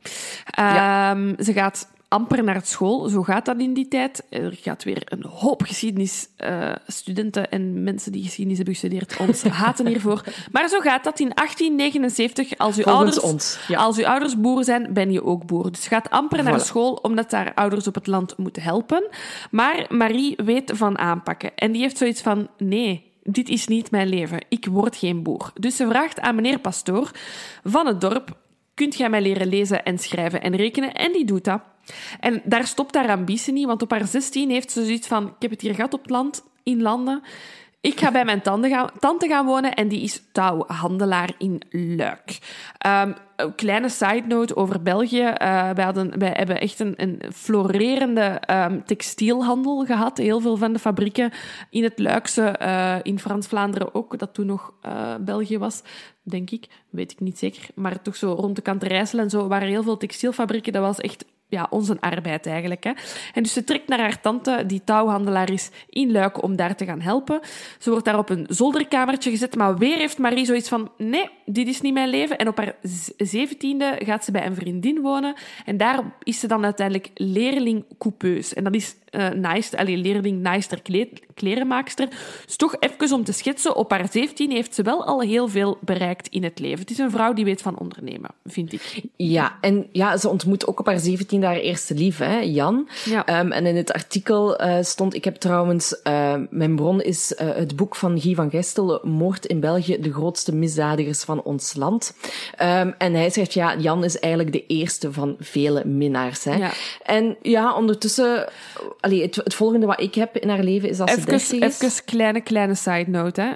Ehm, 0.51 1.35
Ze 1.43 1.53
gaat 1.53 1.89
amper 2.09 2.45
naar 2.45 2.61
school, 2.65 3.09
zo 3.09 3.23
gaat 3.23 3.45
dat 3.45 3.61
in 3.61 3.75
die 3.75 3.89
tijd. 3.89 4.23
Er 4.31 4.57
gaat 4.61 4.85
weer 4.85 5.03
een 5.05 5.25
hoop 5.25 5.63
geschiedenisstudenten 5.63 7.51
en 7.51 7.83
mensen 7.83 8.13
die 8.13 8.23
geschiedenis 8.23 8.57
hebben 8.57 8.75
gestudeerd 8.75 9.17
ons 9.17 9.43
haten 9.63 9.87
hiervoor. 9.87 10.25
Maar 10.53 10.69
zo 10.69 10.81
gaat 10.81 11.05
dat 11.05 11.21
in 11.21 11.31
1879. 11.35 12.59
Als 12.59 12.77
uw, 12.77 12.83
Volgens 12.83 13.21
ouders, 13.23 13.59
ja. 13.69 13.79
als 13.79 13.99
uw 13.99 14.07
ouders 14.07 14.41
boer 14.41 14.65
zijn, 14.65 14.93
ben 14.93 15.13
je 15.13 15.25
ook 15.25 15.47
boer. 15.47 15.73
Dus 15.73 15.87
gaat 15.87 16.11
amper 16.11 16.43
naar 16.43 16.61
Voilà. 16.61 16.65
school 16.65 16.93
omdat 16.93 17.33
haar 17.33 17.55
ouders 17.55 17.87
op 17.87 17.95
het 17.95 18.07
land 18.07 18.37
moeten 18.37 18.63
helpen. 18.63 19.09
Maar 19.51 19.87
Marie 19.89 20.37
weet 20.45 20.73
van 20.75 20.99
aanpakken. 20.99 21.55
En 21.55 21.73
die 21.73 21.83
heeft 21.83 21.97
zoiets 21.99 22.23
van, 22.23 22.49
nee, 22.59 23.13
dit 23.23 23.49
is 23.49 23.67
niet 23.67 23.91
mijn 23.91 24.09
leven. 24.09 24.45
Ik 24.49 24.67
word 24.67 24.97
geen 24.97 25.23
boer. 25.23 25.51
Dus 25.55 25.77
ze 25.77 25.89
vraagt 25.89 26.21
aan 26.21 26.35
meneer 26.35 26.59
Pastoor 26.59 27.11
van 27.65 27.87
het 27.87 28.01
dorp, 28.01 28.37
kunt 28.75 28.97
jij 28.97 29.11
mij 29.11 29.23
leren 29.23 29.47
lezen 29.49 29.85
en 29.85 29.99
schrijven 29.99 30.43
en 30.43 30.57
rekenen? 30.57 30.95
En 30.95 31.13
die 31.13 31.25
doet 31.25 31.45
dat. 31.45 31.61
En 32.21 32.43
daar 32.45 32.67
stopt 32.67 32.95
haar 32.95 33.09
ambitie 33.09 33.53
niet, 33.53 33.67
want 33.67 33.83
op 33.83 33.91
haar 33.91 34.07
16 34.07 34.51
heeft 34.51 34.71
ze 34.71 34.85
zoiets 34.85 35.07
van, 35.07 35.27
ik 35.27 35.35
heb 35.39 35.51
het 35.51 35.61
hier 35.61 35.75
gehad 35.75 35.95
op 35.95 36.03
het 36.03 36.11
land, 36.11 36.45
in 36.63 36.83
landen. 36.83 37.23
Ik 37.87 38.01
ga 38.01 38.11
bij 38.11 38.25
mijn 38.25 38.43
tante 38.43 38.69
gaan, 38.69 39.19
gaan 39.19 39.47
wonen 39.47 39.75
en 39.75 39.89
die 39.89 40.01
is 40.01 40.23
touwhandelaar 40.33 41.31
in 41.39 41.63
Luik. 41.71 42.39
Ehm, 42.79 43.13
een 43.37 43.55
kleine 43.55 43.89
side 43.89 44.23
note 44.27 44.57
over 44.57 44.83
België. 44.83 45.23
Eh, 45.23 45.71
wij, 45.71 45.85
hadden, 45.85 46.19
wij 46.19 46.33
hebben 46.37 46.61
echt 46.61 46.81
een, 46.81 46.95
een 46.97 47.23
florerende 47.35 48.23
ehm, 48.23 48.81
textielhandel 48.85 49.85
gehad. 49.85 50.19
Heel 50.19 50.41
veel 50.41 50.57
van 50.57 50.73
de 50.73 50.79
fabrieken 50.79 51.33
in 51.71 51.83
het 51.83 51.99
Luikse, 51.99 52.43
eh, 52.43 52.97
in 53.03 53.19
Frans-Vlaanderen 53.19 53.95
ook, 53.95 54.19
dat 54.19 54.35
toen 54.35 54.47
nog 54.47 54.73
eh, 54.83 55.15
België 55.21 55.59
was, 55.59 55.83
denk 56.23 56.51
ik. 56.51 56.67
Weet 56.91 57.13
ik 57.13 57.21
niet 57.21 57.39
zeker. 57.39 57.69
Maar 57.75 58.03
toch 58.03 58.17
zo 58.17 58.33
rond 58.33 58.57
de 58.57 58.63
kant 58.63 58.83
en 58.83 59.31
zo 59.31 59.49
waren 59.49 59.69
heel 59.69 59.83
veel 59.83 59.97
textielfabrieken. 59.97 60.73
Dat 60.73 60.83
was 60.83 61.01
echt 61.01 61.25
ja, 61.49 61.67
onze 61.71 61.97
arbeid 62.01 62.47
eigenlijk. 62.47 62.85
Hè. 62.85 62.93
En 63.35 63.43
dus 63.43 63.53
ze 63.53 63.65
trekt 63.65 63.89
naar 63.89 64.01
haar 64.01 64.21
tante, 64.21 64.65
die 64.67 64.83
touwhandelaar 64.85 65.53
is 65.53 65.71
in 65.89 66.13
Luik, 66.13 66.43
om 66.43 66.57
daar 66.57 66.77
te 66.77 66.85
gaan 66.85 67.01
helpen. 67.01 67.41
Ze 67.79 67.91
wordt 67.91 68.05
daar 68.05 68.19
op 68.19 68.29
een 68.29 68.47
zolderkamertje 68.49 69.31
gezet, 69.31 69.57
maar 69.57 69.79
weer 69.79 69.97
heeft 69.97 70.19
Marie 70.19 70.45
zoiets 70.45 70.69
van, 70.69 70.91
nee, 70.99 71.29
dit 71.45 71.69
is 71.69 71.81
niet 71.81 71.95
mijn 71.95 72.09
leven. 72.09 72.39
En 72.39 72.49
op 72.49 72.57
haar 72.57 72.77
zeventiende 73.17 73.99
gaat 73.99 74.25
ze 74.25 74.31
bij 74.31 74.47
een 74.47 74.55
vriendin 74.55 75.01
wonen. 75.01 75.35
En 75.65 75.77
daar 75.77 76.17
is 76.23 76.41
ze 76.41 76.47
dan 76.47 76.65
uiteindelijk 76.65 77.11
leerling 77.15 77.85
coupeus. 77.99 78.55
En 78.55 78.65
dat 78.65 78.75
is 78.75 78.95
eh 79.17 79.29
naaister, 79.29 79.79
allee, 79.79 79.97
leerling 79.97 80.41
naaister 80.41 80.83
klerenmaakster. 81.35 82.09
Dus 82.47 82.57
toch 82.57 82.77
even 82.79 83.17
om 83.17 83.25
te 83.25 83.33
schetsen, 83.33 83.77
op 83.77 83.91
haar 83.91 84.09
zeventien 84.11 84.51
heeft 84.51 84.75
ze 84.75 84.83
wel 84.83 85.05
al 85.05 85.21
heel 85.21 85.49
veel 85.49 85.79
bereikt 85.81 86.29
in 86.29 86.45
het 86.45 86.59
leven. 86.59 86.81
Het 86.81 86.91
is 86.91 86.99
een 86.99 87.11
vrouw 87.11 87.33
die 87.33 87.45
weet 87.45 87.63
van 87.63 87.79
ondernemen, 87.79 88.31
vind 88.45 88.73
ik. 88.73 89.03
Ja, 89.17 89.59
en 89.61 89.87
ja, 89.93 90.17
ze 90.17 90.29
ontmoet 90.29 90.67
ook 90.67 90.81
op 90.81 90.87
haar 90.87 90.99
17 90.99 91.43
haar 91.43 91.57
eerste 91.57 91.95
lief, 91.95 92.19
hè, 92.19 92.39
Jan. 92.39 92.89
Ja. 93.05 93.27
Ehm, 93.27 93.53
en 93.53 93.67
in 93.67 93.77
het 93.77 93.93
artikel 93.93 94.57
eh, 94.57 94.83
stond, 94.83 95.15
ik 95.15 95.25
heb 95.25 95.37
trouwens, 95.37 96.03
eh, 96.03 96.35
mijn 96.51 96.77
bron 96.77 97.03
is 97.03 97.33
het 97.37 97.77
boek 97.77 97.97
van 97.97 98.21
Guy 98.21 98.35
van 98.35 98.51
Gestel, 98.51 99.01
Moord 99.03 99.47
in 99.47 99.61
België, 99.61 100.01
de 100.01 100.13
grootste 100.13 100.55
misdadigers 100.55 101.23
van 101.23 101.43
ons 101.43 101.75
land. 101.75 102.17
Ehm, 102.57 102.93
en 102.99 103.15
hij 103.15 103.31
zegt, 103.31 103.55
ja, 103.55 103.77
Jan 103.77 104.05
is 104.05 104.19
eigenlijk 104.19 104.53
de 104.53 104.67
eerste 104.67 105.13
van 105.13 105.37
vele 105.39 105.85
minnaars. 105.85 106.45
Hè. 106.45 106.55
Ja. 106.55 106.71
En 107.03 107.37
ja, 107.43 107.75
ondertussen, 107.75 108.49
allee, 109.07 109.23
het, 109.23 109.37
het 109.37 109.55
volgende 109.55 109.87
wat 109.87 110.01
ik 110.01 110.15
heb 110.15 110.37
in 110.37 110.49
haar 110.49 110.63
leven 110.63 110.89
is 110.89 111.01
als 111.01 111.11
ze 111.11 111.17
Even, 111.17 111.31
30 111.31 111.53
is. 111.61 111.81
even 111.83 112.05
kleine, 112.05 112.41
kleine 112.41 112.75
side 112.75 113.11
note. 113.11 113.41
Hè. 113.41 113.53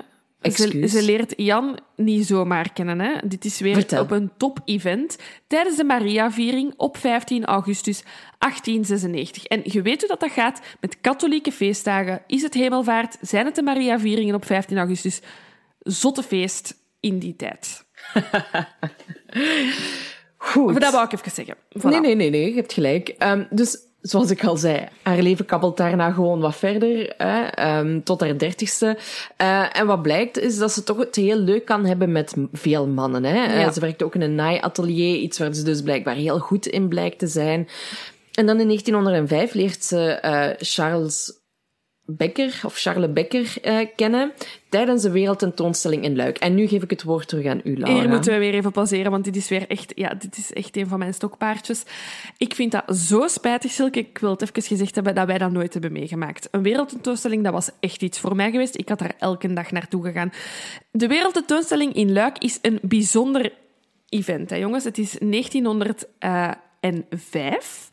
Ze, 0.50 0.88
ze 0.88 1.02
leert 1.02 1.32
Jan 1.36 1.78
niet 1.96 2.26
zomaar 2.26 2.72
kennen. 2.72 3.00
Hè. 3.00 3.12
Dit 3.24 3.44
is 3.44 3.60
weer 3.60 3.74
Vertel. 3.74 4.02
op 4.02 4.10
een 4.10 4.30
top-event 4.36 5.18
tijdens 5.46 5.76
de 5.76 5.84
Maria-viering 5.84 6.74
op 6.76 6.96
15 6.96 7.44
augustus 7.44 8.02
1896. 8.38 9.44
En 9.44 9.60
je 9.64 9.82
weet 9.82 10.00
hoe 10.00 10.08
dat, 10.08 10.20
dat 10.20 10.30
gaat 10.30 10.60
met 10.80 11.00
katholieke 11.00 11.52
feestdagen. 11.52 12.22
Is 12.26 12.42
het 12.42 12.54
hemelvaart? 12.54 13.16
Zijn 13.20 13.46
het 13.46 13.54
de 13.54 13.62
Maria-vieringen 13.62 14.34
op 14.34 14.44
15 14.44 14.78
augustus? 14.78 15.20
Zotte 15.78 16.22
feest 16.22 16.74
in 17.00 17.18
die 17.18 17.36
tijd. 17.36 17.84
Goed. 20.36 20.80
Dat 20.80 20.92
wou 20.92 21.04
ik 21.04 21.12
even 21.12 21.30
zeggen. 21.30 21.56
Voilà. 21.56 21.82
Nee, 21.82 22.00
nee, 22.00 22.14
nee, 22.14 22.30
nee, 22.30 22.48
je 22.48 22.54
hebt 22.54 22.72
gelijk. 22.72 23.08
Ehm, 23.08 23.44
dus 23.50 23.78
zoals 24.02 24.30
ik 24.30 24.44
al 24.44 24.56
zei, 24.56 24.88
haar 25.02 25.22
leven 25.22 25.44
kabbelt 25.44 25.76
daarna 25.76 26.10
gewoon 26.10 26.40
wat 26.40 26.56
verder, 26.56 27.14
hè, 27.16 27.46
ehm, 27.46 28.00
tot 28.02 28.20
haar 28.20 28.38
dertigste. 28.38 28.98
Eh, 29.36 29.76
en 29.78 29.86
wat 29.86 30.02
blijkt 30.02 30.38
is 30.38 30.58
dat 30.58 30.72
ze 30.72 30.84
toch 30.84 30.98
het 30.98 31.16
heel 31.16 31.38
leuk 31.38 31.64
kan 31.64 31.84
hebben 31.84 32.12
met 32.12 32.34
veel 32.52 32.86
mannen. 32.86 33.24
Hè. 33.24 33.44
Eh, 33.44 33.72
ze 33.72 33.80
werkt 33.80 34.02
ook 34.02 34.14
in 34.14 34.20
een 34.20 34.34
naaiatelier, 34.34 35.16
iets 35.16 35.38
waar 35.38 35.54
ze 35.54 35.62
dus 35.62 35.82
blijkbaar 35.82 36.14
heel 36.14 36.38
goed 36.38 36.66
in 36.66 36.88
blijkt 36.88 37.18
te 37.18 37.26
zijn. 37.26 37.68
En 38.32 38.46
dan 38.46 38.60
in 38.60 38.66
1905 38.66 39.54
leert 39.54 39.84
ze 39.84 40.10
eh, 40.10 40.48
Charles 40.58 41.39
Becker, 42.16 42.60
of 42.64 42.78
Charles 42.78 43.12
Becker, 43.12 43.54
eh, 43.62 43.86
kennen 43.96 44.32
tijdens 44.68 45.02
de 45.02 45.10
wereldtentoonstelling 45.10 46.04
in 46.04 46.16
Luik. 46.16 46.38
En 46.38 46.54
nu 46.54 46.66
geef 46.66 46.82
ik 46.82 46.90
het 46.90 47.02
woord 47.02 47.28
terug 47.28 47.46
aan 47.46 47.60
u, 47.64 47.78
Laura. 47.78 48.00
Hier 48.00 48.08
moeten 48.08 48.32
we 48.32 48.38
weer 48.38 48.54
even 48.54 48.72
pauzeren, 48.72 49.10
want 49.10 49.24
dit 49.24 49.36
is 49.36 49.48
weer 49.48 49.68
echt, 49.68 49.92
ja, 49.94 50.14
dit 50.14 50.36
is 50.36 50.52
echt 50.52 50.76
een 50.76 50.86
van 50.86 50.98
mijn 50.98 51.14
stokpaardjes. 51.14 51.84
Ik 52.36 52.54
vind 52.54 52.72
dat 52.72 52.96
zo 52.96 53.28
spijtig, 53.28 53.70
Silke. 53.70 53.98
Ik 53.98 54.18
wil 54.18 54.30
het 54.30 54.42
even 54.42 54.62
gezegd 54.62 54.94
hebben 54.94 55.14
dat 55.14 55.26
wij 55.26 55.38
dat 55.38 55.50
nooit 55.50 55.72
hebben 55.72 55.92
meegemaakt. 55.92 56.48
Een 56.50 56.62
wereldtentoonstelling, 56.62 57.44
dat 57.44 57.52
was 57.52 57.70
echt 57.80 58.02
iets 58.02 58.18
voor 58.18 58.36
mij 58.36 58.50
geweest. 58.50 58.78
Ik 58.78 58.88
had 58.88 58.98
daar 58.98 59.14
elke 59.18 59.52
dag 59.52 59.70
naartoe 59.70 60.04
gegaan. 60.04 60.32
De 60.90 61.06
wereldtentoonstelling 61.06 61.94
in 61.94 62.12
Luik 62.12 62.38
is 62.38 62.58
een 62.62 62.78
bijzonder 62.82 63.52
event, 64.08 64.50
hè, 64.50 64.56
jongens. 64.56 64.84
Het 64.84 64.98
is 64.98 65.16
1905. 66.80 67.88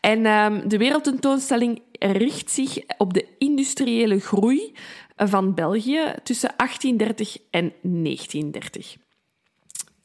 En 0.00 0.26
ehm, 0.26 0.68
de 0.68 0.78
wereldtentoonstelling 0.78 1.82
richt 1.92 2.50
zich 2.50 2.78
op 2.98 3.14
de 3.14 3.26
industriële 3.38 4.20
groei 4.20 4.72
van 5.16 5.54
België 5.54 6.14
tussen 6.22 6.50
1830 6.56 7.36
en 7.50 7.72
1930. 7.82 8.96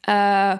Eh, 0.00 0.52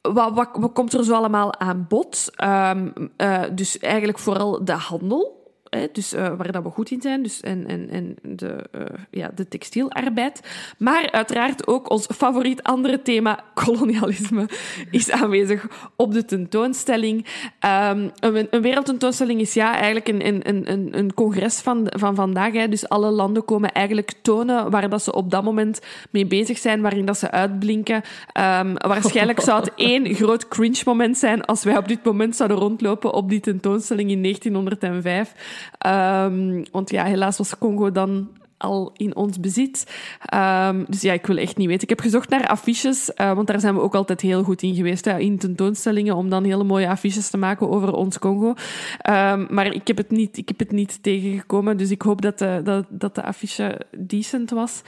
wat, 0.00 0.34
wat, 0.34 0.48
wat 0.52 0.72
komt 0.72 0.92
er 0.92 1.04
zo 1.04 1.14
allemaal 1.14 1.54
aan 1.58 1.86
bod? 1.88 2.30
Ehm, 2.34 2.88
eh, 3.16 3.42
dus 3.52 3.78
eigenlijk 3.78 4.18
vooral 4.18 4.64
de 4.64 4.72
handel. 4.72 5.41
Hè, 5.76 5.86
dus, 5.92 6.12
eh, 6.12 6.22
waar 6.36 6.52
dat 6.52 6.62
we 6.62 6.70
goed 6.70 6.90
in 6.90 7.00
zijn. 7.00 7.22
Dus, 7.22 7.40
en 7.40 7.66
en, 7.66 7.88
en 7.90 8.16
de, 8.22 8.64
eh, 8.72 8.80
ja, 9.10 9.30
de 9.34 9.48
textielarbeid. 9.48 10.40
Maar 10.78 11.08
uiteraard 11.10 11.66
ook 11.66 11.90
ons 11.90 12.06
favoriet 12.16 12.62
andere 12.62 13.02
thema, 13.02 13.44
kolonialisme, 13.64 14.48
is 14.90 15.10
aanwezig 15.10 15.66
op 15.96 16.12
de 16.12 16.24
tentoonstelling. 16.24 17.26
Ehm, 17.58 18.08
een, 18.20 18.46
een 18.50 18.62
wereldtentoonstelling 18.62 19.40
is 19.40 19.54
ja, 19.54 19.74
eigenlijk 19.74 20.08
een, 20.08 20.26
een, 20.26 20.48
een- 20.48 20.98
een, 20.98 21.14
congres 21.14 21.60
van, 21.60 21.86
van 21.98 22.14
vandaag. 22.14 22.52
Hè. 22.52 22.68
Dus 22.68 22.88
alle 22.88 23.10
landen 23.10 23.44
komen 23.44 23.72
eigenlijk 23.72 24.12
tonen 24.22 24.70
waar 24.70 24.88
dat 24.90 25.02
ze 25.02 25.12
op 25.14 25.30
dat 25.30 25.44
moment 25.44 25.80
mee 26.10 26.26
bezig 26.26 26.58
zijn, 26.58 26.80
waarin 26.80 27.04
dat 27.06 27.18
ze 27.18 27.30
uitblinken. 27.30 28.02
Ehm, 28.32 28.74
waarschijnlijk 28.74 29.40
zou 29.40 29.60
het 29.60 29.72
één 29.90 30.14
groot 30.14 30.48
cringe-moment 30.48 31.18
zijn 31.18 31.44
als 31.44 31.64
wij 31.64 31.76
op 31.76 31.88
dit 31.88 32.04
moment 32.04 32.36
zouden 32.36 32.58
rondlopen 32.58 33.12
op 33.12 33.28
die 33.28 33.40
tentoonstelling 33.40 34.10
in 34.10 34.22
1905. 34.22 35.60
Ehm, 35.78 36.64
want 36.70 36.90
ja, 36.90 37.04
helaas 37.04 37.38
was 37.38 37.58
Congo 37.58 37.92
dan 37.92 38.28
al 38.62 38.90
in 38.96 39.16
ons 39.16 39.40
bezit. 39.40 39.86
Ehm, 40.24 40.84
dus 40.88 41.00
ja, 41.00 41.12
ik 41.12 41.26
wil 41.26 41.36
echt 41.36 41.56
niet 41.56 41.66
weten. 41.66 41.82
Ik 41.82 41.88
heb 41.88 42.00
gezocht 42.00 42.28
naar 42.28 42.46
affiches, 42.46 43.14
eh, 43.14 43.32
want 43.32 43.46
daar 43.46 43.60
zijn 43.60 43.74
we 43.74 43.80
ook 43.80 43.94
altijd 43.94 44.20
heel 44.20 44.42
goed 44.42 44.62
in 44.62 44.74
geweest, 44.74 45.06
in 45.06 45.38
tentoonstellingen, 45.38 46.16
om 46.16 46.28
dan 46.28 46.44
hele 46.44 46.64
mooie 46.64 46.88
affiches 46.88 47.30
te 47.30 47.36
maken 47.36 47.70
over 47.70 47.92
ons 47.92 48.18
Congo. 48.18 48.54
Ehm, 48.98 49.46
maar 49.50 49.74
ik 49.74 49.86
heb, 49.86 49.96
het 49.96 50.10
niet, 50.10 50.36
ik 50.36 50.48
heb 50.48 50.58
het 50.58 50.72
niet 50.72 51.02
tegengekomen, 51.02 51.76
dus 51.76 51.90
ik 51.90 52.02
hoop 52.02 52.22
dat 52.22 52.38
de, 52.38 52.60
dat, 52.64 52.84
dat 52.88 53.14
de 53.14 53.22
affiche 53.22 53.80
decent 53.96 54.50
was. 54.50 54.82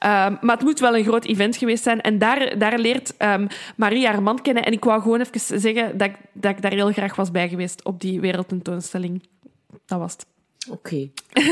Maar 0.00 0.40
het 0.40 0.62
moet 0.62 0.80
wel 0.80 0.96
een 0.96 1.04
groot 1.04 1.24
event 1.24 1.56
geweest 1.56 1.82
zijn. 1.82 2.00
En 2.00 2.18
daar, 2.18 2.58
daar 2.58 2.78
leert 2.78 3.14
Marie 3.76 4.06
haar 4.06 4.22
man 4.22 4.42
kennen. 4.42 4.64
En 4.64 4.72
ik 4.72 4.84
wou 4.84 5.02
gewoon 5.02 5.20
even 5.20 5.60
zeggen 5.60 5.98
dat 5.98 6.10
dat 6.32 6.50
ik 6.50 6.62
daar 6.62 6.72
heel 6.72 6.92
graag 6.92 7.16
was 7.16 7.30
bij 7.30 7.48
geweest 7.48 7.84
op 7.84 8.00
die 8.00 8.20
wereldtentoonstelling. 8.20 9.22
Dat 9.86 9.98
was 9.98 10.12
het. 10.12 10.26
Oké. 10.70 11.08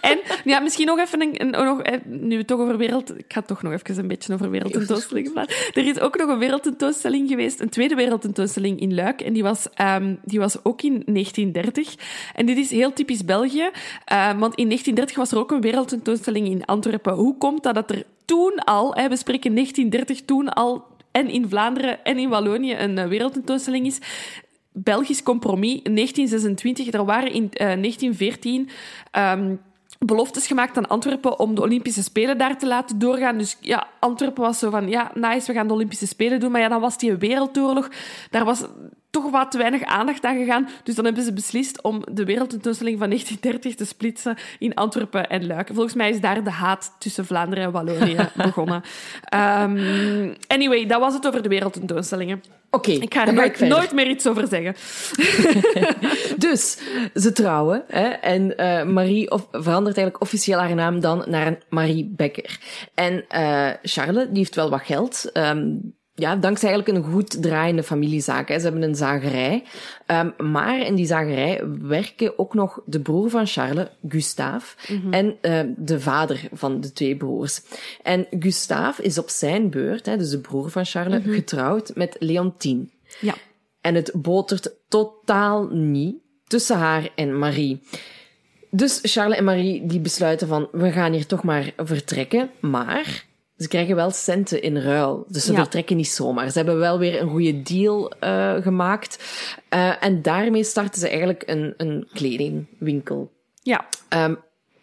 En 0.00 0.18
ja, 0.44 0.60
misschien 0.60 0.86
nog 0.86 0.98
even 0.98 1.20
een, 1.22 1.40
een- 1.40 1.64
nog, 1.64 1.82
eh, 1.82 1.98
nu 2.04 2.36
we 2.36 2.44
toch 2.44 2.60
over 2.60 2.76
wereld... 2.76 3.18
Ik 3.18 3.24
ga 3.32 3.42
toch 3.42 3.62
nog 3.62 3.72
even 3.72 3.98
een 3.98 4.08
beetje 4.08 4.32
over 4.34 4.50
wereldtentoonstellingen 4.50 5.32
praten. 5.32 5.54
Er 5.74 5.86
is 5.86 5.98
ook 6.00 6.16
nog 6.18 6.28
een 6.28 6.38
wereldtentoonstelling 6.38 7.28
geweest, 7.28 7.60
een 7.60 7.68
tweede 7.68 7.94
wereldtentoonstelling 7.94 8.80
in 8.80 8.94
Luik. 8.94 9.20
En 9.20 9.32
die 9.32 9.42
was, 9.42 9.66
ehm, 9.74 10.14
die 10.24 10.38
was 10.38 10.64
ook 10.64 10.82
in 10.82 11.02
1930. 11.06 11.94
En 12.34 12.46
dit 12.46 12.56
is 12.56 12.70
heel 12.70 12.92
typisch 12.92 13.24
België. 13.24 13.70
eh, 14.04 14.26
want 14.38 14.54
in 14.54 14.66
1930 14.66 15.16
was 15.16 15.32
er 15.32 15.38
ook 15.38 15.50
een 15.50 15.60
wereldtentoonstelling 15.60 16.48
in 16.48 16.64
Antwerpen. 16.64 17.12
Hoe 17.14 17.38
komt 17.38 17.62
dat 17.62 17.74
dat 17.74 17.90
er 17.90 18.04
toen 18.24 18.54
al, 18.64 18.94
hè, 18.94 19.08
we 19.08 19.16
spreken 19.16 19.54
1930, 19.54 20.24
toen 20.26 20.48
al 20.48 20.84
en 21.10 21.28
in 21.28 21.48
Vlaanderen 21.48 22.04
en 22.04 22.18
in 22.18 22.28
Wallonië 22.28 22.74
een 22.74 22.98
eh, 22.98 23.06
wereldtentoonstelling 23.08 23.86
is? 23.86 23.98
Belgisch 24.76 25.22
compromis, 25.22 25.82
1926. 25.82 26.92
Er 26.92 27.04
waren 27.04 27.32
in 27.32 27.50
eh, 27.52 27.66
1914 27.66 28.68
ehm, 29.10 29.54
beloftes 29.98 30.46
gemaakt 30.46 30.76
aan 30.76 30.88
Antwerpen 30.88 31.38
om 31.38 31.54
de 31.54 31.60
Olympische 31.60 32.02
Spelen 32.02 32.38
daar 32.38 32.58
te 32.58 32.66
laten 32.66 32.98
doorgaan. 32.98 33.38
Dus 33.38 33.56
ja, 33.60 33.86
Antwerpen 34.00 34.42
was 34.42 34.58
zo 34.58 34.70
van, 34.70 34.88
ja, 34.88 35.10
nice, 35.14 35.46
we 35.46 35.52
gaan 35.52 35.66
de 35.66 35.74
Olympische 35.74 36.06
Spelen 36.06 36.40
doen. 36.40 36.50
Maar 36.50 36.60
ja, 36.60 36.68
dan 36.68 36.80
was 36.80 36.98
die 36.98 37.16
wereldoorlog. 37.16 37.88
Daar 38.30 38.44
was 38.44 38.64
toch 39.14 39.30
wat 39.30 39.50
te 39.50 39.58
weinig 39.58 39.82
aandacht 39.82 40.24
aan 40.24 40.36
gegaan. 40.36 40.68
Dus 40.82 40.94
dan 40.94 41.04
hebben 41.04 41.24
ze 41.24 41.32
beslist 41.32 41.82
om 41.82 42.02
de 42.12 42.24
wereldtentoonstelling 42.24 42.98
van 42.98 43.08
1930 43.08 43.74
te 43.86 43.94
splitsen 43.94 44.36
in 44.58 44.74
Antwerpen 44.74 45.28
en 45.28 45.46
Luik. 45.46 45.70
Volgens 45.72 45.94
mij 45.94 46.10
is 46.10 46.20
daar 46.20 46.44
de 46.44 46.50
haat 46.50 46.92
tussen 46.98 47.26
Vlaanderen 47.26 47.64
en 47.64 47.70
Wallonië 47.72 48.16
begonnen. 48.36 48.82
Ehm, 49.24 50.34
anyway, 50.46 50.86
dat 50.86 51.00
was 51.00 51.14
het 51.14 51.26
over 51.26 51.42
de 51.42 51.48
wereldtentoonstellingen. 51.48 52.42
Oké, 52.70 52.90
Ik 52.90 53.14
ga 53.14 53.26
er 53.26 53.34
nooit, 53.34 53.60
nooit 53.60 53.92
meer 53.92 54.08
iets 54.08 54.26
over 54.26 54.46
zeggen. 54.48 54.74
Dus 56.46 56.78
ze 57.14 57.32
trouwen 57.32 57.84
hè, 57.88 58.06
en 58.08 58.56
eh, 58.56 58.84
Marie 58.84 59.30
of, 59.30 59.46
verandert 59.50 59.96
eigenlijk 59.96 60.20
officieel 60.20 60.58
haar 60.58 60.74
naam 60.74 61.00
dan 61.00 61.24
naar 61.26 61.46
een 61.46 61.58
Marie 61.68 62.12
Becker. 62.16 62.58
En 62.94 63.24
eh 63.28 63.70
Charles, 63.82 64.26
die 64.28 64.38
heeft 64.38 64.54
wel 64.54 64.70
wat 64.70 64.82
geld. 64.82 65.30
ehm, 65.32 65.66
ja, 66.16 66.36
dankzij 66.36 66.70
eigenlijk 66.70 66.98
een 66.98 67.12
goed 67.12 67.42
draaiende 67.42 67.82
familiezaak. 67.82 68.48
Hè. 68.48 68.58
Ze 68.58 68.64
hebben 68.64 68.82
een 68.82 68.94
zagerij. 68.94 69.64
Ehm, 70.06 70.30
maar 70.52 70.78
in 70.78 70.94
die 70.94 71.06
zagerij 71.06 71.62
werken 71.80 72.38
ook 72.38 72.54
nog 72.54 72.80
de 72.86 73.00
broer 73.00 73.30
van 73.30 73.46
Charles, 73.46 73.88
Gustave, 74.08 74.76
en 75.10 75.36
eh, 75.40 75.60
de 75.76 76.00
vader 76.00 76.48
van 76.52 76.80
de 76.80 76.92
twee 76.92 77.16
broers. 77.16 77.60
En 78.02 78.26
Gustave 78.38 79.02
is 79.02 79.18
op 79.18 79.28
zijn 79.28 79.70
beurt, 79.70 80.06
hè, 80.06 80.16
dus 80.16 80.30
de 80.30 80.40
broer 80.40 80.70
van 80.70 80.84
Charles, 80.84 81.22
getrouwd 81.24 81.94
met 81.94 82.16
Leontine. 82.18 82.88
Ja. 83.20 83.34
En 83.80 83.94
het 83.94 84.12
botert 84.14 84.74
totaal 84.88 85.68
niet 85.68 86.16
tussen 86.46 86.76
haar 86.76 87.08
en 87.14 87.38
Marie. 87.38 87.82
Dus 88.70 89.00
Charles 89.02 89.38
en 89.38 89.44
Marie 89.44 89.86
die 89.86 90.00
besluiten 90.00 90.48
van, 90.48 90.68
we 90.72 90.92
gaan 90.92 91.12
hier 91.12 91.26
toch 91.26 91.42
maar 91.42 91.72
vertrekken. 91.76 92.50
Maar 92.60 93.24
ze 93.56 93.68
krijgen 93.68 93.96
wel 93.96 94.10
centen 94.10 94.62
in 94.62 94.76
ruil. 94.78 95.24
Dus 95.28 95.44
ze 95.44 95.52
Ja. 95.52 95.58
vertrekken 95.58 95.96
niet 95.96 96.08
zomaar. 96.08 96.50
Ze 96.50 96.56
hebben 96.58 96.78
wel 96.78 96.98
weer 96.98 97.20
een 97.20 97.28
goede 97.28 97.62
deal 97.62 98.10
eh, 98.20 98.54
gemaakt. 98.62 99.24
Eh, 99.68 100.04
en 100.04 100.22
daarmee 100.22 100.64
starten 100.64 101.00
ze 101.00 101.08
eigenlijk 101.08 101.42
een, 101.46 101.74
een 101.76 102.08
kledingwinkel. 102.12 103.32
Ja. 103.62 103.86
Ehm, 104.08 104.34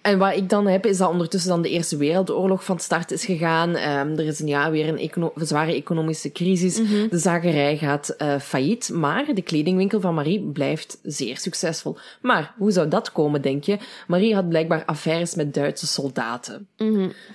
en 0.01 0.17
wat 0.17 0.35
ik 0.35 0.49
dan 0.49 0.67
heb, 0.67 0.85
is 0.85 0.97
dat 0.97 1.09
ondertussen 1.09 1.49
dan 1.49 1.61
de 1.61 1.69
Eerste 1.69 1.97
Wereldoorlog 1.97 2.63
van 2.63 2.79
start 2.79 3.11
is 3.11 3.25
gegaan. 3.25 3.75
Ehm, 3.75 4.11
er 4.11 4.25
is 4.25 4.39
een, 4.39 4.47
ja, 4.47 4.71
weer 4.71 4.87
een 4.87 4.97
econo- 4.97 5.33
zware 5.35 5.73
economische 5.73 6.31
crisis. 6.31 6.75
De 7.09 7.17
zagerij 7.17 7.77
gaat 7.77 8.09
eh, 8.09 8.39
failliet, 8.39 8.89
maar 8.93 9.25
de 9.33 9.41
kledingwinkel 9.41 9.99
van 9.99 10.13
Marie 10.13 10.41
blijft 10.41 10.99
zeer 11.03 11.37
succesvol. 11.37 11.97
Maar 12.21 12.53
hoe 12.57 12.71
zou 12.71 12.87
dat 12.87 13.11
komen, 13.11 13.41
denk 13.41 13.63
je? 13.63 13.77
Marie 14.07 14.35
had 14.35 14.49
blijkbaar 14.49 14.85
affaires 14.85 15.35
met 15.35 15.53
Duitse 15.53 15.87
soldaten. 15.87 16.67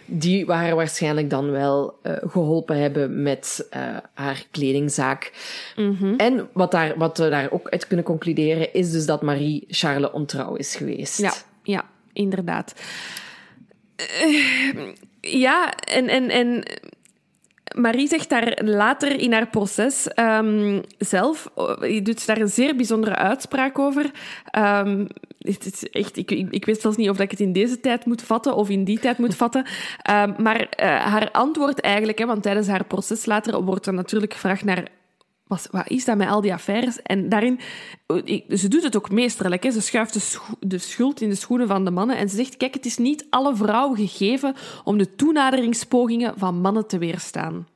Die 0.06 0.46
waren 0.46 0.76
waarschijnlijk 0.76 1.30
dan 1.30 1.50
wel 1.50 1.98
eh, 2.02 2.12
geholpen 2.26 2.78
hebben 2.78 3.22
met 3.22 3.66
eh, 3.70 3.80
haar 4.14 4.46
kledingzaak. 4.50 5.32
En 6.16 6.48
wat, 6.52 6.70
daar, 6.70 6.94
wat 6.98 7.18
we 7.18 7.28
daar 7.28 7.50
ook 7.50 7.68
uit 7.68 7.86
kunnen 7.86 8.04
concluderen, 8.04 8.74
is 8.74 8.90
dus 8.90 9.06
dat 9.06 9.22
Marie 9.22 9.64
Charles 9.68 10.10
ontrouw 10.10 10.54
is 10.54 10.76
geweest. 10.76 11.18
Ja, 11.18 11.32
ja, 11.62 11.84
inderdaad. 12.16 12.74
Eh, 13.96 14.88
ja, 15.20 15.72
en, 15.74 16.08
en, 16.08 16.30
en 16.30 16.64
Marie 17.74 18.08
zegt 18.08 18.28
daar 18.28 18.58
later 18.64 19.20
in 19.20 19.32
haar 19.32 19.48
proces 19.48 20.08
ehm, 20.08 20.80
zelf, 20.98 21.50
je 21.80 22.00
doet 22.02 22.26
daar 22.26 22.40
een 22.40 22.48
zeer 22.48 22.76
bijzondere 22.76 23.14
uitspraak 23.14 23.78
over. 23.78 24.10
Ehm, 24.50 25.06
het 25.38 25.64
is 25.64 25.88
echt, 25.88 26.16
ik, 26.16 26.30
ik, 26.30 26.64
weet 26.64 26.80
zelfs 26.80 26.96
niet 26.96 27.10
of 27.10 27.16
dat 27.16 27.24
ik 27.24 27.30
het 27.30 27.40
in 27.40 27.52
deze 27.52 27.80
tijd 27.80 28.06
moet 28.06 28.22
vatten 28.22 28.54
of 28.54 28.68
in 28.68 28.84
die 28.84 28.98
tijd 28.98 29.18
moet 29.18 29.36
vatten. 29.44 29.66
Ehm, 30.02 30.42
maar 30.42 30.60
eh, 30.60 30.88
haar 30.88 31.30
antwoord 31.30 31.80
eigenlijk, 31.80 32.18
hè, 32.18 32.26
want 32.26 32.42
tijdens 32.42 32.66
haar 32.66 32.84
proces 32.84 33.26
later 33.26 33.62
wordt 33.62 33.86
er 33.86 33.94
natuurlijk 33.94 34.32
gevraagd 34.32 34.64
naar 34.64 34.88
wat, 35.46 35.68
wat 35.70 35.88
is 35.88 36.04
dat 36.04 36.16
met 36.16 36.28
al 36.28 36.40
die 36.40 36.52
affaires? 36.52 37.02
En 37.02 37.28
daarin, 37.28 37.60
ze 38.48 38.68
doet 38.68 38.82
het 38.82 38.96
ook 38.96 39.10
meesterlijk. 39.10 39.62
Hè? 39.62 39.70
Ze 39.70 39.80
schuift 39.80 40.12
de, 40.12 40.20
scho- 40.20 40.56
de 40.60 40.78
schuld 40.78 41.20
in 41.20 41.28
de 41.28 41.34
schoenen 41.34 41.66
van 41.66 41.84
de 41.84 41.90
mannen. 41.90 42.16
En 42.16 42.28
ze 42.28 42.36
zegt, 42.36 42.56
kijk, 42.56 42.74
het 42.74 42.86
is 42.86 42.96
niet 42.96 43.26
alle 43.30 43.56
vrouwen 43.56 43.96
gegeven 43.96 44.54
om 44.84 44.98
de 44.98 45.14
toenaderingspogingen 45.14 46.34
van 46.36 46.60
mannen 46.60 46.86
te 46.86 46.98
weerstaan. 46.98 47.68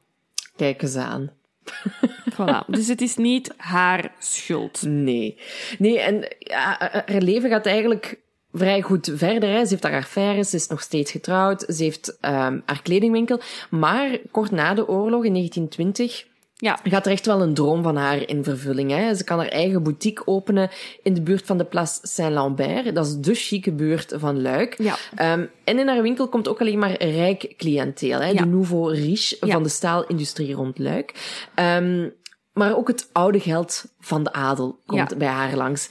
Kijk 0.56 0.82
eens 0.82 0.96
aan. 0.96 1.30
Voilà. 2.34 2.66
Dus 2.66 2.88
het 2.88 3.00
is 3.00 3.16
niet 3.16 3.54
haar 3.56 4.12
schuld. 4.18 4.82
Nee. 4.82 5.38
Nee, 5.78 6.00
en 6.00 6.36
ja, 6.38 6.76
haar 7.06 7.22
leven 7.22 7.50
gaat 7.50 7.66
eigenlijk 7.66 8.18
vrij 8.52 8.82
goed 8.82 9.10
verder. 9.14 9.48
Hè. 9.48 9.64
Ze 9.64 9.70
heeft 9.70 9.82
haar 9.82 9.96
affaires, 10.00 10.50
ze 10.50 10.56
is 10.56 10.66
nog 10.66 10.80
steeds 10.80 11.10
getrouwd, 11.10 11.64
ze 11.68 11.82
heeft 11.82 12.18
ehm, 12.20 12.60
haar 12.64 12.82
kledingwinkel. 12.82 13.40
Maar 13.70 14.18
kort 14.30 14.50
na 14.50 14.74
de 14.74 14.88
oorlog, 14.88 15.24
in 15.24 15.32
1920, 15.32 16.26
Ja, 16.60 16.78
gaat 16.82 17.06
er 17.06 17.12
echt 17.12 17.26
wel 17.26 17.42
een 17.42 17.54
droom 17.54 17.82
van 17.82 17.96
haar 17.96 18.28
in 18.28 18.44
vervulling. 18.44 18.90
Hè. 18.90 19.14
Ze 19.14 19.24
kan 19.24 19.38
haar 19.38 19.48
eigen 19.48 19.82
boutique 19.82 20.26
openen 20.26 20.70
in 21.02 21.14
de 21.14 21.22
buurt 21.22 21.46
van 21.46 21.58
de 21.58 21.64
Place 21.64 21.98
Saint-Lambert. 22.02 22.94
Dat 22.94 23.06
is 23.06 23.16
de 23.16 23.34
chique 23.34 23.72
buurt 23.72 24.12
van 24.16 24.42
Luik. 24.42 24.74
Ja. 24.82 24.96
Ehm, 25.14 25.46
en 25.64 25.78
in 25.78 25.88
haar 25.88 26.02
winkel 26.02 26.28
komt 26.28 26.48
ook 26.48 26.60
alleen 26.60 26.78
maar 26.78 27.02
rijk 27.02 27.54
cliënteel. 27.56 28.20
Hè. 28.20 28.28
Ja. 28.28 28.42
De 28.42 28.46
nouveau 28.46 28.94
riche 28.94 29.36
Ja. 29.40 29.52
van 29.52 29.62
de 29.62 29.68
staalindustrie 29.68 30.54
rond 30.54 30.78
Luik. 30.78 31.14
Ehm, 31.54 32.08
maar 32.52 32.76
ook 32.76 32.88
het 32.88 33.08
oude 33.12 33.40
geld 33.40 33.84
van 33.98 34.24
de 34.24 34.32
adel 34.32 34.80
komt 34.86 35.18
bij 35.18 35.28
haar 35.28 35.56
langs. 35.56 35.90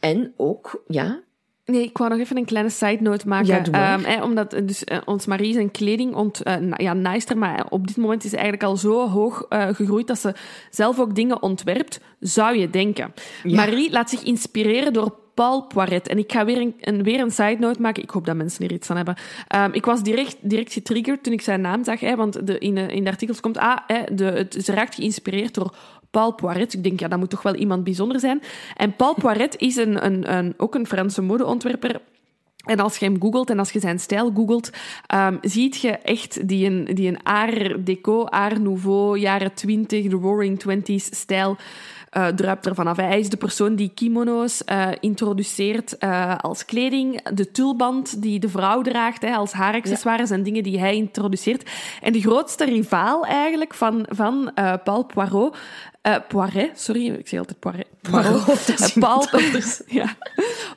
En 0.00 0.34
ook, 0.36 0.82
ja, 0.86 1.22
Nee, 1.66 1.82
ik 1.82 1.98
wou 1.98 2.10
nog 2.10 2.18
even 2.18 2.36
een 2.36 2.44
kleine 2.44 2.70
side 2.70 3.02
note 3.02 3.28
maken. 3.28 3.72
Ja, 3.72 3.98
hè, 4.00 4.22
omdat 4.22 4.52
eh, 4.52 4.66
dus, 4.66 4.84
eh, 4.84 4.98
ons 5.04 5.26
Marie 5.26 5.52
zijn 5.52 5.70
kleding 5.70 6.14
ont, 6.14 6.44
na- 6.44 6.76
ja, 6.76 6.92
nijster, 6.92 7.38
maar 7.38 7.66
op 7.68 7.86
dit 7.86 7.96
moment 7.96 8.24
is 8.24 8.30
ze 8.30 8.36
eigenlijk 8.36 8.66
al 8.68 8.76
zo 8.76 9.08
hoog 9.08 9.46
gegroeid 9.48 10.06
dat 10.06 10.18
ze 10.18 10.34
zelf 10.70 11.00
ook 11.00 11.14
dingen 11.14 11.42
ontwerpt, 11.42 12.00
zou 12.20 12.56
je 12.56 12.70
denken. 12.70 13.14
Marie 13.44 13.90
laat 13.90 14.10
zich 14.10 14.22
inspireren 14.22 14.92
door 14.92 15.14
Paul 15.34 15.62
Poiret. 15.62 16.08
En 16.08 16.18
ik 16.18 16.32
ga 16.32 16.44
weer 16.44 16.60
een, 16.60 16.74
een, 16.80 17.02
weer 17.02 17.20
een 17.20 17.30
side 17.30 17.56
note 17.58 17.80
maken. 17.80 18.02
Ik 18.02 18.10
hoop 18.10 18.26
dat 18.26 18.36
mensen 18.36 18.64
er 18.64 18.72
iets 18.72 18.90
aan 18.90 18.96
hebben. 18.96 19.16
Ehm, 19.48 19.70
ik 19.72 19.84
was 19.84 20.02
direct, 20.02 20.36
direct 20.40 20.72
getriggerd 20.72 21.22
toen 21.22 21.32
ik 21.32 21.40
zijn 21.40 21.60
naam 21.60 21.84
zag. 21.84 22.00
Hè, 22.00 22.16
want 22.16 22.46
de, 22.46 22.58
in, 22.58 22.76
in 22.76 23.04
de 23.04 23.10
artikels 23.10 23.40
komt... 23.40 23.58
Ah, 23.58 23.76
hè, 23.86 24.14
de, 24.14 24.24
het, 24.24 24.56
ze 24.64 24.72
raakt 24.72 24.94
geïnspireerd 24.94 25.54
door 25.54 25.74
Paul 26.10 26.32
Poiret. 26.32 26.72
Ik 26.72 26.82
denk, 26.82 27.00
ja, 27.00 27.08
dat 27.08 27.18
moet 27.18 27.30
toch 27.30 27.42
wel 27.42 27.54
iemand 27.54 27.84
bijzonder 27.84 28.20
zijn. 28.20 28.42
En 28.76 28.96
Paul 28.96 29.14
Poiret 29.22 29.56
is 29.58 29.76
een, 29.76 30.04
een, 30.04 30.34
een, 30.36 30.54
ook 30.56 30.74
een 30.74 30.86
Franse 30.86 31.22
modeontwerper. 31.22 32.00
En 32.64 32.80
als 32.80 32.96
je 32.96 33.04
hem 33.04 33.20
googelt 33.20 33.50
en 33.50 33.58
als 33.58 33.70
je 33.70 33.80
zijn 33.80 33.98
stijl 33.98 34.32
googelt, 34.34 34.70
um, 35.14 35.38
ziet 35.42 35.80
je 35.80 35.90
echt 35.90 36.48
die 36.48 36.66
een, 36.66 36.84
die 36.94 37.08
een 37.08 37.22
art 37.22 37.86
deco, 37.86 38.24
art 38.24 38.62
nouveau, 38.62 39.18
jaren 39.18 39.54
20, 39.54 40.06
de 40.08 40.16
roaring 40.16 40.62
20s 40.64 40.94
stijl 40.94 41.56
uh, 42.16 42.26
druipt 42.26 42.66
er 42.66 42.74
vanaf. 42.74 42.96
Hij 42.96 43.18
is 43.18 43.28
de 43.28 43.36
persoon 43.36 43.74
die 43.74 43.90
kimono's 43.94 44.62
uh, 44.66 44.88
introduceert 45.00 45.96
uh, 46.00 46.36
als 46.38 46.64
kleding, 46.64 47.28
de 47.28 47.50
tulband 47.50 48.22
die 48.22 48.38
de 48.38 48.48
vrouw 48.48 48.82
draagt 48.82 49.22
hè, 49.22 49.34
als 49.34 49.52
haaraccessoires 49.52 50.28
ja. 50.28 50.34
en 50.34 50.42
dingen 50.42 50.62
die 50.62 50.78
hij 50.78 50.96
introduceert. 50.96 51.70
En 52.02 52.12
de 52.12 52.20
grootste 52.20 52.64
rivaal 52.64 53.24
eigenlijk 53.24 53.74
van, 53.74 54.06
van 54.08 54.50
Paul 54.84 55.04
Poirot 55.04 55.56
uh, 56.06 56.16
Poiret, 56.28 56.80
sorry, 56.80 57.08
ik 57.08 57.28
zeg 57.28 57.38
altijd 57.38 57.58
Poiret. 57.58 57.86
Poirot, 58.10 58.68
uh, 58.68 59.02
Paul, 59.02 59.26
ja. 59.86 60.16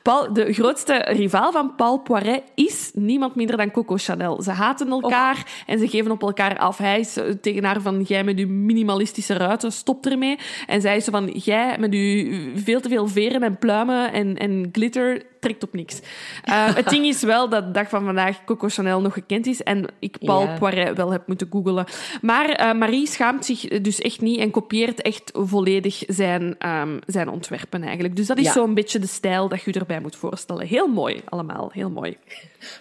Paul, 0.04 0.34
de 0.34 0.54
grootste 0.54 0.94
rivaal 0.94 1.52
van 1.52 1.76
Paul 1.76 2.00
Poiret 2.00 2.44
is 2.56 2.92
niemand 2.94 3.36
minder 3.36 3.58
dan 3.58 3.72
Coco 3.72 3.96
Chanel. 3.98 4.42
Ze 4.42 4.52
haten 4.52 4.90
elkaar 4.90 5.36
oh. 5.36 5.44
en 5.66 5.80
ze 5.80 5.88
geven 5.88 6.12
op 6.12 6.22
elkaar 6.22 6.58
af. 6.58 6.78
Hij 6.78 7.00
is 7.00 7.18
tegen 7.42 7.64
haar 7.64 7.82
van, 7.82 8.02
jij 8.02 8.24
met 8.24 8.40
je 8.40 8.48
minimalistische 8.48 9.34
ruiten, 9.34 9.72
stop 9.72 10.06
ermee. 10.06 10.38
En 10.68 10.82
zij 10.82 10.96
is 10.96 11.04
zo 11.04 11.12
van, 11.12 11.28
jij 11.28 11.78
met 11.80 11.94
je 11.94 12.52
veel 12.56 12.82
te 12.82 12.90
veel 12.90 13.08
veren 13.08 13.44
en 13.44 13.58
pluimen 13.58 14.14
en, 14.14 14.38
en 14.38 14.70
glitter, 14.72 15.24
trekt 15.40 15.64
op 15.64 15.74
niks. 15.74 16.00
Uh, 16.46 16.76
het 16.76 16.90
ding 16.90 17.06
is 17.06 17.22
wel 17.24 17.50
dat 17.50 17.66
de 17.66 17.72
dag 17.72 17.90
van 17.90 18.04
vandaag 18.06 18.44
Coco 18.46 18.68
Chanel 18.70 19.02
nog 19.02 19.14
gekend 19.14 19.46
is 19.48 19.64
en 19.64 19.86
ik 20.00 20.18
Paul 20.26 20.42
Ja. 20.42 20.58
Poiret 20.58 20.98
wel 20.98 21.12
heb 21.12 21.28
moeten 21.28 21.48
googelen. 21.52 21.86
Maar 22.22 22.50
eh, 22.50 22.74
Marie 22.74 23.08
schaamt 23.08 23.46
zich 23.46 23.68
dus 23.82 24.00
echt 24.02 24.22
niet 24.22 24.40
en 24.40 24.52
kopieert 24.52 25.02
echt 25.02 25.32
volledig 25.34 26.04
zijn, 26.08 26.56
ehm, 26.60 26.98
zijn 27.06 27.30
ontwerpen 27.30 27.84
eigenlijk. 27.84 28.16
Dus 28.16 28.28
dat 28.28 28.38
is 28.38 28.46
Ja. 28.46 28.52
zo'n 28.52 28.74
beetje 28.74 29.00
de 29.00 29.08
stijl 29.08 29.48
dat 29.50 29.62
je 29.62 29.72
erbij 29.72 30.00
moet 30.00 30.16
voorstellen. 30.16 30.68
Heel 30.68 30.88
mooi 30.88 31.22
allemaal, 31.26 31.70
heel 31.74 31.90
mooi. 31.90 32.18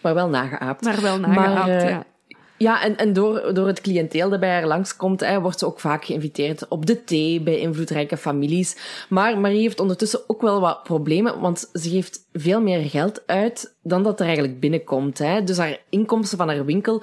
Maar 0.02 0.14
wel 0.14 0.28
nageaapt. 0.28 0.84
Maar 0.84 1.00
wel 1.02 1.18
nageaapt, 1.18 1.56
Maar, 1.56 1.68
eh, 1.68 1.88
ja. 1.88 2.04
Ja, 2.58 2.82
en, 2.82 2.96
en 2.96 3.12
door, 3.12 3.54
door 3.54 3.66
het 3.66 3.80
cliënteel 3.80 4.30
dat 4.30 4.40
bij 4.40 4.50
haar 4.50 4.66
langskomt, 4.66 5.20
hè, 5.20 5.40
wordt 5.40 5.58
ze 5.58 5.66
ook 5.66 5.80
vaak 5.80 6.04
geïnviteerd 6.04 6.68
op 6.68 6.86
de 6.86 7.04
thee 7.04 7.40
bij 7.40 7.58
invloedrijke 7.58 8.16
families. 8.16 8.76
Maar 9.08 9.38
Marie 9.38 9.60
heeft 9.60 9.80
ondertussen 9.80 10.20
ook 10.26 10.40
wel 10.40 10.60
wat 10.60 10.82
problemen, 10.82 11.40
want 11.40 11.70
ze 11.72 11.90
geeft 11.90 12.20
veel 12.32 12.60
meer 12.60 12.80
geld 12.80 13.22
uit 13.26 13.74
dan 13.82 14.02
dat 14.02 14.20
er 14.20 14.26
eigenlijk 14.26 14.60
binnenkomt. 14.60 15.18
Hè. 15.18 15.44
Dus 15.44 15.56
haar 15.56 15.78
inkomsten 15.88 16.38
van 16.38 16.48
haar 16.48 16.64
winkel 16.64 17.02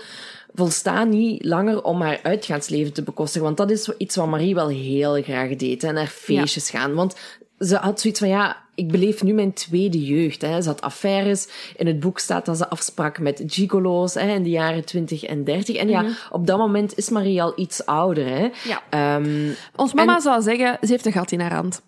volstaan 0.53 1.09
niet 1.09 1.45
langer 1.45 1.83
om 1.83 2.01
haar 2.01 2.19
uitgaansleven 2.23 2.93
te 2.93 3.03
bekostigen. 3.03 3.45
Want 3.45 3.57
dat 3.57 3.71
is 3.71 3.89
iets 3.97 4.15
wat 4.15 4.27
Marie 4.27 4.55
wel 4.55 4.67
heel 4.67 5.23
graag 5.23 5.55
deed, 5.55 5.81
hè, 5.81 5.91
naar 5.91 6.07
feestjes 6.07 6.69
gaan. 6.69 6.93
Want 6.93 7.15
ze 7.59 7.75
had 7.75 8.01
zoiets 8.01 8.19
van, 8.19 8.29
ja, 8.29 8.57
ik 8.75 8.87
beleef 8.87 9.23
nu 9.23 9.33
mijn 9.33 9.53
tweede 9.53 10.03
jeugd. 10.05 10.41
Hè. 10.41 10.61
Ze 10.61 10.67
had 10.67 10.81
affaires. 10.81 11.47
In 11.75 11.87
het 11.87 11.99
boek 11.99 12.19
staat 12.19 12.45
dat 12.45 12.57
ze 12.57 12.69
afsprak 12.69 13.19
met 13.19 13.43
gigolo's 13.47 14.13
hè, 14.13 14.33
in 14.33 14.43
de 14.43 14.49
jaren 14.49 14.85
20 14.85 15.23
en 15.23 15.43
30. 15.43 15.75
En 15.75 15.89
ja, 15.89 16.05
op 16.29 16.47
dat 16.47 16.57
moment 16.57 16.97
is 16.97 17.09
Marie 17.09 17.41
al 17.41 17.53
iets 17.55 17.85
ouder. 17.85 18.27
Hè. 18.27 18.49
Ja. 18.63 18.83
Ehm, 18.89 19.49
Ons 19.75 19.93
mama 19.93 20.19
zou 20.19 20.41
zeggen, 20.41 20.77
ze 20.81 20.87
heeft 20.87 21.05
een 21.05 21.11
gat 21.11 21.31
in 21.31 21.39
haar 21.39 21.53
hand. 21.53 21.81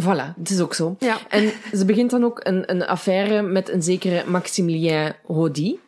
Voilà, 0.00 0.34
het 0.38 0.50
is 0.50 0.60
ook 0.60 0.74
zo. 0.74 0.96
Ja. 0.98 1.18
En 1.28 1.52
ze 1.72 1.84
begint 1.84 2.10
dan 2.10 2.24
ook 2.24 2.40
een, 2.42 2.70
een 2.70 2.86
affaire 2.86 3.42
met 3.42 3.68
een 3.68 3.82
zekere 3.82 4.24
Maximilien 4.26 5.14
Rodi. 5.26 5.78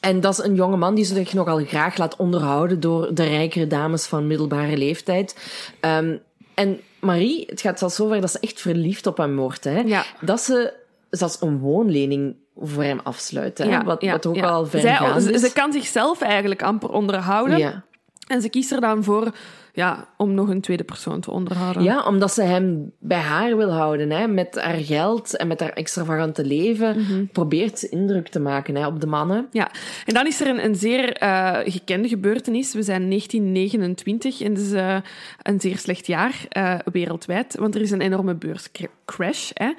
En 0.00 0.20
dat 0.20 0.38
is 0.38 0.44
een 0.44 0.54
jonge 0.54 0.76
man 0.76 0.94
die 0.94 1.04
zich 1.04 1.32
nogal 1.32 1.64
graag 1.64 1.96
laat 1.96 2.16
onderhouden 2.16 2.80
door 2.80 3.14
de 3.14 3.24
rijkere 3.24 3.66
dames 3.66 4.06
van 4.06 4.26
middelbare 4.26 4.76
leeftijd. 4.76 5.36
Ehm, 5.80 6.16
en 6.54 6.80
Marie, 7.04 7.44
het 7.46 7.60
gaat 7.60 7.78
zelfs 7.78 7.94
zover 7.94 8.20
dat 8.20 8.30
ze 8.30 8.38
echt 8.40 8.60
verliefd 8.60 9.06
op 9.06 9.16
hem 9.16 9.36
wordt. 9.36 9.64
Hè? 9.64 9.80
Ja. 9.80 10.04
Dat 10.20 10.40
ze 10.40 10.72
zelfs 11.10 11.40
een 11.40 11.58
woonlening 11.58 12.36
voor 12.56 12.82
hem 12.82 13.00
afsluit. 13.02 13.58
Hè? 13.58 13.64
Ja, 13.64 13.84
wat, 13.84 14.02
ja, 14.02 14.12
wat 14.12 14.26
ook 14.26 14.36
ja. 14.36 14.48
al 14.48 14.64
Zij- 14.64 15.38
ze, 15.38 15.50
kan 15.54 15.72
zichzelf 15.72 16.20
eigenlijk 16.20 16.62
amper 16.62 16.90
onderhouden. 16.90 17.84
En 18.26 18.42
ze 18.42 18.48
kiest 18.48 18.72
er 18.72 18.80
dan 18.80 19.04
voor 19.04 19.32
ja, 19.74 20.08
om 20.16 20.34
nog 20.34 20.48
een 20.48 20.60
tweede 20.60 20.84
persoon 20.84 21.20
te 21.20 21.30
onderhouden. 21.30 21.82
Ja, 21.82 22.02
omdat 22.04 22.32
ze 22.32 22.42
hem 22.42 22.92
bij 22.98 23.18
haar 23.18 23.56
wil 23.56 23.70
houden. 23.70 24.10
Hè? 24.10 24.26
Met 24.26 24.60
haar 24.60 24.74
geld 24.76 25.36
en 25.36 25.46
met 25.46 25.60
haar 25.60 25.72
extravagante 25.72 26.44
leven 26.44 26.98
Mhm. 26.98 27.24
probeert 27.32 27.78
ze 27.78 27.88
indruk 27.88 28.28
te 28.28 28.40
maken 28.40 28.74
hè, 28.74 28.86
op 28.86 29.00
de 29.00 29.06
mannen. 29.06 29.46
Ja, 29.50 29.70
en 30.06 30.14
dan 30.14 30.26
is 30.26 30.40
er 30.40 30.46
een, 30.48 30.64
een 30.64 30.74
zeer 30.74 31.12
eh, 31.12 31.58
gekende 31.64 32.08
gebeurtenis. 32.08 32.74
We 32.74 32.82
zijn 32.82 33.08
1929 33.08 34.40
en 34.40 34.54
dat 34.54 34.62
is 34.62 34.72
eh, 34.72 34.96
een 35.42 35.60
zeer 35.60 35.78
slecht 35.78 36.06
jaar 36.06 36.44
eh, 36.48 36.74
wereldwijd, 36.92 37.56
want 37.58 37.74
er 37.74 37.80
is 37.80 37.90
een 37.90 38.00
enorme 38.00 38.34
beurscrash. 38.34 39.50
Hè. 39.54 39.70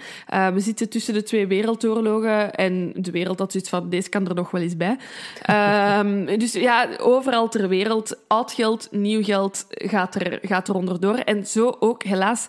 We 0.54 0.60
zitten 0.60 0.90
tussen 0.90 1.14
de 1.14 1.24
twee 1.24 1.48
wereldoorlogen 1.48 2.54
en 2.54 2.94
de 2.96 3.12
wereld 3.12 3.40
had 3.40 3.52
zoiets 3.52 3.70
van, 3.70 3.90
deze 3.90 4.10
kan 4.10 4.28
er 4.28 4.36
nog 4.36 4.52
wel 4.52 4.62
eens 4.62 4.78
bij. 4.78 4.98
Ehm, 5.42 6.26
dus 6.40 6.54
ja, 6.54 6.88
overal 7.00 7.50
ter 7.50 7.68
wereld, 7.68 8.18
oud 8.28 8.52
geld, 8.52 8.88
nieuw 8.92 9.24
geld 9.24 9.66
gaat 9.90 10.16
er, 10.16 10.40
gaat 10.42 10.68
er 10.68 10.76
onderdoor. 10.76 11.16
En 11.16 11.46
zo 11.46 11.76
ook 11.80 12.04
helaas 12.04 12.48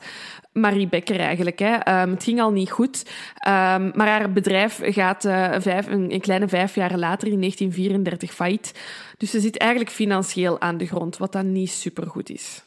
Marie 0.53 0.89
Becker 0.89 1.21
eigenlijk. 1.21 1.59
Hè. 1.59 1.75
Ehm, 1.75 2.11
het 2.11 2.25
ging 2.25 2.41
al 2.41 2.51
niet 2.51 2.71
goed, 2.71 3.05
Ehm, 3.45 3.91
maar 3.95 4.09
haar 4.09 4.33
bedrijf 4.33 4.81
gaat 4.83 5.25
eh, 5.25 5.55
vijf, 5.59 5.87
een, 5.87 6.13
een 6.13 6.21
kleine 6.21 6.49
vijf 6.49 6.75
jaar 6.75 6.99
later, 6.99 7.29
in 7.29 7.39
1934, 7.39 8.33
failliet. 8.35 8.75
Dus 9.19 9.31
ze 9.31 9.41
zit 9.41 9.59
eigenlijk 9.59 9.91
financieel 9.91 10.61
aan 10.61 10.77
de 10.77 10.87
grond, 10.87 11.17
wat 11.17 11.33
dan 11.33 11.53
niet 11.53 11.71
supergoed 11.71 12.31
is. 12.31 12.64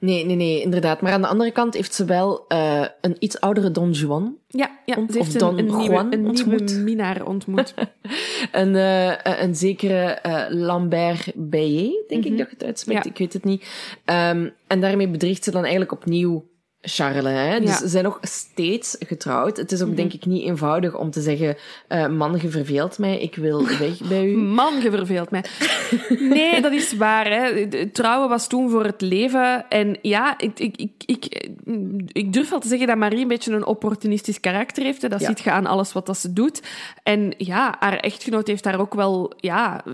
Nee, 0.00 0.24
nee, 0.24 0.36
nee, 0.36 0.62
inderdaad. 0.62 1.00
Maar 1.00 1.12
aan 1.12 1.20
de 1.22 1.26
andere 1.28 1.50
kant 1.50 1.74
heeft 1.74 1.94
ze 1.94 2.04
wel 2.04 2.44
eh, 2.48 2.84
een 3.00 3.16
iets 3.18 3.40
oudere 3.40 3.70
Don 3.70 3.90
Juan. 3.90 4.36
Ja, 4.48 4.70
ja 4.86 4.94
Ont- 4.96 5.12
ze 5.12 5.18
heeft 5.18 5.28
of 5.28 5.34
een, 5.34 5.40
Don 5.40 5.58
een, 5.58 5.64
nieuwe, 5.64 5.82
Juan 5.82 6.12
een 6.12 6.20
nieuwe 6.22 6.50
ontmoet. 6.50 6.76
minnaar 6.76 7.26
ontmoet. 7.26 7.74
Een, 8.52 8.76
eh, 8.76 9.40
een 9.42 9.54
zekere 9.54 10.02
eh, 10.04 10.44
Lambert 10.48 11.32
Bayet, 11.34 12.04
denk 12.08 12.24
ik 12.24 12.38
dat 12.38 12.46
je 12.46 12.54
het 12.54 12.64
uitspreekt. 12.64 12.98
Mhm. 12.98 13.08
Ja. 13.08 13.12
Ik 13.14 13.18
weet 13.18 13.32
het 13.32 13.44
niet. 13.44 13.64
Ehm, 14.04 14.48
en 14.66 14.80
daarmee 14.80 15.08
bedriegt 15.08 15.44
ze 15.44 15.50
dan 15.50 15.60
eigenlijk 15.62 15.92
opnieuw 15.92 16.44
Charles. 16.82 17.32
Hè? 17.32 17.60
Dus 17.60 17.76
ze 17.76 17.88
zijn 17.88 18.04
nog 18.04 18.18
steeds 18.22 18.96
getrouwd. 18.98 19.56
Het 19.56 19.72
is 19.72 19.80
ook, 19.80 19.86
Mhm. 19.86 19.96
denk 19.96 20.12
ik, 20.12 20.26
niet 20.26 20.42
eenvoudig 20.44 20.96
om 20.98 21.10
te 21.10 21.20
zeggen... 21.20 21.56
eh, 21.88 22.06
man, 22.08 22.38
je 22.42 22.48
verveelt 22.48 22.98
mij, 22.98 23.20
ik 23.20 23.34
wil 23.36 23.66
weg 23.66 23.98
bij 24.08 24.24
u. 24.26 24.36
Man, 24.36 24.80
je 24.82 24.90
verveelt 24.90 25.30
mij. 25.30 25.44
Nee, 26.18 26.60
dat 26.60 26.72
is 26.72 26.96
waar. 26.96 27.26
Hè. 27.30 27.66
Trouwen 27.92 28.28
was 28.28 28.46
toen 28.48 28.70
voor 28.70 28.84
het 28.84 29.00
leven. 29.00 29.68
En 29.68 29.98
ja, 30.02 30.38
ik, 30.38 30.58
ik, 30.58 30.76
ik, 30.76 30.90
ik, 31.06 31.48
ik 32.12 32.32
durf 32.32 32.50
wel 32.50 32.60
te 32.60 32.68
zeggen 32.68 32.86
dat 32.86 32.96
Marie 32.96 33.20
een 33.22 33.28
beetje 33.28 33.52
een 33.52 33.66
opportunistisch 33.66 34.40
karakter 34.40 34.82
heeft. 34.82 35.02
Hè. 35.02 35.08
Dat 35.08 35.20
Ja. 35.20 35.26
ziet 35.26 35.40
je 35.40 35.50
aan 35.50 35.66
alles 35.66 35.92
wat 35.92 36.06
dat 36.06 36.18
ze 36.18 36.32
doet. 36.32 36.62
En 37.02 37.34
ja, 37.38 37.76
haar 37.78 37.96
echtgenoot 37.98 38.46
heeft 38.46 38.64
daar 38.64 38.80
ook 38.80 38.94
wel... 38.94 39.32
Ja, 39.36 39.84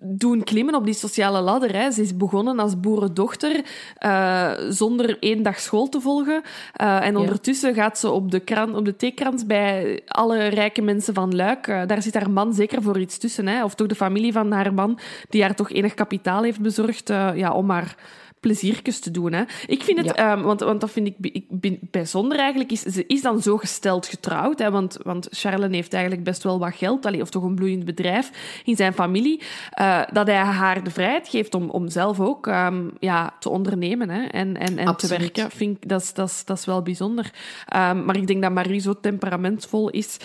doen 0.00 0.44
klimmen 0.44 0.74
op 0.74 0.84
die 0.84 0.94
sociale 0.94 1.40
ladder. 1.40 1.76
Hè. 1.76 1.90
Ze 1.90 2.02
is 2.02 2.16
begonnen 2.16 2.58
als 2.58 2.80
boerendochter, 2.80 3.64
eh, 3.96 4.52
zonder 4.68 5.16
één 5.20 5.42
dag 5.42 5.60
school 5.60 5.88
te 5.88 6.00
volgen. 6.00 6.42
Eh, 6.72 7.06
en 7.06 7.16
ondertussen 7.16 7.74
gaat 7.74 7.98
ze 7.98 8.10
op 8.10 8.30
de, 8.30 8.40
kran, 8.40 8.76
op 8.76 8.84
de 8.84 8.96
theekrans 8.96 9.46
bij 9.46 10.00
alle 10.06 10.46
rijke 10.46 10.82
mensen 10.82 11.14
van 11.14 11.34
Luik. 11.34 11.66
Eh, 11.66 11.82
daar 11.86 12.02
zit 12.02 12.14
haar 12.14 12.30
man 12.30 12.54
zeker 12.54 12.82
voor 12.82 13.00
iets 13.00 13.18
tussen. 13.18 13.46
Hè. 13.46 13.64
Of 13.64 13.74
toch 13.74 13.86
de 13.86 13.94
familie 13.94 14.32
van 14.32 14.52
haar 14.52 14.74
man, 14.74 14.98
die 15.28 15.42
haar 15.42 15.54
toch 15.54 15.70
enig 15.70 15.94
kapitaal 15.94 16.42
heeft 16.42 16.60
bezorgd 16.60 17.08
ja, 17.34 17.52
om 17.52 17.70
haar 17.70 17.96
pleziertjes 18.40 19.00
te 19.00 19.10
doen. 19.10 19.32
Hè. 19.32 19.42
Ik 19.66 19.82
vind 19.82 19.98
het, 19.98 20.06
Ja. 20.06 20.14
ehm, 20.32 20.42
want, 20.42 20.60
want 20.60 20.80
dat 20.80 20.90
vind 20.90 21.06
ik, 21.06 21.14
ik 21.20 21.44
bin- 21.48 21.78
bijzonder 21.90 22.38
eigenlijk, 22.38 22.72
is, 22.72 22.80
ze 22.82 23.04
is 23.06 23.22
dan 23.22 23.42
zo 23.42 23.56
gesteld 23.56 24.06
getrouwd. 24.06 24.58
Hè, 24.58 24.70
want, 24.70 24.98
want 25.02 25.28
Charles 25.30 25.70
heeft 25.70 25.92
eigenlijk 25.92 26.24
best 26.24 26.42
wel 26.42 26.58
wat 26.58 26.74
geld, 26.74 27.06
allee, 27.06 27.20
of 27.20 27.30
toch 27.30 27.42
een 27.42 27.54
bloeiend 27.54 27.84
bedrijf 27.84 28.30
in 28.64 28.76
zijn 28.76 28.92
familie, 28.92 29.42
eh, 29.70 30.02
dat 30.12 30.26
hij 30.26 30.36
haar 30.36 30.84
de 30.84 30.90
vrijheid 30.90 31.28
geeft 31.28 31.54
om, 31.54 31.70
om 31.70 31.88
zelf 31.88 32.20
ook 32.20 32.46
ehm, 32.46 32.88
ja, 32.98 33.34
te 33.40 33.48
ondernemen 33.48 34.08
hè, 34.10 34.22
en, 34.22 34.56
en, 34.56 34.78
en 34.78 34.96
te 34.96 35.06
werken. 35.06 35.50
Vind 35.50 35.76
ik, 35.82 35.88
dat, 35.88 36.02
is, 36.02 36.12
dat, 36.12 36.28
is, 36.28 36.44
dat 36.44 36.58
is 36.58 36.64
wel 36.64 36.82
bijzonder. 36.82 37.30
Ehm, 37.66 38.04
maar 38.04 38.16
ik 38.16 38.26
denk 38.26 38.42
dat 38.42 38.52
Marie 38.52 38.80
zo 38.80 38.94
temperamentvol 39.00 39.90
is. 39.90 40.16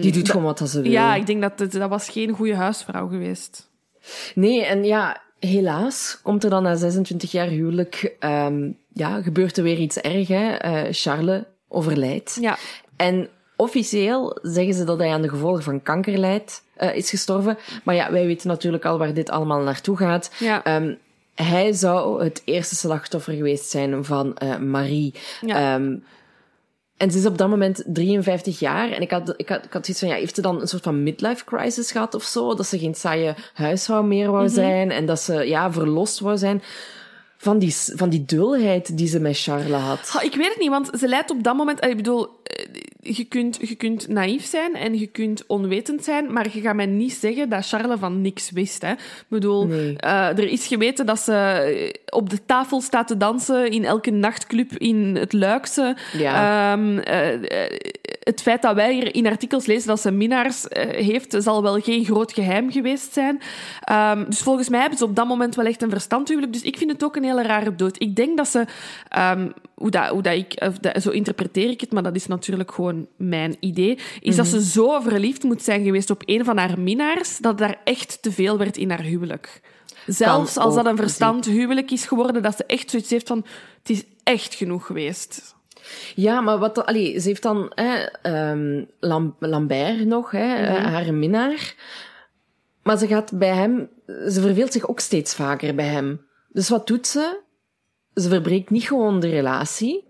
doet 0.12 0.14
dat- 0.14 0.30
gewoon 0.30 0.44
wat 0.44 0.68
ze 0.70 0.80
wil. 0.82 0.90
Ja, 0.90 1.14
ik 1.14 1.26
denk 1.26 1.40
dat 1.42 1.58
dat 1.72 1.88
was 1.88 2.08
geen 2.08 2.30
goede 2.30 2.54
huisvrouw 2.54 3.08
geweest. 3.08 3.68
Nee, 4.34 4.64
en 4.64 4.84
ja, 4.84 5.20
helaas 5.40 6.20
komt 6.22 6.44
er 6.44 6.50
dan 6.50 6.62
na 6.62 6.74
26 6.74 7.32
jaar 7.32 7.46
huwelijk... 7.46 8.14
ehm, 8.18 8.70
ja, 8.92 9.22
gebeurt 9.22 9.56
er 9.56 9.62
weer 9.62 9.78
iets 9.78 9.96
erg. 9.96 10.28
Hè? 10.28 10.50
Eh, 10.52 10.82
Charles 10.90 11.42
overlijdt. 11.68 12.38
Ja. 12.40 12.58
En 12.96 13.28
officieel 13.56 14.38
zeggen 14.42 14.74
ze 14.74 14.84
dat 14.84 14.98
hij 14.98 15.10
aan 15.10 15.22
de 15.22 15.28
gevolgen 15.28 15.62
van 15.62 15.82
kanker 15.82 16.18
lijdt, 16.18 16.62
eh, 16.74 16.96
is 16.96 17.10
gestorven. 17.10 17.58
Maar 17.84 17.94
ja, 17.94 18.12
wij 18.12 18.26
weten 18.26 18.48
natuurlijk 18.48 18.84
al 18.84 18.98
waar 18.98 19.14
dit 19.14 19.30
allemaal 19.30 19.60
naartoe 19.60 19.96
gaat. 19.96 20.30
Ja. 20.38 20.64
Ehm, 20.64 20.94
hij 21.34 21.72
zou 21.72 22.24
het 22.24 22.42
eerste 22.44 22.74
slachtoffer 22.74 23.34
geweest 23.34 23.70
zijn 23.70 24.04
van 24.04 24.36
eh, 24.36 24.56
Marie. 24.56 25.14
Ja. 25.40 25.74
Ehm, 25.74 25.96
en 27.00 27.10
ze 27.10 27.18
is 27.18 27.26
op 27.26 27.38
dat 27.38 27.48
moment 27.48 27.82
53 27.86 28.58
jaar. 28.58 28.90
En 28.90 29.00
ik 29.00 29.10
had, 29.10 29.34
ik 29.36 29.48
had, 29.48 29.64
ik 29.64 29.72
had 29.72 29.84
zoiets 29.84 29.98
van, 29.98 30.08
ja, 30.08 30.14
heeft 30.14 30.34
ze 30.34 30.42
dan 30.42 30.60
een 30.60 30.68
soort 30.68 30.82
van 30.82 31.02
midlife 31.02 31.44
crisis 31.44 31.92
gehad 31.92 32.14
of 32.14 32.22
zo? 32.22 32.54
Dat 32.54 32.66
ze 32.66 32.78
geen 32.78 32.94
saaie 32.94 33.34
huisvrouw 33.54 34.02
meer 34.02 34.30
wou 34.30 34.48
zijn. 34.48 34.90
En 34.90 35.06
dat 35.06 35.20
ze, 35.20 35.34
ja, 35.34 35.72
verlost 35.72 36.18
wou 36.20 36.38
zijn 36.38 36.62
van 37.36 37.58
die, 37.58 37.74
van 37.74 38.08
die 38.08 38.24
dulheid 38.24 38.96
die 38.96 39.08
ze 39.08 39.20
met 39.20 39.38
Charles 39.38 39.80
had. 39.80 40.20
Ik 40.22 40.34
weet 40.34 40.48
het 40.48 40.58
niet, 40.58 40.68
want 40.68 40.90
ze 40.98 41.08
leidt 41.08 41.30
op 41.30 41.42
dat 41.42 41.56
moment... 41.56 41.84
Ik 41.84 41.96
bedoel, 41.96 42.28
eh, 42.42 42.66
je 43.16 43.24
kunt, 43.24 43.58
je 43.68 43.74
kunt 43.74 44.08
naïef 44.08 44.44
zijn 44.44 44.74
en 44.74 44.98
je 44.98 45.06
kunt 45.06 45.44
onwetend 45.46 46.04
zijn, 46.04 46.32
maar 46.32 46.46
je 46.52 46.60
gaat 46.60 46.74
mij 46.74 46.86
niet 46.86 47.12
zeggen 47.12 47.48
dat 47.48 47.66
Charles 47.68 47.98
van 47.98 48.20
niks 48.20 48.50
wist. 48.50 48.82
Hè. 48.82 48.90
Ik 48.92 49.24
bedoel, 49.28 49.66
Nee. 49.66 49.96
eh, 49.96 50.28
er 50.28 50.48
is 50.48 50.66
geweten 50.66 51.06
dat 51.06 51.20
ze 51.20 51.32
eh, 51.34 51.90
op 52.18 52.30
de 52.30 52.38
tafel 52.46 52.80
staat 52.80 53.08
te 53.08 53.16
dansen 53.16 53.70
in 53.70 53.84
elke 53.84 54.10
nachtclub 54.10 54.72
in 54.76 55.16
het 55.16 55.32
Luikse. 55.32 55.96
Ja. 56.18 56.72
Ehm, 56.72 56.98
eh, 56.98 57.32
eh, 57.64 57.70
het 58.30 58.42
feit 58.42 58.62
dat 58.62 58.74
wij 58.74 58.94
hier 58.94 59.14
in 59.14 59.26
artikels 59.26 59.66
lezen 59.66 59.88
dat 59.88 60.00
ze 60.00 60.10
minnaars 60.10 60.68
eh, 60.68 61.06
heeft, 61.06 61.36
zal 61.38 61.62
wel 61.62 61.80
geen 61.80 62.04
groot 62.04 62.32
geheim 62.32 62.72
geweest 62.72 63.12
zijn. 63.12 63.40
Ehm, 63.80 64.24
dus 64.24 64.40
volgens 64.40 64.68
mij 64.68 64.80
hebben 64.80 64.98
ze 64.98 65.04
op 65.04 65.16
dat 65.16 65.26
moment 65.26 65.54
wel 65.54 65.64
echt 65.64 65.82
een 65.82 65.90
verstandhuwelijk. 65.90 66.52
Dus 66.52 66.62
ik 66.62 66.78
vind 66.78 66.90
het 66.90 67.04
ook 67.04 67.16
een 67.16 67.24
hele 67.24 67.42
rare 67.42 67.74
dood. 67.74 68.00
Ik 68.02 68.16
denk 68.16 68.36
dat 68.36 68.48
ze, 68.48 68.64
ehm, 69.08 69.48
hoe, 69.74 69.90
dat, 69.90 70.08
hoe 70.08 70.22
dat 70.22 70.34
ik, 70.34 70.72
dat, 70.80 71.02
zo 71.02 71.10
interpreteer 71.10 71.70
ik 71.70 71.80
het, 71.80 71.92
maar 71.92 72.02
dat 72.02 72.14
is 72.14 72.26
natuurlijk 72.26 72.72
gewoon 72.72 73.06
mijn 73.16 73.56
idee, 73.60 73.98
is 74.20 74.36
dat 74.36 74.46
ze 74.46 74.64
zo 74.64 75.00
verliefd 75.00 75.42
moet 75.42 75.62
zijn 75.62 75.84
geweest 75.84 76.10
op 76.10 76.22
een 76.24 76.44
van 76.44 76.56
haar 76.56 76.80
minnaars, 76.80 77.38
dat 77.38 77.58
daar 77.58 77.80
echt 77.84 78.22
te 78.22 78.32
veel 78.32 78.58
werd 78.58 78.76
in 78.76 78.90
haar 78.90 79.02
huwelijk. 79.02 79.60
Zelfs 80.06 80.56
als 80.56 80.74
dat 80.74 80.86
een 80.86 80.96
verstand 80.96 81.44
huwelijk 81.44 81.90
is 81.90 82.06
geworden, 82.06 82.42
dat 82.42 82.56
ze 82.56 82.64
echt 82.66 82.90
zoiets 82.90 83.10
heeft 83.10 83.28
van, 83.28 83.44
het 83.78 83.90
is 83.90 84.04
echt 84.22 84.54
genoeg 84.54 84.86
geweest. 84.86 85.58
Ja, 86.14 86.40
maar 86.40 86.58
wat... 86.58 86.86
Allee, 86.86 87.18
ze 87.20 87.28
heeft 87.28 87.42
dan 87.42 87.72
hè, 87.74 87.94
ehm, 88.22 88.84
Lam- 89.00 89.36
Lambert 89.38 90.06
nog, 90.06 90.30
hè, 90.30 90.54
eh, 90.54 90.84
haar 90.84 91.14
minnaar. 91.14 91.74
Maar 92.82 92.98
ze 92.98 93.06
gaat 93.06 93.38
bij 93.38 93.54
hem... 93.54 93.88
Ze 94.06 94.40
verveelt 94.40 94.72
zich 94.72 94.88
ook 94.88 95.00
steeds 95.00 95.34
vaker 95.34 95.74
bij 95.74 95.86
hem. 95.86 96.26
Dus 96.48 96.68
wat 96.68 96.86
doet 96.86 97.06
ze? 97.06 97.40
Ze 98.14 98.28
verbreekt 98.28 98.70
niet 98.70 98.86
gewoon 98.86 99.20
de 99.20 99.28
relatie. 99.28 100.08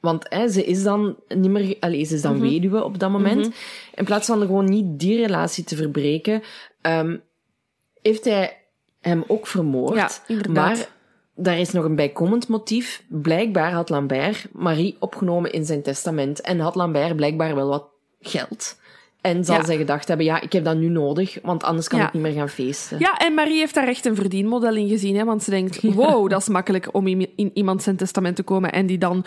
Want 0.00 0.26
hè, 0.28 0.48
ze 0.48 0.64
is 0.64 0.82
dan 0.82 1.16
niet 1.28 1.50
meer... 1.50 1.76
Allee, 1.80 2.04
ze 2.04 2.14
is 2.14 2.22
dan 2.22 2.40
weduwe 2.40 2.84
op 2.84 2.98
dat 2.98 3.10
moment. 3.10 3.54
In 3.94 4.04
plaats 4.04 4.26
van 4.26 4.40
gewoon 4.40 4.64
niet 4.64 4.98
die 4.98 5.16
relatie 5.16 5.64
te 5.64 5.76
verbreken, 5.76 6.42
ehm, 6.80 7.16
heeft 8.02 8.24
hij 8.24 8.56
hem 9.00 9.24
ook 9.26 9.46
vermoord. 9.46 9.94
Ja, 9.94 10.10
inderdaad. 10.26 10.76
Maar 10.76 10.88
daar 11.36 11.58
is 11.58 11.72
nog 11.72 11.84
een 11.84 11.96
bijkomend 11.96 12.48
motief. 12.48 13.02
Blijkbaar 13.08 13.72
had 13.72 13.88
Lambert 13.88 14.46
Marie 14.52 14.96
opgenomen 14.98 15.52
in 15.52 15.64
zijn 15.64 15.82
testament 15.82 16.40
en 16.40 16.58
had 16.60 16.74
Lambert 16.74 17.16
blijkbaar 17.16 17.54
wel 17.54 17.68
wat 17.68 17.84
geld. 18.20 18.78
En 19.20 19.44
zal 19.44 19.56
Ja. 19.56 19.64
zij 19.64 19.76
gedacht 19.76 20.08
hebben, 20.08 20.26
ja, 20.26 20.40
ik 20.40 20.52
heb 20.52 20.64
dat 20.64 20.76
nu 20.76 20.88
nodig, 20.88 21.38
want 21.42 21.62
anders 21.64 21.88
kan 21.88 21.98
Ja. 21.98 22.06
ik 22.06 22.12
niet 22.12 22.22
meer 22.22 22.32
gaan 22.32 22.48
feesten. 22.48 22.98
Ja, 22.98 23.16
en 23.18 23.34
Marie 23.34 23.58
heeft 23.58 23.74
daar 23.74 23.88
echt 23.88 24.04
een 24.04 24.14
verdienmodel 24.14 24.74
in 24.76 24.88
gezien. 24.88 25.16
Hè, 25.16 25.24
want 25.24 25.42
ze 25.42 25.50
denkt, 25.50 25.82
wow, 25.94 26.30
dat 26.30 26.40
is 26.40 26.48
makkelijk 26.48 26.88
om 26.94 27.06
in, 27.06 27.28
in 27.36 27.50
iemand 27.54 27.82
zijn 27.82 27.96
testament 27.96 28.36
te 28.36 28.42
komen 28.42 28.72
en 28.72 28.86
die 28.86 28.98
dan 28.98 29.24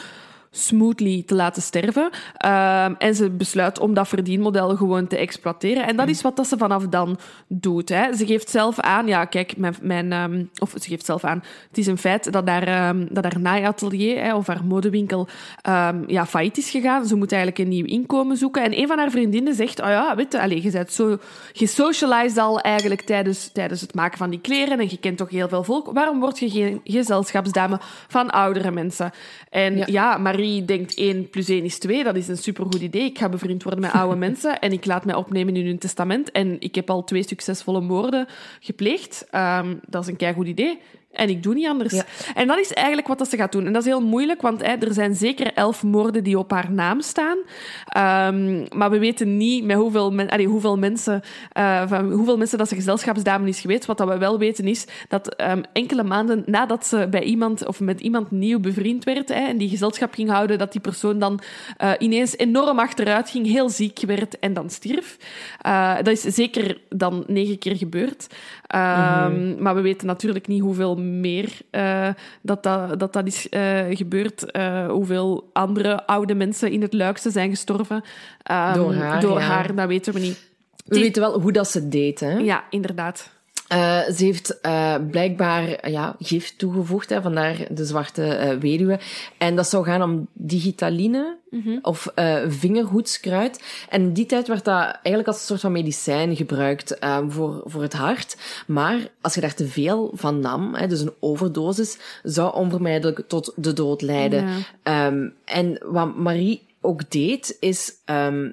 smoothly 0.52 1.24
te 1.26 1.36
laten 1.36 1.62
sterven. 1.62 2.10
Ehm, 2.38 2.94
en 2.98 3.16
ze 3.16 3.30
besluit 3.30 3.80
om 3.80 3.94
dat 3.94 4.08
verdienmodel 4.08 4.76
gewoon 4.76 5.08
te 5.08 5.18
exploiteren. 5.18 5.88
En 5.88 5.96
dat 5.96 6.08
is 6.08 6.22
wat 6.22 6.36
dat 6.36 6.48
ze 6.48 6.58
vanaf 6.58 6.88
dan 6.88 7.20
doet. 7.48 7.90
Hè. 7.90 8.14
Ze 8.14 8.26
geeft 8.26 8.50
zelf 8.50 8.80
aan, 8.80 9.08
ja, 9.08 9.26
kijk, 9.26 9.58
mijn, 9.58 9.76
mijn, 9.82 10.12
ehm, 10.12 10.44
of 10.60 10.74
ze 10.82 10.90
geeft 10.90 11.06
zelf 11.06 11.24
aan, 11.24 11.44
het 11.68 11.78
is 11.78 11.88
een 11.88 11.98
feit 11.98 12.32
dat 12.32 12.48
haar, 12.48 12.68
ehm, 12.68 13.06
dat 13.10 13.24
haar 13.24 13.40
naaiatelier 13.40 14.24
hè, 14.24 14.36
of 14.36 14.48
haar 14.48 14.66
modewinkel 14.66 15.28
ehm, 15.62 16.04
ja, 16.08 16.26
failliet 16.26 16.58
is 16.58 16.70
gegaan. 16.70 17.06
Ze 17.06 17.16
moet 17.16 17.32
eigenlijk 17.32 17.62
een 17.62 17.76
nieuw 17.76 17.86
inkomen 17.86 18.38
zoeken. 18.38 18.64
En 18.64 18.80
een 18.80 18.88
van 18.88 18.98
haar 18.98 19.12
vriendinnen 19.12 19.56
zegt, 19.56 19.82
oh 19.82 19.88
ja, 19.88 20.16
weet 20.16 20.32
je, 20.32 20.42
allez, 20.42 20.64
je 20.64 20.72
bent 20.72 20.92
zo 20.92 21.18
gesocialized 21.54 22.38
al 22.38 22.60
eigenlijk 22.60 23.02
tijdens, 23.02 23.52
tijdens 23.52 23.82
het 23.82 23.94
maken 23.94 24.18
van 24.18 24.30
die 24.30 24.40
kleren 24.40 24.80
en 24.80 24.90
je 24.90 24.98
kent 24.98 25.18
toch 25.18 25.30
heel 25.30 25.48
veel 25.48 25.64
volk. 25.64 25.92
Waarom 25.92 26.20
word 26.20 26.40
je 26.40 26.50
geen 26.50 26.82
gezelschapsdame 26.84 27.80
van 28.08 28.30
oudere 28.30 28.72
mensen? 28.72 29.12
En 29.50 29.78
ja, 29.78 29.86
Ja. 29.88 30.18
Marie 30.40 30.66
denkt 30.66 30.94
1 30.94 31.30
plus 31.30 31.50
1 31.50 31.64
is 31.64 31.80
2, 31.80 32.04
dat 32.04 32.16
is 32.16 32.28
een 32.28 32.38
supergoed 32.38 32.82
idee. 32.82 33.04
Ik 33.04 33.18
ga 33.18 33.30
bevriend 33.30 33.64
worden 33.64 33.82
met 33.82 33.92
oude 33.92 34.16
mensen 34.26 34.60
en 34.60 34.72
ik 34.72 34.86
laat 34.86 35.06
mij 35.06 35.16
opnemen 35.16 35.56
in 35.56 35.66
hun 35.66 35.78
testament. 35.78 36.32
En 36.32 36.56
ik 36.60 36.76
heb 36.76 36.90
al 36.90 37.04
twee 37.04 37.24
succesvolle 37.24 37.82
moorden 37.82 38.28
gepleegd. 38.60 39.28
Ehm, 39.30 39.76
dat 39.88 40.02
is 40.02 40.08
een 40.08 40.16
keigoed 40.16 40.48
idee. 40.48 40.80
En 41.20 41.30
ik 41.30 41.44
doe 41.44 41.54
niet 41.54 41.68
anders. 41.68 41.94
Ja. 41.94 42.06
En 42.36 42.48
dat 42.48 42.60
is 42.60 42.74
eigenlijk 42.74 43.08
wat 43.08 43.18
dat 43.18 43.30
ze 43.30 43.38
gaat 43.38 43.52
doen. 43.52 43.66
En 43.66 43.74
dat 43.74 43.82
is 43.82 43.88
heel 43.88 44.02
moeilijk, 44.02 44.42
want 44.42 44.62
hè, 44.62 44.74
er 44.74 44.94
zijn 44.94 45.16
zeker 45.16 45.54
elf 45.54 45.84
moorden 45.84 46.24
die 46.24 46.40
op 46.40 46.52
haar 46.52 46.72
naam 46.72 47.02
staan. 47.02 47.38
Ehm, 47.86 48.66
maar 48.78 48.90
we 48.90 49.00
weten 49.00 49.38
niet 49.38 49.64
met 49.64 49.78
hoeveel, 49.78 50.12
men, 50.12 50.30
allee, 50.30 50.48
hoeveel, 50.48 50.78
mensen, 50.78 51.22
eh, 51.52 51.88
van 51.88 52.12
hoeveel 52.12 52.38
mensen 52.38 52.58
dat 52.58 52.68
ze 52.68 52.76
gezelschapsdame 52.76 53.48
is 53.48 53.60
geweest. 53.60 53.86
Wat 53.86 53.98
dat 53.98 54.08
we 54.08 54.18
wel 54.18 54.38
weten 54.38 54.68
is 54.68 54.86
dat 55.08 55.36
ehm, 55.36 55.62
enkele 55.74 56.04
maanden 56.04 56.44
nadat 56.46 56.86
ze 56.86 57.08
bij 57.10 57.24
iemand 57.24 57.66
of 57.66 57.80
met 57.80 58.00
iemand 58.00 58.32
nieuw 58.32 58.60
bevriend 58.60 59.04
werd 59.04 59.30
hè, 59.30 59.48
en 59.48 59.58
die 59.58 59.70
gezelschap 59.70 60.14
ging 60.14 60.30
houden, 60.30 60.58
dat 60.58 60.72
die 60.72 60.82
persoon 60.82 61.20
dan 61.20 61.40
eh, 61.78 61.92
ineens 61.98 62.38
enorm 62.38 62.80
achteruit 62.80 63.30
ging, 63.30 63.48
heel 63.48 63.70
ziek 63.70 64.00
werd 64.00 64.40
en 64.40 64.54
dan 64.54 64.70
stierf. 64.70 65.18
Eh, 65.62 65.96
dat 65.96 66.08
is 66.08 66.22
zeker 66.22 66.78
dan 66.90 67.24
negen 67.28 67.58
keer 67.58 67.76
gebeurd. 67.76 68.28
Ehm, 68.70 69.62
Maar 69.62 69.76
we 69.76 69.82
weten 69.82 70.08
natuurlijk 70.08 70.48
niet 70.48 70.62
hoeveel 70.62 70.96
meer 70.96 71.50
eh, 71.70 72.10
dat, 72.42 72.64
dat, 72.64 73.00
dat, 73.00 73.14
dat 73.14 73.28
is 73.28 73.50
eh, 73.50 73.80
gebeurd. 73.90 74.52
eh, 74.52 74.88
hoeveel 74.88 75.50
andere 75.54 76.06
oude 76.06 76.36
mensen 76.36 76.72
in 76.72 76.82
het 76.82 76.94
luikste 76.94 77.30
zijn 77.32 77.50
gestorven. 77.50 78.04
Ehm, 78.44 78.74
Door 78.74 78.94
haar, 78.94 79.22
Door 79.22 79.40
ja. 79.40 79.46
haar, 79.46 79.76
dat 79.76 79.88
weten 79.88 80.14
we 80.14 80.20
niet. 80.20 80.48
We 80.86 81.00
weten 81.00 81.22
wel 81.22 81.42
hoe 81.42 81.52
dat 81.52 81.68
ze 81.70 81.88
deed, 81.90 82.20
hè. 82.20 82.38
Ja, 82.38 82.64
inderdaad. 82.70 83.30
Eh, 83.70 84.02
ze 84.16 84.26
heeft 84.26 84.60
eh, 84.62 84.96
blijkbaar 85.12 85.90
ja, 85.90 86.16
gif 86.20 86.56
toegevoegd, 86.56 87.10
hè, 87.10 87.22
vandaar 87.22 87.68
de 87.70 87.86
zwarte 87.86 88.24
eh, 88.24 88.58
weduwe. 88.58 89.00
En 89.38 89.56
dat 89.56 89.68
zou 89.68 89.86
gaan 89.86 90.02
om 90.02 90.28
digitaline 90.34 91.38
of 91.82 92.08
eh, 92.16 92.42
vingerhoedskruid. 92.48 93.64
En 93.90 94.02
in 94.02 94.14
die 94.14 94.26
tijd 94.26 94.48
werd 94.48 94.66
dat 94.66 94.84
eigenlijk 94.84 95.28
als 95.28 95.38
een 95.38 95.46
soort 95.46 95.60
van 95.60 95.72
medicijn 95.72 96.36
gebruikt 96.36 97.00
eh, 97.00 97.20
voor, 97.28 97.62
voor 97.66 97.82
het 97.82 97.94
hart. 97.94 98.38
Maar 98.68 99.12
als 99.22 99.36
je 99.36 99.42
daar 99.42 99.54
te 99.54 99.68
veel 99.68 100.12
van 100.16 100.40
nam, 100.40 100.74
hè, 100.76 100.88
dus 100.88 101.02
een 101.02 101.14
overdosis, 101.20 101.98
zou 102.24 102.54
onvermijdelijk 102.54 103.28
tot 103.28 103.54
de 103.56 103.74
dood 103.74 104.02
leiden. 104.02 104.48
Ja. 104.48 104.58
Ehm, 104.84 105.30
en 105.46 105.82
wat 105.86 106.16
Marie 106.16 106.68
ook 106.82 107.12
deed, 107.12 107.58
is 107.60 107.94
ehm, 108.06 108.52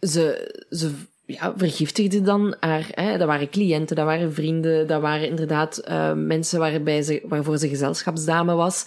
ze, 0.00 0.54
ze 0.70 0.92
ja, 1.30 1.52
vergiftigde 1.56 2.20
dan 2.22 2.56
haar. 2.60 2.86
Hè, 2.90 3.18
dat 3.18 3.26
waren 3.26 3.50
cliënten, 3.50 3.96
dat 3.96 4.04
waren 4.04 4.32
vrienden, 4.32 4.86
dat 4.86 5.00
waren 5.00 5.28
inderdaad 5.28 5.78
eh, 5.78 6.12
mensen 6.12 6.58
waarbij 6.58 7.02
ze, 7.02 7.22
waarvoor 7.24 7.58
ze 7.58 7.68
gezelschapsdame 7.68 8.54
was. 8.54 8.86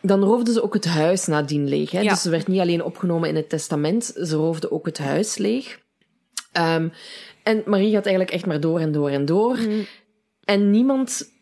Dan 0.00 0.22
roofde 0.22 0.52
ze 0.52 0.62
ook 0.62 0.74
het 0.74 0.86
huis 0.86 1.26
nadien 1.26 1.68
leeg. 1.68 1.90
Hè? 1.90 2.00
Ja. 2.00 2.10
Dus 2.10 2.22
ze 2.22 2.30
werd 2.30 2.46
niet 2.46 2.60
alleen 2.60 2.84
opgenomen 2.84 3.28
in 3.28 3.36
het 3.36 3.48
testament, 3.48 4.04
ze 4.04 4.36
roofde 4.36 4.72
ook 4.72 4.86
het 4.86 4.98
huis 4.98 5.36
leeg. 5.36 5.80
Ehm, 6.52 6.88
en 7.42 7.62
Marie 7.66 7.92
gaat 7.92 8.06
eigenlijk 8.06 8.34
echt 8.34 8.46
maar 8.46 8.60
door 8.60 8.80
en 8.80 8.92
door 8.92 9.10
en 9.10 9.24
door. 9.24 9.58
En 10.44 10.70
niemand 10.70 11.37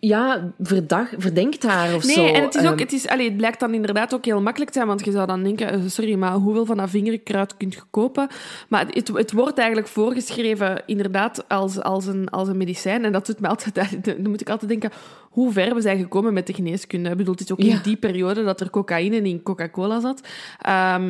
ja, 0.00 0.52
verdag, 0.60 1.08
verdenkt 1.16 1.62
haar 1.62 1.94
of 1.94 2.04
Nee, 2.04 2.14
zo. 2.14 2.26
en 2.26 2.42
het, 2.42 2.54
is 2.54 2.60
ook, 2.64 2.70
Ehm, 2.70 2.78
het, 2.78 2.92
is, 2.92 3.08
allee, 3.08 3.24
het 3.28 3.36
blijkt 3.36 3.60
dan 3.60 3.74
inderdaad 3.74 4.14
ook 4.14 4.24
heel 4.24 4.40
makkelijk 4.40 4.70
te 4.70 4.76
zijn, 4.76 4.88
want 4.88 5.04
je 5.04 5.10
zou 5.10 5.26
dan 5.26 5.42
denken, 5.42 5.68
eh, 5.70 5.80
sorry, 5.86 6.14
maar 6.14 6.32
hoeveel 6.32 6.64
van 6.66 6.76
dat 6.76 6.90
vingerkruid 6.90 7.56
kunt 7.56 7.74
je 7.74 7.80
kopen? 7.90 8.28
Maar 8.68 8.86
het, 8.90 9.08
het 9.14 9.32
wordt 9.32 9.58
eigenlijk 9.58 9.88
voorgeschreven 9.88 10.82
inderdaad 10.86 11.48
als, 11.48 11.80
als, 11.82 12.06
een, 12.06 12.28
als 12.28 12.48
een 12.48 12.56
medicijn. 12.56 13.04
En 13.04 13.12
dat 13.12 13.26
doet 13.26 13.40
me 13.40 13.48
altijd, 13.48 13.74
dan 14.04 14.30
moet 14.30 14.40
ik 14.40 14.50
altijd 14.50 14.70
denken, 14.70 14.90
hoe 15.30 15.52
ver 15.52 15.74
we 15.74 15.80
zijn 15.80 15.98
gekomen 15.98 16.32
met 16.32 16.46
de 16.46 16.54
geneeskunde. 16.54 17.10
Ik 17.10 17.16
bedoel, 17.16 17.34
het 17.34 17.42
is 17.42 17.52
ook 17.52 17.60
Ja. 17.60 17.74
in 17.74 17.80
die 17.82 17.96
periode 17.96 18.44
dat 18.44 18.60
er 18.60 18.70
cocaïne 18.70 19.16
in 19.16 19.42
Coca-Cola 19.42 20.00
zat. 20.00 20.20
Ah, 20.58 21.00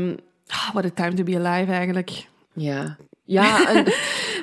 what 0.72 0.84
a 0.84 0.90
time 0.94 1.14
to 1.14 1.22
be 1.24 1.38
alive 1.38 1.72
eigenlijk. 1.72 2.26
Ja. 2.52 2.96
Ja, 3.28 3.66
en 3.74 3.84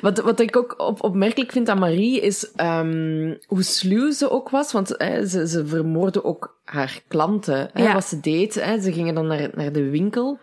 wat, 0.00 0.18
wat 0.18 0.40
ik 0.40 0.56
ook 0.56 0.74
op, 0.76 1.02
opmerkelijk 1.04 1.52
vind 1.52 1.68
aan 1.68 1.78
Marie 1.78 2.20
is 2.20 2.52
ehm, 2.52 3.34
hoe 3.46 3.62
sluw 3.62 4.10
ze 4.10 4.30
ook 4.30 4.50
was. 4.50 4.72
Want 4.72 4.94
hè, 4.98 5.26
ze, 5.26 5.48
ze 5.48 5.66
vermoordde 5.66 6.24
ook 6.24 6.56
haar 6.64 7.00
klanten. 7.08 7.70
Hè, 7.72 7.82
Ja. 7.82 7.92
Wat 7.92 8.04
ze 8.04 8.20
deed, 8.20 8.54
hè, 8.54 8.80
ze 8.80 8.92
gingen 8.92 9.14
dan 9.14 9.26
naar, 9.26 9.48
naar 9.54 9.72
de 9.72 9.90
winkel. 9.90 10.38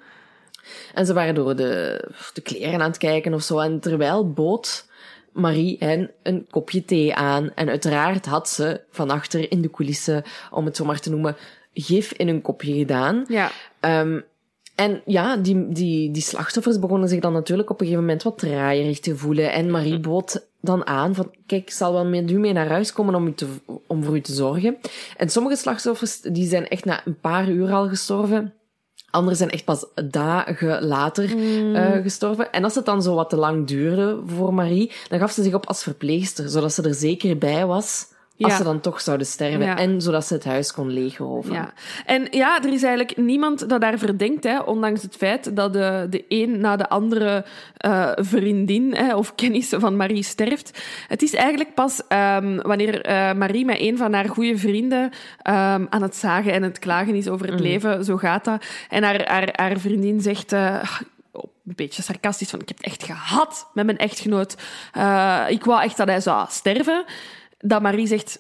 En 0.93 1.05
ze 1.05 1.13
waren 1.13 1.35
door 1.35 1.55
de, 1.55 2.03
de 2.33 2.41
kleren 2.41 2.81
aan 2.81 2.89
het 2.89 2.97
kijken 2.97 3.33
of 3.33 3.41
zo. 3.43 3.59
En 3.59 3.79
terwijl 3.79 4.31
bood 4.31 4.85
Marie 5.31 5.75
hen 5.79 6.11
een 6.23 6.47
kopje 6.49 6.85
thee 6.85 7.15
aan. 7.15 7.51
En 7.55 7.69
uiteraard 7.69 8.25
had 8.25 8.49
ze 8.49 8.81
van 8.91 9.09
achter 9.09 9.51
in 9.51 9.61
de 9.61 9.71
coulissen, 9.71 10.23
om 10.51 10.65
het 10.65 10.75
zo 10.75 10.85
maar 10.85 10.99
te 10.99 11.09
noemen, 11.09 11.35
gif 11.73 12.13
in 12.13 12.27
een 12.27 12.41
kopje 12.41 12.73
gedaan. 12.73 13.25
Ja. 13.27 13.51
Ehm, 13.79 14.19
en 14.75 15.01
ja, 15.05 15.37
die, 15.37 15.69
die, 15.69 16.11
die 16.11 16.21
slachtoffers 16.21 16.79
begonnen 16.79 17.09
zich 17.09 17.19
dan 17.19 17.33
natuurlijk 17.33 17.69
op 17.69 17.79
een 17.79 17.85
gegeven 17.85 18.05
moment 18.05 18.23
wat 18.23 18.37
draaierig 18.37 18.99
te 18.99 19.17
voelen. 19.17 19.51
En 19.51 19.71
Marie 19.71 19.99
bood 19.99 20.47
dan 20.61 20.87
aan 20.87 21.15
van, 21.15 21.31
kijk, 21.45 21.61
ik 21.61 21.69
zal 21.69 21.93
wel 21.93 22.05
met 22.05 22.31
u 22.31 22.39
mee 22.39 22.53
naar 22.53 22.69
huis 22.69 22.93
komen 22.93 23.15
om, 23.15 23.27
u 23.27 23.33
te, 23.33 23.47
om 23.87 24.03
voor 24.03 24.15
u 24.15 24.21
te 24.21 24.33
zorgen. 24.33 24.77
En 25.17 25.29
sommige 25.29 25.55
slachtoffers, 25.55 26.21
die 26.21 26.47
zijn 26.47 26.67
echt 26.67 26.85
na 26.85 27.01
een 27.05 27.19
paar 27.19 27.49
uur 27.49 27.71
al 27.71 27.87
gestorven. 27.87 28.53
Anderen 29.09 29.37
zijn 29.37 29.49
echt 29.49 29.65
pas 29.65 29.85
dagen 30.09 30.83
later 30.83 31.37
eh, 31.73 32.01
gestorven. 32.01 32.51
En 32.51 32.63
als 32.63 32.75
het 32.75 32.85
dan 32.85 33.01
zo 33.01 33.15
wat 33.15 33.29
te 33.29 33.35
lang 33.35 33.67
duurde 33.67 34.21
voor 34.25 34.53
Marie, 34.53 34.91
dan 35.09 35.19
gaf 35.19 35.31
ze 35.31 35.43
zich 35.43 35.53
op 35.53 35.65
als 35.65 35.83
verpleegster, 35.83 36.49
zodat 36.49 36.73
ze 36.73 36.81
er 36.81 36.93
zeker 36.93 37.37
bij 37.37 37.65
was 37.65 38.12
als 38.39 38.51
Ja. 38.51 38.57
ze 38.57 38.63
dan 38.63 38.79
toch 38.79 39.01
zouden 39.01 39.27
sterven. 39.27 39.65
Ja. 39.65 39.77
En 39.77 40.01
zodat 40.01 40.25
ze 40.25 40.33
het 40.33 40.43
huis 40.45 40.71
kon 40.73 40.89
leegroven. 40.89 41.53
Ja. 41.53 41.73
En 42.05 42.27
ja, 42.31 42.57
er 42.63 42.73
is 42.73 42.83
eigenlijk 42.83 43.17
niemand 43.17 43.69
dat 43.69 43.81
daar 43.81 43.97
verdenkt, 43.97 44.43
hè, 44.43 44.59
ondanks 44.59 45.01
het 45.01 45.15
feit 45.15 45.55
dat 45.55 45.73
de, 45.73 46.07
de 46.09 46.25
een 46.27 46.59
na 46.59 46.75
de 46.75 46.89
andere 46.89 47.45
eh, 47.77 48.11
vriendin 48.15 48.95
hè, 48.95 49.15
of 49.15 49.35
kennis 49.35 49.69
van 49.69 49.95
Marie 49.95 50.23
sterft. 50.23 50.83
Het 51.07 51.21
is 51.21 51.33
eigenlijk 51.33 51.73
pas 51.73 52.01
ehm, 52.07 52.57
wanneer 52.61 53.01
eh, 53.01 53.33
Marie 53.33 53.65
met 53.65 53.79
een 53.79 53.97
van 53.97 54.13
haar 54.13 54.29
goede 54.29 54.57
vrienden 54.57 55.09
ehm, 55.41 55.85
aan 55.89 56.01
het 56.01 56.15
zagen 56.15 56.53
en 56.53 56.63
het 56.63 56.79
klagen 56.79 57.15
is 57.15 57.27
over 57.27 57.51
het 57.51 57.59
leven, 57.59 58.05
zo 58.05 58.17
gaat 58.17 58.45
dat. 58.45 58.65
En 58.89 59.03
haar, 59.03 59.27
haar, 59.27 59.49
haar 59.51 59.79
vriendin 59.79 60.21
zegt... 60.21 60.51
eh, 60.53 60.83
een 61.65 61.75
beetje 61.75 62.01
sarcastisch 62.01 62.49
van, 62.49 62.59
ik 62.61 62.67
heb 62.67 62.77
het 62.77 62.85
echt 62.85 63.03
gehad 63.03 63.69
met 63.73 63.85
mijn 63.85 63.97
echtgenoot. 63.97 64.51
Ik 65.47 65.63
wou 65.65 65.81
echt 65.83 65.97
dat 65.97 66.07
hij 66.07 66.21
zou 66.21 66.45
sterven. 66.49 67.03
Dat 67.65 67.81
Marie 67.81 68.07
zegt, 68.07 68.39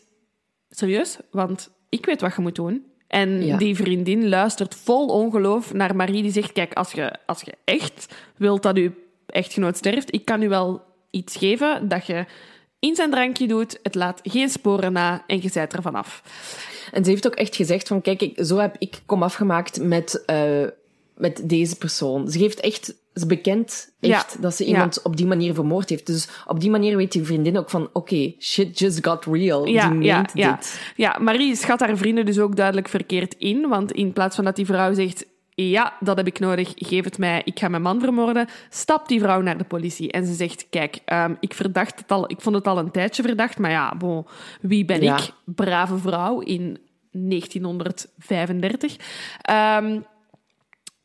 serieus? 0.69 1.17
Want 1.31 1.71
ik 1.89 2.05
weet 2.05 2.21
wat 2.21 2.35
je 2.35 2.41
moet 2.41 2.55
doen. 2.55 2.85
En 3.07 3.45
Ja. 3.45 3.57
die 3.57 3.75
vriendin 3.75 4.29
luistert 4.29 4.75
vol 4.75 5.07
ongeloof 5.07 5.73
naar 5.73 5.95
Marie, 5.95 6.21
die 6.21 6.31
zegt, 6.31 6.51
kijk, 6.51 6.73
als 6.73 6.91
je, 6.91 7.13
als 7.25 7.41
je 7.41 7.53
echt 7.63 8.15
wilt 8.37 8.63
dat 8.63 8.77
je 8.77 8.91
echtgenoot 9.25 9.77
sterft, 9.77 10.13
ik 10.13 10.25
kan 10.25 10.41
u 10.41 10.49
wel 10.49 10.81
iets 11.09 11.35
geven 11.37 11.87
dat 11.87 12.05
je 12.05 12.25
in 12.79 12.95
zijn 12.95 13.11
drankje 13.11 13.47
doet. 13.47 13.79
Het 13.83 13.95
laat 13.95 14.19
geen 14.23 14.49
sporen 14.49 14.93
na 14.93 15.23
en 15.27 15.41
je 15.41 15.49
zijt 15.49 15.73
er 15.73 15.81
vanaf. 15.81 16.23
En 16.91 17.03
ze 17.03 17.09
heeft 17.09 17.27
ook 17.27 17.35
echt 17.35 17.55
gezegd 17.55 17.87
van, 17.87 18.01
kijk, 18.01 18.21
ik, 18.21 18.45
zo 18.45 18.57
heb 18.57 18.75
ik 18.79 19.01
kom 19.05 19.23
afgemaakt 19.23 19.81
met, 19.83 20.23
uh, 20.27 20.67
met 21.15 21.41
deze 21.49 21.75
persoon. 21.77 22.29
Ze 22.31 22.39
geeft 22.39 22.59
echt, 22.59 22.93
ze 23.13 23.25
bekent 23.25 23.93
echt 23.99 24.33
Ja, 24.33 24.41
dat 24.41 24.55
ze 24.55 24.63
ja. 24.63 24.69
iemand 24.69 25.01
op 25.01 25.17
die 25.17 25.25
manier 25.25 25.53
vermoord 25.53 25.89
heeft. 25.89 26.05
Dus 26.05 26.27
op 26.47 26.59
die 26.59 26.69
manier 26.69 26.97
weet 26.97 27.11
die 27.11 27.23
vriendin 27.23 27.57
ook 27.57 27.69
van, 27.69 27.89
oké, 27.93 28.33
shit 28.39 28.79
just 28.79 29.05
got 29.05 29.25
real. 29.25 29.65
Ja, 29.65 29.89
die 29.89 30.01
ja, 30.01 30.15
meent 30.17 30.31
ja. 30.33 30.55
dit. 30.55 30.91
ja, 30.95 31.17
Marie 31.19 31.55
schat 31.55 31.79
haar 31.79 31.97
vrienden 31.97 32.25
dus 32.25 32.39
ook 32.39 32.55
duidelijk 32.55 32.87
verkeerd 32.87 33.35
in. 33.37 33.67
Want 33.67 33.91
in 33.91 34.13
plaats 34.13 34.35
van 34.35 34.45
dat 34.45 34.55
die 34.55 34.65
vrouw 34.65 34.93
zegt... 34.93 35.25
Ja, 35.55 35.93
dat 35.99 36.17
heb 36.17 36.27
ik 36.27 36.39
nodig, 36.39 36.71
geef 36.75 37.03
het 37.03 37.17
mij, 37.17 37.41
ik 37.45 37.59
ga 37.59 37.67
mijn 37.67 37.81
man 37.81 37.99
vermoorden. 37.99 38.47
Stapt 38.69 39.07
die 39.07 39.19
vrouw 39.19 39.41
naar 39.41 39.57
de 39.57 39.63
politie 39.63 40.11
en 40.11 40.25
ze 40.25 40.33
zegt... 40.33 40.65
Kijk, 40.69 40.99
ehm, 41.05 41.33
ik, 41.39 41.53
verdacht 41.53 41.99
het 41.99 42.11
al, 42.11 42.31
ik 42.31 42.41
vond 42.41 42.55
het 42.55 42.67
al 42.67 42.77
een 42.77 42.91
tijdje 42.91 43.23
verdacht, 43.23 43.57
maar 43.57 43.71
ja, 43.71 43.95
bon, 43.95 44.25
wie 44.61 44.85
ben 44.85 45.01
Ja. 45.01 45.17
ik? 45.17 45.31
Brave 45.45 45.97
vrouw 45.97 46.39
in 46.39 46.79
1935. 47.11 48.95
Ehm 49.41 49.99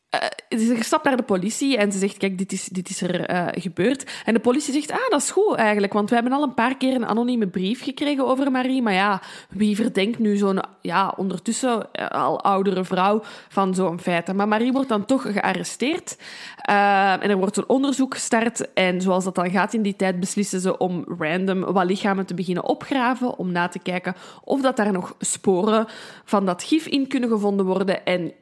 eh, 0.09 0.59
ze 0.59 0.77
stapt 0.79 1.03
naar 1.03 1.17
de 1.17 1.23
politie 1.23 1.77
en 1.77 1.91
ze 1.91 1.97
zegt, 1.97 2.17
kijk, 2.17 2.37
dit 2.37 2.51
is, 2.51 2.65
dit 2.65 2.89
is 2.89 3.01
er 3.01 3.25
eh, 3.25 3.47
gebeurd. 3.51 4.11
En 4.25 4.33
de 4.33 4.39
politie 4.39 4.73
zegt, 4.73 4.91
ah, 4.91 5.09
dat 5.09 5.21
is 5.21 5.31
goed 5.31 5.55
eigenlijk, 5.55 5.93
want 5.93 6.09
we 6.09 6.15
hebben 6.15 6.33
al 6.33 6.43
een 6.43 6.53
paar 6.53 6.77
keer 6.77 6.95
een 6.95 7.05
anonieme 7.05 7.47
brief 7.47 7.83
gekregen 7.83 8.27
over 8.27 8.51
Marie. 8.51 8.81
Maar 8.81 8.93
ja, 8.93 9.21
wie 9.49 9.75
verdenkt 9.75 10.19
nu 10.19 10.37
zo'n, 10.37 10.61
ja, 10.81 11.13
ondertussen 11.17 11.91
eh, 11.91 12.07
al 12.07 12.41
oudere 12.41 12.83
vrouw 12.83 13.21
van 13.49 13.75
zo'n 13.75 13.99
feiten? 13.99 14.35
Maar 14.35 14.47
Marie 14.47 14.71
wordt 14.71 14.89
dan 14.89 15.05
toch 15.05 15.21
gearresteerd. 15.21 16.17
En 16.61 17.29
er 17.29 17.37
wordt 17.37 17.57
een 17.57 17.69
onderzoek 17.69 18.13
gestart. 18.13 18.73
En 18.73 19.01
zoals 19.01 19.23
dat 19.23 19.35
dan 19.35 19.49
gaat 19.49 19.73
in 19.73 19.81
die 19.81 19.95
tijd, 19.95 20.19
beslissen 20.19 20.59
ze 20.59 20.77
om 20.77 21.05
random 21.19 21.59
wat 21.61 21.85
lichamen 21.85 22.25
te 22.25 22.33
beginnen 22.33 22.63
opgraven, 22.63 23.37
om 23.37 23.51
na 23.51 23.67
te 23.67 23.79
kijken 23.79 24.15
of 24.43 24.61
dat 24.61 24.75
daar 24.75 24.91
nog 24.91 25.15
sporen 25.19 25.85
van 26.23 26.45
dat 26.45 26.63
gif 26.63 26.85
in 26.85 27.07
kunnen 27.07 27.29
gevonden 27.29 27.65
worden. 27.65 28.05
En 28.05 28.33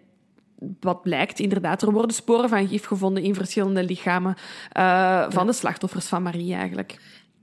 wat 0.79 1.01
blijkt, 1.01 1.39
inderdaad, 1.39 1.81
er 1.81 1.91
worden 1.91 2.15
sporen 2.15 2.49
van 2.49 2.67
gif 2.67 2.85
gevonden 2.85 3.23
in 3.23 3.35
verschillende 3.35 3.83
lichamen 3.83 4.35
eh, 4.71 5.25
van 5.29 5.47
de 5.47 5.53
slachtoffers 5.53 6.05
van 6.05 6.23
Marie 6.23 6.53
eigenlijk. 6.53 6.99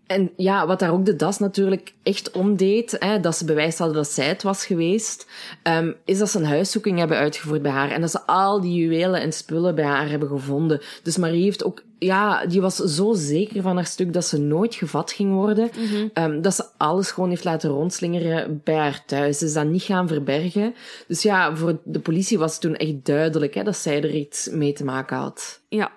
En 0.06 0.30
ja, 0.36 0.66
wat 0.66 0.78
daar 0.78 0.92
ook 0.92 1.04
de 1.04 1.16
DAS 1.16 1.38
natuurlijk 1.38 1.94
echt 2.02 2.30
om 2.30 2.56
deed, 2.56 2.96
hè, 2.98 3.20
dat 3.20 3.36
ze 3.36 3.44
bewijs 3.44 3.78
hadden 3.78 3.96
dat 3.96 4.08
zij 4.08 4.26
het 4.26 4.42
was 4.42 4.66
geweest, 4.66 5.26
ehm, 5.62 5.92
is 6.04 6.18
dat 6.18 6.30
ze 6.30 6.38
een 6.38 6.46
huiszoeking 6.46 6.98
hebben 6.98 7.16
uitgevoerd 7.16 7.62
bij 7.62 7.70
haar. 7.70 7.90
En 7.90 8.00
dat 8.00 8.10
ze 8.10 8.26
al 8.26 8.60
die 8.60 8.74
juwelen 8.74 9.20
en 9.20 9.32
spullen 9.32 9.74
bij 9.74 9.84
haar 9.84 10.08
hebben 10.08 10.28
gevonden. 10.28 10.80
Dus 11.02 11.16
Marie 11.16 11.42
heeft 11.42 11.64
ook, 11.64 11.82
ja, 12.05 12.47
die 12.47 12.60
was 12.60 12.76
zo 12.76 13.12
zeker 13.14 13.62
van 13.62 13.76
haar 13.76 13.86
stuk 13.86 14.12
dat 14.12 14.24
ze 14.24 14.39
nooit 14.39 14.74
gevat 14.74 15.12
ging 15.12 15.32
worden. 15.32 15.70
Ehm, 16.12 16.40
dat 16.40 16.55
ze 16.55 16.64
alles 16.76 17.10
gewoon 17.10 17.28
heeft 17.31 17.44
laten 17.44 17.70
rondslingeren 17.70 18.60
bij 18.64 18.76
haar 18.76 19.02
thuis. 19.06 19.39
Ze 19.39 19.44
is 19.44 19.52
dat 19.52 19.66
niet 19.66 19.82
gaan 19.82 20.09
verbergen. 20.09 20.74
Dus 21.09 21.22
ja, 21.22 21.56
voor 21.56 21.78
de 21.85 22.01
politie 22.01 22.39
was 22.39 22.52
het 22.52 22.60
toen 22.60 22.76
echt 22.76 23.05
duidelijk 23.05 23.55
hè, 23.55 23.62
dat 23.62 23.76
zij 23.76 24.02
er 24.02 24.14
iets 24.14 24.48
mee 24.48 24.72
te 24.72 24.85
maken 24.85 25.16
had. 25.16 25.60
Ja. 25.68 25.93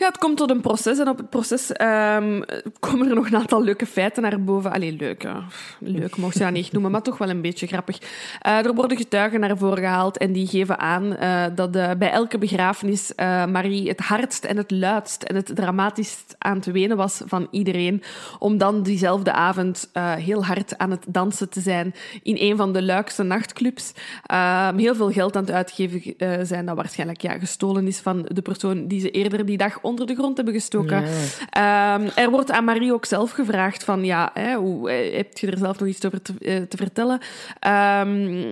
Ja, 0.00 0.06
het 0.06 0.18
komt 0.18 0.36
tot 0.36 0.50
een 0.50 0.60
proces 0.60 0.98
en 0.98 1.08
op 1.08 1.16
het 1.16 1.30
proces 1.30 1.72
ehm, 1.72 2.42
komen 2.78 3.08
er 3.08 3.14
nog 3.14 3.26
een 3.26 3.36
aantal 3.36 3.62
leuke 3.62 3.86
feiten 3.86 4.22
naar 4.22 4.44
boven. 4.44 4.72
Allee, 4.72 4.92
leuk. 4.92 5.22
hè. 5.22 5.32
Leuk 5.78 6.16
mocht 6.16 6.34
je 6.34 6.40
dat 6.40 6.52
niet 6.52 6.72
noemen, 6.72 6.90
maar 6.90 7.02
toch 7.02 7.18
wel 7.18 7.28
een 7.28 7.40
beetje 7.40 7.66
grappig. 7.66 7.98
Eh, 8.40 8.66
er 8.66 8.74
worden 8.74 8.96
getuigen 8.96 9.40
naar 9.40 9.56
voren 9.56 9.78
gehaald 9.78 10.18
en 10.18 10.32
die 10.32 10.46
geven 10.46 10.78
aan 10.78 11.16
eh, 11.16 11.44
dat 11.54 11.76
eh, 11.76 11.90
bij 11.98 12.10
elke 12.10 12.38
begrafenis 12.38 13.12
Marie 13.48 13.88
het 13.88 14.00
hardst 14.00 14.44
en 14.44 14.56
het 14.56 14.70
luidst 14.70 15.22
en 15.22 15.34
het 15.34 15.50
dramatischst 15.54 16.34
aan 16.38 16.56
het 16.56 16.66
wenen 16.66 16.96
was 16.96 17.22
van 17.26 17.48
iedereen. 17.50 18.02
Om 18.38 18.58
dan 18.58 18.82
diezelfde 18.82 19.32
avond 19.32 19.90
heel 20.16 20.44
hard 20.44 20.78
aan 20.78 20.90
het 20.90 21.04
dansen 21.08 21.48
te 21.48 21.60
zijn 21.60 21.94
in 22.22 22.36
een 22.38 22.56
van 22.56 22.72
de 22.72 22.82
luikste 22.82 23.22
nachtclubs. 23.22 23.92
Ehm, 24.26 24.76
heel 24.76 24.94
veel 24.94 25.10
geld 25.10 25.36
aan 25.36 25.42
het 25.44 25.52
uitgeven 25.52 26.14
zijn 26.46 26.66
dat 26.66 26.76
waarschijnlijk 26.76 27.20
ja, 27.20 27.38
gestolen 27.38 27.86
is 27.86 27.98
van 27.98 28.28
de 28.28 28.42
persoon 28.42 28.86
die 28.86 29.00
ze 29.00 29.10
eerder 29.10 29.46
die 29.46 29.56
dag 29.56 29.78
onder 29.90 30.06
de 30.06 30.14
grond 30.14 30.36
hebben 30.36 30.54
gestoken. 30.54 31.04
Ehm, 31.50 32.08
er 32.14 32.30
wordt 32.30 32.50
aan 32.50 32.64
Marie 32.64 32.92
ook 32.92 33.04
zelf 33.04 33.30
gevraagd 33.30 33.84
van, 33.84 34.04
ja, 34.04 34.30
hè, 34.34 34.54
hoe, 34.54 34.90
eh, 34.90 35.16
heb 35.16 35.38
je 35.38 35.46
er 35.46 35.58
zelf 35.58 35.78
nog 35.78 35.88
iets 35.88 36.06
over 36.06 36.22
te, 36.22 36.34
eh, 36.40 36.62
te 36.62 36.76
vertellen? 36.76 37.20
Ehm, 37.58 38.42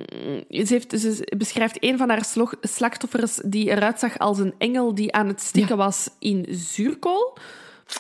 ze, 0.50 0.66
heeft, 0.68 1.00
ze 1.00 1.32
beschrijft 1.36 1.76
een 1.84 1.98
van 1.98 2.08
haar 2.08 2.26
slachtoffers 2.60 3.40
die 3.44 3.70
eruit 3.70 3.98
zag 3.98 4.18
als 4.18 4.38
een 4.38 4.54
engel 4.58 4.94
die 4.94 5.12
aan 5.12 5.28
het 5.28 5.40
stikken 5.40 5.76
was 5.76 6.08
in 6.18 6.46
zuurkool. 6.50 7.36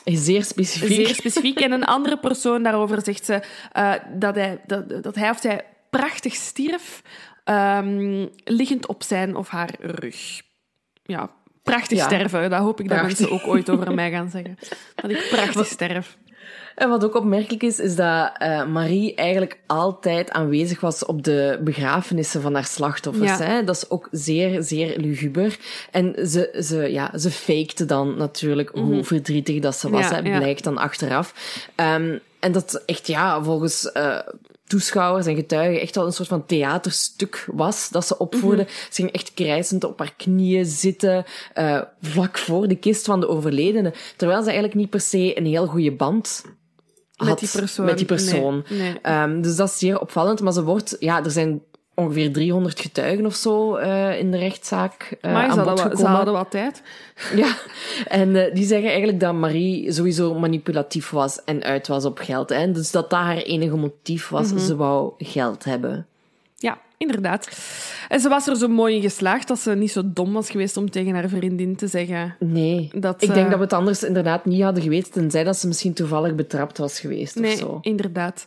Zeer 0.04 0.44
specifiek. 0.44 0.94
Zeer 0.94 1.14
specifiek. 1.14 1.60
En 1.60 1.72
een 1.72 1.84
andere 1.84 2.18
persoon 2.18 2.62
daarover 2.62 3.02
zegt 3.02 3.24
ze 3.24 3.42
eh, 3.72 3.92
dat, 4.14 4.34
hij, 4.34 4.60
dat, 4.66 5.02
dat 5.02 5.14
hij 5.14 5.30
of 5.30 5.38
zij 5.40 5.64
prachtig 5.90 6.34
stierf, 6.34 7.02
ehm, 7.44 8.26
liggend 8.44 8.86
op 8.86 9.02
zijn 9.02 9.36
of 9.36 9.48
haar 9.48 9.74
rug. 9.80 10.42
Ja, 11.02 11.30
prachtig 11.70 11.98
Ja. 11.98 12.04
sterven. 12.04 12.50
Dat 12.50 12.60
hoop 12.60 12.80
ik 12.80 12.88
dat 12.88 12.98
Prachtig. 12.98 13.18
mensen 13.18 13.36
ook 13.36 13.46
ooit 13.54 13.70
over 13.70 13.94
mij 13.94 14.10
gaan 14.10 14.30
zeggen. 14.30 14.58
Dat 14.94 15.10
ik 15.10 15.26
prachtig 15.30 15.66
sterf. 15.66 16.16
En 16.74 16.88
wat 16.88 17.04
ook 17.04 17.14
opmerkelijk 17.14 17.62
is, 17.62 17.78
is 17.78 17.96
dat 17.96 18.30
eh, 18.38 18.66
Marie 18.66 19.14
eigenlijk 19.14 19.58
altijd 19.66 20.30
aanwezig 20.30 20.80
was 20.80 21.04
op 21.04 21.22
de 21.22 21.60
begrafenissen 21.64 22.42
van 22.42 22.54
haar 22.54 22.64
slachtoffers. 22.64 23.38
Ja. 23.38 23.44
Hè? 23.44 23.64
Dat 23.64 23.76
is 23.76 23.90
ook 23.90 24.08
zeer, 24.10 24.62
zeer 24.62 24.98
luguber. 24.98 25.56
En 25.90 26.14
ze, 26.28 26.58
ze, 26.62 26.92
ja, 26.92 27.18
ze 27.18 27.30
fakte 27.30 27.84
dan 27.84 28.16
natuurlijk 28.16 28.70
hoe 28.74 29.04
verdrietig 29.04 29.60
dat 29.60 29.76
ze 29.76 29.90
was. 29.90 30.10
Mhm. 30.10 30.26
Ja, 30.26 30.30
hè? 30.32 30.38
Blijkt 30.38 30.64
dan 30.64 30.78
achteraf. 30.78 31.34
Ehm, 31.74 32.18
en 32.40 32.52
dat 32.52 32.82
echt, 32.86 33.06
ja, 33.06 33.42
volgens 33.42 33.92
eh, 33.92 34.18
toeschouwers 34.68 35.26
en 35.26 35.34
getuigen 35.34 35.80
echt 35.80 35.94
wel 35.94 36.06
een 36.06 36.12
soort 36.12 36.28
van 36.28 36.46
theaterstuk 36.46 37.48
was 37.52 37.88
dat 37.88 38.06
ze 38.06 38.18
opvoerde. 38.18 38.62
Mhm. 38.62 38.70
Ze 38.70 39.02
ging 39.02 39.12
echt 39.12 39.34
krijzend 39.34 39.84
op 39.84 39.98
haar 39.98 40.14
knieën 40.16 40.66
zitten, 40.66 41.24
eh, 41.54 41.82
vlak 42.00 42.38
voor 42.38 42.68
de 42.68 42.76
kist 42.76 43.04
van 43.04 43.20
de 43.20 43.28
overledene. 43.28 43.92
Terwijl 44.16 44.40
ze 44.40 44.46
eigenlijk 44.46 44.78
niet 44.78 44.90
per 44.90 45.00
se 45.00 45.38
een 45.38 45.46
heel 45.46 45.66
goede 45.66 45.92
band 45.92 46.44
Met 47.16 47.28
had 47.28 47.38
die 47.38 47.48
persoon. 47.48 47.86
Met 47.86 47.96
die 47.96 48.06
persoon. 48.06 48.64
Nee, 48.68 48.78
nee. 48.78 48.98
Ehm, 49.02 49.40
dus 49.40 49.56
dat 49.56 49.68
is 49.68 49.78
zeer 49.78 50.00
opvallend. 50.00 50.40
Maar 50.40 50.52
ze 50.52 50.64
wordt, 50.64 50.96
ja, 50.98 51.24
er 51.24 51.30
zijn 51.30 51.62
ongeveer 51.98 52.32
300 52.32 52.80
getuigen 52.80 53.26
of 53.26 53.34
zo 53.34 53.76
eh, 53.76 54.18
in 54.18 54.30
de 54.30 54.38
rechtszaak 54.38 55.16
eh 55.20 55.32
maar 55.32 55.48
aan 55.48 55.54
ze 55.54 55.88
bod 55.88 56.02
hadden 56.02 56.34
wat 56.34 56.50
tijd. 56.50 56.82
Ja, 57.36 57.56
en 58.06 58.36
eh, 58.36 58.54
die 58.54 58.64
zeggen 58.64 58.88
eigenlijk 58.88 59.20
dat 59.20 59.34
Marie 59.34 59.92
sowieso 59.92 60.34
manipulatief 60.34 61.10
was 61.10 61.44
en 61.44 61.62
uit 61.62 61.88
was 61.88 62.04
op 62.04 62.18
geld. 62.18 62.48
Hè? 62.48 62.72
Dus 62.72 62.90
dat 62.90 63.10
dat 63.10 63.20
haar 63.20 63.36
enige 63.36 63.76
motief 63.76 64.28
was. 64.28 64.52
Mhm. 64.52 64.58
Ze 64.58 64.76
wou 64.76 65.12
geld 65.18 65.64
hebben. 65.64 66.06
Inderdaad. 66.98 67.48
En 68.08 68.20
ze 68.20 68.28
was 68.28 68.46
er 68.46 68.56
zo 68.56 68.68
mooi 68.68 68.94
in 68.94 69.02
geslaagd 69.02 69.48
dat 69.48 69.58
ze 69.58 69.74
niet 69.74 69.90
zo 69.92 70.02
dom 70.04 70.32
was 70.32 70.50
geweest 70.50 70.76
om 70.76 70.90
tegen 70.90 71.14
haar 71.14 71.28
vriendin 71.28 71.76
te 71.76 71.86
zeggen 71.86 72.36
Nee, 72.38 72.90
dat 72.94 73.22
ik 73.22 73.28
denk 73.34 73.44
eh, 73.44 73.48
dat 73.50 73.58
we 73.58 73.64
het 73.64 73.72
anders 73.72 74.02
inderdaad 74.02 74.44
niet 74.44 74.62
hadden 74.62 74.82
geweten, 74.82 75.12
tenzij 75.12 75.44
dat 75.44 75.56
ze 75.56 75.66
misschien 75.66 75.92
toevallig 75.92 76.34
betrapt 76.34 76.78
was 76.78 77.00
geweest 77.00 77.34
Nee, 77.38 77.52
of 77.52 77.58
zo. 77.58 77.78
inderdaad. 77.82 78.46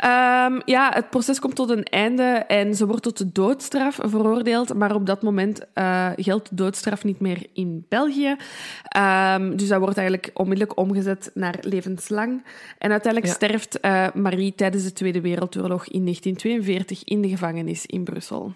Ehm, 0.00 0.60
ja, 0.64 0.90
het 0.94 1.10
proces 1.10 1.38
komt 1.38 1.54
tot 1.54 1.70
een 1.70 1.82
einde 1.82 2.22
en 2.46 2.74
ze 2.74 2.86
wordt 2.86 3.02
tot 3.02 3.18
de 3.18 3.32
doodstraf 3.32 3.98
veroordeeld. 4.02 4.74
Maar 4.74 4.94
op 4.94 5.06
dat 5.06 5.22
moment 5.22 5.60
eh, 5.74 6.08
geldt 6.16 6.48
de 6.48 6.54
doodstraf 6.54 7.04
niet 7.04 7.20
meer 7.20 7.46
in 7.52 7.84
België. 7.88 8.36
Ehm, 8.88 9.56
dus 9.56 9.68
dat 9.68 9.80
wordt 9.80 9.96
eigenlijk 9.96 10.30
onmiddellijk 10.34 10.78
omgezet 10.78 11.30
naar 11.34 11.58
levenslang. 11.60 12.44
En 12.78 12.90
uiteindelijk 12.90 13.32
Ja. 13.32 13.38
sterft 13.46 13.80
eh, 13.80 14.06
Marie 14.14 14.54
tijdens 14.54 14.84
de 14.84 14.92
Tweede 14.92 15.20
Wereldoorlog 15.20 15.86
in 15.88 16.02
1942 16.04 17.04
in 17.04 17.22
de 17.22 17.28
gevangenis 17.28 17.86
in 17.92 18.04
Brussel. 18.04 18.52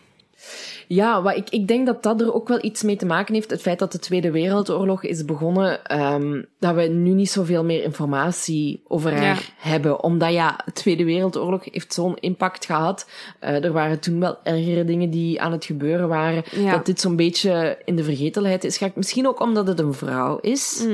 Ja, 0.89 1.23
wat 1.23 1.37
ik, 1.37 1.51
ik 1.51 1.69
denk 1.69 1.87
dat 1.87 2.03
dat 2.03 2.21
er 2.21 2.35
ook 2.35 2.49
wel 2.49 2.65
iets 2.65 2.83
mee 2.83 2.97
te 2.97 3.07
maken 3.07 3.35
heeft. 3.35 3.51
Het 3.51 3.61
feit 3.61 3.79
dat 3.79 3.93
de 3.93 3.99
Tweede 3.99 4.31
Wereldoorlog 4.31 5.03
is 5.05 5.25
begonnen, 5.25 5.85
ehm, 5.85 6.43
dat 6.59 6.75
we 6.75 6.83
nu 6.83 7.11
niet 7.13 7.31
zoveel 7.31 7.65
meer 7.65 7.83
informatie 7.83 8.83
over 8.89 9.13
haar 9.13 9.23
Ja. 9.23 9.37
hebben. 9.71 10.03
Omdat 10.03 10.33
ja, 10.33 10.61
de 10.65 10.73
Tweede 10.73 11.05
Wereldoorlog 11.05 11.65
heeft 11.73 11.93
zo'n 11.93 12.17
impact 12.17 12.65
gehad. 12.65 13.11
Eh, 13.41 13.65
er 13.65 13.73
waren 13.73 14.01
toen 14.01 14.21
wel 14.21 14.39
ergere 14.43 14.85
dingen 14.85 15.11
die 15.11 15.41
aan 15.41 15.53
het 15.53 15.65
gebeuren 15.65 16.09
waren. 16.09 16.43
Ja. 16.51 16.71
Dat 16.71 16.87
dit 16.87 17.01
zo'n 17.01 17.17
beetje 17.17 17.79
in 17.85 17.97
de 17.97 18.05
vergetelheid 18.05 18.65
is 18.65 18.77
geraakt. 18.77 18.97
Misschien 18.97 19.27
ook 19.29 19.41
omdat 19.41 19.67
het 19.67 19.81
een 19.81 19.95
vrouw 19.95 20.39
is. 20.39 20.87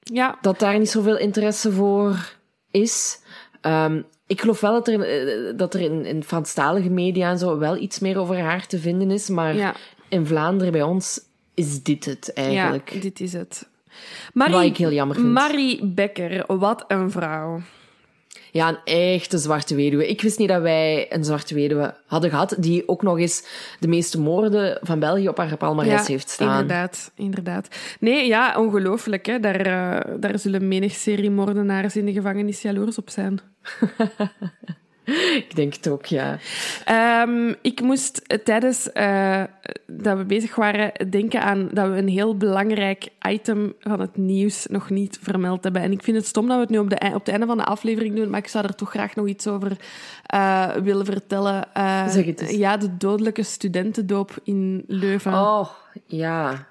Ja, 0.00 0.38
Dat 0.40 0.58
daar 0.58 0.78
niet 0.78 0.90
zoveel 0.90 1.18
interesse 1.18 1.72
voor 1.72 2.34
is. 2.70 3.20
Ehm, 3.60 4.02
ik 4.28 4.40
geloof 4.40 4.60
wel 4.60 4.72
dat 4.72 4.88
er, 4.88 5.00
eh, 5.00 5.52
dat 5.56 5.74
er 5.74 5.80
in, 5.80 6.06
in 6.06 6.24
Franstalige 6.24 6.90
media 6.90 7.30
en 7.30 7.38
zo 7.38 7.58
wel 7.58 7.76
iets 7.76 7.98
meer 7.98 8.18
over 8.18 8.38
haar 8.38 8.66
te 8.66 8.78
vinden 8.78 9.10
is. 9.10 9.28
Maar 9.28 9.56
ja, 9.56 9.74
in 10.08 10.26
Vlaanderen 10.26 10.72
bij 10.72 10.82
ons 10.82 11.20
is 11.54 11.82
dit 11.82 12.04
het 12.04 12.32
eigenlijk. 12.32 12.90
ja, 12.92 13.00
dit 13.00 13.20
is 13.20 13.32
het. 13.32 13.68
Wat 14.34 14.62
ik 14.62 14.76
heel 14.76 14.92
jammer 14.92 15.16
vind. 15.16 15.28
Marie 15.28 15.86
Becker, 15.86 16.44
wat 16.58 16.84
een 16.88 17.10
vrouw. 17.10 17.60
Ja, 18.52 18.68
een 18.68 18.78
echte 18.84 19.38
zwarte 19.38 19.74
weduwe. 19.74 20.08
Ik 20.08 20.20
wist 20.20 20.38
niet 20.38 20.48
dat 20.48 20.62
wij 20.62 21.06
een 21.12 21.24
zwarte 21.24 21.54
weduwe 21.54 21.94
hadden 22.06 22.30
gehad, 22.30 22.56
die 22.58 22.88
ook 22.88 23.02
nog 23.02 23.18
eens 23.18 23.44
de 23.78 23.88
meeste 23.88 24.20
moorden 24.20 24.78
van 24.82 24.98
België 24.98 25.28
op 25.28 25.36
haar 25.36 25.56
palmarès 25.56 26.06
heeft 26.06 26.30
staan. 26.30 26.60
Inderdaad, 26.60 27.12
inderdaad. 27.14 27.68
Nee, 28.00 28.26
ja, 28.26 28.58
ongelooflijk. 28.58 29.26
Hè? 29.26 29.40
Daar, 29.40 29.66
uh, 29.66 30.14
daar 30.20 30.38
zullen 30.38 30.68
menig 30.68 30.92
seriemoordenaars 30.92 31.96
in 31.96 32.06
de 32.06 32.12
gevangenis 32.12 32.62
jaloers 32.62 32.98
op 32.98 33.10
zijn. 33.10 33.40
ik 35.42 35.54
denk 35.54 35.74
het 35.74 35.88
ook, 35.88 36.06
ja. 36.06 36.38
Um, 37.22 37.56
ik 37.62 37.80
moest 37.80 38.44
tijdens 38.44 38.90
uh, 38.94 39.42
dat 39.86 40.16
we 40.16 40.24
bezig 40.24 40.54
waren 40.54 41.10
denken 41.10 41.42
aan 41.42 41.68
dat 41.72 41.88
we 41.88 41.96
een 41.96 42.08
heel 42.08 42.36
belangrijk 42.36 43.08
item 43.28 43.74
van 43.80 44.00
het 44.00 44.16
nieuws 44.16 44.66
nog 44.66 44.90
niet 44.90 45.18
vermeld 45.22 45.64
hebben. 45.64 45.82
En 45.82 45.92
ik 45.92 46.02
vind 46.02 46.16
het 46.16 46.26
stom 46.26 46.46
dat 46.46 46.56
we 46.56 46.62
het 46.62 46.70
nu 46.70 46.78
op, 46.78 46.90
de, 46.90 46.96
op 47.06 47.12
het 47.12 47.28
einde 47.28 47.46
van 47.46 47.56
de 47.56 47.64
aflevering 47.64 48.16
doen, 48.16 48.30
maar 48.30 48.40
ik 48.40 48.48
zou 48.48 48.64
er 48.64 48.74
toch 48.74 48.90
graag 48.90 49.14
nog 49.14 49.26
iets 49.26 49.46
over 49.46 49.76
uh, 50.34 50.70
willen 50.70 51.04
vertellen. 51.04 51.68
Uh, 51.76 52.08
zeg 52.08 52.24
het 52.24 52.40
eens. 52.40 52.50
Ja, 52.50 52.76
de 52.76 52.96
dodelijke 52.96 53.42
studentendoop 53.42 54.38
in 54.44 54.84
Leuven. 54.86 55.32
Oh, 55.32 55.68
ja. 56.06 56.66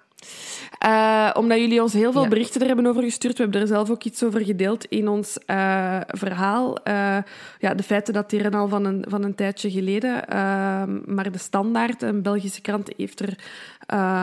Uh, 0.86 1.30
omdat 1.34 1.58
jullie 1.58 1.82
ons 1.82 1.94
heel 1.94 2.12
veel 2.12 2.24
ja. 2.24 2.28
berichten 2.28 2.62
er 2.62 2.68
hebben 2.68 2.86
over 2.86 3.04
gestuurd. 3.04 3.38
We 3.38 3.44
hebben 3.44 3.62
er 3.62 3.68
zelf 3.68 3.90
ook 3.90 4.04
iets 4.04 4.24
over 4.24 4.46
gedeeld 4.46 4.86
in 4.86 5.08
ons 5.08 5.38
uh, 5.48 6.00
verhaal. 6.08 6.78
Uh, 6.88 7.18
ja, 7.60 7.74
de 7.74 7.84
feiten 7.84 8.14
dateren 8.14 8.54
al 8.54 8.68
van 8.68 8.86
een, 8.86 9.06
van 9.08 9.24
een 9.24 9.36
tijdje 9.36 9.72
geleden. 9.72 10.24
maar 11.06 11.32
de 11.32 11.38
Standaard, 11.38 12.02
een 12.02 12.22
Belgische 12.22 12.62
krant, 12.62 12.90
heeft 12.98 13.20
er 13.20 13.38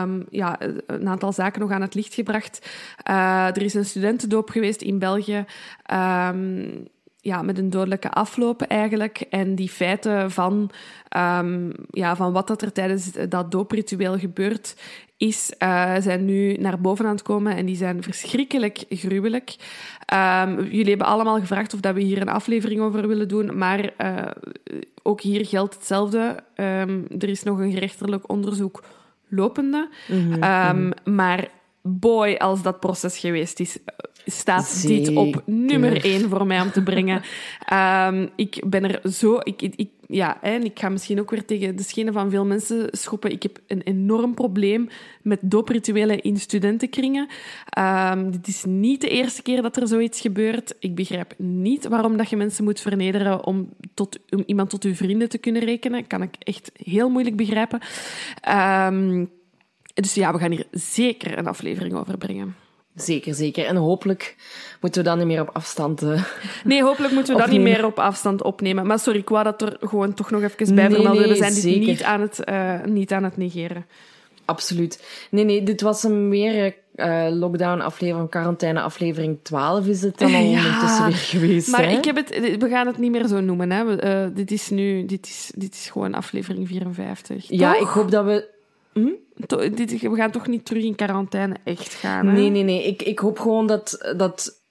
um, 0.01 0.25
ja, 0.29 0.57
een 0.87 1.07
aantal 1.07 1.33
zaken 1.33 1.61
nog 1.61 1.71
aan 1.71 1.81
het 1.81 1.95
licht 1.95 2.13
gebracht. 2.13 2.69
er 3.03 3.61
is 3.61 3.73
een 3.73 3.85
studentendoop 3.85 4.49
geweest 4.49 4.81
in 4.81 4.99
België. 4.99 5.45
Um, 5.93 6.87
ja, 7.25 7.41
met 7.41 7.57
een 7.57 7.69
dodelijke 7.69 8.11
afloop 8.11 8.61
eigenlijk. 8.61 9.17
En 9.29 9.55
die 9.55 9.69
feiten 9.69 10.31
van, 10.31 10.71
um, 11.17 11.71
ja, 11.91 12.15
van 12.15 12.31
wat 12.31 12.47
dat 12.47 12.61
er 12.61 12.71
tijdens 12.71 13.11
dat 13.29 13.51
doopritueel 13.51 14.17
gebeurt, 14.17 14.75
is, 15.17 15.53
uh, 15.59 15.95
zijn 15.99 16.25
nu 16.25 16.53
naar 16.53 16.81
boven 16.81 17.05
aan 17.05 17.11
het 17.11 17.21
komen 17.21 17.55
en 17.55 17.65
die 17.65 17.75
zijn 17.75 18.03
verschrikkelijk 18.03 18.83
gruwelijk. 18.89 19.55
Um, 20.13 20.63
jullie 20.63 20.89
hebben 20.89 21.07
allemaal 21.07 21.39
gevraagd 21.39 21.73
of 21.73 21.79
dat 21.79 21.95
we 21.95 22.01
hier 22.01 22.21
een 22.21 22.29
aflevering 22.29 22.81
over 22.81 23.07
willen 23.07 23.27
doen, 23.27 23.57
maar 23.57 23.93
uh, 23.97 24.21
ook 25.03 25.21
hier 25.21 25.45
geldt 25.45 25.73
hetzelfde. 25.73 26.43
Um, 26.55 27.05
er 27.19 27.29
is 27.29 27.43
nog 27.43 27.59
een 27.59 27.71
gerechtelijk 27.71 28.29
onderzoek 28.29 28.83
lopende. 29.27 29.89
Mm 30.07 30.33
-hmm. 30.33 30.93
maar 31.03 31.49
boy, 31.81 32.33
als 32.33 32.61
dat 32.61 32.79
proces 32.79 33.17
geweest 33.17 33.59
is, 33.59 33.77
staat 34.25 34.65
Zeker. 34.65 35.05
dit 35.05 35.15
op 35.15 35.41
nummer 35.45 36.05
één 36.05 36.29
voor 36.29 36.45
mij 36.45 36.61
om 36.61 36.71
te 36.71 36.83
brengen. 36.83 37.21
um, 37.73 38.29
ik 38.45 38.61
ben 38.65 38.83
er 38.83 39.11
zo... 39.11 39.39
Ik, 39.43 39.61
ik, 39.61 39.89
ja, 40.07 40.41
en 40.41 40.63
ik 40.63 40.79
ga 40.79 40.89
misschien 40.89 41.19
ook 41.19 41.29
weer 41.29 41.45
tegen 41.45 41.75
de 41.75 41.83
schenen 41.83 42.13
van 42.13 42.29
veel 42.29 42.45
mensen 42.45 42.87
schoppen. 42.91 43.31
Ik 43.31 43.43
heb 43.43 43.59
een 43.67 43.81
enorm 43.81 44.33
probleem 44.33 44.89
met 45.21 45.39
dooprituelen 45.41 46.21
in 46.21 46.37
studentenkringen. 46.37 47.27
Um, 47.79 48.31
dit 48.31 48.47
is 48.47 48.63
niet 48.65 49.01
de 49.01 49.09
eerste 49.09 49.41
keer 49.41 49.61
dat 49.61 49.77
er 49.77 49.87
zoiets 49.87 50.21
gebeurt. 50.21 50.75
Ik 50.79 50.95
begrijp 50.95 51.33
niet 51.37 51.87
waarom 51.87 52.17
dat 52.17 52.29
je 52.29 52.35
mensen 52.35 52.63
moet 52.63 52.79
vernederen 52.79 53.45
om, 53.45 53.69
tot, 53.93 54.19
om 54.29 54.43
iemand 54.45 54.69
tot 54.69 54.83
uw 54.83 54.95
vrienden 54.95 55.29
te 55.29 55.37
kunnen 55.37 55.63
rekenen. 55.63 56.07
Kan 56.07 56.21
ik 56.21 56.35
echt 56.39 56.71
heel 56.73 57.09
moeilijk 57.09 57.35
begrijpen. 57.35 57.81
Um, 58.93 59.29
dus 59.93 60.13
ja, 60.13 60.33
we 60.33 60.39
gaan 60.39 60.51
hier 60.51 60.67
zeker 60.71 61.37
een 61.37 61.47
aflevering 61.47 61.93
over 61.93 62.17
brengen. 62.17 62.55
Zeker, 62.95 63.33
zeker. 63.33 63.65
En 63.65 63.75
hopelijk 63.75 64.35
moeten 64.81 65.03
we 65.03 65.09
dan 65.09 65.17
niet 65.17 65.27
meer 65.27 65.41
op 65.41 65.49
afstand. 65.53 66.03
Uh, 66.03 66.23
nee, 66.63 66.83
hopelijk 66.83 67.13
moeten 67.13 67.33
we 67.35 67.41
dat 67.41 67.49
niet 67.49 67.61
meer 67.61 67.85
op 67.85 67.99
afstand 67.99 68.43
opnemen. 68.43 68.87
Maar 68.87 68.99
sorry, 68.99 69.19
ik 69.19 69.29
wou 69.29 69.43
dat 69.43 69.61
er 69.61 69.77
gewoon 69.81 70.13
toch 70.13 70.31
nog 70.31 70.41
even 70.41 70.75
bij 70.75 70.89
vermelden. 70.89 71.21
Nee, 71.21 71.27
we 71.27 71.35
zijn 71.35 71.53
dit 71.53 71.87
niet 71.87 72.03
aan, 72.03 72.21
het, 72.21 72.41
uh, 72.49 72.83
niet 72.83 73.11
aan 73.11 73.23
het 73.23 73.37
negeren. 73.37 73.85
Absoluut. 74.45 75.03
Nee, 75.31 75.43
nee, 75.43 75.63
dit 75.63 75.81
was 75.81 76.03
een 76.03 76.29
meer 76.29 76.75
uh, 76.95 77.27
lockdown-aflevering, 77.29 78.29
quarantaine-aflevering 78.29 79.37
12 79.41 79.87
is 79.87 80.01
het 80.01 80.17
dan 80.17 80.33
al 80.33 80.41
ja, 80.41 80.57
ondertussen 80.57 81.05
weer 81.05 81.15
geweest. 81.15 81.67
Maar 81.71 81.83
hè? 81.83 81.97
ik 81.97 82.05
heb 82.05 82.15
het, 82.15 82.29
we 82.59 82.69
gaan 82.69 82.87
het 82.87 82.97
niet 82.97 83.11
meer 83.11 83.27
zo 83.27 83.39
noemen. 83.39 83.71
Hè. 83.71 83.85
We, 83.85 84.31
dit 84.33 84.51
is 84.51 84.69
nu, 84.69 85.05
dit 85.05 85.25
is, 85.27 85.51
dit 85.55 85.73
is 85.73 85.89
gewoon 85.89 86.13
aflevering 86.13 86.67
54. 86.67 87.45
Ja, 87.47 87.73
toch? 87.73 87.81
ik 87.81 87.87
hoop 87.87 88.11
dat 88.11 88.25
we. 88.25 88.47
Hm? 88.93 89.09
We 89.35 90.15
gaan 90.15 90.31
toch 90.31 90.47
niet 90.47 90.65
terug 90.65 90.83
in 90.83 90.95
quarantaine 90.95 91.55
echt 91.63 91.93
gaan? 91.93 92.27
Hè? 92.27 92.33
Nee, 92.33 92.49
nee, 92.49 92.63
nee. 92.63 92.83
Ik, 92.83 93.01
ik 93.01 93.19
hoop 93.19 93.39
gewoon 93.39 93.67
dat, 93.67 94.13
dat, 94.17 94.61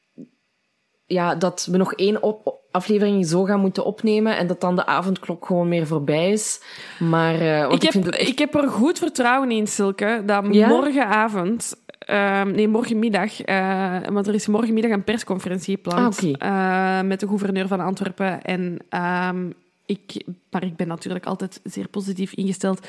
ja, 1.06 1.34
dat 1.34 1.68
we 1.70 1.76
nog 1.76 1.94
één 1.94 2.22
op, 2.22 2.60
aflevering 2.70 3.26
zo 3.26 3.44
gaan 3.44 3.60
moeten 3.60 3.84
opnemen 3.84 4.36
en 4.36 4.46
dat 4.46 4.60
dan 4.60 4.76
de 4.76 4.86
avondklok 4.86 5.46
gewoon 5.46 5.68
meer 5.68 5.86
voorbij 5.86 6.30
is. 6.30 6.60
Maar, 6.98 7.42
uh, 7.42 7.60
want 7.60 7.82
ik, 7.82 7.82
ik, 7.82 7.92
heb, 7.92 8.04
het... 8.04 8.28
ik 8.28 8.38
heb 8.38 8.54
er 8.54 8.68
goed 8.68 8.98
vertrouwen 8.98 9.50
in, 9.50 9.66
Silke, 9.66 10.22
dat 10.26 10.44
ja? 10.50 10.68
morgenavond... 10.68 11.82
Uh, 12.10 12.42
nee, 12.42 12.68
morgenmiddag. 12.68 13.48
Uh, 13.48 13.96
want 14.12 14.26
er 14.26 14.34
is 14.34 14.46
morgenmiddag 14.46 14.90
een 14.90 15.04
persconferentie 15.04 15.74
gepland. 15.74 16.18
Ah, 16.22 16.30
okay. 16.30 17.02
met 17.02 17.20
de 17.20 17.28
gouverneur 17.28 17.68
van 17.68 17.80
Antwerpen. 17.80 18.42
En 18.42 18.76
ehm, 18.88 19.50
ik, 19.86 20.24
maar 20.50 20.64
ik 20.64 20.76
ben 20.76 20.88
natuurlijk 20.88 21.26
altijd 21.26 21.60
zeer 21.64 21.88
positief 21.88 22.32
ingesteld. 22.32 22.86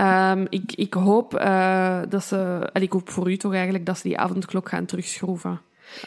Um, 0.00 0.46
ik, 0.48 0.72
ik 0.74 0.94
hoop 0.94 1.40
uh, 1.40 2.00
dat 2.08 2.24
ze, 2.24 2.70
en 2.72 2.82
ik 2.82 2.92
hoop 2.92 3.10
voor 3.10 3.30
u 3.30 3.36
toch 3.36 3.54
eigenlijk, 3.54 3.86
dat 3.86 3.96
ze 3.96 4.08
die 4.08 4.18
avondklok 4.18 4.68
gaan 4.68 4.84
terugschroeven. 4.84 5.60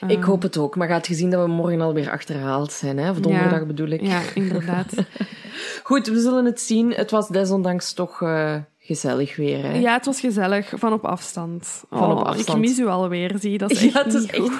Uh, 0.03 0.09
ik 0.09 0.23
hoop 0.23 0.41
het 0.41 0.57
ook, 0.57 0.75
maar 0.75 0.87
gaat 0.87 1.07
gezien 1.07 1.29
dat 1.29 1.45
we 1.45 1.51
morgen 1.51 1.81
alweer 1.81 2.11
achterhaald 2.11 2.71
zijn, 2.71 2.97
hè? 2.97 3.09
Of 3.09 3.19
donderdag 3.19 3.59
ja, 3.59 3.65
bedoel 3.65 3.87
ik. 3.87 4.01
Ja, 4.01 4.21
inderdaad. 4.33 4.93
Goed, 5.83 6.07
we 6.07 6.19
zullen 6.19 6.45
het 6.45 6.61
zien. 6.61 6.91
Het 6.91 7.11
was 7.11 7.27
desondanks 7.27 7.93
toch 7.93 8.21
uh, 8.21 8.55
gezellig 8.79 9.35
weer, 9.35 9.63
hè? 9.63 9.73
Ja, 9.73 9.93
het 9.93 10.05
was 10.05 10.19
gezellig, 10.19 10.73
van 10.75 10.93
op 10.93 11.05
afstand. 11.05 11.83
Van 11.89 12.11
oh, 12.11 12.19
op 12.19 12.25
afstand. 12.25 12.57
Ik 12.57 12.69
mis 12.69 12.79
u 12.79 12.87
alweer, 12.87 13.35
zie 13.39 13.51
je. 13.51 13.57
Dat 13.57 13.71
is 13.71 13.83
echt 13.85 13.93
ja, 13.93 14.05
is 14.05 14.25
echt... 14.25 14.51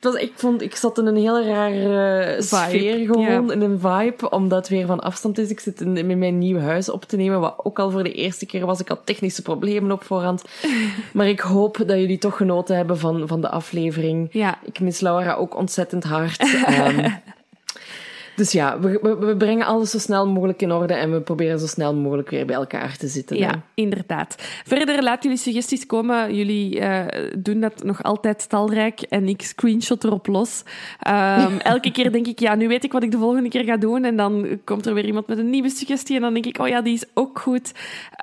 Was, 0.00 0.14
ik, 0.14 0.32
vond, 0.34 0.62
ik 0.62 0.76
zat 0.76 0.98
in 0.98 1.06
een 1.06 1.16
heel 1.16 1.44
rare 1.44 2.36
sfeer 2.42 3.06
gewoon, 3.06 3.52
in 3.52 3.60
een 3.60 3.78
vibe, 3.78 4.30
omdat 4.30 4.58
het 4.58 4.68
weer 4.68 4.86
van 4.86 5.00
afstand 5.00 5.38
is. 5.38 5.50
Ik 5.50 5.60
zit 5.60 5.80
in, 5.80 5.96
in 5.96 6.18
mijn 6.18 6.38
nieuw 6.38 6.58
huis 6.58 6.88
op 6.88 7.04
te 7.04 7.16
nemen, 7.16 7.40
wat 7.40 7.54
ook 7.62 7.78
al 7.78 7.90
voor 7.90 8.02
de 8.02 8.12
eerste 8.12 8.46
keer 8.46 8.66
was. 8.66 8.80
Ik 8.80 8.88
had 8.88 9.00
technische 9.04 9.42
problemen 9.42 9.92
op 9.92 10.04
voorhand. 10.04 10.44
Maar 11.12 11.28
ik 11.28 11.40
hoop 11.40 11.76
dat 11.76 11.98
jullie 11.98 12.18
toch 12.18 12.36
genoten 12.36 12.76
hebben 12.76 12.98
van, 12.98 13.28
van 13.28 13.40
de 13.40 13.48
aflevering. 13.48 14.28
Ja. 14.30 14.58
Ik 14.64 14.80
mis 14.80 15.00
Laura 15.00 15.34
ook 15.34 15.56
ontzettend 15.56 16.04
hard. 16.04 16.42
um, 16.68 17.04
dus 18.36 18.52
ja, 18.52 18.80
we, 18.80 18.98
we, 19.02 19.16
we, 19.16 19.36
brengen 19.36 19.66
alles 19.66 19.90
zo 19.90 19.98
snel 19.98 20.28
mogelijk 20.28 20.62
in 20.62 20.72
orde 20.72 20.94
en 20.94 21.12
we 21.12 21.20
proberen 21.20 21.58
zo 21.58 21.66
snel 21.66 21.94
mogelijk 21.94 22.30
weer 22.30 22.46
bij 22.46 22.54
elkaar 22.54 22.96
te 22.96 23.08
zitten. 23.08 23.36
Ja, 23.36 23.48
hè? 23.48 23.56
inderdaad. 23.74 24.34
Verder 24.64 25.02
laat 25.02 25.22
jullie 25.22 25.38
suggesties 25.38 25.86
komen. 25.86 26.34
Jullie 26.34 26.80
uh, 26.80 27.04
doen 27.38 27.60
dat 27.60 27.84
nog 27.84 28.02
altijd 28.02 28.48
talrijk 28.48 29.00
en 29.00 29.28
ik 29.28 29.42
screenshot 29.42 30.04
erop 30.04 30.26
los. 30.26 30.62
Um, 31.08 31.58
elke 31.74 31.92
keer 31.92 32.12
denk 32.12 32.26
ik, 32.26 32.38
ja, 32.38 32.54
nu 32.54 32.68
weet 32.68 32.84
ik 32.84 32.92
wat 32.92 33.02
ik 33.02 33.10
de 33.10 33.18
volgende 33.18 33.48
keer 33.48 33.64
ga 33.64 33.76
doen. 33.76 34.04
En 34.04 34.16
dan 34.16 34.60
komt 34.64 34.86
er 34.86 34.94
weer 34.94 35.06
iemand 35.06 35.26
met 35.26 35.38
een 35.38 35.50
nieuwe 35.50 35.70
suggestie 35.70 36.16
en 36.16 36.22
dan 36.22 36.32
denk 36.32 36.46
ik, 36.46 36.58
oh 36.58 36.68
ja, 36.68 36.80
die 36.80 36.94
is 36.94 37.04
ook 37.14 37.38
goed. 37.38 37.72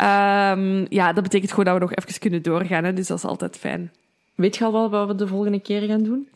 Um, 0.01 0.85
ja, 0.89 1.13
dat 1.13 1.23
betekent 1.23 1.49
gewoon 1.49 1.65
dat 1.65 1.73
we 1.73 1.79
nog 1.79 1.93
even 1.93 2.19
kunnen 2.19 2.41
doorgaan. 2.41 2.83
Hè? 2.83 2.93
Dus 2.93 3.07
dat 3.07 3.17
is 3.17 3.25
altijd 3.25 3.57
fijn. 3.57 3.91
Weet 4.35 4.55
je 4.55 4.63
al 4.63 4.71
wel 4.71 4.89
wat 4.89 5.07
we 5.07 5.15
de 5.15 5.27
volgende 5.27 5.59
keer 5.59 5.81
gaan 5.81 6.03
doen? 6.03 6.27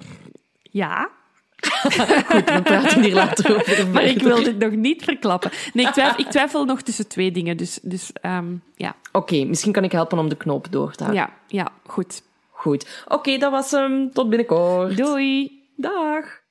Ja. 0.62 1.10
Goed, 2.32 2.50
we 2.50 2.62
praten 2.64 3.04
hier 3.04 3.14
later 3.14 3.56
over. 3.56 3.88
Maar 3.88 4.04
ik 4.04 4.22
wil 4.22 4.44
dit 4.44 4.58
nog 4.58 4.72
niet 4.72 5.04
verklappen. 5.04 5.52
Nee, 5.74 5.86
ik 5.86 5.92
twijfel, 5.92 6.20
ik 6.20 6.32
twijfel 6.32 6.66
nog 6.66 6.82
tussen 6.82 7.08
twee 7.08 7.32
dingen. 7.32 7.58
Dus, 7.58 7.80
dus 7.82 8.12
um, 8.22 8.64
ja. 8.76 8.96
Oké, 9.12 9.18
okay, 9.18 9.44
misschien 9.44 9.72
kan 9.72 9.84
ik 9.84 9.92
helpen 9.92 10.18
om 10.18 10.30
de 10.30 10.38
knoop 10.38 10.72
door 10.72 10.96
te 10.96 11.04
halen. 11.04 11.20
Ja, 11.20 11.30
ja 11.48 11.68
goed. 11.86 12.22
Goed. 12.50 13.04
Oké, 13.06 13.16
okay, 13.16 13.38
dat 13.38 13.52
was 13.52 13.72
hem. 13.72 14.12
Tot 14.14 14.30
binnenkort. 14.30 14.98
Doei. 14.98 15.64
Dag. 15.76 16.46